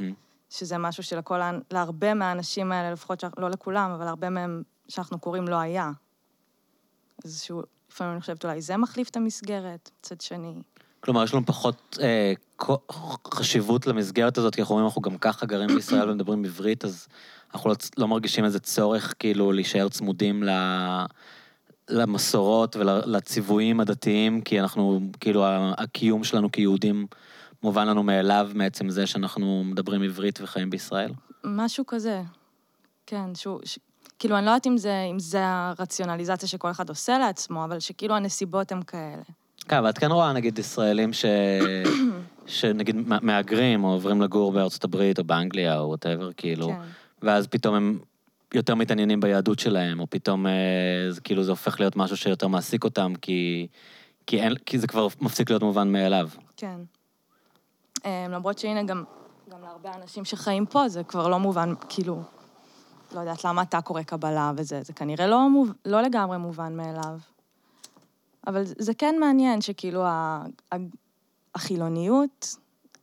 שזה 0.51 0.79
משהו 0.79 1.03
שלכל, 1.03 1.41
להרבה 1.71 2.15
מהאנשים 2.15 2.73
האלה, 2.73 2.93
לפחות, 2.93 3.25
לא 3.39 3.51
לכולם, 3.51 3.91
אבל 3.91 4.07
הרבה 4.07 4.31
מהם 4.31 4.63
שאנחנו 4.89 5.19
קוראים 5.19 5.49
לא 5.49 5.57
היה. 5.57 5.91
איזשהו, 7.25 7.63
לפעמים 7.95 8.13
אני 8.13 8.21
חושבת, 8.21 8.45
אולי 8.45 8.61
זה 8.61 8.77
מחליף 8.77 9.09
את 9.09 9.17
המסגרת, 9.17 9.91
מצד 10.01 10.21
שני. 10.21 10.55
כלומר, 11.01 11.25
יש 11.25 11.35
לנו 11.35 11.47
פחות 11.47 11.99
אה, 12.03 12.33
חשיבות 13.35 13.87
למסגרת 13.87 14.39
הזאת, 14.39 14.55
כי 14.55 14.61
אנחנו 14.61 14.75
אומרים, 14.75 14.87
אנחנו 14.87 15.03
גם 15.03 15.19
ככה 15.19 15.47
גרים 15.47 15.69
בישראל 15.75 16.11
ומדברים 16.11 16.45
עברית, 16.45 16.85
אז 16.85 17.09
אנחנו 17.55 17.71
לא, 17.71 17.77
לא 17.99 18.09
מרגישים 18.09 18.45
איזה 18.45 18.61
צורך 18.61 19.15
כאילו 19.19 19.53
להישאר 19.53 19.89
צמודים 19.89 20.43
ל... 20.43 20.51
למסורות 21.89 22.77
ולציוויים 22.77 23.81
הדתיים, 23.81 24.41
כי 24.41 24.61
אנחנו, 24.61 25.01
כאילו, 25.21 25.45
הקיום 25.79 26.25
שלנו 26.25 26.53
כיהודים 26.53 27.07
מובן 27.63 27.89
לנו 27.89 28.03
מאליו 28.03 28.51
מעצם 28.55 28.91
זה 28.91 29.07
שאנחנו 29.07 29.65
מדברים 29.65 30.03
עברית 30.03 30.41
וחיים 30.43 30.71
בישראל? 30.71 31.13
משהו 31.45 31.87
כזה, 31.87 32.23
כן, 33.07 33.35
שהוא... 33.35 33.61
ש... 33.65 33.79
כאילו, 34.19 34.39
אני 34.39 34.47
לא 34.47 34.51
יודעת 34.51 34.67
אם 34.67 34.77
זה, 34.77 35.07
אם 35.11 35.19
זה 35.19 35.39
הרציונליזציה 35.43 36.49
שכל 36.49 36.71
אחד 36.71 36.89
עושה 36.89 37.19
לעצמו, 37.19 37.65
אבל 37.65 37.81
שכאילו 37.81 38.15
הנסיבות 38.15 38.73
הן 38.73 38.83
כאלה. 38.83 39.23
כן, 39.69 39.77
אבל 39.77 39.91
את 39.91 39.99
כן 39.99 40.13
רואה, 40.13 40.33
נגיד, 40.33 40.59
ישראלים 40.59 41.13
ש... 41.13 41.25
שנגיד 42.47 42.97
מהגרים, 43.23 43.85
או 43.85 43.93
עוברים 43.93 44.23
לגור 44.23 44.53
בארצות 44.53 44.85
הברית, 44.85 45.19
או 45.19 45.25
באנגליה, 45.25 45.79
או 45.79 45.89
וואטאבר, 45.89 46.33
כאילו, 46.33 46.69
כן. 46.69 46.81
ואז 47.23 47.47
פתאום 47.47 47.75
הם 47.75 47.99
יותר 48.55 48.75
מתעניינים 48.75 49.21
ביהדות 49.21 49.59
שלהם, 49.59 50.01
או 50.01 50.07
פתאום 50.11 50.47
אה, 50.47 50.53
זה 51.11 51.21
כאילו 51.21 51.43
זה 51.43 51.51
הופך 51.51 51.81
להיות 51.81 51.97
משהו 51.97 52.17
שיותר 52.17 52.49
מעסיק 52.49 52.85
אותם, 52.85 53.13
כי, 53.23 53.67
כי, 54.27 54.41
אין, 54.41 54.55
כי 54.55 54.79
זה 54.79 54.87
כבר 54.87 55.07
מפסיק 55.21 55.51
להיות 55.51 55.63
מובן 55.63 55.93
מאליו. 55.93 56.29
כן. 56.57 56.77
אה, 58.07 58.27
למרות 58.31 58.59
שהנה, 58.59 58.83
גם, 58.83 59.05
גם 59.51 59.63
להרבה 59.63 59.91
אנשים 60.03 60.25
שחיים 60.25 60.67
פה, 60.67 60.89
זה 60.89 61.05
כבר 61.05 61.29
לא 61.29 61.39
מובן, 61.39 61.73
כאילו, 61.89 62.23
לא 63.15 63.21
יודעת 63.21 63.45
למה 63.45 63.63
אתה 63.63 63.81
קורא 63.81 64.03
קבלה 64.03 64.53
וזה, 64.57 64.83
זה 64.83 64.93
כנראה 64.93 65.27
לא, 65.27 65.51
מוב, 65.51 65.73
לא 65.85 66.01
לגמרי 66.01 66.39
מובן 66.39 66.77
מאליו. 66.77 67.19
אבל 68.47 68.63
זה 68.65 68.95
כן 68.95 69.15
מעניין 69.21 69.61
שכאילו 69.61 70.05
החילוניות, 71.55 72.57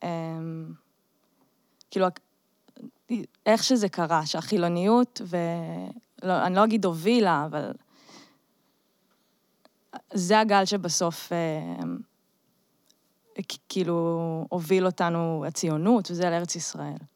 אמ, 0.04 0.74
כאילו, 1.92 2.08
איך 3.46 3.64
שזה 3.64 3.90
קרה, 3.90 4.26
שהחילוניות, 4.26 5.22
ואני 5.26 6.56
לא 6.56 6.64
אגיד 6.64 6.86
הובילה, 6.86 7.46
אבל 7.46 7.72
זה 10.14 10.40
הגל 10.40 10.66
שבסוף 10.66 11.32
אמ, 11.32 11.98
כאילו 13.70 14.46
הוביל 14.50 14.86
אותנו 14.86 15.46
הציונות, 15.48 16.12
וזה 16.12 16.30
לארץ 16.30 16.56
ישראל. 16.56 17.11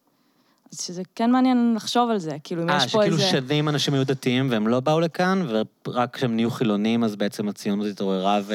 אז 0.74 0.82
שזה 0.82 1.02
כן 1.16 1.32
מעניין 1.32 1.74
לחשוב 1.76 2.10
על 2.10 2.18
זה, 2.18 2.38
כאילו 2.44 2.64
אם 2.64 2.70
아, 2.70 2.74
יש 2.74 2.92
פה 2.92 3.04
איזה... 3.04 3.24
אה, 3.24 3.30
שכאילו 3.30 3.48
שנים 3.48 3.70
אנשים 3.70 3.94
היו 3.94 4.06
דתיים 4.06 4.48
והם 4.52 4.68
לא 4.68 4.80
באו 4.80 5.00
לכאן, 5.00 5.48
ורק 5.88 6.16
כשהם 6.16 6.36
נהיו 6.36 6.52
חילונים 6.52 7.04
אז 7.04 7.16
בעצם 7.16 7.48
הציונות 7.48 7.88
התעוררה 7.88 8.40
ו... 8.44 8.54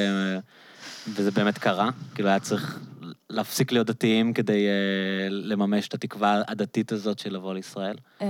וזה 1.08 1.30
באמת 1.30 1.58
קרה? 1.58 1.90
כאילו 2.14 2.28
היה 2.28 2.38
צריך 2.38 2.78
להפסיק 3.30 3.72
להיות 3.72 3.86
דתיים 3.86 4.32
כדי 4.32 4.66
uh, 4.66 5.32
לממש 5.32 5.88
את 5.88 5.94
התקווה 5.94 6.42
הדתית 6.48 6.92
הזאת 6.92 7.18
של 7.18 7.34
לבוא 7.34 7.54
לישראל? 7.54 7.96
Um, 8.20 8.24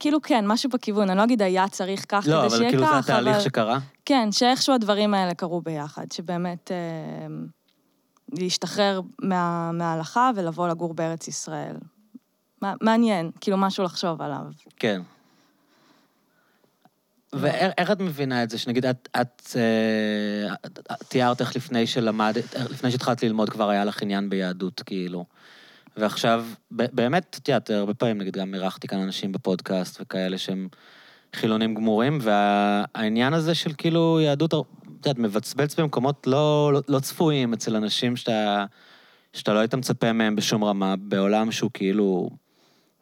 כאילו 0.00 0.22
כן, 0.22 0.46
משהו 0.46 0.70
בכיוון, 0.70 1.10
אני 1.10 1.18
לא 1.18 1.24
אגיד 1.24 1.42
היה 1.42 1.68
צריך 1.68 2.04
כך 2.08 2.24
לא, 2.28 2.40
כדי 2.40 2.56
שיהיה 2.56 2.70
כאילו 2.70 2.86
כך, 2.86 2.90
אבל... 2.90 2.96
לא, 2.96 3.00
אבל 3.00 3.00
כאילו 3.00 3.02
זה 3.02 3.12
התהליך 3.12 3.40
שקרה? 3.40 3.78
כן, 4.04 4.32
שאיכשהו 4.32 4.74
הדברים 4.74 5.14
האלה 5.14 5.34
קרו 5.34 5.60
ביחד, 5.60 6.12
שבאמת 6.12 6.70
אה, 6.70 7.26
להשתחרר 8.32 9.00
מה, 9.22 9.72
מההלכה 9.72 10.30
ולבוא 10.36 10.68
לגור 10.68 10.94
בארץ 10.94 11.28
ישראל. 11.28 11.76
מעניין, 12.80 13.30
כאילו 13.40 13.56
משהו 13.56 13.84
לחשוב 13.84 14.22
עליו. 14.22 14.42
כן. 14.76 15.02
ואיך 17.32 17.90
את 17.90 18.00
מבינה 18.00 18.42
את 18.42 18.50
זה, 18.50 18.58
שנגיד 18.58 18.86
את, 18.86 19.08
את 19.20 19.56
אה, 19.56 20.54
תיארת 21.08 21.40
איך 21.40 21.56
לפני 21.56 21.86
שלמדת, 21.86 22.54
לפני 22.54 22.90
שהתחלת 22.90 23.22
ללמוד 23.22 23.50
כבר 23.50 23.68
היה 23.68 23.84
לך 23.84 24.02
עניין 24.02 24.30
ביהדות, 24.30 24.82
כאילו. 24.86 25.24
ועכשיו, 25.96 26.44
באמת, 26.70 27.38
את 27.42 27.48
יודעת, 27.48 27.70
הרבה 27.70 27.94
פעמים, 27.94 28.18
נגיד, 28.18 28.36
גם 28.36 28.54
אירחתי 28.54 28.88
כאן 28.88 28.98
אנשים 28.98 29.32
בפודקאסט 29.32 30.00
וכאלה 30.00 30.38
שהם 30.38 30.68
חילונים 31.34 31.74
גמורים, 31.74 32.18
והעניין 32.22 33.34
הזה 33.34 33.54
של 33.54 33.72
כאילו 33.78 34.20
יהדות, 34.20 34.54
את 34.54 35.06
יודעת, 35.06 35.18
מבצבץ 35.18 35.80
במקומות 35.80 36.26
לא, 36.26 36.70
לא, 36.72 36.80
לא 36.88 37.00
צפויים 37.00 37.52
אצל 37.52 37.76
אנשים 37.76 38.16
שאתה, 38.16 38.64
שאתה 39.32 39.52
לא 39.52 39.58
היית 39.58 39.74
מצפה 39.74 40.12
מהם 40.12 40.36
בשום 40.36 40.64
רמה, 40.64 40.94
בעולם 40.98 41.52
שהוא 41.52 41.70
כאילו... 41.74 42.30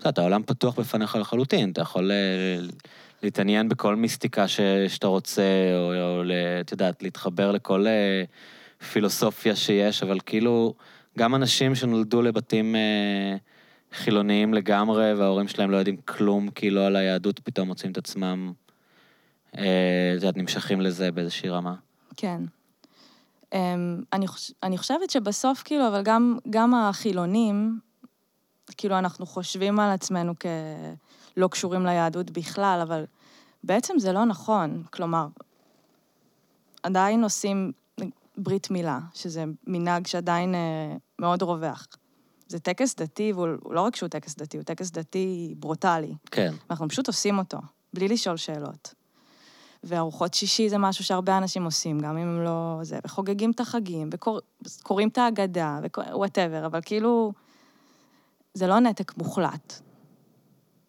את 0.02 0.06
יודעת, 0.06 0.18
העולם 0.18 0.42
פתוח 0.42 0.78
בפניך 0.78 1.16
לחלוטין, 1.16 1.70
אתה 1.70 1.80
יכול 1.80 2.10
אה, 2.10 2.66
להתעניין 3.22 3.68
בכל 3.68 3.96
מיסטיקה 3.96 4.48
ש, 4.48 4.60
שאתה 4.88 5.06
רוצה, 5.06 5.42
או, 5.74 5.94
או 5.94 6.22
את 6.60 6.72
יודעת, 6.72 7.02
להתחבר 7.02 7.52
לכל 7.52 7.86
אה, 7.86 8.24
פילוסופיה 8.92 9.56
שיש, 9.56 10.02
אבל 10.02 10.18
כאילו, 10.26 10.74
גם 11.18 11.34
אנשים 11.34 11.74
שנולדו 11.74 12.22
לבתים 12.22 12.76
אה, 12.76 13.36
חילוניים 13.92 14.54
לגמרי, 14.54 15.14
וההורים 15.14 15.48
שלהם 15.48 15.70
לא 15.70 15.76
יודעים 15.76 15.96
כלום, 15.96 16.48
כאילו, 16.50 16.80
על 16.80 16.96
היהדות, 16.96 17.38
פתאום 17.38 17.68
מוצאים 17.68 17.92
את 17.92 17.98
עצמם, 17.98 18.52
את 19.50 19.58
יודעת, 20.14 20.36
נמשכים 20.36 20.80
לזה 20.80 21.10
באיזושהי 21.10 21.48
רמה. 21.48 21.74
כן. 22.16 22.40
אמ, 23.54 24.02
אני, 24.12 24.26
חוש... 24.26 24.52
אני 24.62 24.78
חושבת 24.78 25.10
שבסוף, 25.10 25.62
כאילו, 25.62 25.88
אבל 25.88 26.02
גם, 26.02 26.38
גם 26.50 26.74
החילונים, 26.74 27.78
כאילו, 28.76 28.98
אנחנו 28.98 29.26
חושבים 29.26 29.80
על 29.80 29.90
עצמנו 29.90 30.34
כלא 30.38 31.48
קשורים 31.48 31.86
ליהדות 31.86 32.30
בכלל, 32.30 32.80
אבל 32.82 33.04
בעצם 33.64 33.98
זה 33.98 34.12
לא 34.12 34.24
נכון. 34.24 34.82
כלומר, 34.90 35.26
עדיין 36.82 37.22
עושים 37.22 37.72
ברית 38.38 38.70
מילה, 38.70 38.98
שזה 39.14 39.44
מנהג 39.66 40.06
שעדיין 40.06 40.54
אה, 40.54 40.96
מאוד 41.18 41.42
רווח. 41.42 41.86
זה 42.48 42.58
טקס 42.58 42.94
דתי, 42.94 43.32
והוא 43.32 43.48
לא 43.70 43.80
רק 43.80 43.96
שהוא 43.96 44.08
טקס 44.08 44.36
דתי, 44.36 44.56
הוא 44.56 44.64
טקס 44.64 44.90
דתי 44.90 45.54
ברוטלי. 45.58 46.14
כן. 46.30 46.54
אנחנו 46.70 46.88
פשוט 46.88 47.06
עושים 47.06 47.38
אותו. 47.38 47.58
בלי 47.94 48.08
לשאול 48.08 48.36
שאלות. 48.36 48.94
וארוחות 49.84 50.34
שישי 50.34 50.68
זה 50.68 50.78
משהו 50.78 51.04
שהרבה 51.04 51.38
אנשים 51.38 51.64
עושים, 51.64 52.00
גם 52.00 52.16
אם 52.16 52.28
הם 52.28 52.44
לא... 52.44 52.78
זה, 52.82 52.98
וחוגגים 53.04 53.50
את 53.50 53.60
החגים, 53.60 54.10
וקוראים 54.12 55.08
את 55.08 55.18
ההגדה, 55.18 55.78
whatever, 56.12 56.66
אבל 56.66 56.80
כאילו, 56.84 57.32
זה 58.54 58.66
לא 58.66 58.78
נתק 58.78 59.16
מוחלט. 59.16 59.80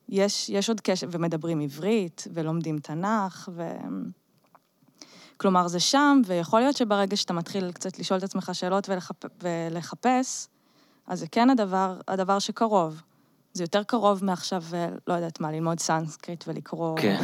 יש, 0.10 0.50
יש 0.50 0.70
עוד 0.70 0.82
קשר, 0.82 1.08
ומדברים 1.12 1.60
עברית, 1.60 2.28
ולומדים 2.34 2.80
תנ"ך, 2.80 3.50
ו... 3.54 3.72
כלומר, 5.38 5.68
זה 5.68 5.80
שם, 5.80 6.22
ויכול 6.26 6.60
להיות 6.60 6.78
שברגע 6.78 7.16
שאתה 7.16 7.34
מתחיל 7.34 7.72
קצת 7.72 8.00
לשאול 8.00 8.20
את 8.20 8.24
עצמך 8.24 8.50
שאלות 8.54 8.90
ולחפ... 8.90 9.16
ולחפש, 9.44 10.48
אז 11.08 11.20
זה 11.20 11.28
כן 11.28 11.50
הדבר, 11.50 12.00
הדבר 12.08 12.40
שקרוב. 12.40 13.02
זה 13.54 13.64
יותר 13.64 13.84
קרוב 13.84 14.26
מעכשיו, 14.26 14.64
לא 15.08 15.14
יודעת 15.14 15.40
מה, 15.40 15.52
ללמוד 15.52 15.80
סנסקריט 15.80 16.44
ולקרוא... 16.48 16.98
כן. 16.98 17.22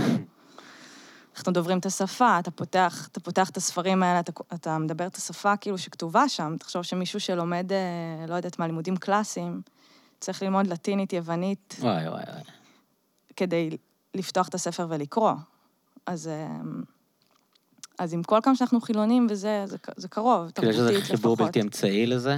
אנחנו 1.36 1.54
דוברים 1.54 1.78
את 1.78 1.86
השפה, 1.86 2.40
אתה 2.40 2.52
פותח, 2.52 3.08
אתה 3.12 3.20
פותח 3.20 3.50
את 3.50 3.58
הספרים 3.58 4.04
האלה, 4.04 4.20
אתה, 4.20 4.32
אתה 4.54 4.78
מדבר 4.78 5.08
את 5.08 5.16
השפה 5.16 5.58
כאילו 5.58 5.78
שכתובה 5.78 6.30
שם. 6.30 6.56
תחשוב 6.60 6.84
שמישהו 6.84 7.20
שלומד, 7.20 7.72
אה, 7.72 8.26
לא 8.28 8.36
יודעת 8.36 8.60
מה, 8.60 8.68
לימודים 8.68 8.98
קלאסיים, 8.98 9.62
צריך 10.20 10.44
ללמוד 10.44 10.68
לטינית, 10.68 11.14
יוונית. 11.14 11.76
וואי, 11.80 12.08
וואי, 12.08 12.24
וואי. 12.24 12.42
כדי 13.36 13.70
לפתוח 14.16 14.48
את 14.48 14.54
הספר 14.54 14.86
ולקרוא. 14.90 15.34
אז, 16.06 16.28
אה, 16.28 16.58
אז 18.00 18.14
עם 18.14 18.24
כל 18.24 18.40
כמה 18.44 18.56
שאנחנו 18.56 18.82
חילונים 18.82 19.28
וזה, 19.30 19.64
זה, 19.66 19.78
זה 19.96 20.08
קרוב, 20.08 20.52
כאילו 20.52 20.72
תרבותית 20.72 20.80
לפחות. 20.80 20.96
איזה 20.96 21.06
חיבור 21.06 21.36
בלתי 21.36 21.62
אמצעי 21.62 22.06
לזה? 22.06 22.38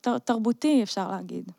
תר, 0.00 0.18
תרבותי, 0.18 0.82
אפשר 0.82 1.10
להגיד. 1.10 1.52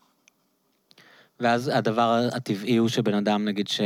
ואז 1.39 1.71
הדבר 1.73 2.27
הטבעי 2.33 2.77
הוא 2.77 2.89
שבן 2.89 3.13
אדם, 3.13 3.45
נגיד, 3.45 3.67
ש... 3.67 3.81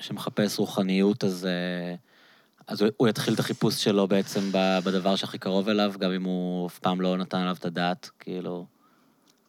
שמחפש 0.00 0.58
רוחניות, 0.58 1.24
אז, 1.24 1.46
אה, 1.46 1.94
אז 2.66 2.84
הוא 2.96 3.08
יתחיל 3.08 3.34
את 3.34 3.38
החיפוש 3.38 3.84
שלו 3.84 4.08
בעצם 4.08 4.40
בדבר 4.84 5.16
שהכי 5.16 5.38
קרוב 5.38 5.68
אליו, 5.68 5.92
גם 5.98 6.12
אם 6.12 6.24
הוא 6.24 6.66
אף 6.66 6.78
פעם 6.78 7.00
לא 7.00 7.16
נתן 7.16 7.38
עליו 7.38 7.56
את 7.58 7.64
הדעת, 7.64 8.10
כאילו... 8.18 8.66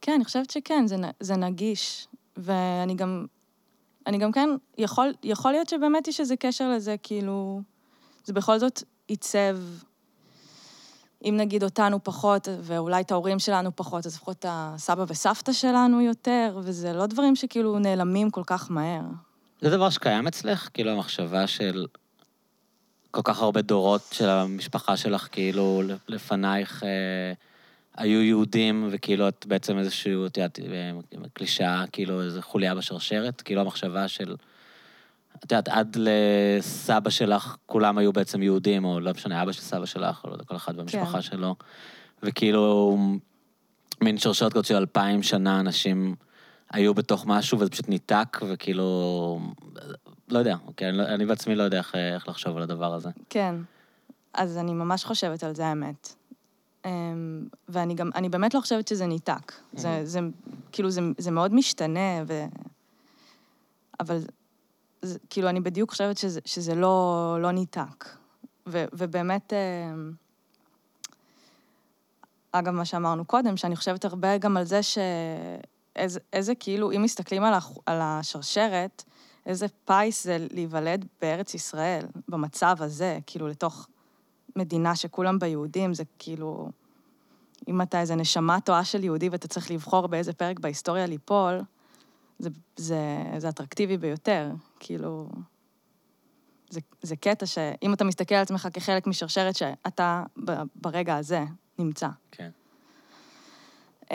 כן, 0.02 0.12
אני 0.12 0.26
חושבת 0.26 0.50
שכן, 0.50 0.88
זה, 0.88 0.96
זה 1.20 1.36
נגיש. 1.36 2.08
ואני 2.38 2.96
גם, 2.96 3.26
אני 4.08 4.18
גם 4.18 4.32
כן, 4.32 4.50
יכול, 4.78 5.14
יכול 5.24 5.52
להיות 5.52 5.70
שבאמת 5.70 6.08
יש 6.08 6.20
איזה 6.20 6.36
קשר 6.36 6.70
לזה, 6.70 6.96
כאילו, 7.04 7.62
זה 8.24 8.34
בכל 8.34 8.60
זאת 8.60 8.84
עיצב, 9.08 9.58
אם 11.26 11.34
נגיד 11.38 11.64
אותנו 11.64 12.04
פחות, 12.04 12.48
ואולי 12.62 13.02
את 13.02 13.12
ההורים 13.12 13.40
שלנו 13.40 13.76
פחות, 13.76 14.06
אז 14.06 14.16
לפחות 14.16 14.38
את 14.40 14.46
הסבא 14.50 15.06
וסבתא 15.08 15.54
שלנו 15.54 16.02
יותר, 16.02 16.60
וזה 16.64 16.94
לא 16.94 17.06
דברים 17.06 17.36
שכאילו 17.36 17.80
נעלמים 17.80 18.30
כל 18.30 18.44
כך 18.46 18.72
מהר. 18.72 19.02
זה 19.62 19.70
דבר 19.70 19.90
שקיים 19.90 20.28
אצלך? 20.28 20.70
כאילו, 20.74 20.92
המחשבה 20.92 21.48
של 21.48 21.88
כל 23.12 23.22
כך 23.24 23.42
הרבה 23.42 23.62
דורות 23.62 24.02
של 24.12 24.30
המשפחה 24.30 24.98
שלך, 24.98 25.28
כאילו, 25.32 25.82
לפנייך... 26.08 26.84
אה... 26.84 27.34
היו 27.98 28.22
יהודים, 28.22 28.88
וכאילו 28.92 29.28
את 29.28 29.46
בעצם 29.46 29.78
איזשהו, 29.78 30.26
את 30.26 30.38
יודעת, 30.38 30.60
קלישאה, 31.34 31.84
כאילו 31.92 32.22
איזו 32.22 32.42
חוליה 32.42 32.76
בשרשרת, 32.76 33.42
כאילו 33.42 33.62
המחשבה 33.62 34.08
של... 34.08 34.36
את 35.36 35.52
יודעת, 35.52 35.68
עד 35.68 35.98
לסבא 36.00 37.10
שלך, 37.10 37.56
כולם 37.66 37.98
היו 37.98 38.14
בעצם 38.14 38.44
יהודים, 38.44 38.86
או 38.86 39.00
לא 39.00 39.12
משנה, 39.12 39.44
אבא 39.44 39.52
של 39.52 39.62
סבא 39.62 39.86
שלך, 39.86 40.22
או 40.24 40.30
לא 40.30 40.34
יודע, 40.34 40.44
כל 40.46 40.56
אחד 40.56 40.76
במשפחה 40.76 41.12
כן. 41.12 41.22
שלו. 41.22 41.56
וכאילו, 42.24 42.98
מין 44.02 44.18
שרשרת 44.18 44.54
כזאת 44.54 44.66
של 44.66 44.76
אלפיים 44.76 45.24
שנה 45.24 45.60
אנשים 45.60 46.16
היו 46.72 46.94
בתוך 46.94 47.26
משהו, 47.26 47.60
וזה 47.60 47.70
פשוט 47.70 47.90
ניתק, 47.90 48.38
וכאילו... 48.48 49.40
לא 50.30 50.40
יודע, 50.40 50.56
אוקיי, 50.68 50.90
אני, 50.90 51.06
אני 51.06 51.26
בעצמי 51.26 51.56
לא 51.56 51.64
יודע 51.64 51.78
איך, 51.78 51.96
איך 51.96 52.28
לחשוב 52.28 52.58
על 52.58 52.64
הדבר 52.64 52.94
הזה. 52.94 53.10
כן. 53.30 53.56
אז 54.34 54.58
אני 54.58 54.74
ממש 54.74 55.04
חושבת 55.04 55.44
על 55.44 55.56
זה, 55.56 55.66
האמת. 55.66 56.21
אמ, 56.86 57.48
ואני 57.70 57.94
גם, 57.94 58.10
אני 58.16 58.30
באמת 58.30 58.54
לא 58.54 58.60
חושבת 58.60 58.88
שזה 58.88 59.06
ניתק. 59.06 59.54
זה, 59.74 60.02
זה, 60.04 60.20
כאילו, 60.72 60.90
זה, 60.90 61.02
זה 61.18 61.32
מאוד 61.32 61.54
משתנה, 61.54 62.24
ו... 62.28 62.46
אבל 64.00 64.20
זה, 65.02 65.20
כאילו, 65.30 65.50
אני 65.50 65.60
בדיוק 65.60 65.90
חושבת 65.90 66.18
שזה, 66.18 66.40
שזה 66.46 66.76
לא, 66.76 67.38
לא 67.42 67.52
ניתק. 67.52 68.06
ו, 68.68 68.86
ובאמת, 68.94 69.54
אמ, 69.54 70.12
אגב, 72.52 72.72
מה 72.74 72.86
שאמרנו 72.86 73.26
קודם, 73.26 73.58
שאני 73.58 73.76
חושבת 73.76 74.06
הרבה 74.06 74.38
גם 74.38 74.58
על 74.58 74.64
זה 74.64 74.80
שאיזה, 74.84 76.20
איזה, 76.34 76.56
כאילו, 76.56 76.92
אם 76.92 77.02
מסתכלים 77.04 77.44
על, 77.44 77.54
הח, 77.54 77.72
על 77.86 78.00
השרשרת, 78.02 79.04
איזה 79.46 79.66
פיס 79.86 80.24
זה 80.24 80.48
להיוולד 80.52 81.06
בארץ 81.22 81.54
ישראל, 81.54 82.06
במצב 82.28 82.76
הזה, 82.80 83.20
כאילו, 83.26 83.48
לתוך 83.48 83.88
מדינה 84.56 84.96
שכולם 84.96 85.40
בה 85.40 85.48
יהודים, 85.48 85.94
זה 85.94 86.04
כאילו... 86.20 86.70
אם 87.68 87.82
אתה 87.82 88.00
איזה 88.02 88.16
נשמה 88.16 88.62
טועה 88.62 88.86
של 88.86 89.04
יהודי 89.04 89.30
ואתה 89.30 89.48
צריך 89.48 89.72
לבחור 89.72 90.08
באיזה 90.08 90.34
פרק 90.34 90.60
בהיסטוריה 90.60 91.06
ליפול, 91.06 91.62
זה, 92.40 92.50
זה, 92.76 93.00
זה 93.38 93.50
אטרקטיבי 93.50 93.98
ביותר. 93.98 94.52
כאילו... 94.80 95.30
זה, 96.70 96.80
זה 97.02 97.16
קטע 97.16 97.46
שאם 97.46 97.94
אתה 97.94 98.04
מסתכל 98.04 98.36
על 98.36 98.42
עצמך 98.42 98.68
כחלק 98.74 99.08
משרשרת 99.08 99.56
שאתה 99.56 100.24
ברגע 100.76 101.16
הזה 101.16 101.44
נמצא. 101.80 102.08
כן. 102.32 102.50
Um, 104.10 104.14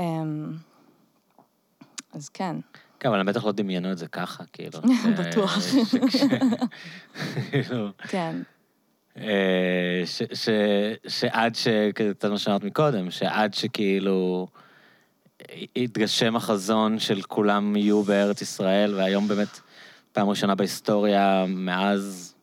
אז 2.13 2.29
כן. 2.29 2.57
כן, 3.01 3.09
אבל 3.09 3.21
הם 3.21 3.27
בטח 3.27 3.45
לא 3.45 3.53
דמיינו 3.53 3.93
את 3.93 3.99
זה 3.99 4.09
ככה, 4.09 4.45
כאילו. 4.53 4.81
בטוח. 5.19 5.59
כאילו... 7.51 7.89
כן. 8.09 8.43
אה, 9.21 10.03
ש, 10.07 10.23
ש, 10.33 10.49
שעד 11.09 11.55
ש... 11.55 11.69
קצת 11.95 12.25
מה 12.25 12.39
שאמרת 12.39 12.65
מקודם, 12.65 13.11
שעד 13.11 13.55
שכאילו 13.55 14.47
יתגשם 15.77 16.37
החזון 16.37 16.99
של 16.99 17.23
כולם 17.23 17.77
יהיו 17.77 18.03
בארץ 18.03 18.43
ישראל, 18.43 18.95
והיום 18.95 19.29
באמת 19.29 19.61
פעם 20.13 20.29
ראשונה 20.29 20.55
בהיסטוריה 20.55 21.45
מאז, 21.49 22.35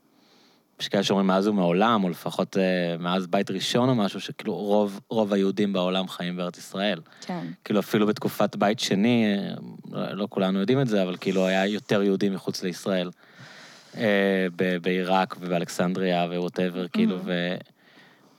יש 0.79 0.87
כאלה 0.87 1.03
שאומרים 1.03 1.27
מאז 1.27 1.47
ומעולם, 1.47 2.03
או 2.03 2.09
לפחות 2.09 2.57
אה, 2.57 2.97
מאז 2.99 3.27
בית 3.27 3.51
ראשון 3.51 3.89
או 3.89 3.95
משהו, 3.95 4.19
שכאילו 4.19 4.55
רוב, 4.55 4.99
רוב 5.09 5.33
היהודים 5.33 5.73
בעולם 5.73 6.07
חיים 6.07 6.35
בארץ 6.35 6.57
ישראל. 6.57 6.99
כן. 7.21 7.47
כאילו 7.63 7.79
אפילו 7.79 8.07
בתקופת 8.07 8.55
בית 8.55 8.79
שני, 8.79 9.25
לא, 9.91 10.13
לא 10.13 10.27
כולנו 10.29 10.59
יודעים 10.59 10.81
את 10.81 10.87
זה, 10.87 11.03
אבל 11.03 11.17
כאילו 11.17 11.45
היה 11.47 11.65
יותר 11.65 12.03
יהודים 12.03 12.33
מחוץ 12.33 12.63
לישראל. 12.63 13.09
אה, 13.97 14.47
בעיראק 14.81 15.35
ובאלכסנדריה 15.39 16.25
וווטאבר, 16.29 16.87
כאילו, 16.87 17.17
mm-hmm. 17.17 17.25
ו... 17.25 17.55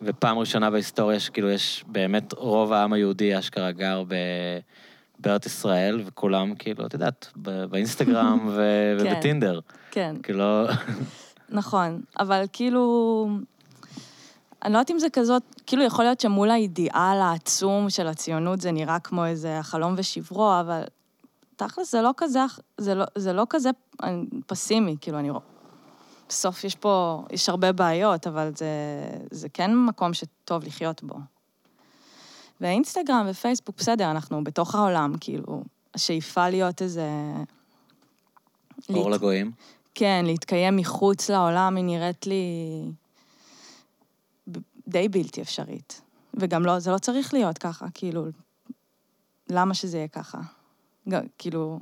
ופעם 0.03 0.39
ראשונה 0.39 0.71
בהיסטוריה 0.71 1.21
שכאילו 1.21 1.51
יש 1.51 1.85
באמת 1.87 2.33
רוב 2.33 2.73
העם 2.73 2.93
היהודי 2.93 3.39
אשכרה 3.39 3.71
גר 3.71 4.03
ב... 4.09 4.15
בארץ 5.19 5.47
ישראל, 5.47 6.03
וכולם 6.07 6.55
כאילו, 6.55 6.87
את 6.87 6.95
יודעת, 6.95 7.33
באינסטגרם 7.71 8.49
ו... 8.55 8.63
כן, 8.99 9.13
ובטינדר. 9.13 9.61
כן. 9.91 10.17
כאילו... 10.23 10.65
נכון, 11.49 12.01
אבל 12.21 12.45
כאילו... 12.53 13.29
אני 14.65 14.73
לא 14.73 14.79
יודעת 14.79 14.91
אם 14.91 14.99
זה 14.99 15.11
כזאת, 15.11 15.43
כאילו 15.67 15.83
יכול 15.83 16.05
להיות 16.05 16.21
שמול 16.21 16.51
האידיאל 16.51 17.21
העצום 17.23 17.91
של 17.91 18.07
הציונות 18.07 18.61
זה 18.61 18.73
נראה 18.73 18.99
כמו 18.99 19.27
איזה 19.27 19.59
החלום 19.59 19.95
ושברו, 19.97 20.61
אבל 20.61 20.83
תכל'ס 21.57 21.93
זה 21.93 22.03
לא 22.03 22.11
כזה, 22.17 22.41
זה 22.79 22.95
לא, 22.95 23.05
זה 23.15 23.33
לא 23.33 23.47
כזה 23.51 23.71
פסימי, 24.47 24.97
כאילו, 25.01 25.19
אני... 25.19 25.31
בסוף 26.29 26.65
יש 26.65 26.75
פה, 26.75 27.25
יש 27.31 27.49
הרבה 27.49 27.73
בעיות, 27.73 28.27
אבל 28.27 28.51
זה, 28.57 28.67
זה 29.31 29.49
כן 29.49 29.77
מקום 29.77 30.15
שטוב 30.15 30.65
לחיות 30.65 31.03
בו. 31.03 31.17
ואינסטגרם 32.61 33.27
ופייסבוק, 33.31 33.77
בסדר, 33.79 34.11
אנחנו 34.11 34.45
בתוך 34.45 34.75
העולם, 34.75 35.15
כאילו, 35.21 35.63
השאיפה 35.95 36.49
להיות 36.49 36.83
איזה... 36.83 37.09
אור 38.89 39.11
להת... 39.11 39.21
לגויים? 39.21 39.53
כן, 39.95 40.23
להתקיים 40.27 40.77
מחוץ 40.77 41.31
לעולם, 41.31 41.77
היא 41.77 41.85
נראית 41.85 42.27
לי 42.27 42.45
די 44.89 45.09
בלתי 45.09 45.43
אפשרית. 45.43 46.01
וגם 46.35 46.67
לא, 46.67 46.79
זה 46.79 46.91
לא 46.91 46.99
צריך 46.99 47.35
להיות 47.35 47.59
ככה, 47.59 47.87
כאילו, 47.95 48.25
למה 49.51 49.75
שזה 49.75 49.97
יהיה 49.97 50.09
ככה? 50.09 50.39
כאילו, 51.39 51.79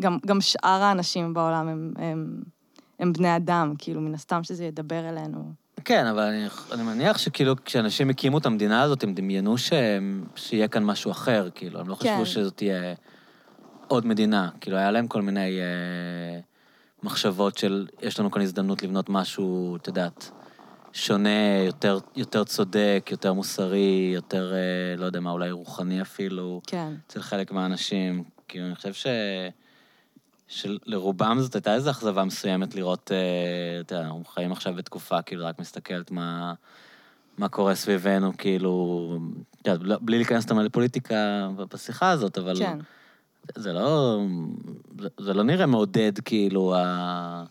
גם, 0.00 0.18
גם 0.26 0.40
שאר 0.40 0.82
האנשים 0.82 1.34
בעולם 1.34 1.68
הם, 1.68 1.92
הם, 1.96 2.42
הם 2.98 3.12
בני 3.12 3.36
אדם, 3.36 3.74
כאילו, 3.78 4.00
מן 4.00 4.14
הסתם 4.14 4.44
שזה 4.44 4.64
ידבר 4.64 5.08
אלינו. 5.08 5.52
כן, 5.84 6.06
אבל 6.06 6.22
אני, 6.22 6.46
אני 6.72 6.82
מניח 6.82 7.18
שכאילו, 7.18 7.54
כשאנשים 7.64 8.10
הקימו 8.10 8.38
את 8.38 8.46
המדינה 8.46 8.82
הזאת, 8.82 9.02
הם 9.02 9.14
דמיינו 9.14 9.58
שהם, 9.58 10.24
שיהיה 10.36 10.68
כאן 10.68 10.84
משהו 10.84 11.10
אחר, 11.10 11.48
כאילו, 11.54 11.80
הם 11.80 11.88
לא 11.88 11.94
כן. 11.94 12.14
חשבו 12.14 12.26
שזאת 12.26 12.56
תהיה 12.56 12.94
עוד 13.88 14.06
מדינה. 14.06 14.50
כאילו, 14.60 14.76
היה 14.76 14.90
להם 14.90 15.06
כל 15.06 15.22
מיני 15.22 15.60
אה, 15.60 16.40
מחשבות 17.02 17.58
של, 17.58 17.86
יש 18.02 18.20
לנו 18.20 18.30
כאן 18.30 18.42
הזדמנות 18.42 18.82
לבנות 18.82 19.08
משהו, 19.08 19.76
את 19.76 19.86
יודעת, 19.86 20.30
שונה, 20.92 21.58
יותר, 21.66 21.98
יותר 22.16 22.44
צודק, 22.44 23.08
יותר 23.10 23.32
מוסרי, 23.32 24.10
יותר, 24.14 24.52
אה, 24.54 24.96
לא 24.96 25.06
יודע 25.06 25.20
מה, 25.20 25.30
אולי 25.30 25.50
רוחני 25.50 26.02
אפילו. 26.02 26.60
כן. 26.66 26.92
אצל 27.06 27.22
חלק 27.22 27.52
מהאנשים. 27.52 28.24
כאילו, 28.52 28.66
אני 28.66 28.74
חושב 28.74 28.92
ש... 28.92 29.06
שלרובם 30.48 31.40
זאת 31.40 31.54
הייתה 31.54 31.74
איזו 31.74 31.90
אכזבה 31.90 32.24
מסוימת 32.24 32.74
לראות, 32.74 33.12
אה, 33.12 33.80
אתה 33.80 33.94
יודע, 33.94 34.06
אנחנו 34.06 34.24
חיים 34.24 34.52
עכשיו 34.52 34.74
בתקופה, 34.74 35.22
כאילו, 35.22 35.46
רק 35.46 35.58
מסתכלת 35.58 36.10
מה, 36.10 36.54
מה 37.38 37.48
קורה 37.48 37.74
סביבנו, 37.74 38.32
כאילו, 38.38 39.18
לא- 39.66 39.96
בלי 40.00 40.16
להיכנס 40.16 40.46
תמיד 40.46 40.64
לפוליטיקה 40.64 41.48
בשיחה 41.72 42.10
הזאת, 42.10 42.38
אבל... 42.38 42.58
כן. 42.58 42.78
זה 43.54 43.72
לא... 43.72 44.20
זה, 45.00 45.08
זה 45.20 45.34
לא 45.34 45.42
נראה 45.42 45.66
מעודד, 45.66 46.18
כאילו, 46.18 46.74
ה... 46.74 47.44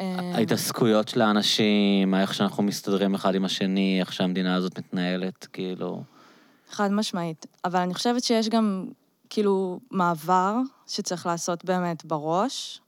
אה, 0.00 0.34
ההתעסקויות 0.34 1.08
של 1.08 1.20
האנשים, 1.20 2.14
איך 2.14 2.34
שאנחנו 2.34 2.62
מסתדרים 2.62 3.14
אחד 3.14 3.34
עם 3.34 3.44
השני, 3.44 4.00
איך 4.00 4.12
שהמדינה 4.12 4.54
הזאת 4.54 4.78
מתנהלת, 4.78 5.46
כאילו... 5.52 6.02
חד 6.70 6.92
משמעית. 6.92 7.46
אבל 7.64 7.80
אני 7.80 7.94
חושבת 7.94 8.24
שיש 8.24 8.48
גם, 8.48 8.86
כאילו, 9.34 9.80
מעבר 9.90 10.56
שצריך 10.86 11.26
לעשות 11.26 11.64
באמת 11.64 12.04
בראש, 12.04 12.80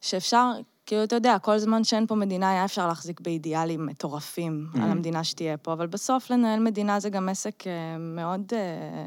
שאפשר, 0.00 0.50
כאילו, 0.86 1.04
אתה 1.04 1.16
יודע, 1.16 1.38
כל 1.38 1.58
זמן 1.58 1.84
שאין 1.84 2.06
פה 2.06 2.14
מדינה, 2.14 2.50
היה 2.50 2.64
אפשר 2.64 2.88
להחזיק 2.88 3.20
באידיאלים 3.20 3.86
מטורפים 3.86 4.66
Mhm. 4.72 4.78
על 4.82 4.90
המדינה 4.90 5.24
שתהיה 5.24 5.56
פה, 5.56 5.72
אבל 5.72 5.86
בסוף 5.86 6.30
לנהל 6.30 6.60
מדינה 6.60 7.00
זה 7.00 7.10
גם 7.10 7.28
עסק 7.28 7.66
אה, 7.66 7.98
מאוד 7.98 8.42
אה, 8.52 9.06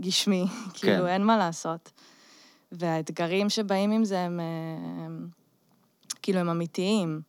גשמי, 0.00 0.44
כאילו, 0.74 1.06
אין 1.06 1.24
מה 1.24 1.36
לעשות. 1.36 1.90
והאתגרים 2.72 3.50
שבאים 3.50 3.90
עם 3.90 4.04
זה 4.04 4.20
הם, 4.20 4.40
אה, 4.40 5.04
הם 5.04 5.28
כאילו, 6.22 6.38
הם 6.40 6.48
אמיתיים. 6.48 7.20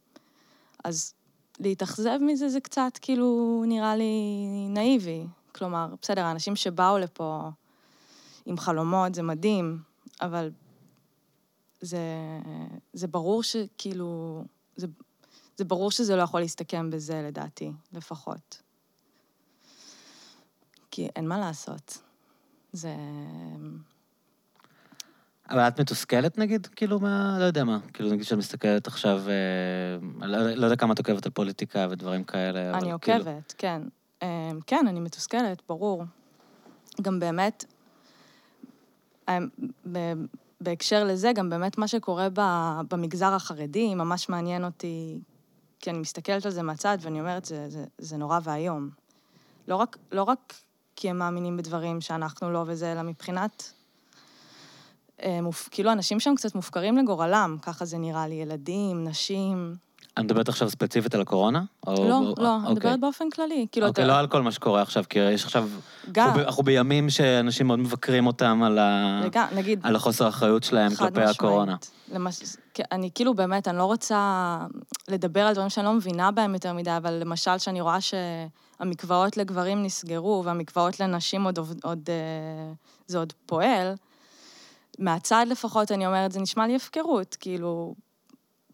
אז 0.83 1.13
להתאכזב 1.59 2.17
מזה 2.21 2.49
זה 2.49 2.59
קצת, 2.59 2.99
כאילו, 3.01 3.63
נראה 3.67 3.95
לי 3.95 4.35
נאיבי. 4.69 5.25
כלומר, 5.55 5.87
בסדר, 6.01 6.21
האנשים 6.25 6.55
שבאו 6.55 6.97
לפה 6.97 7.49
עם 8.45 8.57
חלומות, 8.57 9.15
זה 9.15 9.23
מדהים, 9.23 9.79
אבל 10.21 10.51
זה, 11.81 11.99
זה 12.93 13.07
ברור 13.07 13.43
שכאילו, 13.43 14.43
זה, 14.75 14.87
זה 15.57 15.65
ברור 15.65 15.91
שזה 15.91 16.15
לא 16.15 16.21
יכול 16.21 16.39
להסתכם 16.39 16.89
בזה, 16.89 17.21
לדעתי, 17.27 17.71
לפחות. 17.93 18.61
כי 20.91 21.07
אין 21.15 21.27
מה 21.27 21.39
לעשות. 21.39 21.97
זה... 22.73 22.95
אבל 25.49 25.59
את 25.59 25.79
מתוסכלת, 25.79 26.37
נגיד, 26.37 26.67
כאילו, 26.67 26.99
מה... 26.99 27.37
לא 27.39 27.43
יודע 27.43 27.63
מה. 27.63 27.79
כאילו, 27.93 28.09
נגיד 28.09 28.25
שאת 28.25 28.37
מסתכלת 28.37 28.87
עכשיו... 28.87 29.21
אה, 29.29 30.27
לא, 30.27 30.51
לא 30.51 30.65
יודע 30.65 30.75
כמה 30.75 30.93
את 30.93 30.99
עוקבת 30.99 31.25
על 31.25 31.31
פוליטיקה 31.31 31.87
ודברים 31.91 32.23
כאלה, 32.23 32.69
אבל 32.69 32.79
אני 32.79 32.99
כאילו... 33.01 33.17
עוקבת, 33.17 33.53
כן. 33.57 33.81
אמ, 34.21 34.59
כן, 34.67 34.85
אני 34.87 34.99
מתוסכלת, 34.99 35.61
ברור. 35.69 36.03
גם 37.01 37.19
באמת, 37.19 37.65
אמ, 37.67 37.74
בהקשר 40.61 41.03
לזה, 41.03 41.31
גם 41.35 41.49
באמת 41.49 41.77
מה 41.77 41.87
שקורה 41.87 42.27
במגזר 42.89 43.33
החרדי 43.33 43.95
ממש 43.95 44.29
מעניין 44.29 44.65
אותי, 44.65 45.19
כי 45.79 45.89
אני 45.89 45.99
מסתכלת 45.99 46.45
על 46.45 46.51
זה 46.51 46.61
מהצד 46.61 46.97
ואני 47.01 47.19
אומרת, 47.19 47.45
זה, 47.45 47.69
זה, 47.69 47.85
זה 47.97 48.17
נורא 48.17 48.39
ואיום. 48.43 48.89
לא 49.67 49.75
לא 50.11 50.23
רק 50.23 50.53
כי 50.95 51.09
הם 51.09 51.17
מאמינים 51.17 51.57
בדברים 51.57 52.01
שאנחנו 52.01 52.51
לא 52.51 52.63
וזה, 52.67 52.91
אלא 52.91 53.01
מבחינת... 53.01 53.73
אה, 55.23 55.41
מופ... 55.41 55.69
כאילו, 55.71 55.91
אנשים 55.91 56.19
שם 56.19 56.35
קצת 56.35 56.55
מופקרים 56.55 56.97
לגורלם, 56.97 57.57
ככה 57.61 57.85
זה 57.85 57.97
נראה 57.97 58.27
לי, 58.27 58.35
ילדים, 58.35 59.07
נשים. 59.07 59.75
את 60.19 60.23
מדברת 60.23 60.49
עכשיו 60.49 60.69
ספציפית 60.69 61.15
על 61.15 61.21
הקורונה? 61.21 61.63
או... 61.87 61.93
לא, 62.09 62.17
או- 62.17 62.43
לא, 62.43 62.55
אני 62.55 62.61
אוקיי. 62.61 62.73
מדברת 62.75 62.99
באופן 62.99 63.29
כללי. 63.29 63.65
כאילו, 63.71 63.87
אוקיי, 63.87 64.03
אתה... 64.03 64.13
לא 64.13 64.17
על 64.19 64.27
כל 64.27 64.41
מה 64.41 64.51
שקורה 64.51 64.81
עכשיו, 64.81 65.03
כי 65.09 65.19
יש 65.19 65.43
עכשיו... 65.43 65.69
גם, 66.11 66.27
אנחנו 66.27 66.41
ב- 66.41 66.45
אנחנו 66.45 66.63
בימים 66.63 67.09
שאנשים 67.09 67.67
מאוד 67.67 67.79
מבקרים 67.79 68.27
אותם 68.27 68.63
על 68.63 68.79
ה- 68.79 69.21
וגם, 69.25 69.47
נגיד, 69.55 69.79
על 69.83 69.95
החוסר 69.95 70.25
האחריות 70.25 70.63
שלהם 70.63 70.89
כלפי 70.95 71.03
משמעית. 71.19 71.29
הקורונה. 71.29 71.75
למש... 72.11 72.39
אני 72.91 73.09
כאילו 73.15 73.33
באמת, 73.33 73.67
אני 73.67 73.77
לא 73.77 73.85
רוצה 73.85 74.57
לדבר 75.07 75.41
על 75.41 75.53
דברים 75.53 75.69
שאני 75.69 75.85
לא 75.85 75.93
מבינה 75.93 76.31
בהם 76.31 76.53
יותר 76.53 76.73
מדי, 76.73 76.97
אבל 76.97 77.13
למשל, 77.13 77.57
שאני 77.57 77.81
רואה 77.81 77.97
שהמקוואות 78.01 79.37
לגברים 79.37 79.83
נסגרו 79.83 80.41
והמקוואות 80.45 80.99
לנשים 80.99 81.43
עוד, 81.43 81.57
עובד- 81.57 81.83
עוד, 81.83 81.99
אה, 82.09 82.73
זה 83.07 83.17
עוד 83.17 83.33
פועל, 83.45 83.93
מהצד 84.99 85.45
לפחות, 85.49 85.91
אני 85.91 86.07
אומרת, 86.07 86.31
זה 86.31 86.39
נשמע 86.39 86.67
לי 86.67 86.75
הפקרות, 86.75 87.37
כאילו, 87.39 87.95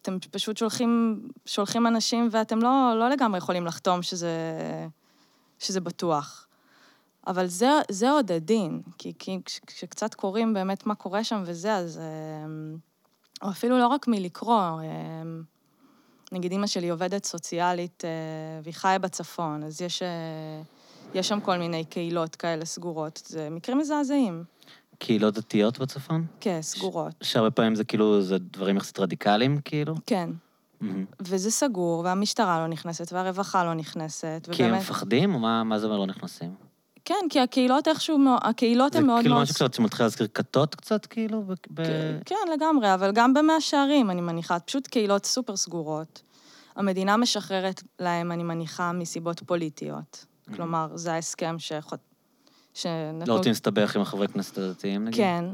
אתם 0.02 0.18
פשוט 0.32 0.58
שולחים, 0.58 1.22
שולחים 1.46 1.88
אנשים 1.88 2.28
ואתם 2.32 2.60
לא, 2.62 2.94
לא 3.00 3.10
לגמרי 3.10 3.38
יכולים 3.38 3.66
לחתום 3.66 4.02
שזה, 4.02 4.32
שזה 5.60 5.82
בטוח. 5.82 6.48
אבל 7.28 7.48
זה, 7.48 7.70
זה 7.92 8.12
עוד 8.12 8.32
הדין, 8.32 8.82
כי, 8.98 9.14
כי 9.20 9.40
כש- 9.46 9.60
כשקצת 9.68 10.14
קוראים 10.14 10.54
באמת 10.54 10.86
מה 10.86 10.96
קורה 10.96 11.24
שם 11.24 11.44
וזה, 11.46 11.76
אז... 11.76 12.00
אמ, 12.00 12.78
או 13.44 13.50
אפילו 13.50 13.80
לא 13.80 13.88
רק 13.88 14.08
מלקרוא, 14.08 14.82
אמ, 14.82 15.44
נגיד 16.32 16.52
אימא 16.52 16.68
שלי 16.68 16.90
עובדת 16.90 17.26
סוציאלית 17.26 18.06
אה, 18.06 18.10
והיא 18.64 18.74
חיה 18.74 19.00
בצפון, 19.00 19.64
אז 19.64 19.82
יש, 19.82 20.02
אה, 20.02 20.62
יש 21.14 21.28
שם 21.28 21.40
כל 21.42 21.58
מיני 21.58 21.86
קהילות 21.86 22.36
כאלה 22.36 22.66
סגורות. 22.66 23.22
זה 23.26 23.50
מקרים 23.52 23.78
מזעזעים. 23.78 24.44
קהילות 25.02 25.34
דתיות 25.34 25.80
בצפון? 25.80 26.26
כן, 26.40 26.62
סגורות. 26.62 27.14
שהרבה 27.24 27.52
פעמים 27.52 27.76
זה 27.76 27.84
כאילו, 27.84 28.22
זה 28.22 28.38
דברים 28.38 28.78
יחסית 28.78 29.00
רדיקליים, 29.00 29.60
כאילו? 29.66 29.96
כן. 30.06 30.30
מהמם. 30.82 31.06
וזה 31.22 31.52
סגור, 31.52 32.02
והמשטרה 32.06 32.60
לא 32.60 32.68
נכנסת, 32.68 33.14
והרווחה 33.14 33.64
לא 33.64 33.74
נכנסת, 33.74 34.48
כי 34.52 34.64
הם 34.64 34.70
ובאמת... 34.70 34.82
מפחדים, 34.82 35.34
או 35.34 35.40
מה 35.40 35.64
מה 35.64 35.80
זה 35.80 35.86
אומר 35.86 35.98
לא 35.98 36.06
נכנסים? 36.06 36.56
כן, 37.06 37.26
כי 37.30 37.40
הקהילות 37.40 37.88
איכשהו, 37.88 38.18
הקהילות 38.42 38.94
זה 38.94 39.00
הן 39.00 39.06
מאוד 39.06 39.22
כאילו 39.22 39.36
מאוד... 39.36 39.44
משהו 39.44 39.56
קצת 39.56 39.74
שמתחיל 39.74 40.06
להזכיר 40.06 40.28
כתות 40.34 40.76
קצת, 40.76 41.06
כאילו? 41.06 41.42
ב- 41.42 41.54
ב- 41.74 42.20
כן, 42.26 42.36
לגמרי, 42.54 42.94
אבל 42.94 43.12
גם 43.12 43.34
במאה 43.34 43.62
שערים, 43.62 44.12
אני 44.12 44.22
מניחה, 44.22 44.60
פשוט 44.60 44.88
קהילות 44.88 45.26
סופר 45.26 45.56
סגורות. 45.56 46.22
המדינה 46.76 47.18
משחררת 47.18 47.84
להם, 48.00 48.32
אני 48.32 48.44
מניחה, 48.44 48.92
מסיבות 48.92 49.40
פוליטיות. 49.46 50.26
כלומר, 50.56 50.88
זה 50.96 51.14
ההסכם 51.14 51.56
שח... 51.60 51.94
שנתנו... 52.74 53.26
לא 53.28 53.38
רוצים 53.38 53.50
להסתבך 53.50 53.96
עם 53.96 54.02
החברי 54.02 54.28
כנסת 54.28 54.58
הדתיים, 54.58 55.06
נגיד? 55.06 55.18
כן. 55.18 55.46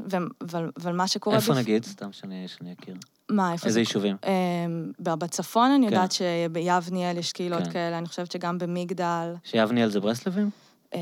אבל, 0.50 0.70
אבל 0.80 0.92
מה 0.92 1.08
שקורה... 1.08 1.36
איפה 1.36 1.52
בפ- 1.52 1.56
נגיד? 1.56 1.84
סתם 1.84 2.12
שאני 2.12 2.48
שאני 2.48 2.74
אכיר. 2.80 2.94
מה, 3.28 3.52
איפה 3.52 3.66
איזה 3.66 3.74
זה? 3.74 3.80
יישובים? 3.80 4.16
אמ, 4.26 4.92
בצפון 5.00 5.70
אני 5.70 5.86
כן. 5.86 5.92
יודעת 5.92 6.12
שביבניאל 6.12 7.18
יש 7.18 7.32
קהילות 7.32 7.62
כן. 7.62 7.70
כאלה, 7.72 7.98
אני 7.98 8.06
חושבת 8.06 8.32
שגם 8.32 8.58
במגדל. 8.58 9.34
שיבניאל 9.44 9.88
זה 9.88 10.00
ברסלבים? 10.00 10.50
אמ, 10.94 10.98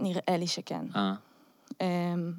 נראה 0.00 0.36
לי 0.38 0.46
שכן. 0.46 0.84
אה. 0.96 1.14
אמ, 1.80 2.32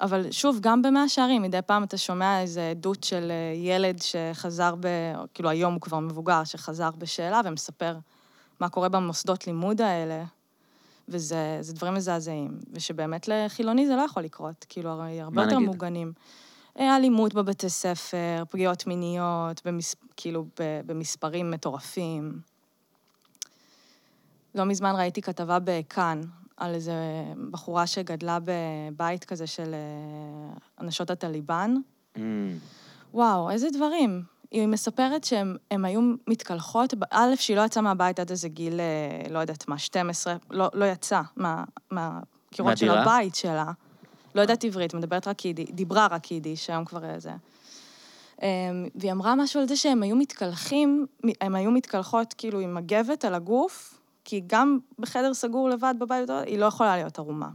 אבל 0.00 0.30
שוב, 0.30 0.58
גם 0.60 0.82
במאה 0.82 1.08
שערים, 1.08 1.42
מדי 1.42 1.62
פעם 1.66 1.84
אתה 1.84 1.96
שומע 1.96 2.40
איזו 2.40 2.60
עדות 2.60 3.04
של 3.04 3.30
אה, 3.30 3.52
ילד 3.56 3.98
שחזר 4.02 4.74
ב... 4.80 4.86
כאילו, 5.34 5.48
היום 5.48 5.74
הוא 5.74 5.80
כבר 5.80 5.98
מבוגר, 5.98 6.44
שחזר 6.44 6.90
בשאלה 6.98 7.40
ומספר 7.44 7.96
מה 8.60 8.68
קורה 8.68 8.88
במוסדות 8.88 9.46
לימוד 9.46 9.80
האלה, 9.80 10.24
וזה 11.10 11.58
זה 11.60 11.72
דברים 11.72 11.94
מזעזעים. 11.94 12.58
ושבאמת 12.72 13.28
לחילוני 13.28 13.86
זה 13.86 13.96
לא 13.96 14.02
יכול 14.02 14.22
לקרות, 14.22 14.66
כאילו, 14.68 14.90
הרי 14.90 15.20
הרבה 15.20 15.42
יותר 15.42 15.56
נגיד? 15.56 15.68
מוגנים. 15.68 16.12
אה, 16.78 16.96
אלימות 16.96 17.34
בבתי 17.34 17.68
ספר, 17.68 18.44
פגיעות 18.50 18.86
מיניות, 18.86 19.62
במס... 19.64 19.94
כאילו, 20.16 20.44
ב... 20.60 20.80
במספרים 20.86 21.50
מטורפים. 21.50 22.40
לא 24.54 24.64
מזמן 24.64 24.94
ראיתי 24.96 25.22
כתבה 25.22 25.58
בכאן 25.64 26.20
על 26.56 26.74
איזה 26.74 26.94
בחורה 27.50 27.86
שגדלה 27.86 28.38
בבית 28.44 29.24
כזה 29.24 29.46
של 29.46 29.74
אה, 29.74 30.56
אנשות 30.80 31.10
הטליבן. 31.10 31.74
אמ, 32.16 32.58
וואו, 33.14 33.50
איזה 33.50 33.68
דברים. 33.72 34.22
היא 34.50 34.66
מספרת 34.66 35.24
שהן 35.24 35.84
היו 35.84 36.00
מתקלחות, 36.26 36.94
א', 37.10 37.34
שהיא 37.36 37.56
לא 37.56 37.62
יצאה 37.62 37.82
מהבית 37.82 38.20
עד 38.20 38.30
איזה 38.30 38.48
גיל, 38.48 38.80
אה, 38.80 39.32
לא 39.32 39.38
יודעת 39.38 39.68
מה, 39.68 39.78
12, 39.78 40.36
לא, 40.50 40.68
לא 40.74 40.84
יצאה 40.84 41.22
מה, 41.36 41.64
מהקירות 41.90 42.78
של 42.78 42.86
מהדירה? 42.86 43.02
הבית 43.02 43.34
שלה. 43.34 43.72
לא 44.34 44.40
יודעת 44.40 44.64
עברית, 44.64 44.94
מדברת 44.94 45.28
רק 45.28 45.44
יידיש, 45.44 45.70
דיברה 45.70 46.06
רק 46.10 46.30
יידיש, 46.30 46.66
שהיום 46.66 46.84
כבר 46.84 47.04
אה, 47.04 47.18
זה. 47.18 47.32
אמ, 48.42 48.46
והיא 48.94 49.12
אמרה 49.12 49.34
משהו 49.34 49.60
על 49.60 49.68
זה 49.68 49.76
שהם 49.76 50.02
היו 50.02 50.16
מתקלחים, 50.16 51.06
הם 51.40 51.54
היו 51.54 51.70
מתקלחות 51.70 52.34
כאילו 52.38 52.60
עם 52.60 52.74
מגבת 52.74 53.24
על 53.24 53.34
הגוף, 53.34 53.98
כי 54.24 54.42
גם 54.46 54.78
בחדר 54.98 55.34
סגור 55.34 55.68
לבד 55.68 55.94
בבית, 55.98 56.30
היא 56.30 56.58
לא 56.58 56.66
יכולה 56.66 56.96
להיות 56.96 57.18
ערומה. 57.18 57.48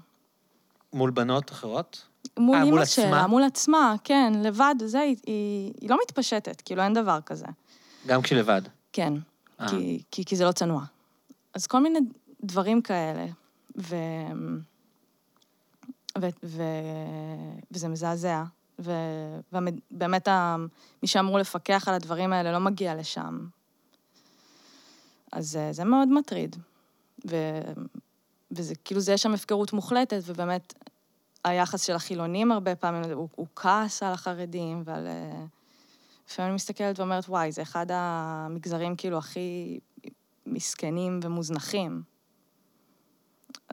מול 0.93 1.11
בנות 1.11 1.51
אחרות? 1.51 2.07
מול 2.37 2.57
אה, 2.57 2.65
מול 2.65 2.73
אימא? 2.73 2.85
שלה, 2.85 3.27
מול 3.27 3.43
עצמה, 3.43 3.95
כן, 4.03 4.33
לבד, 4.43 4.75
זה, 4.85 4.99
היא, 4.99 5.15
היא, 5.25 5.73
היא 5.81 5.89
לא 5.89 5.97
מתפשטת, 6.03 6.61
כאילו 6.61 6.83
אין 6.83 6.93
דבר 6.93 7.19
כזה. 7.25 7.45
גם 8.07 8.21
כשלבד. 8.21 8.61
כן, 8.93 9.13
אה. 9.61 9.69
כי, 9.69 10.03
כי, 10.11 10.25
כי 10.25 10.35
זה 10.35 10.45
לא 10.45 10.51
צנוע. 10.51 10.83
אז 11.53 11.67
כל 11.67 11.79
מיני 11.79 11.99
דברים 12.43 12.81
כאלה, 12.81 13.25
ו... 13.77 13.95
ו... 16.19 16.27
ו... 16.43 16.63
וזה 17.71 17.87
מזעזע. 17.87 18.43
ובאמת, 18.79 20.27
מי 21.01 21.07
שאמור 21.07 21.39
לפקח 21.39 21.87
על 21.87 21.93
הדברים 21.93 22.33
האלה 22.33 22.51
לא 22.51 22.59
מגיע 22.59 22.95
לשם. 22.95 23.47
אז 25.31 25.55
אה, 25.55 25.73
זה 25.73 25.83
מאוד 25.83 26.07
מטריד. 26.07 26.55
ו... 27.29 27.35
וזה 28.51 28.75
כאילו, 28.75 29.01
זה 29.01 29.13
יש 29.13 29.21
שם 29.21 29.33
הפקרות 29.33 29.73
מוחלטת, 29.73 30.21
ובאמת, 30.25 30.73
היחס 31.45 31.81
של 31.81 31.93
החילונים 31.93 32.51
הרבה 32.51 32.75
פעמים, 32.75 33.11
הוא, 33.11 33.29
הוא 33.35 33.47
כעס 33.55 34.03
על 34.03 34.13
החרדים 34.13 34.83
ועל... 34.85 35.07
אה, 35.07 35.45
לפעמים 36.29 36.49
אני 36.49 36.55
מסתכלת 36.55 36.99
ואומרת, 36.99 37.25
וואי, 37.29 37.51
זה 37.51 37.61
אחד 37.61 37.85
המגזרים 37.89 38.95
כאילו 38.95 39.17
הכי 39.17 39.79
מסכנים 40.45 41.19
ומוזנחים. 41.23 42.01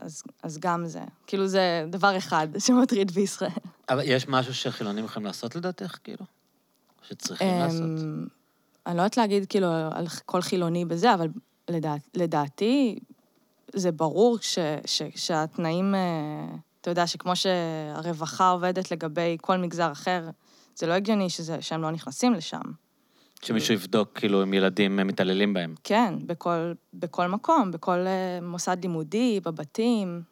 אז, 0.00 0.22
אז 0.42 0.58
גם 0.58 0.86
זה. 0.86 1.00
כאילו 1.26 1.46
זה 1.46 1.84
דבר 1.90 2.16
אחד 2.16 2.48
שמטריד 2.66 3.10
בישראל. 3.10 3.50
אבל 3.88 4.02
יש 4.04 4.28
משהו 4.28 4.54
שחילונים 4.54 5.04
יכולים 5.04 5.26
לעשות 5.26 5.56
לדעתך, 5.56 5.98
כאילו? 6.04 6.24
שצריכים 7.02 7.48
לעשות? 7.48 7.82
אמ, 7.82 8.26
אני 8.86 8.96
לא 8.96 9.02
יודעת 9.02 9.16
להגיד 9.16 9.46
כאילו 9.48 9.68
על 9.90 10.06
כל 10.26 10.42
חילוני 10.42 10.84
בזה, 10.84 11.14
אבל 11.14 11.28
לדע, 11.68 11.94
לדעתי 12.14 12.98
זה 13.74 13.92
ברור 13.92 14.38
ש, 14.40 14.58
ש, 14.86 15.02
שהתנאים, 15.16 15.94
אה, 15.94 16.56
אתה 16.82 16.90
יודע, 16.90 17.06
שכמו 17.06 17.32
שהרווחה 17.36 18.50
עובדת 18.50 18.90
לגבי 18.90 19.36
כל 19.40 19.56
מגזר 19.56 19.92
אחר, 19.92 20.30
זה 20.74 20.86
לא 20.86 20.92
הגיוני 20.92 21.30
שזה, 21.30 21.62
שהם 21.62 21.82
לא 21.82 21.90
נכנסים 21.90 22.34
לשם. 22.34 22.60
שמישהו 23.42 23.74
יבדוק, 23.74 24.18
כאילו, 24.18 24.42
אם 24.42 24.54
ילדים 24.54 24.96
מתעללים 24.96 25.54
בהם. 25.54 25.74
כן, 25.84 26.14
בכל, 26.26 26.72
בכל 26.94 27.26
מקום, 27.26 27.70
בכל 27.70 27.98
אה, 28.06 28.38
מוסד 28.42 28.76
לימודי, 28.82 29.40
בבתים. 29.44 30.22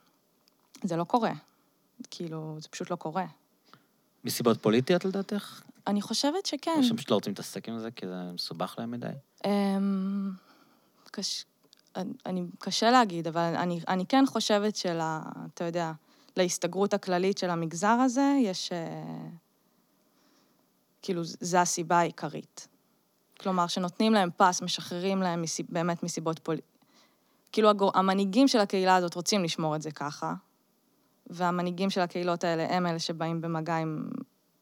זה 0.82 0.96
לא 0.96 1.04
קורה. 1.04 1.32
כאילו, 2.10 2.56
זה 2.60 2.68
פשוט 2.68 2.90
לא 2.90 2.96
קורה. 2.96 3.26
מסיבות 4.24 4.62
פוליטיות 4.62 5.04
לדעתך? 5.04 5.62
אני 5.86 6.02
חושבת 6.02 6.46
שכן. 6.46 6.74
או 6.78 6.84
שהם 6.84 6.96
פשוט 6.96 7.10
לא 7.10 7.14
רוצים 7.14 7.30
להתעסק 7.30 7.68
עם 7.68 7.78
זה, 7.78 7.90
כי 7.90 8.06
זה 8.06 8.32
מסובך 8.34 8.74
להם 8.78 8.90
מדי? 8.90 9.06
אמ, 9.46 10.30
קש... 11.10 11.44
אני, 12.26 12.44
קשה 12.58 12.90
להגיד, 12.90 13.26
אבל 13.26 13.54
אני, 13.56 13.80
אני 13.88 14.06
כן 14.06 14.24
חושבת 14.26 14.76
של, 14.76 14.98
אתה 15.54 15.64
יודע, 15.64 15.92
להסתגרות 16.36 16.94
הכללית 16.94 17.38
של 17.38 17.50
המגזר 17.50 17.98
הזה, 18.04 18.36
יש... 18.42 18.72
אה, 18.72 19.28
כאילו, 21.02 21.22
זו 21.24 21.58
הסיבה 21.58 21.98
העיקרית. 21.98 22.68
כלומר, 23.40 23.66
שנותנים 23.66 24.12
להם 24.12 24.30
פס, 24.36 24.62
משחררים 24.62 25.22
להם 25.22 25.42
מסיב, 25.42 25.66
באמת 25.68 26.02
מסיבות 26.02 26.38
פוליטיות. 26.38 26.70
כאילו, 27.52 27.68
הגור, 27.68 27.90
המנהיגים 27.94 28.48
של 28.48 28.58
הקהילה 28.58 28.96
הזאת 28.96 29.14
רוצים 29.14 29.44
לשמור 29.44 29.76
את 29.76 29.82
זה 29.82 29.90
ככה, 29.90 30.34
והמנהיגים 31.26 31.90
של 31.90 32.00
הקהילות 32.00 32.44
האלה 32.44 32.76
הם 32.76 32.86
אלה 32.86 32.98
שבאים 32.98 33.40
במגע 33.40 33.76
עם 33.76 34.10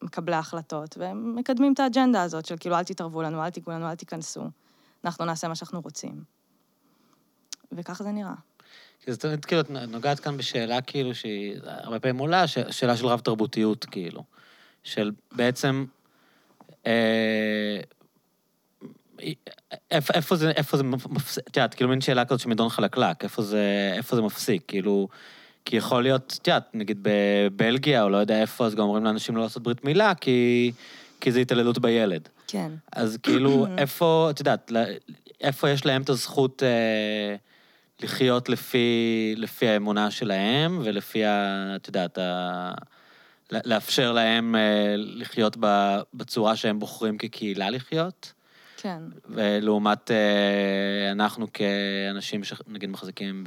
מקבלי 0.01 0.35
ההחלטות, 0.35 0.97
והם 0.97 1.35
מקדמים 1.35 1.73
את 1.73 1.79
האג'נדה 1.79 2.23
הזאת 2.23 2.45
של 2.45 2.55
כאילו, 2.59 2.75
אל 2.75 2.83
תתערבו 2.83 3.21
לנו, 3.21 3.43
אל 3.43 3.49
תיגעו 3.49 3.73
לנו, 3.73 3.89
אל 3.89 3.95
תיכנסו. 3.95 4.43
אנחנו 5.03 5.25
נעשה 5.25 5.47
מה 5.47 5.55
שאנחנו 5.55 5.81
רוצים. 5.81 6.23
וככה 7.71 8.03
זה 8.03 8.11
נראה. 8.11 8.48
כי 9.05 9.13
זאת 9.13 9.25
אומרת, 9.25 9.45
כאילו, 9.45 9.61
את 9.61 9.69
נוגעת 9.69 10.19
כאן 10.19 10.37
בשאלה 10.37 10.81
כאילו 10.81 11.15
שהיא 11.15 11.55
הרבה 11.63 11.99
פעמים 11.99 12.17
עולה, 12.17 12.47
שאלה 12.47 12.97
של 12.97 13.05
רב 13.05 13.19
תרבותיות, 13.19 13.85
כאילו. 13.85 14.23
של 14.83 15.11
בעצם... 15.31 15.85
אה, 16.87 17.79
איפה, 19.91 20.13
איפה 20.13 20.35
זה, 20.35 20.51
איפה 20.51 20.77
זה 20.77 20.83
מפסיק, 20.83 21.43
את 21.47 21.57
יודעת, 21.57 21.73
כאילו 21.73 21.89
מין 21.89 22.01
שאלה 22.01 22.25
כזאת 22.25 22.39
שמדרון 22.39 22.69
חלקלק, 22.69 23.23
איפה 23.23 23.41
זה, 23.41 23.93
איפה 23.97 24.15
זה 24.15 24.21
מפסיק, 24.21 24.63
כאילו, 24.67 25.07
כי 25.65 25.75
יכול 25.75 26.03
להיות, 26.03 26.37
את 26.41 26.47
יודעת, 26.47 26.69
נגיד 26.73 26.99
בבלגיה, 27.01 28.03
או 28.03 28.09
לא 28.09 28.17
יודע 28.17 28.41
איפה, 28.41 28.65
אז 28.65 28.75
גם 28.75 28.81
אומרים 28.81 29.03
לאנשים 29.03 29.35
לא 29.35 29.41
לעשות 29.41 29.63
ברית 29.63 29.85
מילה, 29.85 30.15
כי, 30.15 30.71
כי 31.19 31.31
זה 31.31 31.39
התעללות 31.39 31.79
בילד. 31.79 32.29
כן. 32.47 32.71
אז 32.91 33.17
כאילו, 33.23 33.67
איפה, 33.77 34.27
את 34.29 34.39
יודעת, 34.39 34.71
איפה 35.41 35.69
יש 35.69 35.85
להם 35.85 36.01
את 36.01 36.09
הזכות 36.09 36.63
אה, 36.63 37.35
לחיות 38.01 38.49
לפי, 38.49 39.33
לפי 39.37 39.67
האמונה 39.67 40.11
שלהם, 40.11 40.81
ולפי, 40.83 41.25
ה, 41.25 41.75
את 41.75 41.87
יודעת, 41.87 42.17
ה, 42.17 42.71
לאפשר 43.51 44.11
להם 44.11 44.55
אה, 44.55 44.95
לחיות 44.97 45.57
בצורה 46.13 46.55
שהם 46.55 46.79
בוחרים 46.79 47.17
כקהילה 47.17 47.69
לחיות? 47.69 48.33
כן. 48.77 49.01
ולעומת 49.25 50.11
אה, 50.11 51.11
אנחנו 51.11 51.47
כאנשים 51.53 52.43
שנגיד 52.43 52.89
מחזיקים 52.89 53.43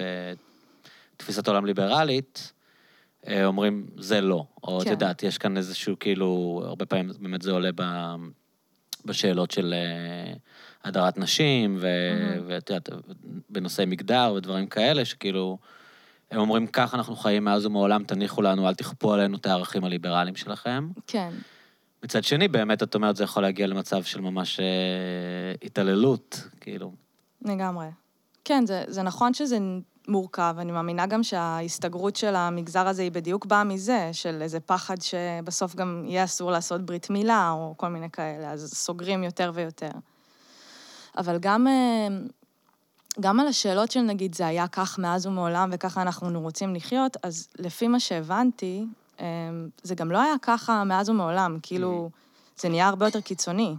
בתפיסת 1.16 1.48
עולם 1.48 1.66
ליברלית, 1.66 2.52
אה, 3.28 3.44
אומרים, 3.44 3.86
זה 3.96 4.20
לא. 4.20 4.46
או 4.62 4.78
את 4.78 4.84
כן. 4.84 4.90
יודעת, 4.90 5.22
יש 5.22 5.38
כאן 5.38 5.56
איזשהו 5.56 5.98
כאילו, 6.00 6.62
הרבה 6.64 6.86
פעמים 6.86 7.10
באמת 7.20 7.42
זה 7.42 7.50
עולה 7.50 7.70
ב, 7.74 7.82
בשאלות 9.04 9.50
של 9.50 9.74
הדרת 10.84 11.18
נשים, 11.18 11.78
ואת 12.46 12.70
יודעת, 12.70 12.88
בנושאי 13.50 13.84
מגדר 13.84 14.34
ודברים 14.36 14.66
כאלה, 14.66 15.04
שכאילו, 15.04 15.58
הם 16.30 16.40
אומרים, 16.40 16.66
ככה 16.66 16.96
אנחנו 16.96 17.16
חיים 17.16 17.44
מאז 17.44 17.66
ומעולם, 17.66 18.04
תניחו 18.04 18.42
לנו, 18.42 18.68
אל 18.68 18.74
תכפו 18.74 19.12
עלינו 19.12 19.36
את 19.36 19.46
הערכים 19.46 19.84
הליברליים 19.84 20.36
שלכם. 20.36 20.88
כן. 21.06 21.30
מצד 22.04 22.24
שני, 22.24 22.48
באמת, 22.48 22.82
את 22.82 22.94
אומרת, 22.94 23.16
זה 23.16 23.24
יכול 23.24 23.42
להגיע 23.42 23.66
למצב 23.66 24.02
של 24.02 24.20
ממש 24.20 24.60
אה, 24.60 24.64
התעללות, 25.62 26.48
כאילו. 26.60 26.92
לגמרי. 27.44 27.86
כן, 28.44 28.66
זה, 28.66 28.84
זה 28.86 29.02
נכון 29.02 29.34
שזה 29.34 29.58
מורכב, 30.08 30.54
אני 30.58 30.72
מאמינה 30.72 31.06
גם 31.06 31.22
שההסתגרות 31.22 32.16
של 32.16 32.36
המגזר 32.36 32.88
הזה 32.88 33.02
היא 33.02 33.12
בדיוק 33.12 33.46
באה 33.46 33.64
מזה, 33.64 34.08
של 34.12 34.42
איזה 34.42 34.60
פחד 34.60 34.96
שבסוף 35.00 35.74
גם 35.74 36.04
יהיה 36.06 36.24
אסור 36.24 36.50
לעשות 36.50 36.86
ברית 36.86 37.10
מילה, 37.10 37.50
או 37.50 37.74
כל 37.76 37.88
מיני 37.88 38.10
כאלה, 38.10 38.50
אז 38.50 38.72
סוגרים 38.74 39.24
יותר 39.24 39.50
ויותר. 39.54 39.90
אבל 41.18 41.38
גם, 41.38 41.66
אה, 41.66 42.08
גם 43.20 43.40
על 43.40 43.46
השאלות 43.46 43.90
של 43.90 44.00
נגיד, 44.00 44.34
זה 44.34 44.46
היה 44.46 44.68
כך 44.68 44.98
מאז 44.98 45.26
ומעולם 45.26 45.70
וככה 45.72 46.02
אנחנו 46.02 46.40
רוצים 46.40 46.74
לחיות, 46.74 47.16
אז 47.22 47.48
לפי 47.58 47.88
מה 47.88 48.00
שהבנתי, 48.00 48.84
אמ, 49.20 49.24
זה 49.82 49.94
גם 49.94 50.12
לא 50.12 50.22
היה 50.22 50.34
ככה 50.42 50.84
מאז 50.84 51.08
ומעולם, 51.08 51.58
כאילו, 51.62 52.10
זה 52.56 52.68
נהיה 52.68 52.88
הרבה 52.88 53.06
יותר 53.06 53.20
קיצוני. 53.20 53.74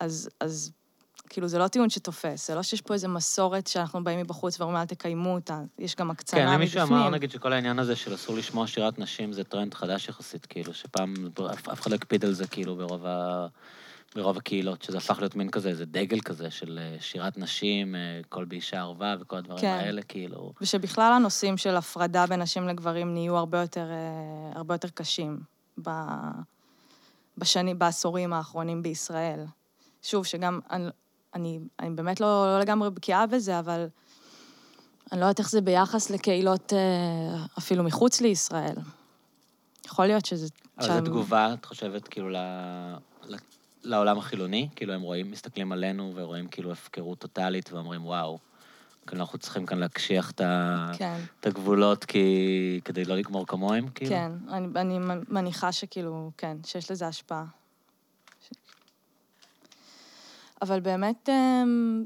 אז, 0.00 0.28
אז 0.40 0.72
כאילו, 1.28 1.48
זה 1.48 1.58
לא 1.58 1.68
טיעון 1.68 1.90
שתופס, 1.90 2.48
זה 2.48 2.54
לא 2.54 2.62
שיש 2.62 2.80
פה 2.80 2.94
איזו 2.94 3.08
מסורת 3.08 3.66
שאנחנו 3.66 4.04
באים 4.04 4.20
מבחוץ 4.20 4.60
ואומרים, 4.60 4.80
אל 4.80 4.86
תקיימו 4.86 5.34
אותה, 5.34 5.60
יש 5.78 5.96
גם 5.96 6.10
הקצנה 6.10 6.40
מבפנים. 6.40 6.54
כן, 6.54 6.60
מישהו 6.60 6.82
אמר, 6.82 7.10
נגיד, 7.10 7.30
שכל 7.30 7.52
העניין 7.52 7.78
הזה 7.78 7.96
של 7.96 8.14
אסור 8.14 8.36
לשמוע 8.36 8.66
שירת 8.66 8.98
נשים 8.98 9.32
זה 9.32 9.44
טרנד 9.44 9.74
חדש 9.74 10.08
יחסית, 10.08 10.46
כאילו, 10.46 10.74
שפעם 10.74 11.14
אף 11.52 11.80
אחד 11.80 11.90
לא 11.90 11.96
הקפיד 11.96 12.24
על 12.24 12.32
זה, 12.32 12.46
כאילו, 12.46 12.76
ברוב 12.76 13.06
ה... 13.06 13.46
ברוב 14.14 14.36
הקהילות, 14.36 14.82
שזה 14.82 14.98
הפך 14.98 15.18
להיות 15.18 15.36
מין 15.36 15.50
כזה, 15.50 15.68
איזה 15.68 15.84
דגל 15.84 16.20
כזה 16.20 16.50
של 16.50 16.78
אה, 16.82 16.96
שירת 17.00 17.38
נשים, 17.38 17.94
אה, 17.94 18.20
קול 18.28 18.44
באישה 18.44 18.80
ערווה 18.80 19.16
וכל 19.20 19.36
הדברים 19.36 19.60
כן. 19.60 19.78
האלה, 19.80 20.02
כאילו... 20.02 20.52
ושבכלל 20.60 21.12
הנושאים 21.12 21.56
של 21.56 21.76
הפרדה 21.76 22.26
בין 22.26 22.42
נשים 22.42 22.68
לגברים 22.68 23.14
נהיו 23.14 23.36
הרבה 23.36 23.60
יותר, 23.60 23.86
אה, 23.90 24.52
הרבה 24.54 24.74
יותר 24.74 24.88
קשים 24.88 25.40
ב... 25.82 25.90
בשנים, 27.38 27.78
בעשורים 27.78 28.32
האחרונים 28.32 28.82
בישראל. 28.82 29.44
שוב, 30.02 30.26
שגם, 30.26 30.60
אני, 30.70 30.86
אני, 31.34 31.58
אני 31.80 31.90
באמת 31.90 32.20
לא, 32.20 32.46
לא 32.46 32.60
לגמרי 32.60 32.90
בקיאה 32.90 33.26
בזה, 33.26 33.58
אבל 33.58 33.86
אני 35.12 35.20
לא 35.20 35.24
יודעת 35.24 35.38
איך 35.38 35.50
זה 35.50 35.60
ביחס 35.60 36.10
לקהילות 36.10 36.72
אפילו 37.58 37.84
מחוץ 37.84 38.20
לישראל. 38.20 38.74
יכול 39.86 40.06
להיות 40.06 40.26
שזה... 40.26 40.48
אבל 40.78 40.86
זו 40.88 41.00
תגובה, 41.00 41.54
את 41.54 41.64
חושבת, 41.64 42.08
כאילו, 42.08 42.30
לעולם 43.82 44.18
החילוני, 44.18 44.68
כאילו 44.76 44.92
הם 44.92 45.00
רואים, 45.00 45.30
מסתכלים 45.30 45.72
עלינו 45.72 46.12
ורואים 46.14 46.48
כאילו 46.48 46.72
הפקרות 46.72 47.18
טוטאלית 47.18 47.72
ואומרים, 47.72 48.06
וואו, 48.06 48.38
כאילו 49.06 49.20
אנחנו 49.22 49.38
צריכים 49.38 49.66
כאן 49.66 49.78
להקשיח 49.78 50.30
את, 50.30 50.40
כן. 50.98 51.18
את 51.40 51.46
הגבולות 51.46 52.04
כי, 52.04 52.80
כדי 52.84 53.04
לא 53.04 53.16
לגמור 53.16 53.46
כמוהם, 53.46 53.88
כאילו. 53.88 54.10
כן, 54.10 54.32
אני, 54.48 54.66
אני 54.76 54.98
מניחה 55.28 55.72
שכאילו, 55.72 56.30
כן, 56.36 56.56
שיש 56.66 56.90
לזה 56.90 57.06
השפעה. 57.06 57.44
ש... 58.48 58.52
אבל 60.62 60.80
באמת, 60.80 61.28
אמ, 61.28 62.04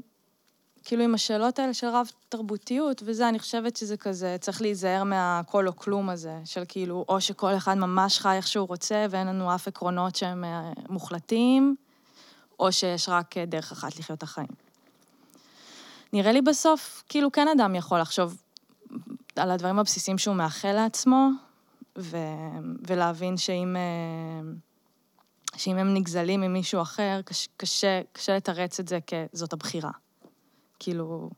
כאילו 0.85 1.03
עם 1.03 1.15
השאלות 1.15 1.59
האלה 1.59 1.73
של 1.73 1.87
רב-תרבותיות 1.87 3.03
וזה, 3.05 3.29
אני 3.29 3.39
חושבת 3.39 3.75
שזה 3.75 3.97
כזה, 3.97 4.37
צריך 4.39 4.61
להיזהר 4.61 5.03
מהכל 5.03 5.67
או 5.67 5.75
כלום 5.75 6.09
הזה, 6.09 6.39
של 6.45 6.63
כאילו, 6.67 7.05
או 7.09 7.21
שכל 7.21 7.57
אחד 7.57 7.73
ממש 7.77 8.19
חי 8.19 8.35
איך 8.35 8.47
שהוא 8.47 8.67
רוצה 8.67 9.05
ואין 9.09 9.27
לנו 9.27 9.55
אף 9.55 9.67
עקרונות 9.67 10.15
שהם 10.15 10.43
אה, 10.43 10.71
מוחלטים, 10.89 11.75
או 12.59 12.71
שיש 12.71 13.09
רק 13.09 13.37
אה, 13.37 13.45
דרך 13.45 13.71
אחת 13.71 13.99
לחיות 13.99 14.17
את 14.17 14.23
החיים. 14.23 14.47
נראה 16.13 16.31
לי 16.31 16.41
בסוף, 16.41 17.03
כאילו 17.09 17.31
כן 17.31 17.47
אדם 17.47 17.75
יכול 17.75 17.99
לחשוב 17.99 18.37
על 19.35 19.51
הדברים 19.51 19.79
הבסיסיים 19.79 20.17
שהוא 20.17 20.35
מאחל 20.35 20.71
לעצמו, 20.71 21.29
ו... 21.97 22.17
ולהבין 22.87 23.37
שאם... 23.37 23.75
אה, 23.75 24.51
שאם 25.57 25.77
הם 25.77 25.93
נגזלים 25.93 26.41
ממישהו 26.41 26.81
אחר, 26.81 27.21
קשה, 27.57 28.01
קשה, 28.13 28.35
לתרץ 28.35 28.79
את 28.79 28.87
זה 28.87 28.99
כזאת 29.31 29.53
הבחירה. 29.53 29.91
כאילו, 30.79 31.29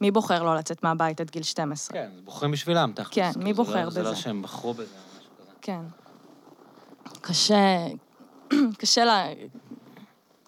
מי 0.00 0.10
בוחר 0.10 0.42
לא 0.42 0.56
לצאת 0.56 0.82
מהבית 0.82 1.20
עד 1.20 1.30
גיל 1.30 1.42
12? 1.42 1.98
כן, 1.98 2.10
בוחרים 2.24 2.52
בשבילם, 2.52 2.92
תכלס. 2.94 3.14
כן, 3.14 3.30
מי 3.36 3.52
בוחר 3.52 3.80
לא, 3.80 3.86
בזה? 3.86 4.02
זה 4.02 4.02
לא 4.02 4.14
שהם 4.14 4.42
בחרו 4.42 4.74
בזה 4.74 4.82
או 4.82 5.18
משהו 5.18 5.30
כזה. 5.38 5.50
כן. 5.60 5.82
קשה, 7.20 7.86
קשה 8.80 9.04
לה... 9.04 9.26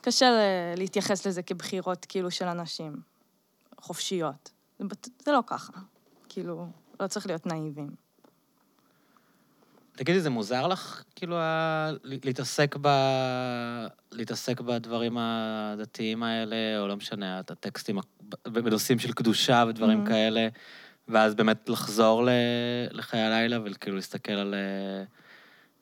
קשה 0.00 0.26
להתייחס 0.76 1.26
לזה 1.26 1.42
כבחירות 1.42 2.04
כאילו 2.08 2.30
של 2.30 2.44
אנשים 2.44 2.96
חופשיות. 3.80 4.50
זה, 4.78 4.84
זה 5.24 5.32
לא 5.32 5.40
ככה. 5.46 5.72
כאילו, 6.28 6.66
לא 7.00 7.06
צריך 7.06 7.26
להיות 7.26 7.46
נאיבים. 7.46 7.90
תגידי, 10.00 10.20
זה 10.20 10.30
מוזר 10.30 10.66
לך, 10.66 11.04
כאילו, 11.16 11.36
ה... 11.38 11.90
להתעסק 12.04 12.76
ב... 12.80 12.88
להתעסק 14.12 14.60
בדברים 14.60 15.16
הדתיים 15.18 16.22
האלה, 16.22 16.56
או 16.78 16.88
לא 16.88 16.96
משנה, 16.96 17.38
הטקסטים, 17.38 17.98
בנושאים 18.44 18.98
של 18.98 19.12
קדושה 19.12 19.64
ודברים 19.68 20.04
mm-hmm. 20.04 20.08
כאלה, 20.08 20.48
ואז 21.08 21.34
באמת 21.34 21.68
לחזור 21.68 22.24
ל... 22.24 22.28
לחיי 22.90 23.20
הלילה 23.20 23.58
וכאילו 23.64 23.96
להסתכל 23.96 24.32
על... 24.32 24.54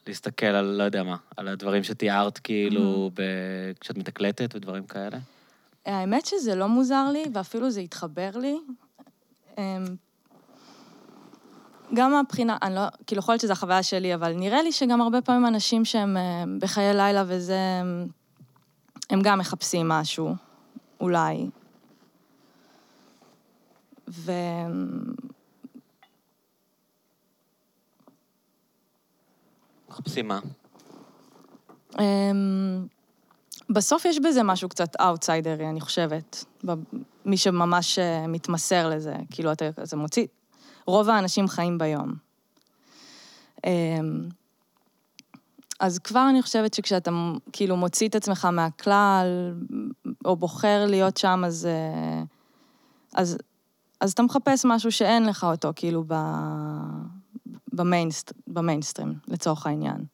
להסתכל 0.07 0.47
על, 0.47 0.65
לא 0.65 0.82
יודע 0.82 1.03
מה, 1.03 1.16
על 1.36 1.49
הדברים 1.49 1.85
שתיארת, 1.85 2.39
כאילו, 2.39 3.11
mm-hmm. 3.11 3.20
ב... 3.20 3.23
כשאת 3.81 3.99
מתקלטת 3.99 4.55
ודברים 4.55 4.85
כאלה? 4.85 5.19
האמת 5.86 6.27
שזה 6.27 6.55
לא 6.55 6.69
מוזר 6.69 7.11
לי, 7.12 7.24
ואפילו 7.35 7.70
זה 7.70 7.81
התחבר 7.81 8.31
לי. 8.35 8.57
גם 11.94 12.12
מהבחינה, 12.12 12.56
אני 12.62 12.74
לא, 12.74 12.81
כאילו, 13.06 13.19
יכול 13.19 13.32
להיות 13.32 13.43
שזו 13.43 13.52
החוויה 13.52 13.82
שלי, 13.82 14.15
אבל 14.15 14.32
נראה 14.32 14.62
לי 14.62 14.73
שגם 14.73 15.01
הרבה 15.01 15.20
פעמים 15.20 15.47
אנשים 15.47 15.85
שהם 15.85 16.16
אה, 16.16 16.44
בחיי 16.60 16.94
לילה 16.94 17.24
וזה, 17.27 17.59
הם 19.10 19.20
גם 19.23 19.39
מחפשים 19.39 19.89
משהו, 19.89 20.35
אולי. 21.01 21.47
ו... 24.09 24.32
מחפשים 29.89 30.28
מה? 30.28 30.40
אמ, 31.98 32.86
בסוף 33.70 34.05
יש 34.05 34.19
בזה 34.19 34.43
משהו 34.43 34.69
קצת 34.69 34.97
אאוטסיידרי, 35.01 35.69
אני 35.69 35.81
חושבת. 35.81 36.44
מי 37.24 37.36
שממש 37.36 37.98
אה, 37.98 38.27
מתמסר 38.27 38.89
לזה, 38.89 39.15
כאילו, 39.31 39.52
אתה, 39.52 39.69
אתה 39.69 39.97
מוציא... 39.97 40.27
רוב 40.89 41.10
האנשים 41.10 41.48
חיים 41.48 41.78
ביום. 41.78 42.15
אמ, 43.66 44.28
אז 45.81 45.98
כבר 45.98 46.27
אני 46.31 46.43
חושבת 46.43 46.74
שכשאתה 46.74 47.10
כאילו 47.52 47.77
מוציא 47.77 48.09
את 48.09 48.15
עצמך 48.15 48.44
מהכלל, 48.44 49.55
או 50.24 50.36
בוחר 50.36 50.86
להיות 50.86 51.16
שם, 51.16 51.43
אז, 51.47 51.66
אה, 51.66 52.23
אז, 53.15 53.39
אז 54.01 54.12
אתה 54.12 54.23
מחפש 54.23 54.65
משהו 54.65 54.93
שאין 54.93 55.27
לך 55.27 55.44
אותו, 55.44 55.73
כאילו, 55.77 56.05
ב, 56.06 56.15
במיינסט, 57.73 58.32
במיינסטרים, 58.47 59.15
לצורך 59.28 59.66
העניין. 59.66 60.05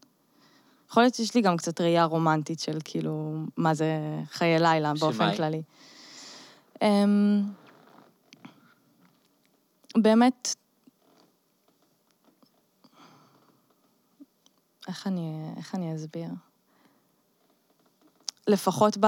יכול 0.91 1.03
להיות 1.03 1.15
שיש 1.15 1.35
לי 1.35 1.41
גם 1.41 1.57
קצת 1.57 1.81
ראייה 1.81 2.05
רומנטית 2.05 2.61
של 2.61 2.79
כאילו, 2.85 3.35
מה 3.57 3.75
זה 3.75 3.87
חיי 4.31 4.59
לילה 4.59 4.93
באופן 5.01 5.37
כללי. 5.37 5.63
אמ, 6.83 7.43
באמת, 9.97 10.55
איך 14.89 15.07
אני, 15.07 15.53
איך 15.57 15.75
אני 15.75 15.95
אסביר? 15.95 16.29
לפחות 18.47 18.97
ב... 19.01 19.07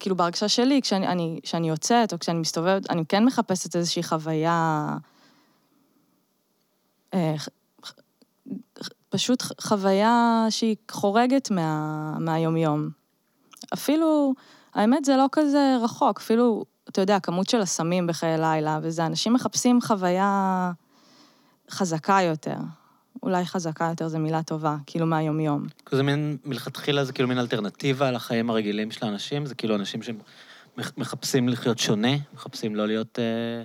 כאילו, 0.00 0.16
בהרגשה 0.16 0.48
שלי, 0.48 0.82
כשאני 0.82 1.08
אני, 1.08 1.40
כשאני 1.42 1.68
יוצאת 1.68 2.12
או 2.12 2.18
כשאני 2.18 2.38
מסתובבת, 2.38 2.90
אני 2.90 3.06
כן 3.06 3.24
מחפשת 3.24 3.76
איזושהי 3.76 4.02
חוויה... 4.02 4.88
אה, 7.14 7.34
פשוט 9.08 9.42
חוויה 9.60 10.46
שהיא 10.50 10.76
חורגת 10.90 11.50
מה, 11.50 12.18
מהיומיום. 12.18 12.88
אפילו, 13.74 14.34
האמת 14.74 15.04
זה 15.04 15.16
לא 15.16 15.26
כזה 15.32 15.76
רחוק, 15.82 16.18
אפילו, 16.20 16.64
אתה 16.88 17.00
יודע, 17.00 17.20
כמות 17.20 17.48
של 17.48 17.60
הסמים 17.60 18.06
בחיי 18.06 18.38
לילה, 18.38 18.78
וזה, 18.82 19.06
אנשים 19.06 19.32
מחפשים 19.32 19.80
חוויה 19.80 20.72
חזקה 21.70 22.18
יותר. 22.22 22.56
אולי 23.22 23.44
חזקה 23.44 23.84
יותר 23.84 24.08
זו 24.08 24.18
מילה 24.18 24.42
טובה, 24.42 24.76
כאילו 24.86 25.06
מהיומיום. 25.06 25.66
זה 25.90 26.02
מין, 26.02 26.36
מלכתחילה 26.44 27.04
זה 27.04 27.12
כאילו 27.12 27.28
מין 27.28 27.38
אלטרנטיבה 27.38 28.10
לחיים 28.10 28.50
הרגילים 28.50 28.90
של 28.90 29.06
האנשים? 29.06 29.46
זה 29.46 29.54
כאילו 29.54 29.74
אנשים 29.74 30.00
שמחפשים 30.02 31.48
לחיות 31.48 31.78
שונה, 31.78 32.16
מחפשים 32.34 32.76
לא 32.76 32.86
להיות... 32.86 33.18
אה... 33.18 33.62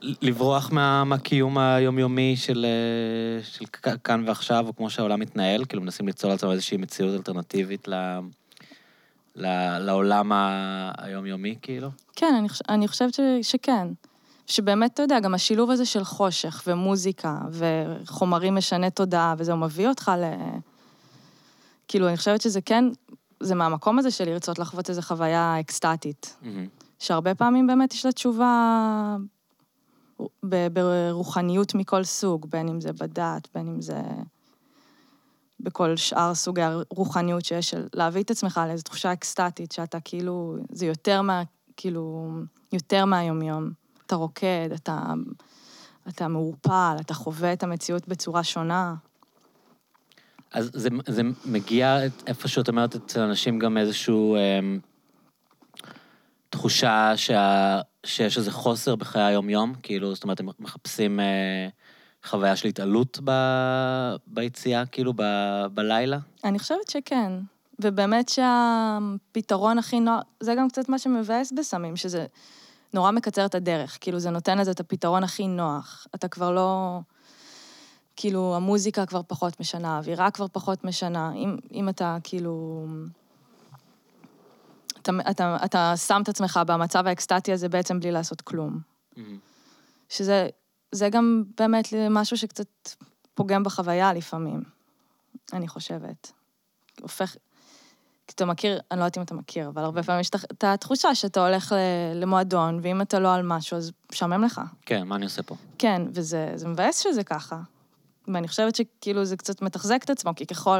לברוח 0.00 0.70
מה, 0.72 1.04
מהקיום 1.04 1.58
היומיומי 1.58 2.36
של, 2.36 2.66
אה, 2.68 3.42
של 3.44 3.64
כאן 4.04 4.24
ועכשיו, 4.26 4.66
או 4.66 4.76
כמו 4.76 4.90
שהעולם 4.90 5.20
מתנהל, 5.20 5.64
כאילו 5.64 5.82
מנסים 5.82 6.06
ליצור 6.06 6.30
לעצמם 6.30 6.50
איזושהי 6.50 6.76
מציאות 6.76 7.14
אלטרנטיבית 7.14 7.88
ל, 7.88 7.94
ל, 9.36 9.78
לעולם 9.78 10.32
היומיומי, 10.98 11.56
כאילו? 11.62 11.88
כן, 12.16 12.34
אני, 12.38 12.48
אני 12.68 12.88
חושבת 12.88 13.14
ש, 13.14 13.20
שכן. 13.42 13.86
שבאמת, 14.46 14.94
אתה 14.94 15.02
יודע, 15.02 15.20
גם 15.20 15.34
השילוב 15.34 15.70
הזה 15.70 15.86
של 15.86 16.04
חושך 16.04 16.62
ומוזיקה 16.66 17.38
וחומרים 17.50 18.54
משני 18.54 18.90
תודעה, 18.90 19.34
וזה 19.38 19.54
מביא 19.54 19.88
אותך 19.88 20.12
ל... 20.18 20.24
כאילו, 21.88 22.08
אני 22.08 22.16
חושבת 22.16 22.40
שזה 22.40 22.60
כן, 22.60 22.84
זה 23.40 23.54
מהמקום 23.54 23.98
הזה 23.98 24.10
של 24.10 24.24
לרצות 24.24 24.58
לחוות 24.58 24.90
איזו 24.90 25.02
חוויה 25.02 25.60
אקסטטית. 25.60 26.36
Mm-hmm. 26.42 26.46
שהרבה 26.98 27.34
פעמים 27.34 27.66
באמת 27.66 27.94
יש 27.94 28.06
לה 28.06 28.12
תשובה 28.12 29.16
ברוחניות 30.42 31.74
מכל 31.74 32.04
סוג, 32.04 32.46
בין 32.50 32.68
אם 32.68 32.80
זה 32.80 32.92
בדת, 32.92 33.48
בין 33.54 33.66
אם 33.66 33.80
זה 33.80 34.00
בכל 35.60 35.96
שאר 35.96 36.34
סוגי 36.34 36.62
הרוחניות 36.62 37.44
שיש, 37.44 37.70
של 37.70 37.86
להביא 37.94 38.22
את 38.22 38.30
עצמך 38.30 38.60
לאיזו 38.66 38.82
תחושה 38.82 39.12
אקסטטית, 39.12 39.72
שאתה 39.72 40.00
כאילו, 40.00 40.56
זה 40.72 40.86
יותר 40.86 41.22
מה, 41.22 41.42
כאילו, 41.76 42.30
יותר 42.72 43.04
מהיומיום. 43.04 43.83
אתה 44.06 44.14
רוקד, 44.14 44.68
אתה, 44.74 45.12
אתה 46.08 46.28
מעורפל, 46.28 46.96
אתה 47.00 47.14
חווה 47.14 47.52
את 47.52 47.62
המציאות 47.62 48.08
בצורה 48.08 48.44
שונה. 48.44 48.94
אז 50.52 50.70
זה, 50.74 50.88
זה 51.06 51.22
מגיע 51.44 51.98
איפה 52.26 52.48
שאת 52.48 52.68
אומרת 52.68 52.94
אצל 52.94 53.20
אנשים 53.20 53.58
גם 53.58 53.78
איזושהי 53.78 54.34
אה, 54.36 54.60
תחושה 56.50 57.12
שה, 57.16 57.80
שיש 58.06 58.38
איזה 58.38 58.50
חוסר 58.50 58.96
בחיי 58.96 59.22
היום-יום? 59.22 59.74
כאילו, 59.82 60.14
זאת 60.14 60.24
אומרת, 60.24 60.40
הם 60.40 60.48
מחפשים 60.58 61.20
אה, 61.20 61.68
חוויה 62.24 62.56
של 62.56 62.68
התעלות 62.68 63.18
ב, 63.24 63.30
ביציאה, 64.26 64.86
כאילו, 64.86 65.12
ב, 65.16 65.22
בלילה? 65.74 66.18
אני 66.44 66.58
חושבת 66.58 66.90
שכן. 66.90 67.32
ובאמת 67.78 68.28
שהפתרון 68.28 69.78
הכי 69.78 70.00
נוח, 70.00 70.22
זה 70.40 70.54
גם 70.54 70.68
קצת 70.68 70.88
מה 70.88 70.98
שמבאס 70.98 71.52
בסמים, 71.52 71.96
שזה 71.96 72.26
נורא 72.94 73.10
מקצר 73.10 73.46
את 73.46 73.54
הדרך. 73.54 73.98
כאילו, 74.00 74.18
זה 74.18 74.30
נותן 74.30 74.58
לזה 74.58 74.70
את 74.70 74.80
הפתרון 74.80 75.24
הכי 75.24 75.48
נוח. 75.48 76.06
אתה 76.14 76.28
כבר 76.28 76.50
לא... 76.50 77.00
כאילו, 78.16 78.56
המוזיקה 78.56 79.06
כבר 79.06 79.20
פחות 79.26 79.60
משנה, 79.60 79.96
האווירה 79.96 80.30
כבר 80.30 80.46
פחות 80.48 80.84
משנה. 80.84 81.32
אם, 81.32 81.56
אם 81.72 81.88
אתה, 81.88 82.16
כאילו... 82.24 82.86
אתה, 85.02 85.12
אתה, 85.30 85.56
אתה 85.64 85.94
שם 85.96 86.20
את 86.22 86.28
עצמך 86.28 86.60
במצב 86.66 87.06
האקסטטי 87.06 87.52
הזה 87.52 87.68
בעצם 87.68 88.00
בלי 88.00 88.12
לעשות 88.12 88.40
כלום. 88.40 88.78
Mm-hmm. 89.14 89.18
שזה 90.08 90.48
זה 90.92 91.08
גם 91.08 91.42
באמת 91.58 91.88
משהו 92.10 92.36
שקצת 92.36 92.68
פוגם 93.34 93.62
בחוויה 93.62 94.12
לפעמים, 94.12 94.62
אני 95.52 95.68
חושבת. 95.68 96.32
הופך... 97.00 97.36
כי 98.26 98.32
אתה 98.34 98.44
מכיר, 98.44 98.80
אני 98.90 99.00
לא 99.00 99.04
יודעת 99.04 99.18
אם 99.18 99.22
אתה 99.22 99.34
מכיר, 99.34 99.68
אבל 99.68 99.84
הרבה 99.84 100.02
פעמים 100.02 100.20
יש 100.20 100.30
את 100.30 100.64
התחושה 100.64 101.14
שאתה 101.14 101.46
הולך 101.46 101.74
למועדון, 102.14 102.80
ואם 102.82 103.02
אתה 103.02 103.18
לא 103.18 103.34
על 103.34 103.42
משהו, 103.42 103.76
אז 103.76 103.92
משעמם 104.12 104.44
לך. 104.44 104.60
כן, 104.86 105.06
מה 105.06 105.16
אני 105.16 105.24
עושה 105.24 105.42
פה? 105.42 105.56
כן, 105.78 106.02
וזה 106.12 106.54
מבאס 106.66 107.00
שזה 107.00 107.24
ככה. 107.24 107.60
ואני 108.28 108.48
חושבת 108.48 108.74
שכאילו 108.74 109.24
זה 109.24 109.36
קצת 109.36 109.62
מתחזק 109.62 110.00
את 110.04 110.10
עצמו, 110.10 110.34
כי 110.36 110.46
ככל 110.46 110.78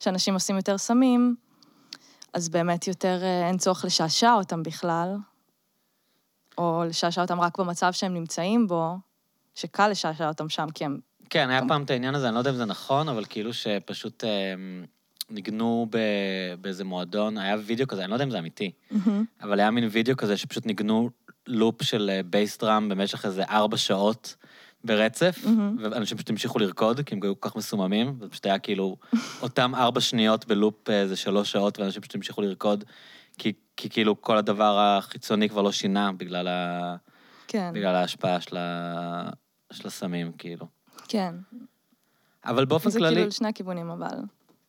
שאנשים 0.00 0.34
עושים 0.34 0.56
יותר 0.56 0.78
סמים, 0.78 1.36
אז 2.32 2.48
באמת 2.48 2.86
יותר 2.88 3.18
אה, 3.22 3.48
אין 3.48 3.58
צורך 3.58 3.84
לשעשע 3.84 4.32
אותם 4.32 4.62
בכלל, 4.62 5.16
או 6.58 6.84
לשעשע 6.88 7.22
אותם 7.22 7.40
רק 7.40 7.58
במצב 7.58 7.92
שהם 7.92 8.14
נמצאים 8.14 8.66
בו, 8.66 8.98
שקל 9.54 9.88
לשעשע 9.88 10.28
אותם 10.28 10.48
שם, 10.48 10.66
כי 10.74 10.84
הם... 10.84 11.00
כן, 11.30 11.50
היה 11.50 11.60
פעם 11.68 11.82
את 11.82 11.90
העניין 11.90 12.14
הזה, 12.14 12.26
אני 12.26 12.34
לא 12.34 12.40
יודע 12.40 12.50
אם 12.50 12.56
זה 12.56 12.64
נכון, 12.64 13.08
אבל 13.08 13.24
כאילו 13.24 13.52
שפשוט 13.52 14.24
ניגנו 15.30 15.86
באיזה 16.60 16.84
מועדון, 16.84 17.38
היה 17.38 17.56
וידאו 17.64 17.86
כזה, 17.86 18.02
אני 18.02 18.10
לא 18.10 18.14
יודע 18.14 18.24
אם 18.24 18.30
זה 18.30 18.38
אמיתי, 18.38 18.72
mm-hmm. 18.92 19.10
אבל 19.42 19.60
היה 19.60 19.70
מין 19.70 19.88
וידאו 19.90 20.16
כזה 20.16 20.36
שפשוט 20.36 20.66
ניגנו 20.66 21.10
לופ 21.46 21.82
של 21.82 22.20
בייס 22.26 22.54
אה, 22.54 22.58
drum 22.60 22.88
במשך 22.88 23.24
איזה 23.24 23.44
ארבע 23.44 23.76
שעות 23.76 24.36
ברצף, 24.84 25.38
mm-hmm. 25.44 25.80
ואנשים 25.80 26.16
פשוט 26.16 26.30
המשיכו 26.30 26.58
לרקוד, 26.58 27.00
כי 27.00 27.14
הם 27.14 27.22
היו 27.22 27.40
כל 27.40 27.48
כך 27.48 27.56
מסוממים, 27.56 28.16
וזה 28.18 28.30
פשוט 28.30 28.46
היה 28.46 28.58
כאילו 28.58 28.96
אותם 29.42 29.74
ארבע 29.74 30.00
שניות 30.00 30.46
בלופ 30.46 30.90
אה, 30.90 31.00
איזה 31.00 31.16
שלוש 31.16 31.52
שעות, 31.52 31.78
ואנשים 31.78 32.02
פשוט 32.02 32.14
המשיכו 32.14 32.42
לרקוד, 32.42 32.84
כי, 33.38 33.52
כי 33.76 33.90
כאילו 33.90 34.20
כל 34.20 34.36
הדבר 34.36 34.78
החיצוני 34.78 35.48
כבר 35.48 35.62
לא 35.62 35.72
שינה 35.72 36.12
בגלל, 36.12 36.48
ה... 36.48 36.96
כן. 37.48 37.70
בגלל 37.74 37.94
ההשפעה 37.94 38.40
של, 38.40 38.56
ה... 38.56 39.30
של 39.72 39.88
הסמים, 39.88 40.32
כאילו. 40.32 40.66
כן. 41.08 41.34
אבל 42.44 42.64
באופן 42.64 42.90
זה 42.90 42.98
כללי... 42.98 43.08
זה 43.10 43.14
כאילו 43.14 43.28
לשני 43.28 43.48
הכיוונים, 43.48 43.90
אבל. 43.90 44.16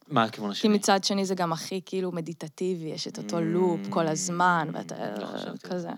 מה 0.08 0.24
הכיוון 0.24 0.52
השני? 0.52 0.62
כי 0.62 0.78
מצד 0.78 1.04
שני 1.04 1.26
זה 1.26 1.36
גם 1.36 1.54
הכי 1.54 1.82
כאילו 1.86 2.12
מדיטטיבי, 2.12 2.90
יש 2.90 3.08
את 3.08 3.18
אותו 3.18 3.42
לופ 3.42 3.80
כל 3.90 4.08
הזמן, 4.08 4.70
ואתה... 4.74 4.96
לא. 5.20 5.28
כזה. 5.64 5.90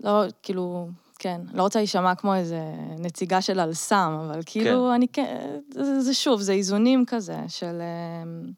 לא, 0.00 0.22
כאילו, 0.42 0.88
כן, 1.18 1.40
לא 1.52 1.62
רוצה 1.62 1.78
להישמע 1.78 2.14
כמו 2.14 2.34
איזה 2.34 2.60
נציגה 2.98 3.42
של 3.42 3.60
אלסם, 3.60 4.18
אבל 4.26 4.40
כאילו, 4.46 4.94
אני 4.94 5.08
כן, 5.08 5.60
זה, 5.74 6.00
זה 6.00 6.14
שוב, 6.14 6.40
זה 6.40 6.52
איזונים 6.52 7.04
כזה 7.06 7.38
של... 7.48 7.80
אמ, 7.82 8.52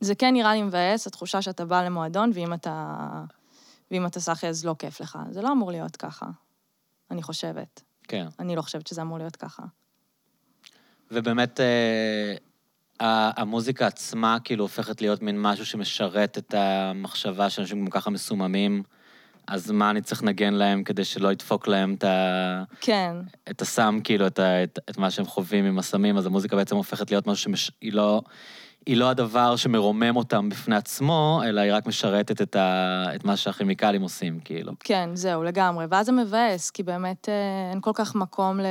זה 0.00 0.14
כן 0.14 0.32
נראה 0.32 0.54
לי 0.54 0.62
מבאס, 0.62 1.06
התחושה 1.06 1.42
שאתה 1.42 1.64
בא 1.64 1.84
למועדון, 1.84 2.30
ואם 2.34 2.54
אתה... 2.54 2.96
ואם 3.90 4.06
אתה 4.06 4.20
סאחי 4.20 4.46
אז 4.46 4.64
לא 4.64 4.74
כיף 4.78 5.00
לך. 5.00 5.18
זה 5.30 5.42
לא 5.42 5.52
אמור 5.52 5.70
להיות 5.70 5.96
ככה, 5.96 6.26
אני 7.10 7.22
חושבת. 7.22 7.82
כן. 8.08 8.26
אני 8.38 8.56
לא 8.56 8.62
חושבת 8.62 8.86
שזה 8.86 9.02
אמור 9.02 9.18
להיות 9.18 9.36
ככה. 9.36 9.62
ובאמת, 11.10 11.60
אה, 11.60 12.34
המוזיקה 13.00 13.86
עצמה 13.86 14.36
כאילו 14.44 14.64
הופכת 14.64 15.00
להיות 15.00 15.22
מין 15.22 15.42
משהו 15.42 15.66
שמשרת 15.66 16.38
את 16.38 16.54
המחשבה 16.54 17.50
שאנשים 17.50 17.84
גם 17.84 17.90
ככה 17.90 18.10
מסוממים, 18.10 18.82
אז 19.48 19.70
מה 19.70 19.90
אני 19.90 20.02
צריך 20.02 20.22
לנגן 20.22 20.54
להם 20.54 20.84
כדי 20.84 21.04
שלא 21.04 21.32
ידפוק 21.32 21.68
להם 21.68 21.94
את, 21.94 22.04
ה... 22.04 22.62
כן, 22.80 23.16
את 23.50 23.62
הסם, 23.62 23.98
כאילו, 24.04 24.26
את, 24.26 24.38
ה... 24.38 24.62
את, 24.62 24.78
את 24.90 24.98
מה 24.98 25.10
שהם 25.10 25.24
חווים 25.24 25.64
עם 25.64 25.78
הסמים, 25.78 26.16
אז 26.16 26.26
המוזיקה 26.26 26.56
בעצם 26.56 26.76
הופכת 26.76 27.10
להיות 27.10 27.26
משהו 27.26 27.42
שהיא 27.42 27.66
שמש... 27.66 27.70
לא... 27.94 28.22
היא 28.86 28.96
לא 28.96 29.10
הדבר 29.10 29.56
שמרומם 29.56 30.16
אותם 30.16 30.48
בפני 30.48 30.76
עצמו, 30.76 31.40
אלא 31.44 31.60
היא 31.60 31.72
רק 31.74 31.86
משרתת 31.86 32.42
את, 32.42 32.56
ה... 32.56 33.04
את 33.14 33.24
מה 33.24 33.36
שהכימיקלים 33.36 34.02
עושים, 34.02 34.40
כאילו. 34.44 34.72
כן, 34.80 35.10
זהו, 35.14 35.42
לגמרי. 35.42 35.86
ואז 35.90 36.06
זה 36.06 36.12
מבאס, 36.12 36.70
כי 36.70 36.82
באמת 36.82 37.28
אה, 37.28 37.70
אין 37.70 37.80
כל 37.80 37.90
כך 37.94 38.14
מקום 38.14 38.60
ל... 38.60 38.66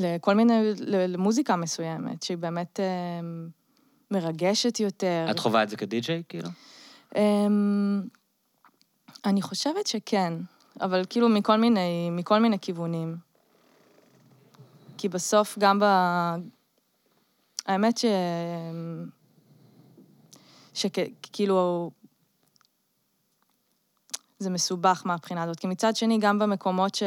לכל 0.00 0.34
מיני, 0.34 0.72
למוזיקה 0.86 1.56
מסוימת, 1.56 2.22
שהיא 2.22 2.38
באמת 2.38 2.80
אה, 2.80 3.20
מרגשת 4.10 4.80
יותר. 4.80 5.26
את 5.30 5.38
חווה 5.38 5.62
את 5.62 5.68
זה 5.68 5.76
כדי-ג'יי, 5.76 6.22
כאילו? 6.28 6.48
אמ, 7.16 8.02
אני 9.24 9.42
חושבת 9.42 9.86
שכן, 9.86 10.32
אבל 10.80 11.02
כאילו 11.10 11.28
מכל 11.28 11.56
מיני, 11.56 12.10
מכל 12.10 12.38
מיני 12.38 12.58
כיוונים. 12.58 13.16
כי 14.98 15.08
בסוף 15.08 15.58
גם 15.58 15.80
ב... 15.80 15.84
האמת 17.66 17.98
ש... 17.98 18.04
שכאילו... 20.74 21.90
זה 24.38 24.50
מסובך 24.50 25.02
מהבחינה 25.04 25.42
הזאת. 25.42 25.60
כי 25.60 25.66
מצד 25.66 25.96
שני, 25.96 26.18
גם 26.20 26.38
במקומות. 26.38 26.94
ש... 26.94 27.02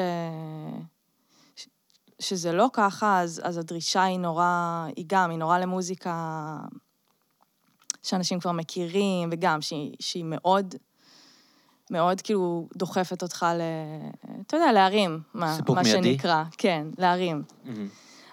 שזה 2.24 2.52
לא 2.52 2.70
ככה, 2.74 3.22
אז, 3.22 3.41
אז 3.44 3.58
הדרישה 3.58 4.04
היא 4.04 4.20
נורא, 4.20 4.86
היא 4.95 5.06
גם, 5.08 5.30
היא 5.30 5.40
נורא 5.40 5.58
למוזיקה 5.58 6.58
שאנשים 8.04 8.40
כבר 8.40 8.52
מכירים, 8.52 9.30
וגם 9.32 9.62
שהיא, 9.62 9.95
שהיא 10.00 10.24
מאוד, 10.28 10.76
מאוד 11.91 12.22
כאילו 12.22 12.68
דוחפת 12.76 13.24
אותך 13.24 13.45
ל... 13.58 13.62
אתה 14.48 14.58
יודע, 14.58 14.72
להרים, 14.72 15.20
מה, 15.34 15.56
סיפוק 15.56 15.76
מה 15.76 15.84
מיידי? 15.84 16.12
שנקרא. 16.12 16.44
כן, 16.58 16.88
להרים. 16.98 17.44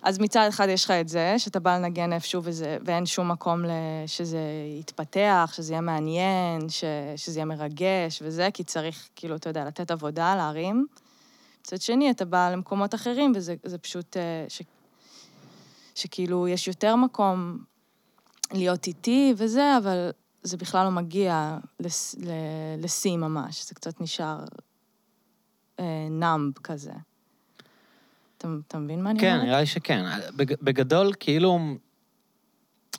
אז 0.03 0.19
מצד 0.19 0.47
אחד 0.49 0.69
יש 0.69 0.85
לך 0.85 0.91
את 0.91 1.09
זה, 1.09 1.35
שאתה 1.39 1.61
בא 1.61 1.79
לנגן 1.79 2.13
איפשהו 2.13 2.43
וזה, 2.45 2.79
ואין 2.85 3.07
שום 3.07 3.31
מקום. 3.31 3.63
שזה 4.07 4.39
יתפתח, 4.81 5.51
שזה 5.57 5.73
יהיה 5.73 5.81
מעניין, 5.81 6.69
ש... 6.69 6.85
שזה 7.17 7.39
יהיה 7.39 7.45
מרגש 7.45 8.23
וזה, 8.23 8.49
כי 8.55 8.65
צריך, 8.65 9.09
כאילו, 9.17 9.37
אתה 9.37 9.51
יודע, 9.51 9.65
לתת 9.65 9.91
עבודה, 9.91 10.37
להרים. 10.37 10.87
מצד 11.61 11.81
שני, 11.81 12.11
אתה 12.11 12.25
בא 12.25 12.51
למקומות 12.51 12.95
אחרים, 12.95 13.33
וזה 13.37 13.55
זה 13.65 13.79
פשוט... 13.79 14.17
אה, 14.17 14.45
ש... 14.49 14.63
שכאילו, 15.95 16.49
יש 16.49 16.69
יותר 16.69 16.97
מקום 16.97 17.65
להיות 18.53 18.87
איתי 18.87 19.35
וזה, 19.37 19.77
אבל 19.83 20.11
זה 20.43 20.57
בכלל 20.57 20.85
לא 20.85 20.91
מגיע 20.91 21.59
לס... 21.81 22.15
ל... 22.19 22.31
לשיא 22.79 23.17
ממש, 23.17 23.69
זה 23.69 23.75
קצת 23.75 24.01
נשאר 24.01 24.45
אה, 25.81 26.07
נאמב 26.11 26.59
כזה. 26.59 26.93
אתה, 28.39 28.49
אתה 28.69 28.79
מבין 28.79 29.03
מה 29.03 29.11
אני 29.11 29.21
כן, 29.21 29.33
אומרת? 29.33 29.47
נראה 29.47 29.61
לי 29.61 29.67
שכן. 29.67 30.05
בג- 30.37 30.63
בגדול, 30.63 31.13
כאילו... 31.21 31.59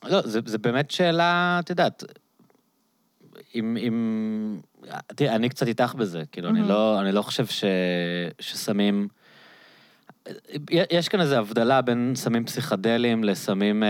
לא, 0.04 0.22
זה, 0.22 0.40
זה 0.46 0.58
באמת 0.58 0.92
שאלה, 0.92 1.60
את 1.60 1.70
יודעת, 1.70 2.04
אם... 3.56 3.78
אם... 3.78 4.60
תראי, 5.08 5.30
אני 5.30 5.50
קצת 5.50 5.68
איתך 5.68 5.94
בזה, 5.94 6.24
כאילו, 6.32 6.50
אני 6.50 6.60
מהמם. 6.60 6.72
לא, 6.72 7.02
אני 7.02 7.12
לא 7.12 7.22
חושב 7.22 7.46
ש, 7.46 7.64
שסמים... 8.40 9.08
יש 10.72 11.10
כאן 11.10 11.22
איזו 11.22 11.36
הבדלה 11.36 11.82
בין 11.82 12.14
סמים 12.16 12.46
פסיכדליים 12.46 13.24
לסמים, 13.24 13.84
אה, 13.84 13.90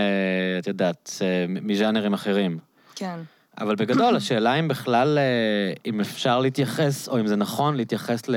את 0.58 0.66
יודעת, 0.66 1.10
אה, 1.22 1.44
מז'אנרים 1.48 2.12
אחרים. 2.12 2.58
כן. 2.94 3.20
אבל 3.58 3.74
בגדול, 3.74 4.16
השאלה 4.16 4.54
אם 4.54 4.68
בכלל, 4.68 5.18
אה, 5.18 5.72
אם 5.86 6.00
אפשר 6.00 6.40
להתייחס, 6.40 7.08
או 7.08 7.20
אם 7.20 7.26
זה 7.26 7.36
נכון 7.36 7.76
להתייחס 7.76 8.28
ל... 8.28 8.36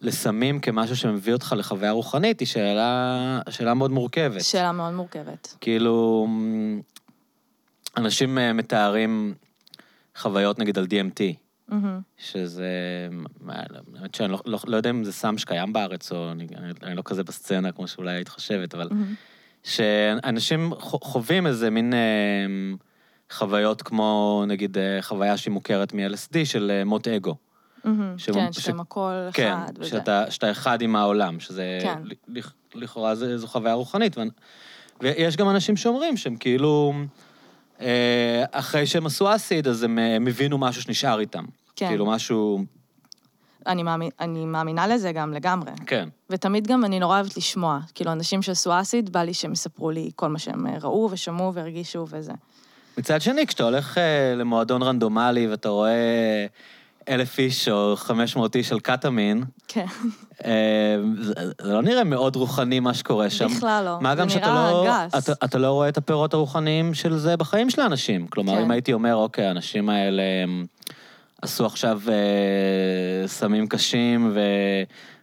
לסמים 0.00 0.60
כמשהו 0.60 0.96
שמביא 0.96 1.32
אותך 1.32 1.54
לחוויה 1.58 1.90
רוחנית, 1.90 2.40
היא 2.40 2.48
שאלה, 2.48 3.40
שאלה 3.50 3.74
מאוד 3.74 3.90
מורכבת. 3.90 4.40
שאלה 4.40 4.72
מאוד 4.72 4.92
מורכבת. 4.92 5.56
כאילו, 5.60 6.26
אנשים 7.96 8.38
מתארים 8.54 9.34
חוויות 10.16 10.58
נגיד 10.58 10.78
על 10.78 10.84
DMT. 10.84 11.20
שזה, 12.16 12.68
מה, 13.40 13.52
האמת 13.96 14.14
שאני 14.14 14.32
לא, 14.32 14.40
לא, 14.46 14.58
לא 14.66 14.76
יודע 14.76 14.90
אם 14.90 15.04
זה 15.04 15.12
סם 15.12 15.38
שקיים 15.38 15.72
בארץ, 15.72 16.12
או 16.12 16.30
אני, 16.32 16.46
אני, 16.82 16.94
לא 16.96 17.02
כזה 17.04 17.24
בסצנה 17.24 17.72
כמו 17.72 17.88
שאולי 17.88 18.12
היית 18.12 18.28
חושבת, 18.28 18.74
אבל. 18.74 18.88
שאנשים 19.62 20.72
חווים 20.80 21.46
איזה 21.46 21.70
מין 21.70 21.94
אה, 21.94 21.98
חוויות 23.32 23.82
כמו, 23.82 24.44
נגיד, 24.48 24.78
אה, 24.78 24.98
חוויה 25.02 25.36
שהיא 25.36 25.52
מוכרת 25.52 25.94
מ-LSD 25.94 26.36
של 26.44 26.70
אה, 26.74 26.84
מוט 26.84 27.08
אגו. 27.08 27.34
שמ- 28.16 28.32
כן, 28.34 28.52
ש- 28.52 28.58
שהם 28.60 28.80
הכל 28.80 29.12
כן, 29.32 29.52
אחד 29.64 29.72
וזה. 29.78 29.90
שאתה, 29.90 30.30
שאתה 30.30 30.50
אחד 30.50 30.82
עם 30.82 30.96
העולם, 30.96 31.40
שזה... 31.40 31.78
כן. 31.82 31.98
לכאורה 32.74 33.14
זו 33.14 33.46
חוויה 33.46 33.74
רוחנית. 33.74 34.18
ואנ- 34.18 34.30
ויש 35.00 35.36
גם 35.36 35.50
אנשים 35.50 35.76
שאומרים 35.76 36.16
שהם 36.16 36.36
כאילו, 36.36 36.92
אחרי 38.50 38.86
שהם 38.86 39.06
עשו 39.06 39.34
אסיד, 39.34 39.68
אז 39.68 39.82
הם, 39.82 39.98
אה, 39.98 40.16
הם 40.16 40.26
הבינו 40.26 40.58
משהו 40.58 40.82
שנשאר 40.82 41.20
איתם. 41.20 41.44
כן. 41.76 41.88
כאילו 41.88 42.06
משהו... 42.06 42.64
אני, 43.66 43.82
מאמין, 43.82 44.10
אני 44.20 44.44
מאמינה 44.44 44.86
לזה 44.86 45.12
גם 45.12 45.32
לגמרי. 45.32 45.70
כן. 45.86 46.08
ותמיד 46.30 46.66
גם 46.66 46.84
אני 46.84 46.98
נורא 47.00 47.16
אוהבת 47.16 47.36
לשמוע. 47.36 47.78
כאילו, 47.94 48.12
אנשים 48.12 48.42
שעשו 48.42 48.80
אסיד, 48.80 49.12
בא 49.12 49.22
לי 49.22 49.34
שהם 49.34 49.52
יספרו 49.52 49.90
לי 49.90 50.10
כל 50.16 50.28
מה 50.28 50.38
שהם 50.38 50.66
אה, 50.66 50.76
ראו 50.82 51.08
ושמעו 51.12 51.54
והרגישו 51.54 52.06
וזה. 52.10 52.32
מצד 52.98 53.20
שני, 53.20 53.46
כשאתה 53.46 53.64
הולך 53.64 53.98
אה, 53.98 54.34
למועדון 54.36 54.82
רנדומלי 54.82 55.48
ואתה 55.48 55.68
רואה 55.68 56.46
אלף 57.08 57.38
איש 57.38 57.68
או 57.68 57.96
חמש 57.96 58.36
מאות 58.36 58.56
איש 58.56 58.72
על 58.72 58.80
קטמין, 58.80 59.44
כן, 59.68 59.86
אה, 60.44 60.96
זה 61.20 61.32
זה 61.62 61.72
לא 61.72 61.82
נראה 61.82 62.04
מאוד 62.04 62.36
רוחני 62.36 62.80
מה 62.80 62.94
שקורה 62.94 63.30
שם. 63.30 63.46
בכלל 63.46 63.84
לא. 63.84 63.98
מה 64.00 64.16
זה 64.16 64.22
גם 64.22 64.28
שאתה 64.28 64.46
נראה 64.46 64.70
לא, 64.70 64.86
גס. 64.88 65.30
אתה, 65.30 65.44
אתה 65.44 65.58
לא 65.58 65.72
רואה 65.72 65.88
את 65.88 65.98
הפירות 65.98 66.34
הרוחניים 66.34 66.94
של 66.94 67.16
זה 67.16 67.36
בחיים 67.36 67.70
של 67.70 67.80
האנשים. 67.80 68.26
כלומר, 68.26 68.54
כן. 68.54 68.62
אם 68.62 68.70
הייתי 68.70 68.92
אומר, 68.92 69.14
אוקיי, 69.14 69.46
האנשים 69.46 69.88
האלה 69.88 70.22
הם, 70.42 70.66
עשו 71.42 71.66
עכשיו 71.66 72.00
אה, 72.08 73.28
סמים 73.28 73.66
קשים 73.66 74.30
ו, 74.34 74.40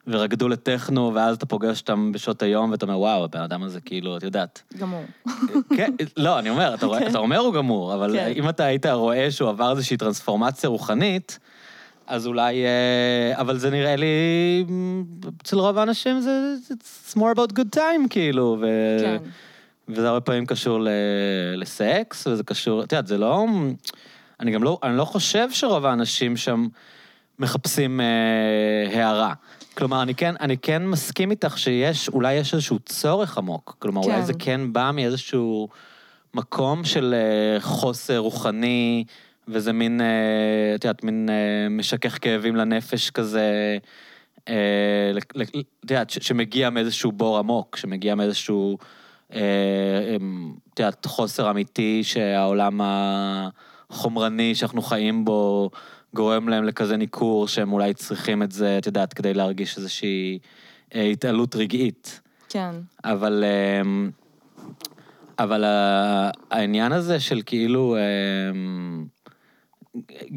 ורקדו 0.08 0.48
לטכנו, 0.50 1.12
ואז 1.16 1.36
אתה 1.36 1.46
פוגש 1.46 1.82
אותם 1.82 2.12
בשעות 2.12 2.44
היום, 2.44 2.72
ואתה 2.72 2.86
אומר, 2.86 3.00
וואו, 3.00 3.24
הבן 3.24 3.42
אדם 3.42 3.64
הזה 3.64 3.82
כאילו, 3.82 4.18
את 4.18 4.24
יודעת. 4.24 4.62
גמור. 4.78 5.04
כן, 5.78 5.92
לא, 6.18 6.40
אני 6.40 6.50
אומר, 6.50 6.74
אתה, 6.74 6.86
רואה, 6.86 7.08
אתה 7.08 7.18
אומר 7.18 7.38
הוא 7.38 7.54
גמור, 7.54 7.94
אבל 7.94 8.14
כן. 8.14 8.34
אם 8.36 8.50
אתה 8.50 8.66
היית 8.66 8.86
רואה 8.86 9.32
שהוא 9.32 9.50
עבר 9.50 9.72
איזושהי 9.72 9.98
טרנספורמציה 9.98 10.70
רוחנית, 10.70 11.40
אז 12.12 12.28
אולי... 12.28 12.66
אה, 12.66 13.42
אבל 13.42 13.58
זה 13.58 13.70
נראה 13.70 13.96
לי, 13.96 14.08
אצל 15.42 15.56
רוב 15.56 15.78
האנשים 15.78 16.22
זה... 16.22 16.54
It's 16.70 17.18
more 17.18 17.36
about 17.36 17.54
good 17.54 17.76
time, 17.78 18.08
כאילו. 18.10 18.58
ו... 18.62 18.66
כן. 19.02 19.18
וזה 19.90 20.08
הרבה 20.08 20.22
פעמים 20.22 20.46
קשור 20.46 20.80
ל... 20.80 20.88
לסקס, 21.58 22.28
וזה 22.28 22.44
קשור... 22.44 22.84
את 22.84 22.92
יודעת, 22.92 23.08
זה 23.08 23.18
לא... 23.18 23.46
אני 24.40 24.52
גם 24.52 24.64
לא... 24.64 24.80
אני 24.84 24.98
לא 24.98 25.06
חושב 25.06 25.52
שרוב 25.52 25.86
האנשים 25.86 26.38
שם 26.38 26.68
מחפשים 27.40 28.02
אה, 28.02 29.00
הערה. 29.00 29.34
כלומר, 29.78 30.02
אני 30.02 30.16
כן, 30.16 30.36
אני 30.40 30.58
כן 30.58 30.86
מסכים 30.86 31.32
איתך 31.32 31.58
שיש, 31.58 32.10
אולי 32.10 32.34
יש 32.34 32.54
איזשהו 32.54 32.80
צורך 32.80 33.38
עמוק. 33.38 33.76
כלומר, 33.80 34.02
אולי 34.02 34.16
כן. 34.16 34.26
זה 34.26 34.34
כן 34.40 34.74
בא 34.74 34.92
מאיזשהו 34.94 35.70
מקום 36.34 36.84
של 36.84 37.14
אה, 37.18 37.60
חוסר 37.60 38.18
רוחני, 38.18 39.04
וזה 39.52 39.74
מין, 39.74 40.02
אה, 40.02 40.76
את 40.76 40.84
יודעת, 40.84 41.04
מין 41.04 41.30
אה, 41.30 41.70
משכך 41.70 42.18
כאבים 42.22 42.56
לנפש 42.56 43.10
כזה, 43.10 43.78
אה, 44.50 45.12
את 45.22 45.92
יודעת, 45.92 46.10
שמגיע 46.10 46.70
מאיזשהו 46.70 47.12
בור 47.12 47.38
עמוק, 47.38 47.76
שמגיע 47.76 48.16
מאיזשהו, 48.16 48.78
אמ, 49.34 49.38
את 50.74 50.80
יודעת, 50.80 51.06
חוסר 51.06 51.50
אמיתי 51.50 52.04
שהעולם 52.04 52.82
החומרני 52.84 54.56
שאנחנו 54.56 54.82
חיים 54.82 55.26
בו 55.26 55.70
גורם 56.14 56.50
להם 56.50 56.64
לכזה 56.64 56.98
ניכור, 56.98 57.48
שהם 57.48 57.74
אולי 57.74 57.94
צריכים 57.94 58.44
את 58.44 58.52
זה, 58.52 58.78
את 58.78 58.86
יודעת, 58.86 59.14
כדי 59.14 59.34
להרגיש 59.34 59.78
איזושהי 59.78 60.40
התעלות 60.94 61.56
רגעית. 61.56 62.22
כן. 62.50 62.72
אבל, 63.04 63.44
אבל 65.40 65.64
העניין 66.52 66.92
הזה 66.92 67.20
של 67.20 67.42
כאילו, 67.46 67.96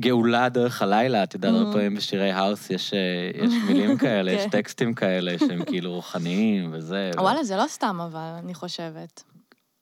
גאולה 0.00 0.48
דרך 0.48 0.82
הלילה, 0.82 1.22
את 1.22 1.34
יודעת, 1.34 1.54
הרבה 1.54 1.70
Mhm. 1.70 1.74
פעמים 1.74 1.94
בשירי 1.94 2.30
האוס 2.30 2.70
יש 2.70 2.94
אה, 2.94 2.98
יש 3.46 3.52
מילים 3.66 3.98
כאלה, 4.02 4.32
יש 4.32 4.42
כן. 4.42 4.48
טקסטים 4.50 4.94
כאלה 4.94 5.38
שהם 5.38 5.64
כאילו 5.70 5.92
רוחניים 5.94 6.70
וזה. 6.72 7.10
וואלה, 7.16 7.44
זה 7.44 7.56
לא 7.56 7.64
סתם, 7.68 7.98
אבל, 8.12 8.28
אני 8.44 8.54
חושבת. 8.54 9.22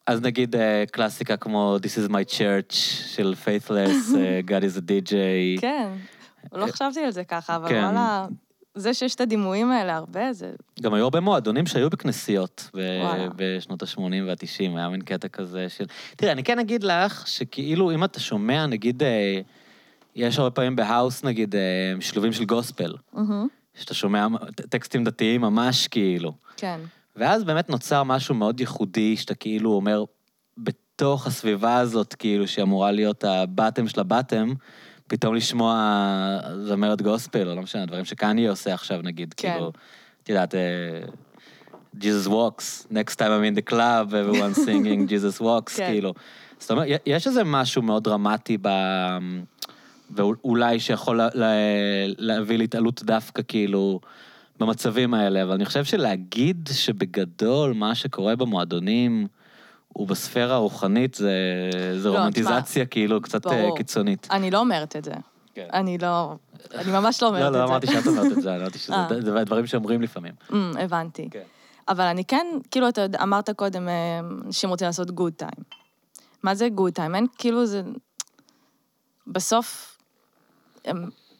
אז 0.06 0.20
נגיד 0.22 0.56
אה, 0.56 0.84
קלאסיקה 0.90 1.36
כמו 1.36 1.76
This 1.82 2.08
is 2.08 2.12
my 2.12 2.34
church 2.38 2.74
של 3.14 3.34
Faithless, 3.44 3.70
אה, 4.18 4.40
God 4.46 4.62
is 4.62 4.78
a 4.78 4.80
DJ. 4.80 5.12
כן, 5.60 5.88
לא 6.52 6.66
חשבתי 6.66 7.00
על 7.00 7.10
זה 7.10 7.24
ככה, 7.24 7.56
אבל 7.56 7.68
כן. 7.68 7.82
וואלה, 7.84 8.26
זה 8.74 8.94
שיש 8.94 9.14
את 9.14 9.20
הדימויים 9.20 9.70
האלה 9.70 9.96
הרבה, 9.96 10.32
זה... 10.32 10.50
גם 10.82 10.94
היו 10.94 11.04
הרבה 11.04 11.20
מועדונים 11.20 11.66
שהיו 11.66 11.90
בכנסיות 11.90 12.70
ב-. 12.76 12.80
בשנות 13.36 13.82
ה-80 13.82 13.98
וה-90, 14.26 14.76
היה 14.76 14.88
מין 14.88 15.00
קטע 15.02 15.28
כזה 15.28 15.68
של... 15.68 15.84
תראה, 16.16 16.32
אני 16.32 16.44
כן 16.44 16.58
אגיד 16.58 16.82
לך 16.84 17.28
שכאילו, 17.28 17.90
אם 17.94 18.04
אתה 18.04 18.20
שומע, 18.20 18.66
נגיד, 18.66 19.02
יש 20.14 20.38
הרבה 20.38 20.50
פעמים 20.50 20.76
בהאוס, 20.76 21.24
נגיד, 21.24 21.54
אה, 21.54 21.60
שילובים 22.00 22.32
של 22.32 22.44
גוספל, 22.44 22.94
מהמם, 23.12 23.46
שאתה 23.74 23.94
שומע 23.94 24.26
טקסטים 24.68 25.04
דתיים 25.04 25.40
ממש 25.40 25.88
כאילו. 25.88 26.32
כן, 26.56 26.80
ואז 27.16 27.44
באמת 27.44 27.70
נוצר 27.70 28.02
משהו 28.02 28.34
מאוד 28.34 28.60
ייחודי, 28.60 29.16
שאתה 29.16 29.34
כאילו 29.34 29.72
אומר, 29.72 30.04
בתוך 30.58 31.26
הסביבה 31.26 31.76
הזאת, 31.76 32.14
כאילו, 32.14 32.48
שאמורה 32.48 32.92
להיות 32.92 33.24
הבטם 33.24 33.88
של 33.88 34.00
הבטם, 34.00 34.52
פתאום 35.06 35.34
לשמוע 35.34 36.38
זמרת 36.66 37.02
גוספל, 37.02 37.48
או 37.48 37.54
לא 37.54 37.62
משנה, 37.62 37.86
דברים 37.86 38.04
שקניה 38.04 38.50
עושה 38.50 38.74
עכשיו, 38.74 39.00
נגיד, 39.02 39.34
כן. 39.36 39.52
כאילו, 39.52 39.72
את 40.22 40.28
יודעת, 40.28 40.54
אה, 40.54 40.60
Jesus 42.00 42.28
walks, 42.28 42.86
next 42.90 43.16
time 43.16 43.30
I'm 43.30 43.44
in 43.44 43.54
the 43.54 43.72
club, 43.72 44.08
everyone 44.10 44.54
singing 44.54 45.08
Jesus 45.12 45.40
walks, 45.40 45.76
כן. 45.76 45.86
כאילו. 45.90 46.14
זאת 46.58 46.70
אומרת, 46.70 46.88
יש 47.06 47.26
איזה 47.26 47.44
משהו 47.44 47.82
מאוד 47.82 48.04
דרמטי 48.04 48.58
ב... 48.62 48.68
ואולי 50.16 50.80
שיכול 50.80 51.16
לה, 51.16 51.28
לה, 51.34 51.52
להביא 52.18 52.58
להתעלות 52.58 53.02
דווקא, 53.02 53.42
כאילו, 53.48 54.00
במצבים 54.60 55.14
האלה, 55.14 55.42
אבל 55.42 55.52
אני 55.52 55.64
חושב 55.64 55.84
שלהגיד 55.84 56.68
שבגדול 56.72 57.72
מה 57.72 57.94
שקורה 57.94 58.36
במועדונים 58.36 59.26
הוא 59.88 60.08
בספירה 60.08 60.54
הרוחנית, 60.54 61.14
זה, 61.14 61.32
זה 61.98 62.08
לא, 62.08 62.18
רומנטיזציה 62.18 62.86
כאילו 62.86 63.22
קצת 63.22 63.46
אה, 63.46 63.62
ברור. 63.62 63.76
קיצונית. 63.76 64.28
אני 64.30 64.50
לא 64.50 64.58
אומרת 64.58 64.96
את 64.96 65.04
זה. 65.04 65.12
כן. 65.54 65.68
אני 65.72 65.98
לא... 65.98 66.34
אני 66.74 66.92
ממש 66.92 67.22
לא 67.22 67.28
אומרת 67.28 67.42
לא, 67.42 67.46
את 67.48 67.52
זה. 67.52 67.58
לא 67.58 67.64
אמרתי 67.64 67.86
שאת 67.86 68.06
אומרת 68.06 68.32
את 68.32 68.42
זה, 68.42 68.50
אני 68.50 68.60
אמרתי 68.60 68.78
אה. 68.92 69.08
שזה 69.08 69.20
זה 69.22 69.44
דברים 69.44 69.66
שאומרים 69.66 70.02
לפעמים. 70.02 70.32
אמ, 70.52 70.72
הבנתי. 70.80 71.28
כן. 71.30 71.42
אבל 71.88 72.04
אני 72.04 72.24
כן, 72.24 72.46
כאילו, 72.70 72.88
אתה 72.88 73.06
אמרת 73.22 73.50
קודם, 73.50 73.88
אה, 73.88 74.20
אנשים 74.46 74.70
רוצים 74.70 74.86
לעשות 74.86 75.10
good 75.10 75.32
time. 75.32 75.64
מה 76.42 76.54
זה 76.54 76.68
good 76.68 76.92
time? 76.92 77.14
אין, 77.14 77.26
כאילו, 77.38 77.66
זה... 77.66 77.82
בסוף, 79.26 79.91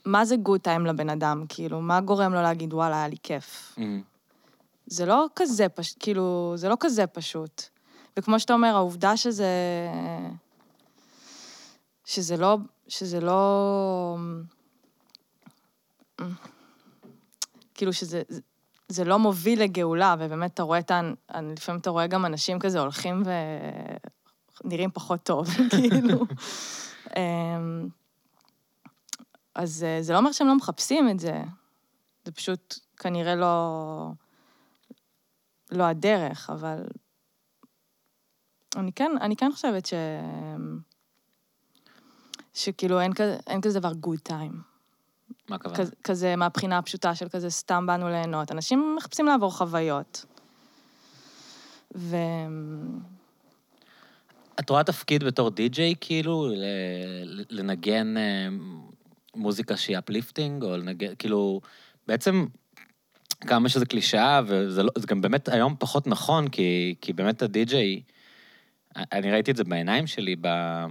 מה 0.05 0.24
זה 0.24 0.36
good 0.36 0.60
time 0.60 0.86
לבן 0.86 1.10
אדם? 1.10 1.44
כאילו, 1.48 1.81
מה 1.81 2.01
גורם 2.01 2.32
לו 2.32 2.43
להגיד, 2.43 2.74
וואלה, 2.74 2.97
היה 2.97 3.09
לי 3.09 3.16
כיף? 3.23 3.74
אמ, 3.78 4.02
זה 4.86 5.06
לא 5.06 5.27
כזה 5.36 5.69
פשוט, 5.69 5.97
כאילו, 6.01 6.52
זה 6.56 6.69
לא 6.69 6.77
כזה 6.81 7.06
פשוט. 7.06 7.62
וכמו 8.16 8.40
שאתה 8.40 8.52
אומר, 8.52 8.74
העובדה 8.77 9.16
שזה... 9.16 9.48
שזה 12.05 12.36
לא... 12.36 12.59
שזה 12.89 13.20
לא... 13.20 14.16
כאילו 17.74 17.93
שזה... 17.93 18.23
זה 18.89 19.05
לא 19.05 19.19
מוביל 19.19 19.62
לגאולה, 19.62 20.14
ובאמת 20.19 20.55
אתה 20.55 20.62
רואה 20.62 20.78
את 20.78 20.90
ה... 20.90 21.01
לפעמים 21.43 21.81
אתה 21.81 21.90
רואה 21.90 22.06
גם 22.06 22.27
אנשים 22.27 22.59
כזה 22.59 22.81
הולכים 22.81 23.23
ונראים 24.64 24.90
פחות 24.90 25.23
טוב, 25.23 25.48
כאילו. 25.70 26.27
אז 29.54 29.84
אה, 29.84 30.02
זה 30.02 30.12
לא 30.12 30.18
אומר 30.18 30.32
שהם 30.32 30.46
לא 30.46 30.56
מחפשים 30.56 31.08
את 31.10 31.20
זה, 31.20 31.42
זה 32.24 32.32
פשוט 32.32 32.78
כנראה 32.96 33.34
לא... 33.34 34.10
לא 35.70 35.84
הדרך, 35.84 36.50
אבל... 36.50 36.84
אני 38.76 38.92
כן, 38.92 39.12
אני 39.20 39.36
כן 39.36 39.52
חושבת 39.52 39.86
ש... 39.86 39.94
שכאילו 42.54 43.00
אין 43.00 43.12
כזה, 43.12 43.38
אין 43.46 43.60
כזה 43.60 43.80
דבר 43.80 43.92
good 43.93 44.18
time. 44.18 44.60
מה 45.48 45.56
הכוונה? 45.56 45.76
כזה, 45.76 45.92
כזה 46.04 46.36
מהבחינה 46.36 46.78
הפשוטה 46.78 47.14
של 47.14 47.28
כזה 47.28 47.50
סתם 47.50 47.86
באנו 47.86 48.08
ליהנות. 48.08 48.52
אנשים 48.52 48.94
מחפשים 48.96 49.26
לעבור 49.26 49.56
חוויות. 49.56 50.24
ו... 51.96 52.16
את 54.60 54.70
רואה 54.70 54.84
תפקיד 54.84 55.24
בתור 55.24 55.50
די-ג'יי, 55.50 55.94
כאילו, 56.00 56.48
לנגן 57.50 58.16
אה, 58.16 58.48
מוזיקה 59.36 59.76
שהיא 59.76 59.98
uplifting, 59.98 60.62
או 60.62 60.76
לנגן, 60.76 61.12
כאילו, 61.18 61.60
בעצם, 62.06 62.46
כמה 63.40 63.68
שזה 63.68 63.86
קלישאה, 63.86 64.40
וזה 64.46 64.82
לא, 64.82 64.90
גם 65.06 65.20
באמת 65.20 65.48
היום 65.48 65.76
פחות 65.78 66.06
נכון, 66.06 66.48
כי, 66.48 66.94
כי 67.00 67.12
באמת 67.12 67.42
הדי-ג'יי, 67.42 68.02
אני 68.96 69.32
ראיתי 69.32 69.50
את 69.50 69.56
זה 69.56 69.64
בעיניים 69.64 70.06
שלי 70.06 70.36
ב- 70.40 70.86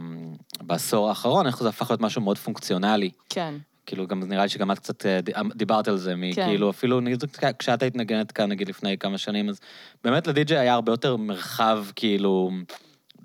בעשור 0.61 1.09
האחרון, 1.09 1.47
איך 1.47 1.59
זה 1.63 1.69
הפך 1.69 1.89
להיות 1.91 2.01
משהו 2.01 2.22
מאוד 2.22 2.38
פונקציונלי. 2.38 3.09
כן, 3.30 3.55
כאילו, 3.85 4.07
גם 4.07 4.23
נראה 4.23 4.43
לי 4.43 4.49
שגם 4.49 4.72
את 4.72 4.80
קצת 4.80 5.05
אה, 5.05 5.22
ד- 5.22 5.53
דיברת 5.55 5.88
על 5.88 5.97
זה, 5.97 6.13
כן. 6.35 6.45
כאילו, 6.47 6.69
אפילו, 6.69 6.99
נגיד, 6.99 7.23
כשאת 7.59 7.81
היית 7.81 7.95
נגנת 7.95 8.31
כאן, 8.31 8.49
נגיד, 8.49 8.69
לפני 8.69 8.97
כמה 8.97 9.18
שנים, 9.18 9.49
אז 9.49 9.59
באמת 10.03 10.27
לדי-ג'יי 10.27 10.57
היה 10.57 10.73
הרבה 10.73 10.91
יותר 10.91 11.18
מרחב, 11.18 11.85
כאילו, 11.95 12.51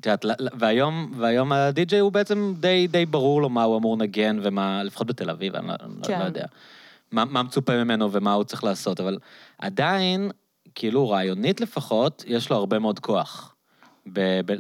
את 0.01 0.07
יודעת, 0.07 0.25
והיום, 0.59 1.13
והיום 1.17 1.53
הדי-ג'יי 1.53 1.99
הוא 1.99 2.13
בעצם 2.13 2.55
די, 2.59 2.87
די 2.91 3.07
ברור 3.07 3.43
לו 3.43 3.49
מה 3.49 3.63
הוא 3.63 3.79
אמור 3.79 3.97
לנגן, 3.97 4.39
ומה, 4.43 4.83
לפחות 4.83 5.07
בתל 5.07 5.31
אביב, 5.31 5.57
אני 5.57 5.67
לא, 5.67 5.75
כן. 6.03 6.13
לא, 6.13 6.19
לא 6.19 6.25
יודע. 6.25 6.47
מה, 7.13 7.25
מה 7.25 7.43
מצופה 7.43 7.85
ממנו 7.85 8.13
ומה 8.13 8.33
הוא 8.33 8.45
צריך 8.45 8.65
לעשות, 8.65 9.01
אבל 9.01 9.19
עדיין, 9.59 10.31
כאילו, 10.75 11.11
רעיונית 11.11 11.61
לפחות, 11.61 12.25
יש 12.27 12.51
לו 12.51 12.57
הרבה 12.57 12.79
מאוד 12.79 12.99
כוח. 12.99 13.55
ב, 14.13 14.41
ב, 14.47 14.55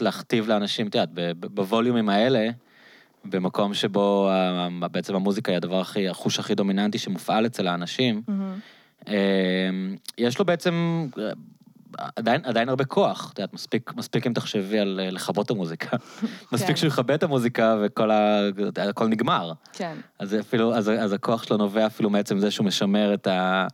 להכתיב 0.00 0.48
לאנשים, 0.48 0.86
את 0.86 0.94
יודעת, 0.94 1.36
בווליומים 1.36 2.08
האלה, 2.08 2.50
במקום 3.24 3.74
שבו 3.74 4.30
בעצם 4.92 5.14
המוזיקה 5.14 5.52
היא 5.52 5.56
הדבר 5.56 5.80
הכי, 5.80 6.08
החוש 6.08 6.38
הכי 6.38 6.54
דומיננטי 6.54 6.98
שמופעל 6.98 7.46
אצל 7.46 7.68
האנשים. 7.68 8.22
אה, 9.08 9.70
יש 10.18 10.38
לו 10.38 10.44
בעצם 10.44 11.06
עדיין, 12.16 12.40
עדיין 12.44 12.68
הרבה 12.68 12.84
כוח. 12.84 13.30
את 13.32 13.38
יודעת, 13.38 13.54
מספיק, 13.54 13.92
מספיק 13.96 14.26
אם 14.26 14.32
תחשבי 14.32 14.78
על 14.78 15.00
אה, 15.02 15.10
לכבות 15.10 15.46
את 15.46 15.50
המוזיקה. 15.50 15.96
מספיק 16.52 16.68
כן. 16.68 16.76
שהוא 16.76 16.88
יכבה 16.88 17.14
את 17.14 17.22
המוזיקה 17.22 17.76
וכל 17.84 18.10
ה... 18.10 18.40
הכל 18.76 19.06
נגמר. 19.06 19.52
כן, 19.72 19.96
אז 20.18 20.36
אפילו, 20.40 20.74
אז, 20.74 20.90
אז 20.90 21.12
הכוח 21.12 21.42
שלו 21.42 21.56
נובע 21.56 21.86
אפילו 21.86 22.10
מעצם 22.10 22.38
זה 22.38 22.50
שהוא 22.50 22.66
משמר 22.66 23.14
את, 23.14 23.26
ה, 23.26 23.66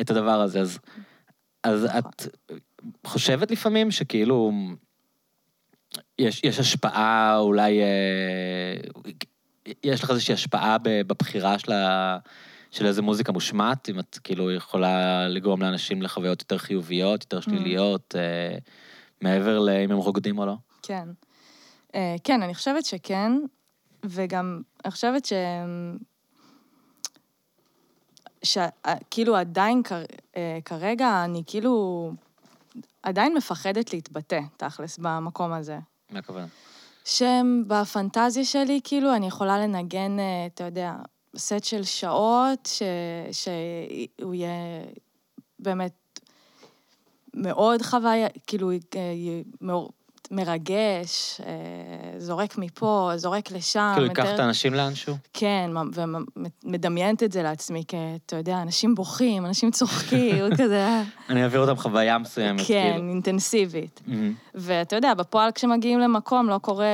את 0.00 0.10
הדבר 0.10 0.40
הזה. 0.40 0.60
אז, 0.60 0.78
אז 1.62 1.84
את 1.98 2.26
חושבת 3.06 3.50
לפעמים 3.50 3.90
שכאילו, 3.90 4.52
יש, 6.18 6.40
יש 6.44 6.58
השפעה 6.58 7.38
אולי, 7.38 7.80
אה, 7.80 8.76
יש 9.84 10.02
לך 10.02 10.10
איזושהי 10.10 10.34
השפעה 10.34 10.76
בבחירה 10.82 11.58
של, 11.58 11.72
ה, 11.72 12.18
של 12.74 12.86
איזה 12.86 13.02
מוזיקה 13.02 13.32
מושמעת, 13.32 13.88
אם 13.88 13.98
את 13.98 14.18
כאילו 14.24 14.52
יכולה 14.52 15.28
לגרום 15.28 15.62
לאנשים 15.62 16.02
לחוויות 16.02 16.40
יותר 16.42 16.58
חיוביות, 16.58 17.22
יותר 17.22 17.40
שליליות, 17.40 18.14
אה, 18.18 18.58
מעבר 19.20 19.58
לאם 19.58 19.90
הם 19.90 19.96
רוקדים 19.98 20.38
או 20.38 20.46
לא? 20.46 20.54
כן. 20.82 21.08
אה, 21.94 22.16
כן, 22.24 22.42
אני 22.42 22.54
חושבת 22.54 22.84
שכן, 22.84 23.32
וגם, 24.04 24.62
אני 24.84 24.90
חושבת 24.92 25.24
ש... 25.24 25.32
שכאילו 28.42 29.36
עדיין 29.36 29.82
כר- 29.82 30.04
אה, 30.36 30.58
כרגע 30.64 31.24
אני 31.24 31.42
כאילו 31.46 32.12
עדיין 33.02 33.34
מפחדת 33.34 33.92
להתבטא, 33.92 34.40
תכלס, 34.56 34.98
במקום 34.98 35.52
הזה. 35.52 35.78
מה 36.10 36.18
הכוונה? 36.18 36.46
שבפנטזיה 37.04 38.44
שלי, 38.44 38.80
כאילו, 38.84 39.14
אני 39.14 39.26
יכולה 39.26 39.58
לנגן, 39.58 40.18
אה, 40.18 40.46
אתה 40.46 40.64
יודע, 40.64 40.94
סט 41.36 41.64
של 41.64 41.84
שעות, 41.84 42.68
ש... 42.72 42.82
שהוא 43.32 44.34
יהיה 44.34 44.82
באמת 45.58 46.20
מאוד 47.34 47.82
חוויה, 47.82 48.28
כאילו, 48.46 48.70
אה, 48.70 49.12
מרגש, 50.30 51.40
אה, 51.46 52.20
זורק 52.20 52.58
מפה, 52.58 53.10
זורק 53.16 53.50
לשם. 53.50 53.92
כאילו, 53.94 54.06
ייקח 54.06 54.34
את 54.34 54.38
האנשים 54.38 54.74
לאנשהו? 54.74 55.16
כן, 55.32 55.70
ומדמיינת 56.64 57.22
את 57.22 57.32
זה 57.32 57.42
לעצמי, 57.42 57.84
כי, 57.88 57.96
אתה 58.26 58.36
יודע, 58.36 58.62
אנשים 58.62 58.94
בוכים, 58.94 59.46
אנשים 59.46 59.70
צוחקים, 59.70 60.44
כזה, 60.58 61.02
אני 61.28 61.42
אעביר 61.42 61.60
אותם 61.60 61.76
חוויה 61.76 62.18
מסוימת, 62.18 62.60
כן, 62.66 62.92
כאילו. 62.94 63.08
אינטנסיבית. 63.08 64.00
מהמם. 64.06 64.34
ואתה 64.54 64.96
יודע, 64.96 65.14
בפועל 65.14 65.50
כשמגיעים 65.52 65.98
למקום 65.98 66.48
לא 66.48 66.58
קורה 66.58 66.86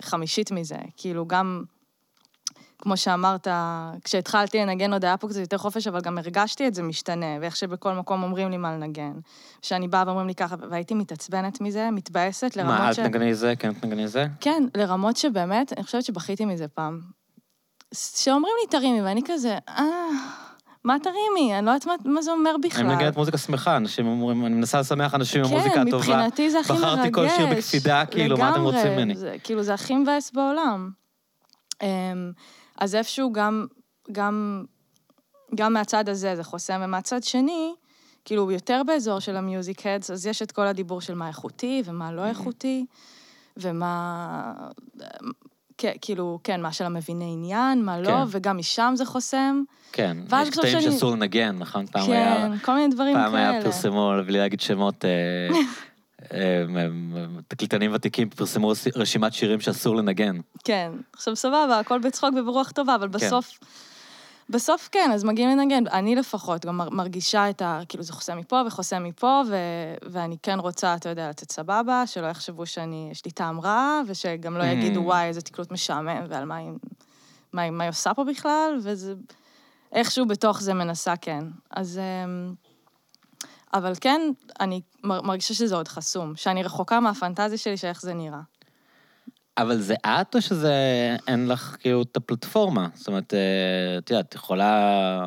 חמישית 0.00 0.50
מזה. 0.50 0.78
כאילו, 0.96 1.26
גם, 1.26 1.64
כמו 2.86 2.96
שאמרת, 2.96 3.48
כשהתחלתי 4.04 4.58
לנגן 4.58 4.92
עוד 4.92 5.04
היה 5.04 5.16
פה 5.16 5.28
קצת 5.28 5.40
יותר 5.40 5.58
חופש, 5.58 5.86
אבל 5.86 6.00
גם 6.00 6.18
הרגשתי 6.18 6.68
את 6.68 6.74
זה 6.74 6.82
משתנה, 6.82 7.26
ואיך 7.40 7.56
שבכל 7.56 7.92
מקום 7.92 8.22
אומרים 8.22 8.50
לי 8.50 8.56
מה 8.56 8.72
לנגן. 8.72 9.12
כשאני 9.62 9.88
באה 9.88 10.02
ואומרים 10.06 10.26
לי 10.26 10.34
ככה, 10.34 10.56
והייתי 10.70 10.94
מתעצבנת 10.94 11.60
מזה, 11.60 11.90
מתבאסת 11.90 12.56
לרמות 12.56 12.78
מה, 12.78 12.94
ש... 12.94 12.96
תנגני 12.96 13.34
זה, 13.34 13.54
כן 13.58 13.72
תנגני 13.72 14.08
זה? 14.08 14.26
כן, 14.40 14.62
לרמות 14.74 15.16
שבאמת, 15.16 15.72
אני 15.72 15.84
חושבת 15.84 16.04
שבכיתי 16.04 16.44
מזה 16.44 16.68
פעם. 16.68 17.00
שאומרים 17.94 18.54
לי 18.62 18.70
תרימי, 18.70 19.02
ואני 19.02 19.20
כזה, 19.26 19.58
אה, 19.68 19.84
מה 20.84 20.96
תרימי? 21.02 21.58
אני 21.58 21.66
לא 21.66 21.70
יודעת 21.70 21.86
מה, 21.86 21.94
מה 22.04 22.22
זה 22.22 22.30
אומר 22.32 22.56
בכלל. 22.62 22.86
אני 22.86 22.94
מנגנת 22.94 23.16
מוזיקה 23.16 23.38
שמחה, 23.38 23.76
אנשים 23.76 24.06
אומרים, 24.06 24.46
אני 24.46 24.54
מנסה 24.54 24.80
לשמח 24.80 25.14
אנשים 25.14 25.44
עם 25.44 25.50
מוזיקה 25.50 25.74
כן, 25.74 25.90
טובה. 25.90 25.96
מבחינתי 25.98 26.50
זה 26.50 26.60
הכי 26.60 26.72
מרגש. 26.72 26.84
בחרתי 26.84 27.12
כל 27.12 27.28
שיר 27.28 27.46
בקפידה, 27.46 28.06
כאילו, 28.06 28.36
מה 28.36 28.50
אתם 28.50 28.62
רוצים 28.62 28.92
ממני? 28.92 29.14
לגמרי, 29.14 29.38
כאילו, 29.42 29.62
זה 29.62 29.74
הכי 29.74 29.94
מבאס 29.94 30.32
בעולם. 30.32 30.90
אז 32.80 32.94
איפשהו 32.94 33.32
גם, 33.32 33.66
גם, 34.12 34.64
גם 35.54 35.72
מהצד 35.72 36.08
הזה 36.08 36.36
זה 36.36 36.44
חוסם, 36.44 36.80
ומהצד 36.84 37.22
שני, 37.22 37.74
כאילו, 38.24 38.50
יותר 38.50 38.82
באזור 38.86 39.20
של 39.20 39.36
המיוזיק 39.36 39.86
הדס, 39.86 40.10
אז 40.10 40.26
יש 40.26 40.42
את 40.42 40.52
כל 40.52 40.66
הדיבור 40.66 41.00
של 41.00 41.14
מה 41.14 41.28
איכותי 41.28 41.82
ומה 41.84 42.12
לא 42.12 42.24
איכותי, 42.26 42.86
ומה... 43.56 44.52
כן, 45.78 45.92
כאילו, 46.00 46.38
כן, 46.44 46.62
מה 46.62 46.72
של 46.72 46.84
המביני 46.84 47.32
עניין, 47.32 47.84
מה 47.84 48.00
לא, 48.00 48.08
כן. 48.08 48.22
וגם 48.28 48.58
משם 48.58 48.92
זה 48.96 49.04
חוסם. 49.04 49.62
כן, 49.92 50.16
יש 50.42 50.50
קטעים 50.50 50.80
שאני- 50.80 50.82
שאסור 50.92 51.10
לנגן, 51.10 51.56
נכון? 51.58 51.86
פעם 51.86 52.10
היה... 52.10 52.36
כן, 52.36 52.58
כל 52.58 52.74
מיני 52.74 52.94
דברים 52.94 53.16
פעם 53.16 53.32
כאלה. 53.32 53.50
היה 53.50 53.62
פרסמו, 53.62 54.12
בלי 54.26 54.38
להגיד 54.38 54.60
שמות, 54.60 55.04
אה, 55.04 55.10
תקליטנים 57.48 57.90
ותיקים 57.94 58.30
פרסמו 58.30 58.72
רשימת 58.96 59.32
שירים 59.32 59.60
שאסור 59.60 59.96
לנגן. 59.96 60.36
כן. 60.64 60.92
עכשיו, 61.12 61.36
סבבה, 61.36 61.78
הכל 61.80 61.98
בצחוק 61.98 62.30
וברוח 62.36 62.70
טובה, 62.70 62.94
אבל 62.94 63.06
כן. 63.08 63.12
בסוף... 63.12 63.58
בסוף 64.50 64.88
כן, 64.92 65.10
אז 65.14 65.24
מגיעים 65.24 65.50
לנגן. 65.58 65.84
אני 65.92 66.14
לפחות 66.14 66.66
גם 66.66 66.76
מר- 66.76 66.90
מרגישה 66.90 67.50
את 67.50 67.62
ה... 67.62 67.80
כאילו, 67.88 68.04
זה 68.04 68.12
חוסם 68.12 68.38
מפה 68.38 68.62
וחוסם 68.66 69.04
מפה, 69.04 69.42
ו... 69.48 69.56
ואני 70.10 70.36
כן 70.42 70.58
רוצה, 70.60 70.94
אתה 70.94 71.08
יודע, 71.08 71.28
לתת 71.28 71.52
סבבה, 71.52 72.02
שלא 72.06 72.26
יחשבו 72.26 72.66
שאני, 72.66 73.08
יש 73.12 73.24
לי 73.24 73.30
טעם 73.30 73.60
רע, 73.60 74.00
ושגם 74.06 74.56
לא 74.56 74.64
יגידו, 74.64 75.00
Mm. 75.00 75.04
וואי, 75.04 75.24
איזה 75.26 75.40
תקלוט 75.40 75.70
משעמם, 75.72 76.24
ועל 76.28 76.44
מה 76.44 76.56
היא... 76.56 76.70
מה, 77.52 77.62
היא- 77.62 77.70
מה 77.70 77.84
היא 77.84 77.90
עושה 77.90 78.14
פה 78.14 78.24
בכלל, 78.24 78.78
וזה... 78.82 79.14
איכשהו 79.92 80.26
בתוך 80.26 80.60
זה 80.62 80.74
מנסה, 80.74 81.16
כן. 81.16 81.44
אז... 81.70 82.00
אבל 83.76 83.92
כן, 84.00 84.20
אני 84.60 84.80
מר- 85.04 85.22
מרגישה 85.22 85.54
שזה 85.54 85.76
עוד 85.76 85.88
חסום, 85.88 86.36
שאני 86.36 86.62
רחוקה 86.62 87.00
מהפנטזיה 87.00 87.58
שלי 87.58 87.76
של 87.76 87.88
איך 87.88 88.02
זה 88.02 88.14
נראה. 88.14 88.40
אבל 89.58 89.80
זה 89.80 89.94
את 90.06 90.34
או 90.34 90.42
שזה 90.42 90.74
אין 91.28 91.48
לך 91.48 91.76
כאילו 91.80 92.02
את 92.02 92.16
הפלטפורמה? 92.16 92.88
זאת 92.94 93.08
אומרת, 93.08 93.34
אה, 93.34 93.98
את 93.98 94.10
יודעת, 94.10 94.34
יכולה... 94.34 95.26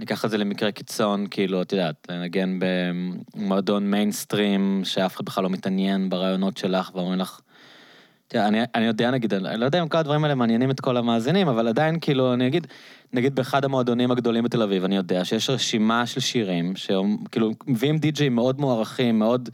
ניקח 0.00 0.24
את 0.24 0.30
זה 0.30 0.38
למקרה 0.38 0.72
קיצון, 0.72 1.26
כאילו, 1.30 1.62
את 1.62 1.72
יודעת, 1.72 2.06
לנגן 2.10 2.58
במועדון 3.34 3.90
מיינסטרים, 3.90 4.80
שאף 4.84 5.16
אחד 5.16 5.24
בכלל 5.24 5.44
לא 5.44 5.50
מתעניין 5.50 6.08
ברעיונות 6.08 6.56
שלך, 6.56 6.90
ואומרים 6.94 7.18
לך... 7.18 7.40
תראה, 8.32 8.48
אני, 8.48 8.58
אני 8.74 8.84
יודע, 8.84 9.10
נגיד, 9.10 9.34
אני 9.34 9.60
לא 9.60 9.64
יודע 9.64 9.82
אם 9.82 9.88
כל 9.88 9.98
הדברים 9.98 10.24
האלה 10.24 10.34
מעניינים 10.34 10.70
את 10.70 10.80
כל 10.80 10.96
המאזינים, 10.96 11.48
אבל 11.48 11.68
עדיין, 11.68 11.98
כאילו, 12.00 12.34
אני 12.34 12.46
אגיד, 12.46 12.66
נגיד 13.12 13.34
באחד 13.34 13.64
המועדונים 13.64 14.10
הגדולים 14.10 14.44
בתל 14.44 14.62
אביב, 14.62 14.84
אני 14.84 14.96
יודע 14.96 15.24
שיש 15.24 15.50
רשימה 15.50 16.06
של 16.06 16.20
שירים, 16.20 16.76
שכאילו, 16.76 17.50
מביאים 17.66 17.98
די-ג'ים 17.98 18.34
מאוד 18.34 18.60
מוערכים, 18.60 19.18
מאוד 19.18 19.48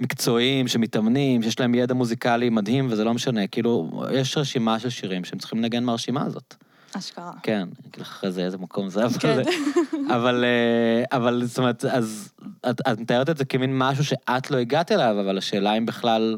מקצועיים, 0.00 0.68
שמתאמנים, 0.68 1.42
שיש 1.42 1.60
להם 1.60 1.74
ידע 1.74 1.94
מוזיקלי 1.94 2.50
מדהים, 2.50 2.88
וזה 2.90 3.04
לא 3.04 3.14
משנה, 3.14 3.46
כאילו, 3.46 4.02
יש 4.12 4.36
רשימה 4.36 4.78
של 4.78 4.90
שירים 4.90 5.24
שהם 5.24 5.38
צריכים 5.38 5.58
לנגן 5.58 5.84
מהרשימה 5.84 6.24
הזאת. 6.24 6.54
אשכרה. 6.98 7.32
כן, 7.42 7.68
לך 7.96 8.08
אחרי 8.08 8.30
זה 8.30 8.44
איזה 8.44 8.58
מקום 8.58 8.88
זה, 8.88 9.04
אבל... 9.04 9.18
כן. 9.18 9.42
אבל, 10.16 10.44
אה, 10.44 11.16
אבל 11.16 11.44
זאת 11.44 11.58
אומרת, 11.58 11.84
אז 11.84 12.32
את 12.66 12.98
מתארת 12.98 13.30
את 13.30 13.36
זה 13.36 13.44
כמין 13.44 13.78
משהו 13.78 14.04
שאת 14.04 14.50
לא 14.50 14.56
הגעת 14.56 14.92
אליו, 14.92 15.16
אבל 15.20 15.38
השאלה 15.38 15.72
אם 15.78 15.86
בכלל 15.86 16.36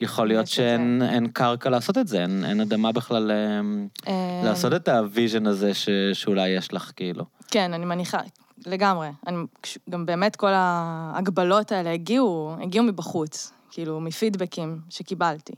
יכול 0.00 0.28
להיות 0.28 0.46
שאין 0.46 1.02
אין 1.02 1.28
קרקע 1.28 1.70
לעשות 1.70 1.98
את 1.98 2.08
זה, 2.08 2.22
אין, 2.22 2.44
אין 2.44 2.60
אדמה 2.60 2.92
בכלל 2.92 3.30
אה, 3.30 3.60
אמ, 3.60 3.88
לעשות 4.44 4.72
את 4.72 4.88
ה 4.88 4.96
vision 4.96 5.46
הזה 5.46 5.74
ש, 5.74 5.88
שאולי 6.12 6.48
יש 6.48 6.72
לך, 6.72 6.92
כאילו. 6.96 7.24
כן, 7.50 7.72
אני 7.72 7.84
מניחה, 7.84 8.18
לגמרי. 8.66 9.08
אני, 9.26 9.36
גם 9.90 10.06
באמת 10.06 10.36
כל 10.36 10.50
ההגבלות 10.52 11.72
האלה 11.72 11.92
הגיעו, 11.92 12.56
הגיעו 12.62 12.84
מבחוץ, 12.84 13.52
כאילו, 13.70 14.00
מפידבקים 14.00 14.80
שקיבלתי. 14.90 15.52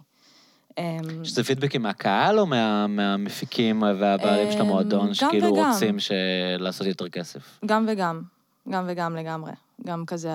אמ, 0.78 1.24
שזה 1.24 1.44
פידבקים 1.44 1.82
מהקהל 1.82 2.38
או 2.38 2.46
מה, 2.46 2.86
מהמפיקים 2.86 3.82
והבעלים 3.82 4.52
של 4.52 4.60
אמ, 4.60 4.66
המועדון, 4.66 5.14
שכאילו 5.14 5.52
וגם. 5.52 5.72
רוצים 5.72 5.98
ש... 5.98 6.12
לעשות 6.58 6.86
יותר 6.86 7.08
כסף? 7.08 7.58
גם 7.66 7.86
וגם, 7.88 8.22
גם 8.70 8.84
וגם 8.88 9.16
לגמרי. 9.16 9.52
גם 9.86 10.06
כזה, 10.06 10.30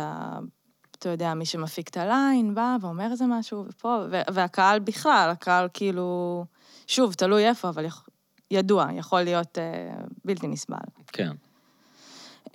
אתה 1.02 1.10
יודע, 1.10 1.34
מי 1.34 1.45
שמפיק 1.45 1.90
את 1.90 1.98
הליין 1.98 2.56
בא 2.56 2.78
ואומר 2.82 3.11
איזה 3.11 3.26
משהו, 3.28 3.65
ופה, 3.69 3.98
והקהל 4.34 4.80
בכלל, 4.80 5.30
הקהל 5.32 5.68
כאילו, 5.73 6.45
שוב, 6.88 7.14
תלוי 7.14 7.48
איפה, 7.48 7.69
אבל 7.69 7.86
יכ- 7.86 8.06
ידוע, 8.52 8.88
יכול 8.94 9.22
להיות 9.22 9.57
אה, 9.57 9.94
בלתי 10.26 10.48
נסבל. 10.48 10.78
כן. 11.07 11.32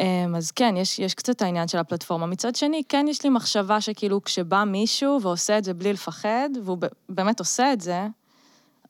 אמ, 0.00 0.34
אז 0.36 0.50
כן, 0.50 0.74
יש, 0.76 0.98
יש 0.98 1.14
קצת 1.14 1.42
העניין 1.42 1.68
של 1.68 1.78
הפלטפורמה. 1.78 2.26
מצד 2.26 2.54
שני, 2.54 2.82
כן 2.88 3.06
יש 3.08 3.24
לי 3.24 3.30
מחשבה 3.30 3.80
שכאילו 3.80 4.24
כשבא 4.24 4.64
מישהו 4.64 5.18
ועושה 5.22 5.58
את 5.58 5.64
זה 5.64 5.74
בלי 5.74 5.92
לפחד, 5.92 6.48
והוא 6.64 6.78
באמת 7.08 7.40
עושה 7.40 7.72
את 7.72 7.80
זה, 7.80 8.06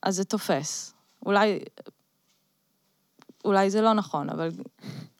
אז 0.03 0.17
זה 0.17 0.25
תופס. 0.25 0.95
אולי, 1.27 1.59
אולי 3.45 3.71
זה 3.71 3.81
לא 3.81 3.93
נכון, 3.93 4.31
אבל... 4.31 4.49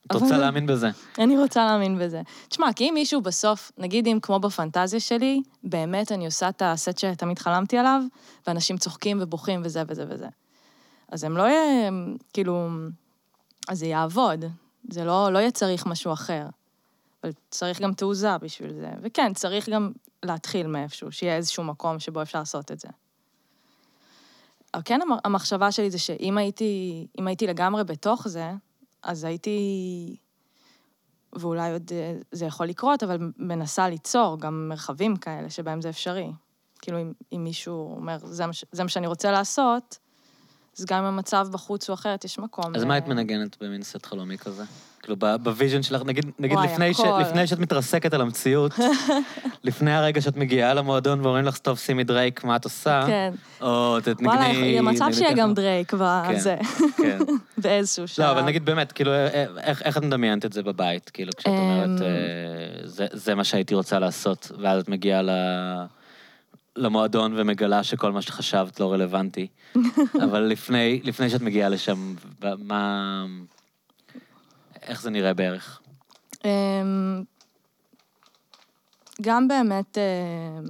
את 0.07 0.13
רוצה 0.13 0.27
אבל- 0.27 0.37
להאמין 0.39 0.67
בזה? 0.67 0.91
אני 1.19 1.39
רוצה 1.39 1.67
להאמין 1.67 1.99
בזה. 1.99 2.23
תשמע, 2.49 2.73
כי 2.77 2.89
אם 2.89 2.95
מישהו 2.95 3.21
בסוף, 3.21 3.73
נגיד 3.79 4.07
אם 4.09 4.19
כמו 4.23 4.39
בפנטזיה 4.41 5.01
שלי, 5.01 5.43
באמת 5.65 6.13
אני 6.13 6.27
עושה 6.27 6.49
את 6.49 6.63
הסט 6.65 6.99
שתמיד 6.99 7.39
חלמתי 7.39 7.79
עליו, 7.79 8.03
ואנשים 8.47 8.77
צוחקים 8.77 9.19
ובוכים 9.21 9.61
וזה 9.65 9.83
וזה 9.89 10.05
וזה. 10.09 10.29
אז 11.09 11.25
הם 11.25 11.37
לא 11.37 11.43
יהיה, 11.43 11.91
כאילו, 12.33 12.69
אז 13.69 13.79
זה 13.79 13.87
יעבוד. 13.87 14.45
זה 14.91 15.05
לא, 15.05 15.33
לא 15.33 15.39
יהיה 15.39 15.51
צריך 15.51 15.87
משהו 15.87 16.13
אחר. 16.13 16.47
אבל 17.25 17.33
צריך 17.51 17.81
גם 17.81 17.93
תעוזה 17.95 18.39
בשביל 18.39 18.73
זה. 18.73 18.91
וכן, 19.03 19.33
צריך 19.35 19.69
גם 19.69 19.93
להתחיל 20.23 20.67
מאיפשהו, 20.67 21.13
שיהיה 21.13 21.37
איזשהו 21.37 21.65
מקום 21.65 21.99
שבו 21.99 22.23
אפשר 22.23 22.39
לעשות 22.39 22.73
את 22.73 22.81
זה. 22.81 22.89
אבל 24.75 24.83
כן, 24.85 25.01
המ- 25.03 25.19
המחשבה 25.25 25.73
שלי 25.73 25.91
זה 25.91 25.99
שאם 25.99 26.39
הייתי, 26.39 27.07
הייתי 27.27 27.47
לגמרי 27.47 27.85
בתוך 27.85 28.29
זה, 28.29 28.53
אז 29.07 29.25
הייתי, 29.25 30.17
ואולי 31.33 31.73
עוד 31.73 31.91
אה, 31.93 32.17
זה 32.33 32.45
יכול 32.45 32.67
לקרות, 32.67 33.03
אבל 33.03 33.19
מנסה 33.39 33.89
ליצור 33.89 34.41
גם 34.41 34.69
מרחבים 34.69 35.17
כאלה 35.17 35.51
שבהם 35.51 35.83
זה 35.83 35.89
אפשרי. 35.89 36.33
כאילו, 36.83 37.01
אם, 37.01 37.13
אם 37.33 37.45
מישהו 37.45 37.95
אומר, 37.97 38.19
זה 38.23 38.47
מה, 38.47 38.53
זה 38.73 38.83
מה 38.83 38.89
שאני 38.89 39.07
רוצה 39.07 39.31
לעשות, 39.33 39.99
אז 40.79 40.85
גם 40.85 40.99
אם 40.99 41.05
המצב 41.05 41.49
בחוץ 41.51 41.89
הוא 41.89 41.95
אחרת, 41.95 42.25
יש 42.25 42.39
מקום. 42.39 42.75
אז 42.77 42.83
ל- 42.83 42.87
מה 42.87 42.95
היית 42.95 43.07
מנגנת 43.07 43.63
במין 43.63 43.83
סט 43.83 44.07
חלומי 44.07 44.39
כזה? 44.39 44.65
כאילו, 45.07 45.39
ב 45.43 45.48
vision 45.48 45.83
שלך, 45.83 46.03
נגיד, 46.05 46.25
נגיד 46.39 46.57
וואי, 46.57 46.67
לפני, 46.67 46.95
ש. 46.95 47.01
לפני 47.21 47.47
שאת 47.47 47.59
מתרסקת 47.59 48.15
על 48.15 48.21
המציאות, 48.21 48.73
לפני 49.65 49.93
הרגע 49.93 50.21
שאת 50.21 50.37
מגיעה 50.37 50.75
למועדון 50.75 51.21
ואומרים 51.21 51.45
לך, 51.45 51.59
טוב, 51.59 51.79
שימי 51.79 52.05
דרייק, 52.05 52.45
מה 52.45 52.57
את 52.57 52.65
עושה? 52.65 53.03
כן. 53.07 53.33
או 53.61 54.01
תתנגני... 54.01 54.27
וואלה, 54.27 54.83
מצב 54.83 55.09
שיהיה. 55.13 55.35
גם 55.35 55.55
דרייק 55.55 55.95
בזה, 55.95 56.57
כן. 56.97 57.19
באיזשהו 57.63 58.09
שלב. 58.09 58.27
לא, 58.27 58.31
אבל 58.31 58.43
נגיד 58.43 58.65
באמת, 58.65 58.93
כאילו, 58.93 59.11
אה, 59.11 59.45
איך, 59.63 59.83
איך 59.83 59.97
את 59.97 60.03
מדמיינת 60.03 60.45
את 60.45 60.53
זה 60.53 60.63
בבית? 60.63 61.11
כאילו, 61.11 61.33
כשאת 61.37 61.47
אומרת, 61.47 62.01
אמ. 62.01 62.07
אה, 62.07 62.11
זה, 62.85 63.07
זה 63.13 63.35
מה 63.35 63.45
שהייתי 63.45 63.75
רוצה 63.75 63.99
לעשות, 63.99 64.53
ואז 64.59 64.83
את 64.83 64.89
מגיעה 64.89 65.23
ל... 65.23 65.31
למועדון 66.77 67.33
ומגלה 67.37 67.83
שכל 67.83 68.13
מה 68.13 68.23
שחשבת 68.23 68.81
לא 68.81 68.93
רלוונטי. 68.93 69.47
אבל 70.25 70.41
לפני, 70.41 71.01
לפני 71.05 71.31
שאת 71.31 71.41
מגיעה 71.41 71.69
לשם, 71.69 72.15
מה... 72.59 73.25
איך 74.87 75.03
זה 75.03 75.11
נראה 75.11 75.35
בערך? 75.35 75.81
אמ, 76.45 77.25
גם 79.23 79.49
באמת, 79.49 79.99
אמ, 79.99 80.65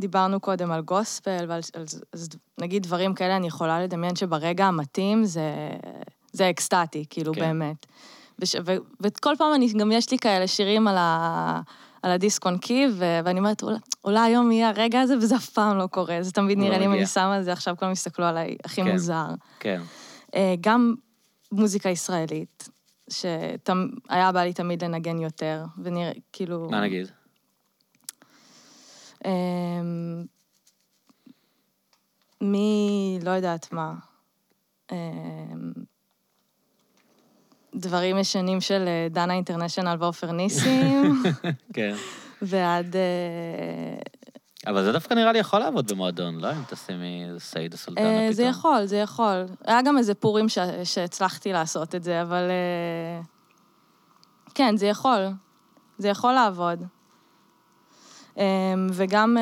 דיברנו 0.00 0.40
קודם 0.40 0.70
על 0.70 0.80
גוספל, 0.80 1.44
ועל 1.48 1.60
על, 1.74 1.84
אז 2.12 2.28
נגיד 2.60 2.82
דברים 2.82 3.14
כאלה, 3.14 3.36
אני 3.36 3.46
יכולה 3.46 3.82
לדמיין 3.82 4.16
שברגע 4.16 4.66
המתאים 4.66 5.24
זה, 5.24 5.50
זה 6.32 6.50
אקסטטי, 6.50 7.04
כאילו, 7.10 7.34
כן. 7.34 7.40
באמת. 7.40 7.86
וש, 8.38 8.56
ו, 8.66 8.76
וכל 9.00 9.34
פעם 9.38 9.54
אני, 9.54 9.72
גם 9.78 9.92
יש 9.92 10.10
לי 10.10 10.18
כאלה 10.18 10.46
שירים 10.46 10.88
על, 10.88 10.96
ה, 10.98 11.60
על 12.02 12.10
הדיסק 12.10 12.46
און 12.46 12.58
קי, 12.58 12.86
ו, 12.92 13.20
ואני 13.24 13.38
אומרת, 13.38 13.62
אולי, 13.62 13.78
אולי 14.04 14.20
היום 14.20 14.52
יהיה 14.52 14.68
הרגע 14.68 15.00
הזה, 15.00 15.16
וזה 15.16 15.36
אף 15.36 15.48
פעם 15.48 15.78
לא 15.78 15.86
קורה. 15.86 16.18
זה 16.20 16.32
תמיד 16.32 16.58
לא 16.58 16.64
נראה 16.64 16.78
לי, 16.78 16.86
אם. 16.86 16.92
אני 16.92 17.06
שמה 17.06 17.38
את 17.38 17.44
זה 17.44 17.52
עכשיו, 17.52 17.76
כולם 17.78 17.92
יסתכלו 17.92 18.24
עליי 18.24 18.56
הכי 18.64 18.82
כן. 18.82 18.92
מוזר. 18.92 19.26
כן. 19.60 19.82
אה, 20.34 20.54
גם 20.60 20.94
מוזיקה 21.52 21.88
ישראלית, 21.88 22.68
שהיה 23.10 24.32
בא 24.32 24.42
לי 24.42 24.52
תמיד 24.52 24.84
לנגן 24.84 25.18
יותר, 25.18 25.64
ונראה, 25.82 26.12
כאילו... 26.32 26.68
מה 26.70 26.80
נגיד? 26.80 27.10
אמ, 29.24 30.24
מי, 32.40 33.18
לא 33.22 33.30
יודעת 33.30 33.72
מה. 33.72 33.94
אמ, 34.92 35.72
דברים 37.74 38.18
ישנים 38.18 38.60
של 38.60 38.84
אה, 38.86 39.06
דנה 39.10 39.34
אינטרנשיונל 39.34 39.96
ועופר 39.98 40.32
ניסים, 40.32 41.22
כן. 41.74 41.94
ועד... 42.42 42.96
אה, 42.96 43.98
אבל 44.66 44.84
זה 44.84 44.92
דווקא 44.92 45.14
נראה 45.14 45.32
לי 45.32 45.38
יכול 45.38 45.58
לעבוד 45.60 45.92
במועדון, 45.92 46.40
לא? 46.40 46.52
אם 46.52 46.62
תשימי 46.68 47.24
סעיד 47.38 47.74
סולטנה 47.74 48.04
אה, 48.06 48.18
פתאום. 48.20 48.32
זה 48.32 48.42
יכול, 48.42 48.84
זה 48.84 48.96
יכול. 48.96 49.44
היה 49.66 49.82
גם 49.82 49.98
איזה 49.98 50.14
פורים 50.14 50.48
ש- 50.48 50.58
שהצלחתי 50.84 51.52
לעשות 51.52 51.94
את 51.94 52.02
זה, 52.02 52.22
אבל... 52.22 52.42
אה, 52.50 53.20
כן, 54.54 54.76
זה 54.76 54.86
יכול. 54.86 55.26
זה 55.98 56.08
יכול 56.08 56.32
לעבוד. 56.32 56.82
אה, 58.38 58.44
וגם... 58.92 59.36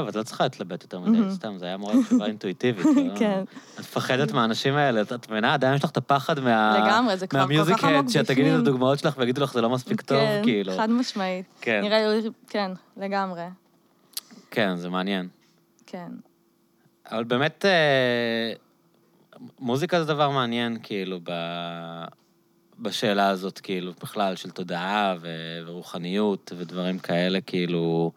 טוב, 0.00 0.08
את 0.08 0.16
לא 0.16 0.22
צריכה 0.22 0.44
להתלבט 0.44 0.82
יותר 0.82 1.00
מדי, 1.00 1.30
סתם, 1.34 1.58
זה 1.58 1.64
היה 1.66 1.76
להיות 1.76 2.06
תשובה 2.06 2.26
אינטואיטיבית. 2.32 2.86
לא? 2.86 3.16
כן. 3.18 3.42
את 3.74 3.78
מפחדת 3.80 4.32
מהאנשים 4.32 4.74
האלה, 4.76 5.00
את- 5.02 5.12
את 5.12 5.30
מבינה? 5.30 5.54
עדיין 5.54 5.74
יש 5.74 5.84
לך 5.84 5.90
את 5.90 5.96
הפחד 5.96 6.40
מה... 6.40 6.78
לגמרי, 6.86 7.16
זה 7.16 7.26
כבר 7.26 7.46
כל 7.46 7.74
כך 7.76 7.84
עמוק 7.84 8.04
הד, 8.04 8.08
שתגידי 8.08 8.24
את 8.48 8.54
בפנים. 8.54 8.54
הדוגמאות 8.60 8.98
שלך 8.98 9.14
ויגידו 9.18 9.42
לך 9.42 9.52
זה 9.52 9.60
לא 9.60 9.70
מספיק 9.70 10.00
טוב, 10.00 10.18
כן, 10.18 10.40
כאילו. 10.44 10.76
חד 10.76 10.90
משמעית. 10.90 11.46
כן. 11.60 11.80
נראה 11.82 12.08
לי, 12.08 12.28
כן, 12.48 12.70
לגמרי. 12.96 13.42
כן, 14.50 14.76
זה 14.76 14.88
מעניין. 14.88 15.28
כן. 15.86 16.08
אבל 17.10 17.24
באמת, 17.24 17.64
אה, 17.64 18.52
מוזיקה 19.58 20.00
זה 20.00 20.06
דבר 20.06 20.30
מעניין, 20.30 20.78
כאילו, 20.82 21.20
ב... 21.24 21.32
בשאלה 22.78 23.28
הזאת, 23.28 23.58
כאילו, 23.58 23.92
בכלל, 24.02 24.36
של 24.36 24.50
תודעה 24.50 25.14
ו... 25.20 25.28
ורוחניות 25.66 26.52
ודברים 26.56 26.98
כאלה, 26.98 27.40
כאילו, 27.40 28.12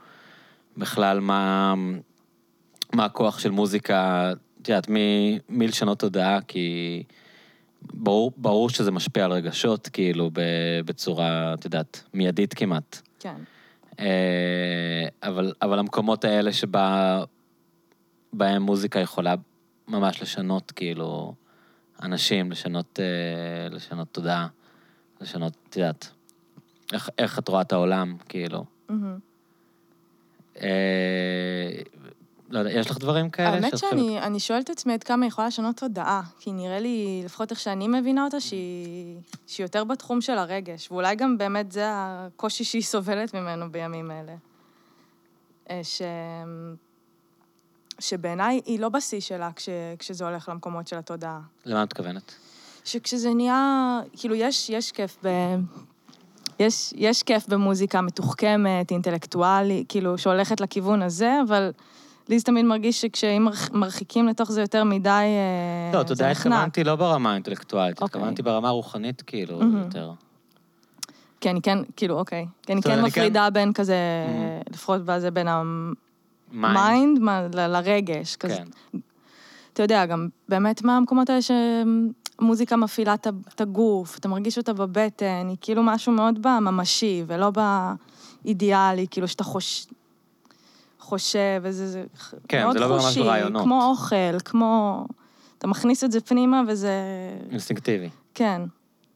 בכלל, 0.77 1.19
מה, 1.19 1.73
מה 2.93 3.05
הכוח 3.05 3.39
של 3.39 3.51
מוזיקה, 3.51 4.31
את 4.61 4.69
יודעת, 4.69 4.89
מי, 4.89 5.39
מי 5.49 5.67
לשנות 5.67 5.99
תודעה, 5.99 6.41
כי 6.41 7.03
ברור, 7.93 8.31
ברור 8.37 8.69
שזה 8.69 8.91
משפיע 8.91 9.25
על 9.25 9.31
רגשות, 9.31 9.87
כאילו, 9.87 10.29
ב... 10.33 10.41
בצורה, 10.85 11.53
את 11.53 11.65
יודעת, 11.65 12.03
מיידית 12.13 12.53
כמעט. 12.53 13.01
כן. 13.19 13.35
אה, 13.99 15.07
אבל, 15.23 15.53
אבל 15.61 15.79
המקומות 15.79 16.25
האלה 16.25 16.53
שבה, 16.53 17.23
בהם 18.33 18.61
מוזיקה 18.61 18.99
יכולה 18.99 19.35
ממש 19.87 20.21
לשנות, 20.21 20.71
כאילו, 20.71 21.33
אנשים, 22.03 22.51
לשנות, 22.51 22.99
אה, 22.99 23.75
לשנות 23.75 24.07
תודעה, 24.11 24.47
לשנות, 25.21 25.53
את 25.69 25.77
יודעת, 25.77 26.09
איך, 26.93 27.09
איך 27.17 27.39
את 27.39 27.47
רואה 27.47 27.61
את 27.61 27.71
העולם, 27.71 28.15
כאילו. 28.29 28.65
מהמם. 28.89 29.32
אה, 30.61 30.67
לא 32.49 32.59
יודע, 32.59 32.71
יש 32.71 32.89
לך 32.89 32.97
דברים 32.97 33.29
כאלה? 33.29 33.49
האמת 33.49 33.77
שאני 33.77 34.19
אני 34.21 34.39
שואלת 34.39 34.65
את 34.65 34.69
עצמי 34.69 34.93
עד 34.93 35.03
כמה 35.03 35.25
יכולה 35.25 35.47
לשנות 35.47 35.77
תודעה, 35.77 36.21
כי 36.39 36.51
נראה 36.51 36.79
לי, 36.79 37.21
לפחות 37.25 37.51
איך 37.51 37.59
שאני 37.59 37.87
מבינה 37.87 38.25
אותה, 38.25 38.39
שהיא, 38.39 39.17
שהיא 39.47 39.63
יותר 39.63 39.83
בתחום 39.83 40.21
של 40.21 40.37
הרגש, 40.37 40.91
ואולי 40.91 41.15
גם 41.15 41.37
באמת 41.37 41.71
זה 41.71 41.83
הקושי 41.87 42.63
שהיא 42.63 42.81
סובלת 42.81 43.33
ממנו 43.33 43.71
בימים 43.71 44.11
אלה. 44.11 44.35
אה, 45.69 45.81
ש... 45.83 46.01
שבעיניי 47.99 48.61
היא 48.65 48.79
לא 48.79 48.89
בשיא 48.89 49.19
שלה 49.19 49.51
כש... 49.55 49.69
כשזה 49.99 50.25
הולך 50.25 50.49
למקומות 50.49 50.87
של 50.87 50.97
התודעה. 50.97 51.39
למה 51.65 51.83
את 51.83 51.87
מתכוונת? 51.87 52.35
שכשזה 52.83 53.33
נהיה, 53.33 53.99
כאילו, 54.17 54.35
יש, 54.35 54.69
יש 54.69 54.91
כיף 54.91 55.17
ב... 55.23 55.29
יש, 56.59 56.93
יש 56.97 57.23
כיף 57.23 57.47
במוזיקה 57.47 58.01
מתוחכמת, 58.01 58.91
אינטלקטואלית, 58.91 59.85
כאילו, 59.89 60.17
שהולכת 60.17 60.61
לכיוון 60.61 61.01
הזה, 61.01 61.33
אבל 61.47 61.71
לי 62.29 62.39
זה 62.39 62.45
תמיד 62.45 62.65
מרגיש 62.65 63.01
שכשאם 63.01 63.43
מרח- 63.43 63.71
מרחיקים 63.73 64.27
לתוך 64.27 64.51
זה 64.51 64.61
יותר 64.61 64.83
מדי, 64.83 65.23
לא, 65.93 66.03
זה 66.07 66.29
נחנק. 66.31 66.45
התכוונתי 66.53 66.83
לא 66.83 66.95
ברמה 66.95 67.31
האינטלקטואלית, 67.31 68.01
אוקיי. 68.01 68.05
התכוונתי 68.05 68.41
ברמה 68.41 68.67
הרוחנית, 68.67 69.21
כאילו, 69.21 69.57
מהמם. 69.59 69.77
יותר. 69.77 70.11
כי 71.41 71.49
אני 71.49 71.61
כן, 71.61 71.77
כאילו, 71.95 72.19
אוקיי. 72.19 72.45
כי 72.65 72.73
אני 72.73 72.81
כן 72.81 72.89
כן- 72.95 73.01
מפרידה 73.05 73.49
בין 73.49 73.73
כזה. 73.73 73.95
לפחות 74.69 75.01
בזה, 75.05 75.31
בין 75.31 75.47
mind. 76.51 77.17
ה 77.21 77.28
mind 77.28 77.55
לרגש. 77.55 78.35
כזה. 78.35 78.55
כן. 78.55 78.97
אתה 79.73 79.83
יודע, 79.83 80.05
גם 80.05 80.27
באמת 80.49 80.83
מהמקומות 80.83 81.29
האלה 81.29 81.41
שמוזיקה 82.43 82.75
מפעילה 82.75 83.13
את 83.53 83.61
הגוף, 83.61 84.17
אתה 84.17 84.27
מרגיש 84.27 84.57
אותה 84.57 84.73
בבטן, 84.73 85.45
היא 85.49 85.57
כאילו 85.61 85.83
משהו 85.83 86.11
מאוד 86.11 86.41
בממשי, 86.41 87.23
ולא 87.27 87.51
באידיאלי, 88.43 89.07
כאילו 89.11 89.27
שאתה 89.27 89.43
חוש... 89.43 89.87
חושב, 90.99 91.61
וזה 91.63 91.87
זה 91.87 92.03
כן, 92.47 92.63
מאוד 92.63 92.73
זה 92.73 92.79
לא 92.79 92.99
חושי, 92.99 93.21
רעיונות. 93.21 93.63
כמו 93.63 93.85
אוכל, 93.85 94.39
כמו... 94.45 95.05
אתה 95.57 95.67
מכניס 95.67 96.03
את 96.03 96.11
זה 96.11 96.21
פנימה 96.21 96.61
וזה... 96.67 96.91
אינסטינקטיבי. 97.51 98.09
כן. 98.33 98.61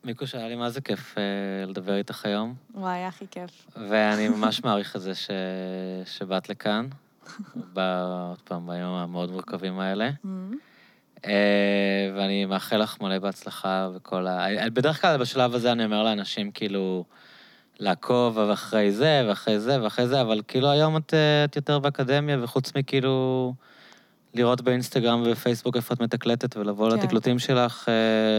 מיקו, 0.03 0.27
שהיה 0.27 0.47
לי 0.47 0.55
מה 0.55 0.69
זה 0.69 0.81
כיף 0.81 1.17
אה, 1.17 1.23
לדבר 1.65 1.95
איתך 1.95 2.25
היום, 2.25 2.53
וואי, 2.75 2.93
היה 2.93 3.07
הכי 3.07 3.25
כיף. 3.31 3.67
ואני 3.89 4.29
ממש 4.37 4.63
מעריך 4.63 4.95
את 4.95 5.01
זה 5.01 5.15
ש... 5.15 5.29
שבאת 6.05 6.49
לכאן, 6.49 6.87
עוד 7.75 8.41
פעם 8.43 8.67
ביום 8.67 8.93
המאוד 8.93 9.31
מורכבים 9.31 9.79
האלה. 9.79 10.05
אה, 10.05 10.11
ואני 12.15 12.45
מאחל 12.45 12.77
לך 12.77 13.01
מלא 13.01 13.19
בהצלחה 13.19 13.89
וכל 13.95 14.27
ה... 14.27 14.45
בדרך 14.73 15.01
כלל 15.01 15.17
בשלב 15.17 15.55
הזה 15.55 15.71
אני 15.71 15.85
אומר 15.85 16.03
לאנשים, 16.03 16.51
כאילו, 16.51 17.03
לעקוב 17.79 18.39
אחרי 18.39 18.91
זה 18.91 19.25
ואחרי 19.27 19.59
זה 19.59 19.83
ואחרי 19.83 20.07
זה, 20.07 20.21
אבל 20.21 20.41
כאילו 20.47 20.69
היום 20.69 20.97
את, 20.97 21.13
אה, 21.13 21.43
את 21.45 21.55
יותר 21.55 21.79
באקדמיה, 21.79 22.37
וחוץ 22.43 22.71
מכאילו 22.75 23.53
לראות 24.33 24.61
באינסטגרם 24.61 25.21
ובפייסבוק 25.25 25.75
איפה 25.75 25.93
את 25.93 25.99
מתקלטת 26.01 26.57
ולבוא 26.57 26.89
כן. 26.91 26.97
לתקלוטים 26.97 27.39
שלך, 27.39 27.89
אה, 27.89 27.93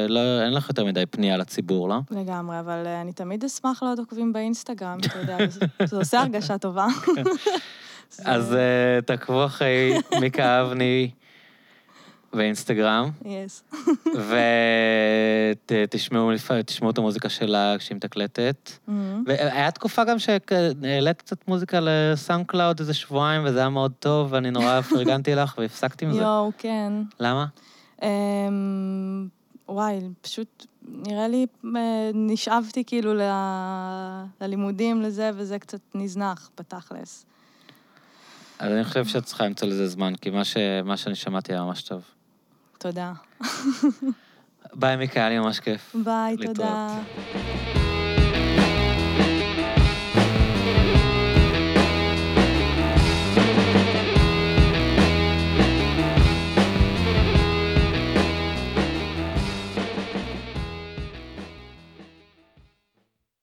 לא, 0.08 0.20
אין 0.44 0.52
לך 0.54 0.68
יותר 0.68 0.84
מדי 0.84 1.06
פנייה 1.06 1.36
לציבור, 1.36 1.88
לא? 1.88 1.96
לגמרי, 2.10 2.60
אבל 2.60 2.82
אה, 2.86 3.00
אני 3.00 3.12
תמיד 3.12 3.44
אשמח 3.44 3.82
לעוד 3.82 3.98
עוקבים 3.98 4.32
באינסטגרם, 4.32 4.98
אתה 5.06 5.18
יודע, 5.18 5.36
זה- 5.48 5.60
זה 5.90 5.96
עושה 5.96 6.20
הרגשה 6.20 6.58
טובה. 6.58 6.86
זה- 8.10 8.22
אז 8.30 8.54
אה, 8.54 9.00
תעקבו 9.06 9.44
אחרי 9.44 9.92
מיקה 10.20 10.62
אבני 10.62 11.10
באינסטגרם, 12.32 13.10
יס. 13.24 13.62
ותשמעו 15.70 16.30
תשמעו 16.66 16.90
את 16.90 16.98
המוזיקה 16.98 17.28
שלה 17.28 17.74
כשהיא 17.78 17.96
מתקלטת. 17.96 18.70
מהמם. 18.86 19.24
והיה 19.26 19.70
תקופה 19.70 20.04
גם 20.04 20.16
שהעלית 20.18 21.22
קצת 21.22 21.48
מוזיקה 21.48 21.78
ל 21.82 22.46
SoundCloud 22.46 22.80
איזה 22.80 22.94
שבועיים, 22.94 23.42
וזה 23.44 23.58
היה 23.58 23.68
מאוד 23.68 23.92
טוב, 23.98 24.32
ואני 24.32 24.50
נורא 24.50 24.80
פרגנתי 24.90 25.34
לך 25.34 25.54
והפסקתי 25.58 26.04
עם 26.04 26.12
זה. 26.12 26.20
יואו, 26.22 26.52
כן. 26.58 26.92
למה? 27.20 27.46
אמ, 28.02 29.28
וואי, 29.68 30.00
פשוט 30.20 30.66
נראה 30.88 31.28
לי 31.28 31.46
אה, 31.76 32.10
נשאבתי 32.14 32.84
כאילו 32.84 33.14
ל- 33.14 33.30
ללימודים, 34.40 35.02
לזה, 35.02 35.30
וזה 35.34 35.58
קצת 35.58 35.80
נזנח 35.94 36.50
בתכלס. 36.58 37.26
אז 38.58 38.72
אני 38.72 38.84
חושב 38.84 39.04
שאת 39.04 39.24
צריכה 39.24 39.44
למצוא 39.44 39.68
לזה 39.68 39.86
זמן, 39.86 40.14
כי 40.20 40.30
מה, 40.30 40.44
ש... 40.44 40.56
מה 40.84 40.96
שאני 40.96 41.14
שמעתי 41.14 41.52
היה 41.52 41.62
ממש 41.62 41.82
טוב. 41.82 42.02
תודה. 42.78 43.12
ביי, 44.74 44.96
מיקה, 44.96 45.20
היה 45.20 45.28
לי 45.28 45.38
ממש 45.38 45.60
כיף. 45.60 45.96
ביי, 46.04 46.36
להתראות. 46.36 46.56
תודה. 46.56 47.77